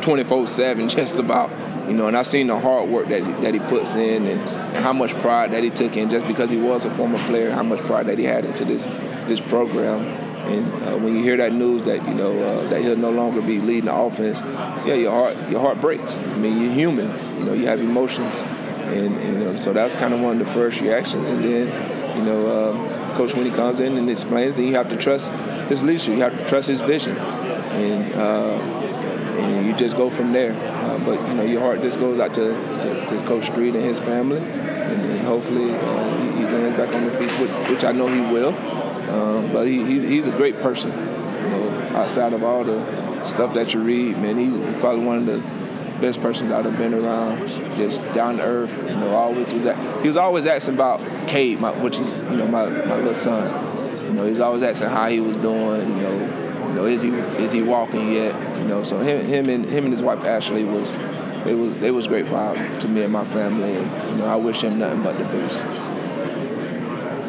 24-7 0.00 0.88
just 0.96 1.18
about, 1.18 1.50
you 1.88 1.94
know, 1.94 2.08
and 2.08 2.16
I've 2.16 2.26
seen 2.26 2.48
the 2.48 2.58
hard 2.58 2.88
work 2.88 3.08
that 3.08 3.24
he, 3.24 3.32
that 3.42 3.54
he 3.54 3.60
puts 3.60 3.94
in 3.94 4.26
and, 4.26 4.66
how 4.76 4.92
much 4.92 5.12
pride 5.14 5.52
that 5.52 5.64
he 5.64 5.70
took 5.70 5.96
in 5.96 6.10
just 6.10 6.26
because 6.26 6.50
he 6.50 6.58
was 6.58 6.84
a 6.84 6.90
former 6.90 7.18
player, 7.26 7.50
how 7.50 7.62
much 7.62 7.80
pride 7.80 8.06
that 8.06 8.18
he 8.18 8.24
had 8.24 8.44
into 8.44 8.64
this 8.64 8.84
this 9.26 9.40
program. 9.40 10.00
And 10.46 10.66
uh, 10.84 10.98
when 10.98 11.16
you 11.16 11.22
hear 11.24 11.36
that 11.38 11.52
news 11.52 11.82
that 11.84 12.06
you 12.06 12.14
know 12.14 12.38
uh, 12.44 12.68
that 12.68 12.82
he'll 12.82 12.96
no 12.96 13.10
longer 13.10 13.40
be 13.40 13.58
leading 13.58 13.86
the 13.86 13.94
offense, 13.94 14.38
yeah, 14.86 14.94
your 14.94 15.10
heart 15.10 15.50
your 15.50 15.60
heart 15.60 15.80
breaks. 15.80 16.18
I 16.18 16.36
mean, 16.36 16.62
you're 16.62 16.72
human. 16.72 17.08
You 17.38 17.44
know, 17.46 17.52
you 17.52 17.66
have 17.66 17.80
emotions, 17.80 18.42
and, 18.42 19.16
and 19.16 19.38
you 19.38 19.44
know, 19.46 19.56
so 19.56 19.72
that's 19.72 19.94
kind 19.94 20.14
of 20.14 20.20
one 20.20 20.40
of 20.40 20.46
the 20.46 20.52
first 20.52 20.80
reactions. 20.80 21.26
And 21.26 21.42
then, 21.42 22.18
you 22.18 22.24
know, 22.24 22.70
um, 22.70 23.14
coach 23.16 23.34
when 23.34 23.44
he 23.44 23.50
comes 23.50 23.80
in 23.80 23.96
and 23.98 24.08
explains, 24.08 24.56
then 24.56 24.66
you 24.66 24.74
have 24.74 24.88
to 24.90 24.96
trust 24.96 25.32
his 25.68 25.82
leadership. 25.82 26.14
You 26.14 26.20
have 26.20 26.38
to 26.38 26.44
trust 26.44 26.68
his 26.68 26.82
vision, 26.82 27.16
and 27.16 28.14
uh, 28.14 28.75
and 29.38 29.66
you 29.66 29.74
just 29.74 29.96
go 29.96 30.10
from 30.10 30.32
there. 30.32 30.52
Uh, 30.52 30.98
but 30.98 31.20
you 31.28 31.34
know, 31.34 31.42
your 31.42 31.60
heart 31.60 31.82
just 31.82 31.98
goes 31.98 32.18
out 32.18 32.34
to, 32.34 32.52
to, 32.80 33.06
to 33.06 33.26
Coach 33.26 33.46
Street 33.46 33.74
and 33.74 33.84
his 33.84 34.00
family, 34.00 34.38
and, 34.38 35.16
hopefully 35.26 35.74
uh, 35.74 36.20
he, 36.20 36.38
he 36.38 36.44
lands 36.44 36.76
back 36.76 36.94
on 36.94 37.04
the 37.04 37.10
feet, 37.10 37.30
which, 37.40 37.68
which 37.68 37.84
I 37.84 37.90
know 37.90 38.06
he 38.06 38.20
will. 38.32 38.54
Um, 39.10 39.52
but 39.52 39.66
he, 39.66 39.84
he, 39.84 40.06
he's 40.06 40.26
a 40.26 40.30
great 40.30 40.54
person. 40.60 40.90
You 40.90 41.50
know, 41.50 41.88
outside 41.96 42.32
of 42.32 42.44
all 42.44 42.62
the 42.62 43.24
stuff 43.24 43.54
that 43.54 43.74
you 43.74 43.80
read, 43.80 44.18
man, 44.18 44.38
he's 44.38 44.76
probably 44.76 45.04
one 45.04 45.18
of 45.18 45.26
the 45.26 45.38
best 46.00 46.20
persons 46.20 46.52
I've 46.52 46.76
been 46.76 46.94
around. 46.94 47.48
Just 47.76 48.00
down 48.14 48.36
to 48.38 48.42
earth. 48.44 48.76
You 48.88 48.94
know, 48.96 49.14
always 49.14 49.52
was 49.52 49.66
at, 49.66 50.02
he 50.02 50.08
was 50.08 50.16
always 50.16 50.46
asking 50.46 50.74
about 50.74 51.00
Cade, 51.28 51.60
my, 51.60 51.70
which 51.72 51.98
is 51.98 52.22
you 52.22 52.36
know 52.36 52.46
my, 52.46 52.68
my 52.68 52.96
little 52.96 53.14
son. 53.14 54.04
You 54.04 54.12
know, 54.12 54.26
he's 54.26 54.40
always 54.40 54.62
asking 54.62 54.88
how 54.88 55.08
he 55.08 55.20
was 55.20 55.36
doing. 55.36 55.88
You 55.88 56.02
know, 56.02 56.45
know, 56.76 56.84
is 56.86 57.02
he 57.02 57.08
is 57.10 57.52
he 57.52 57.62
walking 57.62 58.12
yet? 58.12 58.58
You 58.60 58.68
know, 58.68 58.82
so 58.84 59.00
him 59.00 59.24
him 59.26 59.48
and 59.48 59.64
him 59.66 59.84
and 59.84 59.92
his 59.92 60.02
wife 60.02 60.24
Ashley 60.24 60.64
was. 60.64 60.92
They 61.44 61.54
was, 61.54 61.78
they 61.78 61.92
was 61.92 62.08
great 62.08 62.26
for 62.26 62.54
to 62.80 62.88
me 62.88 63.02
and 63.02 63.12
my 63.12 63.24
family, 63.26 63.76
and 63.76 64.10
you 64.10 64.16
know 64.16 64.26
I 64.26 64.34
wish 64.34 64.62
him 64.64 64.80
nothing 64.80 65.04
but 65.04 65.16
the 65.16 65.24
best. 65.24 65.62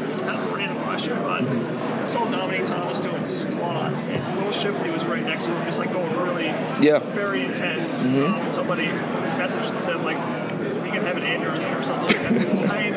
It's 0.04 0.22
kind 0.22 0.39
of 0.41 0.52
a 0.52 0.56
random 0.56 0.80
question, 0.84 1.16
but 1.18 1.43
I 1.43 2.06
saw 2.06 2.26
Dominic 2.30 2.66
Thomas 2.66 3.00
doing 3.00 3.24
squat, 3.26 3.93
and 3.93 4.41
Will 4.41 4.52
Shipley 4.52 4.89
was 4.89 5.06
right 5.06 5.24
next 5.24 5.45
to 5.45 5.54
him, 5.54 5.64
just 5.66 5.78
like 5.78 5.91
going 5.93 6.12
really, 6.18 6.45
Yeah. 6.82 6.98
very 7.14 7.45
intense. 7.45 8.04
Mhm. 8.04 8.41
Um, 8.41 8.50
somebody 8.50 8.88
messaged 8.88 9.70
and 9.70 9.80
said 9.80 10.02
like, 10.04 10.18
is 10.66 10.82
he 10.82 10.89
gonna 10.89 11.02
have 11.06 11.18
an 11.18 11.24
aneurysm 11.24 11.78
or 11.78 11.84
something 11.84 12.08
like 12.08 12.39
that? 12.39 12.97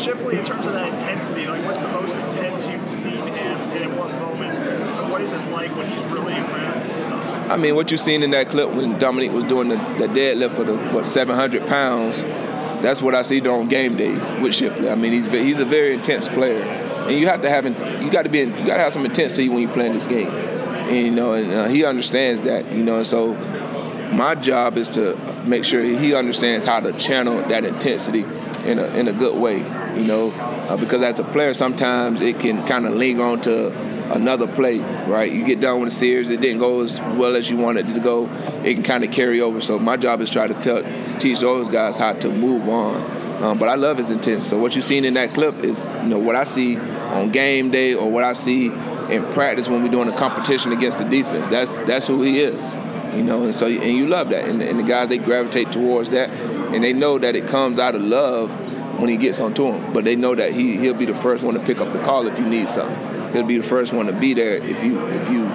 Shipley, 0.00 0.38
in 0.38 0.44
terms 0.44 0.64
of 0.64 0.72
that 0.72 0.92
intensity, 0.94 1.46
like 1.46 1.62
what's 1.64 1.80
the 1.80 1.88
most 1.88 2.16
intense 2.16 2.66
you've 2.66 2.88
seen 2.88 3.18
him, 3.18 3.56
at 3.58 3.98
what 3.98 4.10
moments, 4.14 4.66
and 4.66 5.12
what 5.12 5.20
is 5.20 5.32
it 5.32 5.50
like 5.50 5.74
when 5.76 5.90
he's 5.90 6.04
really 6.06 6.32
around? 6.32 7.50
I 7.50 7.56
mean, 7.58 7.74
what 7.74 7.90
you 7.90 7.98
seen 7.98 8.22
in 8.22 8.30
that 8.30 8.48
clip 8.48 8.70
when 8.70 8.98
Dominique 8.98 9.32
was 9.32 9.44
doing 9.44 9.68
the, 9.68 9.76
the 9.76 10.06
deadlift 10.06 10.54
for 10.56 10.64
the 10.64 10.78
what 10.94 11.06
700 11.06 11.66
pounds, 11.66 12.22
that's 12.82 13.02
what 13.02 13.14
I 13.14 13.20
see 13.20 13.46
on 13.46 13.68
game 13.68 13.96
days 13.96 14.20
with 14.40 14.54
Shipley. 14.54 14.88
I 14.88 14.94
mean, 14.94 15.12
he's 15.12 15.26
he's 15.26 15.60
a 15.60 15.66
very 15.66 15.92
intense 15.92 16.28
player, 16.28 16.62
and 16.62 17.18
you 17.18 17.26
have 17.26 17.42
to 17.42 17.50
have 17.50 17.66
you 18.02 18.10
got 18.10 18.22
to 18.22 18.30
be 18.30 18.40
in, 18.40 18.56
you 18.56 18.66
got 18.66 18.76
to 18.76 18.82
have 18.82 18.94
some 18.94 19.04
intensity 19.04 19.50
when 19.50 19.58
you 19.58 19.68
playing 19.68 19.92
this 19.92 20.06
game, 20.06 20.30
and 20.30 20.96
you 20.96 21.10
know, 21.10 21.34
and 21.34 21.52
uh, 21.52 21.68
he 21.68 21.84
understands 21.84 22.40
that, 22.42 22.72
you 22.72 22.82
know, 22.82 22.96
and 22.96 23.06
so 23.06 23.34
my 24.12 24.34
job 24.34 24.76
is 24.76 24.88
to 24.90 25.14
make 25.44 25.64
sure 25.64 25.82
he 25.82 26.14
understands 26.14 26.64
how 26.64 26.80
to 26.80 26.92
channel 26.94 27.36
that 27.48 27.64
intensity 27.64 28.24
in 28.64 28.78
a 28.78 28.86
in 28.96 29.08
a 29.08 29.12
good 29.12 29.36
way, 29.38 29.60
you 29.96 30.04
know, 30.04 30.30
uh, 30.30 30.76
because 30.76 31.02
as 31.02 31.18
a 31.18 31.24
player 31.24 31.54
sometimes 31.54 32.20
it 32.20 32.38
can 32.40 32.64
kind 32.66 32.86
of 32.86 32.94
linger 32.94 33.22
on 33.22 33.40
to 33.42 33.68
another 34.12 34.46
play, 34.46 34.78
right? 35.06 35.32
You 35.32 35.44
get 35.44 35.60
done 35.60 35.80
with 35.80 35.92
a 35.92 35.96
series, 35.96 36.30
it 36.30 36.40
didn't 36.40 36.58
go 36.58 36.82
as 36.82 36.98
well 37.16 37.36
as 37.36 37.48
you 37.48 37.56
wanted 37.56 37.88
it 37.88 37.94
to 37.94 38.00
go, 38.00 38.26
it 38.64 38.74
can 38.74 38.82
kind 38.82 39.04
of 39.04 39.12
carry 39.12 39.40
over. 39.40 39.60
So 39.60 39.78
my 39.78 39.96
job 39.96 40.20
is 40.20 40.30
try 40.30 40.48
to 40.48 40.54
tell, 40.54 40.82
teach 41.20 41.40
those 41.40 41.68
guys 41.68 41.96
how 41.96 42.12
to 42.14 42.28
move 42.28 42.68
on. 42.68 43.20
Um, 43.42 43.58
but 43.58 43.68
I 43.68 43.74
love 43.74 43.96
his 43.96 44.10
intent. 44.10 44.42
So 44.42 44.58
what 44.58 44.76
you've 44.76 44.84
seen 44.84 45.04
in 45.04 45.14
that 45.14 45.32
clip 45.32 45.64
is, 45.64 45.86
you 46.02 46.08
know, 46.08 46.18
what 46.18 46.36
I 46.36 46.44
see 46.44 46.76
on 46.76 47.30
game 47.30 47.70
day 47.70 47.94
or 47.94 48.10
what 48.10 48.22
I 48.22 48.34
see 48.34 48.66
in 48.66 49.24
practice 49.32 49.66
when 49.66 49.82
we're 49.82 49.90
doing 49.90 50.08
a 50.08 50.16
competition 50.16 50.72
against 50.72 50.98
the 50.98 51.04
defense. 51.04 51.50
That's 51.50 51.76
that's 51.86 52.06
who 52.06 52.22
he 52.22 52.40
is, 52.40 52.76
you 53.14 53.22
know. 53.22 53.44
And 53.44 53.54
so 53.54 53.66
and 53.66 53.96
you 53.96 54.06
love 54.06 54.28
that, 54.28 54.44
and, 54.44 54.60
and 54.62 54.78
the 54.78 54.82
guys 54.82 55.08
they 55.08 55.16
gravitate 55.16 55.72
towards 55.72 56.10
that, 56.10 56.28
and 56.28 56.84
they 56.84 56.92
know 56.92 57.18
that 57.18 57.34
it 57.34 57.48
comes 57.48 57.78
out 57.78 57.94
of 57.94 58.02
love 58.02 58.50
when 59.00 59.08
he 59.08 59.16
gets 59.16 59.40
onto 59.40 59.66
him. 59.66 59.92
But 59.92 60.04
they 60.04 60.16
know 60.16 60.34
that 60.34 60.52
he 60.52 60.76
he'll 60.76 60.94
be 60.94 61.06
the 61.06 61.14
first 61.14 61.42
one 61.42 61.54
to 61.54 61.60
pick 61.60 61.80
up 61.80 61.92
the 61.92 62.00
call 62.00 62.26
if 62.26 62.38
you 62.38 62.46
need 62.48 62.68
something. 62.68 63.32
He'll 63.32 63.44
be 63.44 63.58
the 63.58 63.66
first 63.66 63.92
one 63.92 64.06
to 64.06 64.12
be 64.12 64.34
there 64.34 64.54
if 64.54 64.82
you 64.82 65.00
if 65.08 65.30
you 65.30 65.50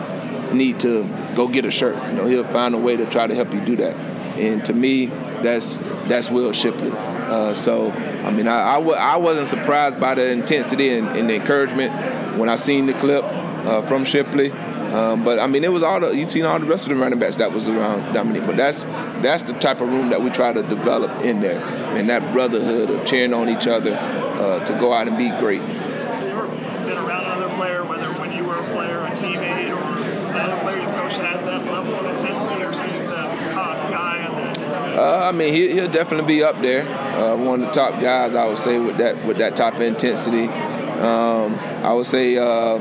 need 0.53 0.79
to 0.81 1.03
go 1.35 1.47
get 1.47 1.65
a 1.65 1.71
shirt. 1.71 1.95
You 2.07 2.13
know, 2.13 2.25
he'll 2.25 2.43
find 2.45 2.73
a 2.75 2.77
way 2.77 2.95
to 2.95 3.05
try 3.05 3.27
to 3.27 3.35
help 3.35 3.53
you 3.53 3.61
do 3.61 3.75
that. 3.77 3.95
And 4.37 4.65
to 4.65 4.73
me, 4.73 5.07
that's 5.41 5.77
that's 6.07 6.29
Will 6.29 6.51
Shipley. 6.53 6.91
Uh, 6.91 7.55
so 7.55 7.91
I 7.91 8.31
mean, 8.31 8.47
I 8.47 8.71
I, 8.71 8.75
w- 8.75 8.97
I 8.97 9.17
wasn't 9.17 9.49
surprised 9.49 9.99
by 9.99 10.15
the 10.15 10.29
intensity 10.31 10.97
and, 10.97 11.07
and 11.09 11.29
the 11.29 11.35
encouragement 11.35 12.37
when 12.37 12.49
I 12.49 12.57
seen 12.57 12.85
the 12.85 12.93
clip 12.93 13.23
uh, 13.23 13.81
from 13.83 14.05
Shipley. 14.05 14.51
Um, 14.95 15.25
but 15.25 15.39
I 15.39 15.47
mean, 15.47 15.65
it 15.65 15.73
was 15.73 15.83
all 15.83 15.99
the 15.99 16.15
you 16.15 16.29
seen 16.29 16.45
all 16.45 16.57
the 16.57 16.65
rest 16.65 16.87
of 16.87 16.95
the 16.95 17.01
running 17.01 17.19
backs 17.19 17.35
that 17.35 17.51
was 17.51 17.67
around 17.67 18.13
Dominique. 18.13 18.45
But 18.45 18.55
that's 18.55 18.83
that's 19.21 19.43
the 19.43 19.51
type 19.53 19.81
of 19.81 19.89
room 19.89 20.09
that 20.09 20.21
we 20.21 20.29
try 20.29 20.53
to 20.53 20.63
develop 20.63 21.21
in 21.21 21.41
there, 21.41 21.59
and 21.97 22.09
that 22.09 22.31
brotherhood 22.31 22.89
of 22.89 23.05
cheering 23.05 23.33
on 23.33 23.49
each 23.49 23.67
other 23.67 23.93
uh, 23.93 24.63
to 24.63 24.73
go 24.79 24.93
out 24.93 25.09
and 25.09 25.17
be 25.17 25.29
great. 25.37 25.61
Have 25.61 26.23
you 26.23 26.29
ever 26.29 26.47
been 26.47 26.97
around 26.97 27.25
another 27.25 27.53
player, 27.55 27.83
whether 27.83 28.07
when 28.13 28.31
you 28.31 28.45
were 28.45 28.55
a 28.57 28.63
player, 28.71 29.01
a 29.01 29.09
teammate, 29.11 29.69
or 29.69 30.31
another 30.31 30.61
player 30.61 30.77
you 30.77 30.87
coached 30.97 31.17
that 31.17 31.31
has 31.33 31.43
that 31.43 31.65
level 31.65 31.93
of 31.93 32.05
intensity, 32.05 32.63
or 32.63 32.69
is 32.69 32.79
he 32.79 32.87
the 32.87 33.49
top 33.51 33.91
guy 33.91 34.25
on 34.27 34.35
that? 34.35 34.97
Uh, 34.97 35.27
I 35.27 35.31
mean, 35.33 35.53
he, 35.53 35.73
he'll 35.73 35.91
definitely 35.91 36.25
be 36.25 36.41
up 36.41 36.61
there. 36.61 36.87
Uh, 36.87 37.35
one 37.35 37.63
of 37.63 37.67
the 37.67 37.73
top 37.73 37.99
guys, 37.99 38.33
I 38.33 38.47
would 38.47 38.57
say, 38.59 38.79
with 38.79 38.95
that 38.97 39.25
with 39.25 39.39
that 39.39 39.57
type 39.57 39.75
of 39.75 39.81
intensity. 39.81 40.47
Um, 40.95 41.55
I 41.83 41.91
would 41.93 42.05
say 42.05 42.37
uh, 42.37 42.77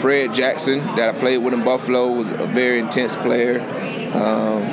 Fred 0.00 0.34
Jackson, 0.34 0.78
that 0.96 1.14
I 1.14 1.18
played 1.18 1.38
with 1.38 1.54
in 1.54 1.62
Buffalo, 1.62 2.12
was 2.12 2.30
a 2.30 2.46
very 2.46 2.78
intense 2.78 3.14
player. 3.16 3.60
Um, 4.14 4.64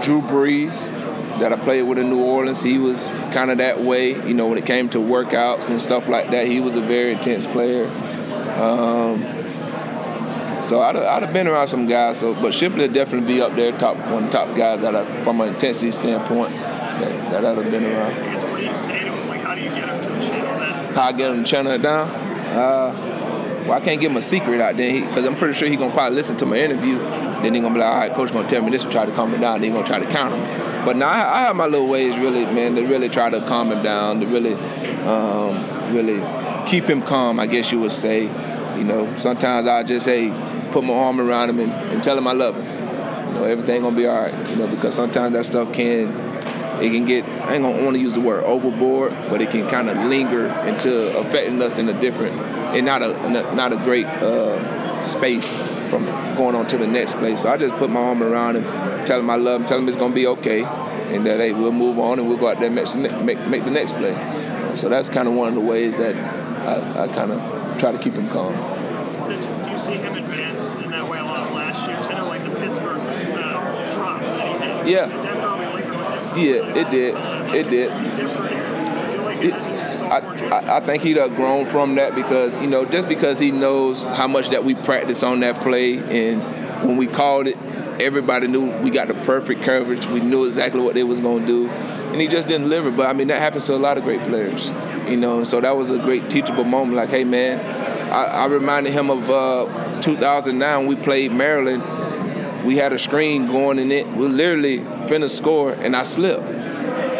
Drew 0.00 0.22
Brees, 0.22 0.90
that 1.38 1.52
I 1.52 1.56
played 1.56 1.82
with 1.82 1.98
in 1.98 2.08
New 2.08 2.22
Orleans, 2.22 2.62
he 2.62 2.78
was 2.78 3.08
kind 3.32 3.50
of 3.50 3.58
that 3.58 3.80
way. 3.80 4.10
You 4.26 4.34
know, 4.34 4.46
when 4.48 4.58
it 4.58 4.66
came 4.66 4.88
to 4.90 4.98
workouts 4.98 5.68
and 5.68 5.80
stuff 5.80 6.08
like 6.08 6.30
that, 6.30 6.46
he 6.46 6.60
was 6.60 6.76
a 6.76 6.80
very 6.80 7.12
intense 7.12 7.46
player. 7.46 7.86
Um, 8.58 9.22
so 10.62 10.80
I'd, 10.80 10.96
I'd 10.96 11.22
have 11.24 11.32
been 11.32 11.48
around 11.48 11.68
some 11.68 11.86
guys. 11.86 12.20
So, 12.20 12.34
but 12.34 12.54
Shipley 12.54 12.82
would 12.82 12.92
definitely 12.92 13.26
be 13.34 13.40
up 13.40 13.54
there, 13.54 13.76
top 13.78 13.96
one 14.10 14.30
top 14.30 14.56
guys 14.56 14.80
that 14.82 14.94
I, 14.94 15.04
from 15.24 15.40
an 15.40 15.48
intensity 15.50 15.90
standpoint, 15.92 16.50
that, 16.52 17.30
that 17.30 17.44
I'd 17.44 17.58
have 17.58 17.70
been 17.70 17.84
around. 17.84 18.14
What 18.14 18.58
do 18.58 18.64
you 18.64 18.74
say 18.74 19.00
to 19.00 19.10
him? 19.10 19.28
How 19.40 19.54
do 19.54 19.60
you 19.60 19.68
get 19.68 19.88
him 19.88 20.02
to 20.02 20.26
channel 20.26 20.58
that? 20.60 20.94
How 20.94 21.02
I 21.02 21.12
get 21.12 21.30
him 21.30 21.44
to 21.44 21.50
channel 21.50 21.72
it 21.72 21.82
down? 21.82 22.08
Uh, 22.08 23.11
well, 23.62 23.72
I 23.72 23.80
can't 23.80 24.00
give 24.00 24.10
him 24.10 24.16
a 24.16 24.22
secret 24.22 24.60
out 24.60 24.76
there 24.76 25.00
because 25.00 25.24
I'm 25.24 25.36
pretty 25.36 25.54
sure 25.54 25.68
he's 25.68 25.78
gonna 25.78 25.92
probably 25.92 26.16
listen 26.16 26.36
to 26.38 26.46
my 26.46 26.56
interview. 26.56 26.98
Then 26.98 27.54
he's 27.54 27.62
gonna 27.62 27.74
be 27.74 27.80
like, 27.80 27.88
all 27.88 27.98
right, 27.98 28.14
coach 28.14 28.32
gonna 28.32 28.48
tell 28.48 28.62
me 28.62 28.70
this 28.70 28.82
and 28.82 28.92
try 28.92 29.06
to 29.06 29.12
calm 29.12 29.32
him 29.32 29.40
down. 29.40 29.60
Then 29.60 29.70
he's 29.70 29.72
gonna 29.72 29.86
try 29.86 29.98
to 29.98 30.12
counter 30.12 30.36
me. 30.36 30.84
But 30.84 30.96
now 30.96 31.08
I, 31.08 31.38
I 31.38 31.40
have 31.42 31.56
my 31.56 31.66
little 31.66 31.88
ways, 31.88 32.16
really, 32.18 32.44
man, 32.46 32.74
to 32.74 32.82
really 32.82 33.08
try 33.08 33.30
to 33.30 33.40
calm 33.46 33.70
him 33.70 33.82
down, 33.82 34.20
to 34.20 34.26
really, 34.26 34.54
um, 35.04 35.94
really 35.94 36.20
keep 36.68 36.84
him 36.84 37.02
calm. 37.02 37.38
I 37.38 37.46
guess 37.46 37.70
you 37.72 37.80
would 37.80 37.92
say. 37.92 38.22
You 38.76 38.84
know, 38.84 39.16
sometimes 39.18 39.68
I 39.68 39.84
just 39.84 40.06
hey, 40.06 40.30
put 40.72 40.82
my 40.82 40.94
arm 40.94 41.20
around 41.20 41.50
him 41.50 41.60
and, 41.60 41.72
and 41.72 42.02
tell 42.02 42.18
him 42.18 42.26
I 42.26 42.32
love 42.32 42.56
him. 42.56 42.64
You 42.64 43.34
know, 43.34 43.44
everything 43.44 43.82
gonna 43.82 43.96
be 43.96 44.06
all 44.06 44.22
right. 44.22 44.50
You 44.50 44.56
know, 44.56 44.66
because 44.66 44.94
sometimes 44.94 45.34
that 45.34 45.44
stuff 45.44 45.72
can 45.72 46.08
it 46.82 46.90
can 46.90 47.04
get 47.04 47.24
I 47.24 47.54
ain't 47.54 47.62
gonna 47.62 47.84
want 47.84 47.94
to 47.94 48.02
use 48.02 48.14
the 48.14 48.20
word 48.20 48.42
overboard, 48.44 49.12
but 49.28 49.40
it 49.40 49.50
can 49.50 49.68
kind 49.68 49.88
of 49.88 49.98
linger 49.98 50.46
into 50.66 51.16
affecting 51.16 51.62
us 51.62 51.78
in 51.78 51.88
a 51.88 52.00
different 52.00 52.34
and 52.76 52.86
not 52.86 53.02
a 53.02 53.30
not 53.54 53.72
a 53.72 53.76
great 53.76 54.06
uh, 54.06 55.02
space 55.02 55.52
from 55.90 56.06
going 56.36 56.54
on 56.54 56.66
to 56.68 56.78
the 56.78 56.86
next 56.86 57.16
place. 57.16 57.42
So 57.42 57.50
I 57.50 57.56
just 57.56 57.74
put 57.76 57.90
my 57.90 58.00
arm 58.00 58.22
around 58.22 58.56
him, 58.56 58.64
tell 59.06 59.18
him 59.20 59.28
I 59.30 59.36
love 59.36 59.60
him, 59.62 59.66
tell 59.66 59.78
him 59.78 59.88
it's 59.88 59.96
gonna 59.98 60.14
be 60.14 60.26
okay, 60.28 60.64
and 60.64 61.26
that 61.26 61.38
hey 61.38 61.52
we'll 61.52 61.72
move 61.72 61.98
on 61.98 62.18
and 62.18 62.28
we'll 62.28 62.38
go 62.38 62.48
out 62.48 62.58
there 62.58 62.66
and 62.66 62.74
make 62.74 63.22
make, 63.22 63.46
make 63.48 63.64
the 63.64 63.70
next 63.70 63.92
play. 63.94 64.14
Uh, 64.14 64.74
so 64.76 64.88
that's 64.88 65.08
kind 65.10 65.28
of 65.28 65.34
one 65.34 65.48
of 65.48 65.54
the 65.54 65.60
ways 65.60 65.96
that 65.96 66.16
I, 66.16 67.04
I 67.04 67.08
kind 67.08 67.32
of 67.32 67.78
try 67.78 67.92
to 67.92 67.98
keep 67.98 68.14
him 68.14 68.28
calm. 68.28 68.54
Did, 69.28 69.40
do 69.64 69.70
you 69.70 69.78
see 69.78 69.92
him 69.94 70.14
advance 70.14 70.72
in 70.82 70.90
that 70.90 71.06
way 71.08 71.18
a 71.18 71.24
lot 71.24 71.52
last 71.52 71.86
year? 71.86 71.96
'Cause 71.96 72.08
I 72.08 72.18
know, 72.18 72.28
like, 72.28 72.44
the 72.44 72.50
Pittsburgh 72.56 72.98
uh, 72.98 73.92
drop 73.94 74.20
that 74.20 74.40
he 74.40 74.64
had. 74.64 74.88
Yeah. 74.88 75.06
That 75.22 75.40
probably 75.40 75.66
lingered 75.66 75.96
with 75.96 76.36
him. 76.36 76.38
Yeah, 76.38 76.80
it 76.80 76.90
did. 76.90 77.14
It 77.54 77.68
did. 77.70 77.90
It- 79.42 79.54
I, 80.20 80.76
I, 80.76 80.80
think 80.80 81.02
he'd 81.02 81.16
have 81.16 81.34
grown 81.36 81.64
from 81.66 81.94
that 81.94 82.14
because, 82.14 82.58
you 82.58 82.66
know, 82.66 82.84
just 82.84 83.08
because 83.08 83.38
he 83.38 83.50
knows 83.50 84.02
how 84.02 84.28
much 84.28 84.50
that 84.50 84.64
we 84.64 84.74
practice 84.74 85.22
on 85.22 85.40
that 85.40 85.60
play 85.60 85.98
and 85.98 86.42
when 86.86 86.96
we 86.96 87.06
called 87.06 87.46
it, 87.46 87.56
everybody 88.00 88.48
knew 88.48 88.70
we 88.80 88.90
got 88.90 89.08
the 89.08 89.14
perfect 89.14 89.62
coverage. 89.62 90.06
We 90.06 90.20
knew 90.20 90.44
exactly 90.44 90.80
what 90.80 90.94
they 90.94 91.04
was 91.04 91.20
going 91.20 91.42
to 91.42 91.46
do. 91.46 91.68
And 91.68 92.20
he 92.20 92.28
just 92.28 92.48
didn't 92.48 92.64
deliver. 92.64 92.90
But, 92.90 93.08
I 93.08 93.12
mean, 93.12 93.28
that 93.28 93.38
happens 93.38 93.66
to 93.66 93.74
a 93.74 93.76
lot 93.76 93.96
of 93.96 94.04
great 94.04 94.20
players, 94.22 94.68
you 95.08 95.16
know. 95.16 95.44
So 95.44 95.60
that 95.60 95.76
was 95.76 95.90
a 95.90 95.98
great 95.98 96.28
teachable 96.28 96.64
moment. 96.64 96.96
Like, 96.96 97.08
hey, 97.08 97.24
man, 97.24 97.60
I, 98.12 98.42
I 98.42 98.46
reminded 98.46 98.92
him 98.92 99.10
of 99.10 99.30
uh, 99.30 100.00
2009 100.02 100.78
when 100.78 100.86
we 100.88 100.96
played 101.02 101.32
Maryland. 101.32 101.82
We 102.64 102.76
had 102.76 102.92
a 102.92 102.98
screen 102.98 103.46
going 103.46 103.78
in 103.78 103.90
it. 103.90 104.06
We 104.08 104.28
literally 104.28 104.80
finna 105.08 105.30
score, 105.30 105.72
and 105.72 105.96
I 105.96 106.02
slipped. 106.02 106.51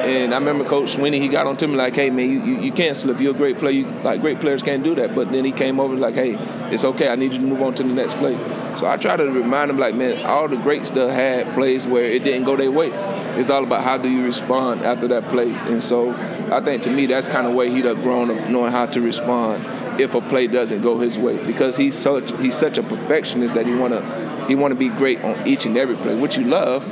And 0.02 0.34
I 0.34 0.38
remember 0.38 0.64
Coach 0.64 0.96
Swinney, 0.96 1.20
he 1.20 1.28
got 1.28 1.46
on 1.46 1.56
to 1.58 1.66
me 1.68 1.76
like, 1.76 1.94
hey, 1.94 2.10
man, 2.10 2.30
you, 2.30 2.42
you, 2.42 2.60
you 2.60 2.72
can't 2.72 2.96
slip. 2.96 3.20
You're 3.20 3.34
a 3.34 3.36
great 3.36 3.58
player. 3.58 3.72
You, 3.72 3.86
like, 4.02 4.20
great 4.20 4.40
players 4.40 4.62
can't 4.62 4.82
do 4.82 4.94
that. 4.96 5.14
But 5.14 5.30
then 5.30 5.44
he 5.44 5.52
came 5.52 5.78
over 5.78 5.94
like, 5.94 6.14
hey, 6.14 6.36
it's 6.72 6.84
okay. 6.84 7.08
I 7.08 7.14
need 7.14 7.32
you 7.32 7.38
to 7.38 7.46
move 7.46 7.62
on 7.62 7.74
to 7.74 7.82
the 7.82 7.94
next 7.94 8.14
play. 8.14 8.34
So 8.76 8.86
I 8.86 8.96
try 8.96 9.16
to 9.16 9.30
remind 9.30 9.70
him, 9.70 9.78
like, 9.78 9.94
man, 9.94 10.24
all 10.26 10.48
the 10.48 10.56
greats 10.56 10.90
that 10.92 11.10
had 11.10 11.52
plays 11.54 11.86
where 11.86 12.04
it 12.04 12.24
didn't 12.24 12.44
go 12.44 12.56
their 12.56 12.70
way. 12.70 12.90
It's 13.38 13.48
all 13.48 13.62
about 13.62 13.84
how 13.84 13.96
do 13.96 14.08
you 14.08 14.24
respond 14.24 14.82
after 14.82 15.06
that 15.08 15.28
play. 15.28 15.52
And 15.52 15.82
so 15.82 16.10
I 16.50 16.60
think 16.60 16.82
to 16.82 16.90
me, 16.90 17.06
that's 17.06 17.28
kind 17.28 17.46
of 17.46 17.54
way 17.54 17.70
he'd 17.70 17.84
have 17.84 18.02
grown 18.02 18.30
of 18.30 18.50
knowing 18.50 18.72
how 18.72 18.86
to 18.86 19.00
respond 19.00 19.64
if 20.00 20.14
a 20.14 20.20
play 20.22 20.46
doesn't 20.46 20.82
go 20.82 20.98
his 20.98 21.18
way 21.18 21.42
because 21.44 21.76
he's 21.76 21.96
such 21.96 22.32
he's 22.40 22.56
such 22.56 22.78
a 22.78 22.82
perfectionist 22.82 23.52
that 23.54 23.66
he 23.66 23.74
wanna 23.74 24.00
he 24.48 24.54
wanna 24.54 24.74
be 24.74 24.88
great 24.88 25.22
on 25.22 25.46
each 25.46 25.66
and 25.66 25.76
every 25.76 25.96
play, 25.96 26.14
which 26.14 26.36
you 26.36 26.44
love, 26.44 26.82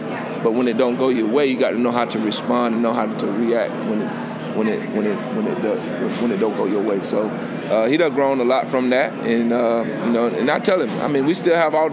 but 0.43 0.53
when 0.53 0.69
it 0.69 0.77
don't 0.77 0.97
go 0.97 1.09
your 1.09 1.29
way, 1.29 1.47
you 1.47 1.59
got 1.59 1.71
to 1.71 1.79
know 1.79 1.93
how 1.93 2.05
to 2.05 2.19
respond 2.19 2.75
and 2.75 2.83
know 2.83 2.93
how 2.93 3.07
to 3.07 3.27
react 3.27 3.73
when 3.89 4.03
it 4.03 4.31
when 4.57 4.69
it 4.69 4.89
when 4.91 5.07
it 5.07 5.17
when 5.35 5.47
it 5.47 5.63
does 5.63 6.21
when 6.21 6.31
it 6.31 6.39
don't 6.39 6.57
go 6.57 6.67
your 6.67 6.83
way. 6.83 7.01
So 7.01 7.29
uh, 7.29 7.87
he 7.87 7.97
done 7.97 8.15
grown 8.15 8.41
a 8.41 8.45
lot 8.45 8.69
from 8.69 8.91
that, 8.91 9.13
and 9.13 9.53
uh, 9.53 9.85
you 10.07 10.13
know, 10.13 10.27
and 10.27 10.51
I 10.51 10.59
tell 10.59 10.81
him, 10.81 10.91
I 11.01 11.09
mean, 11.09 11.27
we 11.27 11.35
still 11.35 11.57
have 11.57 11.75
all 11.75 11.91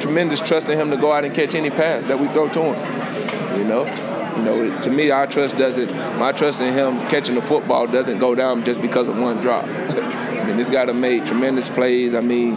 tremendous 0.00 0.40
trust 0.40 0.68
in 0.68 0.78
him 0.78 0.90
to 0.90 0.96
go 0.96 1.12
out 1.12 1.24
and 1.24 1.34
catch 1.34 1.54
any 1.54 1.70
pass 1.70 2.06
that 2.06 2.18
we 2.18 2.28
throw 2.28 2.48
to 2.48 2.72
him. 2.72 3.58
You 3.58 3.64
know, 3.64 3.84
you 4.36 4.44
know, 4.44 4.80
to 4.82 4.90
me, 4.90 5.10
our 5.10 5.26
trust 5.26 5.56
doesn't. 5.58 5.94
My 6.18 6.32
trust 6.32 6.60
in 6.60 6.72
him 6.72 6.98
catching 7.08 7.34
the 7.34 7.42
football 7.42 7.86
doesn't 7.86 8.18
go 8.18 8.34
down 8.34 8.64
just 8.64 8.80
because 8.80 9.08
of 9.08 9.18
one 9.18 9.38
drop. 9.38 9.64
I 9.68 10.44
mean, 10.46 10.56
this 10.56 10.70
guy 10.70 10.84
made 10.92 11.26
tremendous 11.26 11.68
plays. 11.68 12.14
I 12.14 12.20
mean, 12.20 12.54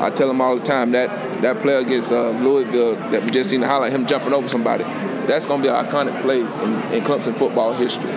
I 0.00 0.10
tell 0.10 0.30
him 0.30 0.40
all 0.40 0.56
the 0.56 0.64
time 0.64 0.92
that 0.92 1.08
that 1.42 1.58
play 1.60 1.74
against 1.74 2.12
uh, 2.12 2.30
Louisville 2.30 2.96
that 3.10 3.24
we 3.24 3.30
just 3.30 3.50
seen 3.50 3.60
the 3.60 3.66
highlight, 3.66 3.92
him 3.92 4.06
jumping 4.06 4.32
over 4.32 4.48
somebody. 4.48 4.84
That's 5.26 5.46
gonna 5.46 5.62
be 5.62 5.68
an 5.68 5.86
iconic 5.86 6.20
play 6.22 6.40
in, 6.40 6.92
in 6.92 7.02
Clemson 7.02 7.36
football 7.36 7.72
history. 7.72 8.12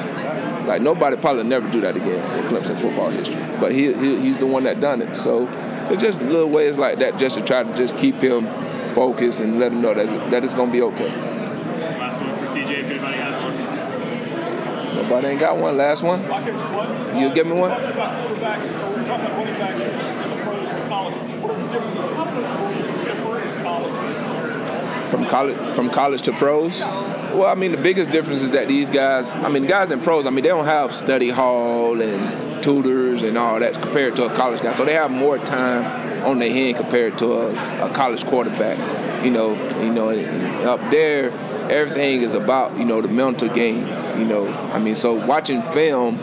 Like 0.66 0.82
nobody 0.82 1.16
probably 1.18 1.44
never 1.44 1.70
do 1.72 1.82
that 1.82 1.96
again 1.96 2.40
in 2.40 2.46
Clemson 2.46 2.80
football 2.80 3.10
history. 3.10 3.42
But 3.60 3.72
he, 3.72 3.94
he 3.94 4.20
he's 4.20 4.40
the 4.40 4.46
one 4.46 4.64
that 4.66 4.80
done 4.80 5.02
it. 5.02 5.16
So 5.16 5.48
it's 5.90 6.02
just 6.02 6.22
little 6.22 6.50
ways 6.50 6.78
like 6.78 7.00
that 7.00 7.18
just 7.18 7.36
to 7.38 7.42
try 7.44 7.64
to 7.64 7.76
just 7.76 7.98
keep 7.98 8.16
him 8.16 8.46
focused 8.94 9.40
and 9.40 9.60
let 9.60 9.72
him 9.72 9.82
know 9.82 9.94
that 9.94 10.32
that 10.32 10.44
it's 10.44 10.54
gonna 10.54 10.72
be 10.72 10.82
okay. 10.82 11.10
Last 11.10 12.22
one 12.22 12.36
for 12.36 12.46
CJ, 12.46 12.70
if 12.70 12.86
anybody 12.86 13.18
has 13.18 13.42
one. 13.44 14.96
Nobody 14.96 15.28
ain't 15.28 15.40
got 15.40 15.58
one. 15.58 15.78
Last 15.78 16.04
one. 16.04 16.22
You 17.20 17.34
give 17.34 17.48
me 17.48 17.54
one. 17.54 17.72
From 25.10 25.26
college 25.26 25.76
from 25.76 25.90
college 25.90 26.22
to 26.24 26.32
pros? 26.34 26.80
Well, 26.80 27.46
I 27.46 27.56
mean 27.56 27.72
the 27.72 27.78
biggest 27.78 28.12
difference 28.12 28.44
is 28.44 28.52
that 28.52 28.68
these 28.68 28.90
guys, 28.90 29.34
I 29.34 29.50
mean 29.50 29.66
guys 29.66 29.90
in 29.90 30.00
pros, 30.00 30.28
I 30.28 30.30
mean 30.30 30.44
they 30.44 30.50
don't 30.50 30.66
have 30.66 30.96
study 30.96 31.30
hall 31.30 32.00
and 32.00 32.62
tutors 32.62 33.24
and 33.24 33.36
all 33.36 33.60
that 33.60 33.74
compared 33.74 34.16
to 34.18 34.26
a 34.26 34.36
college 34.36 34.62
guy, 34.62 34.74
so 34.74 34.86
they 34.86 34.94
have 34.94 35.10
more 35.10 35.40
time 35.40 36.24
on 36.24 36.38
their 36.38 36.52
hand 36.52 36.78
compared 36.78 37.18
to 37.18 37.34
a, 37.34 37.88
a 37.90 37.94
college 37.94 38.24
quarterback. 38.26 38.78
You 39.26 39.32
know, 39.32 39.54
you 39.82 39.92
know, 39.92 40.10
up 40.72 40.80
there 40.92 41.32
everything 41.70 42.22
is 42.22 42.34
about 42.34 42.78
you 42.78 42.86
know 42.86 43.02
the 43.02 43.08
mental 43.08 43.48
game. 43.50 43.88
You 44.20 44.26
know, 44.26 44.48
I 44.72 44.78
mean, 44.78 44.96
so 44.96 45.14
watching 45.26 45.62
film 45.72 46.18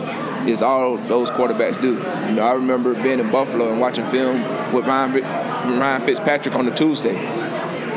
is 0.47 0.61
all 0.61 0.97
those 0.97 1.29
quarterbacks 1.29 1.79
do. 1.81 1.93
You 1.93 2.35
know, 2.35 2.47
I 2.47 2.53
remember 2.53 2.93
being 3.01 3.19
in 3.19 3.31
Buffalo 3.31 3.71
and 3.71 3.79
watching 3.79 4.05
film 4.07 4.41
with 4.73 4.85
Ryan, 4.85 5.21
Ryan 5.79 6.01
Fitzpatrick 6.01 6.55
on 6.55 6.67
a 6.67 6.75
Tuesday. 6.75 7.15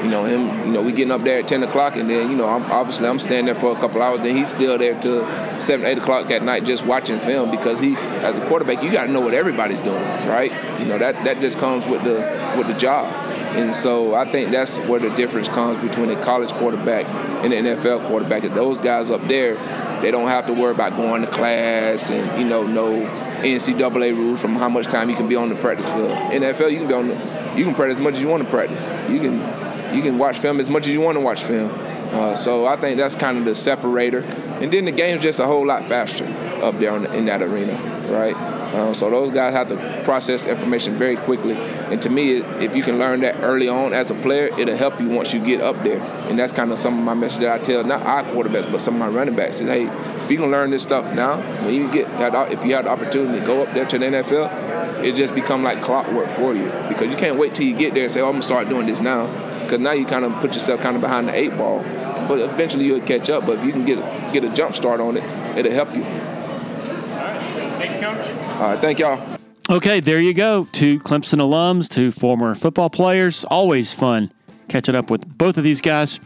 You 0.03 0.09
know 0.09 0.25
him. 0.25 0.67
You 0.67 0.73
know 0.73 0.83
we 0.83 0.93
getting 0.93 1.13
up 1.13 1.21
there 1.21 1.41
at 1.41 1.49
ten 1.49 1.63
o'clock, 1.63 1.97
and 1.97 2.09
then 2.09 2.31
you 2.31 2.37
know 2.37 2.49
I'm, 2.49 2.63
obviously 2.73 3.07
I'm 3.07 3.19
staying 3.19 3.45
there 3.45 3.55
for 3.55 3.77
a 3.77 3.81
couple 3.81 4.01
hours. 4.01 4.23
Then 4.23 4.35
he's 4.35 4.49
still 4.49 4.79
there 4.79 4.99
till 4.99 5.27
seven, 5.61 5.85
eight 5.85 5.99
o'clock 5.99 6.31
at 6.31 6.43
night 6.43 6.65
just 6.65 6.87
watching 6.87 7.19
film 7.21 7.51
because 7.51 7.81
he, 7.81 7.97
as 7.97 8.39
a 8.39 8.47
quarterback, 8.47 8.83
you 8.83 8.91
got 8.91 9.07
to 9.07 9.13
know 9.13 9.21
what 9.21 9.35
everybody's 9.35 9.81
doing, 9.81 10.03
right? 10.27 10.53
You 10.81 10.87
know 10.87 10.97
that 10.97 11.23
that 11.25 11.39
just 11.39 11.59
comes 11.59 11.87
with 11.87 12.03
the 12.05 12.55
with 12.57 12.67
the 12.67 12.75
job. 12.75 13.13
And 13.51 13.75
so 13.75 14.15
I 14.15 14.31
think 14.31 14.53
that's 14.53 14.79
where 14.79 15.01
the 15.01 15.11
difference 15.17 15.49
comes 15.49 15.83
between 15.83 16.09
a 16.11 16.23
college 16.23 16.51
quarterback 16.53 17.07
and 17.45 17.53
an 17.53 17.65
NFL 17.65 18.07
quarterback. 18.07 18.43
Those 18.43 18.81
guys 18.81 19.11
up 19.11 19.23
there, 19.27 19.57
they 20.01 20.11
don't 20.11 20.29
have 20.29 20.47
to 20.47 20.53
worry 20.53 20.73
about 20.73 20.97
going 20.97 21.23
to 21.23 21.29
class 21.29 22.11
and 22.11 22.41
you 22.41 22.47
know 22.47 22.67
no 22.67 23.07
NCAA 23.43 24.15
rules 24.15 24.41
from 24.41 24.55
how 24.55 24.69
much 24.69 24.87
time 24.87 25.09
you 25.09 25.17
can 25.17 25.29
be 25.29 25.37
on 25.37 25.49
the 25.49 25.55
practice 25.57 25.89
field. 25.89 26.11
NFL, 26.11 26.71
you 26.71 26.79
can 26.79 26.89
be 26.89 26.95
on 26.95 27.09
the, 27.09 27.15
you 27.57 27.65
can 27.65 27.75
practice 27.75 27.99
as 27.99 28.03
much 28.03 28.15
as 28.15 28.21
you 28.21 28.29
want 28.29 28.43
to 28.43 28.51
practice. 28.51 28.83
You 29.11 29.21
can 29.21 29.95
you 29.95 30.03
can 30.03 30.19
watch 30.19 30.39
film 30.39 30.61
as 30.61 30.71
much 30.71 30.87
as 30.87 30.93
you 30.93 31.01
want 31.01 31.17
to 31.17 31.21
watch 31.21 31.43
film. 31.43 31.71
Uh, 32.13 32.35
so 32.35 32.67
I 32.67 32.77
think 32.77 32.97
that's 32.97 33.15
kind 33.15 33.39
of 33.39 33.45
the 33.45 33.55
separator. 33.55 34.21
And 34.61 34.73
then 34.73 34.85
the 34.85 34.93
game's 34.93 35.23
just 35.23 35.39
a 35.39 35.47
whole 35.47 35.67
lot 35.67 35.89
faster 35.89 36.25
up 36.63 36.79
there 36.79 36.95
in, 36.97 37.07
in 37.15 37.25
that 37.27 37.41
arena, 37.41 37.73
right? 38.11 38.37
Uh, 38.73 38.95
so 38.95 39.11
those 39.11 39.31
guys 39.31 39.53
have 39.53 39.69
to 39.69 40.03
process 40.05 40.47
information 40.47 40.97
very 40.97 41.17
quickly. 41.17 41.55
And 41.55 42.01
to 42.03 42.09
me, 42.09 42.37
if 42.37 42.77
you 42.77 42.83
can 42.83 42.99
learn 42.99 43.21
that 43.21 43.37
early 43.43 43.69
on 43.69 43.93
as 43.93 44.11
a 44.11 44.15
player, 44.15 44.47
it'll 44.59 44.77
help 44.77 45.01
you 45.01 45.09
once 45.09 45.33
you 45.33 45.45
get 45.45 45.61
up 45.61 45.83
there. 45.83 46.01
And 46.29 46.39
that's 46.39 46.53
kind 46.53 46.71
of 46.71 46.79
some 46.79 46.97
of 46.99 47.05
my 47.05 47.15
message 47.15 47.41
that 47.41 47.61
I 47.61 47.63
tell 47.63 47.83
not 47.83 48.03
our 48.03 48.23
quarterbacks, 48.23 48.71
but 48.71 48.81
some 48.81 48.95
of 48.95 49.01
my 49.01 49.09
running 49.09 49.35
backs 49.35 49.61
is, 49.61 49.69
hey, 49.69 49.87
if 49.87 50.31
you 50.31 50.37
can 50.37 50.51
learn 50.53 50.71
this 50.71 50.85
stuff 50.85 51.13
now, 51.15 51.39
when 51.65 51.75
you 51.75 51.91
get 51.91 52.07
that, 52.19 52.53
if 52.53 52.65
you 52.65 52.75
have 52.75 52.85
the 52.85 52.91
opportunity 52.91 53.41
to 53.41 53.47
go 53.47 53.63
up 53.63 53.75
there 53.75 53.87
to 53.87 53.99
the 53.99 54.07
NFL, 54.07 55.05
it 55.05 55.17
just 55.17 55.35
become 55.35 55.63
like 55.65 55.83
clockwork 55.83 56.29
for 56.31 56.55
you 56.55 56.67
because 56.89 57.11
you 57.11 57.17
can't 57.17 57.39
wait 57.39 57.55
till 57.55 57.67
you 57.67 57.77
get 57.77 57.95
there 57.95 58.05
and 58.05 58.13
say, 58.13 58.21
oh, 58.21 58.27
I'm 58.27 58.33
gonna 58.35 58.43
start 58.43 58.69
doing 58.69 58.87
this 58.87 59.01
now 59.01 59.27
because 59.63 59.81
now 59.81 59.93
you 59.93 60.05
kind 60.05 60.25
of 60.25 60.33
put 60.41 60.55
yourself 60.55 60.81
kind 60.81 60.97
of 60.97 61.03
behind 61.03 61.29
the 61.29 61.35
eight 61.35 61.57
ball. 61.57 61.83
But 62.29 62.39
eventually 62.41 62.85
you'll 62.85 63.01
catch 63.01 63.31
up. 63.31 63.47
But 63.47 63.59
if 63.59 63.65
you 63.65 63.73
can 63.73 63.85
get 63.85 63.99
get 64.33 64.45
a 64.45 64.49
jump 64.51 64.77
start 64.77 65.01
on 65.01 65.17
it, 65.17 65.25
it'll 65.57 65.73
help 65.73 65.95
you. 65.95 66.05
All 66.05 66.11
right, 66.11 67.41
Thank 67.79 67.95
you, 67.95 68.01
Coach. 68.01 68.50
All 68.61 68.69
right, 68.69 68.79
thank 68.79 68.99
y'all. 68.99 69.39
Okay, 69.71 70.01
there 70.01 70.21
you 70.21 70.35
go. 70.35 70.69
Two 70.71 71.01
Clemson 71.01 71.41
alums, 71.41 71.89
two 71.89 72.13
former 72.13 72.55
football 72.55 72.91
players. 72.91 73.43
Always 73.45 73.95
fun 73.95 74.31
catching 74.69 74.95
up 74.95 75.11
with 75.11 75.27
both 75.39 75.57
of 75.57 75.65
these 75.65 75.81
guys. 75.81 76.21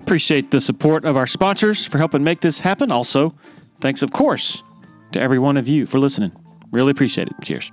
Appreciate 0.00 0.52
the 0.52 0.60
support 0.60 1.04
of 1.04 1.16
our 1.16 1.26
sponsors 1.26 1.84
for 1.84 1.98
helping 1.98 2.22
make 2.22 2.42
this 2.42 2.60
happen. 2.60 2.92
Also, 2.92 3.34
thanks, 3.80 4.02
of 4.02 4.12
course, 4.12 4.62
to 5.10 5.20
every 5.20 5.40
one 5.40 5.56
of 5.56 5.66
you 5.66 5.84
for 5.84 5.98
listening. 5.98 6.30
Really 6.70 6.92
appreciate 6.92 7.26
it. 7.26 7.34
Cheers. 7.42 7.72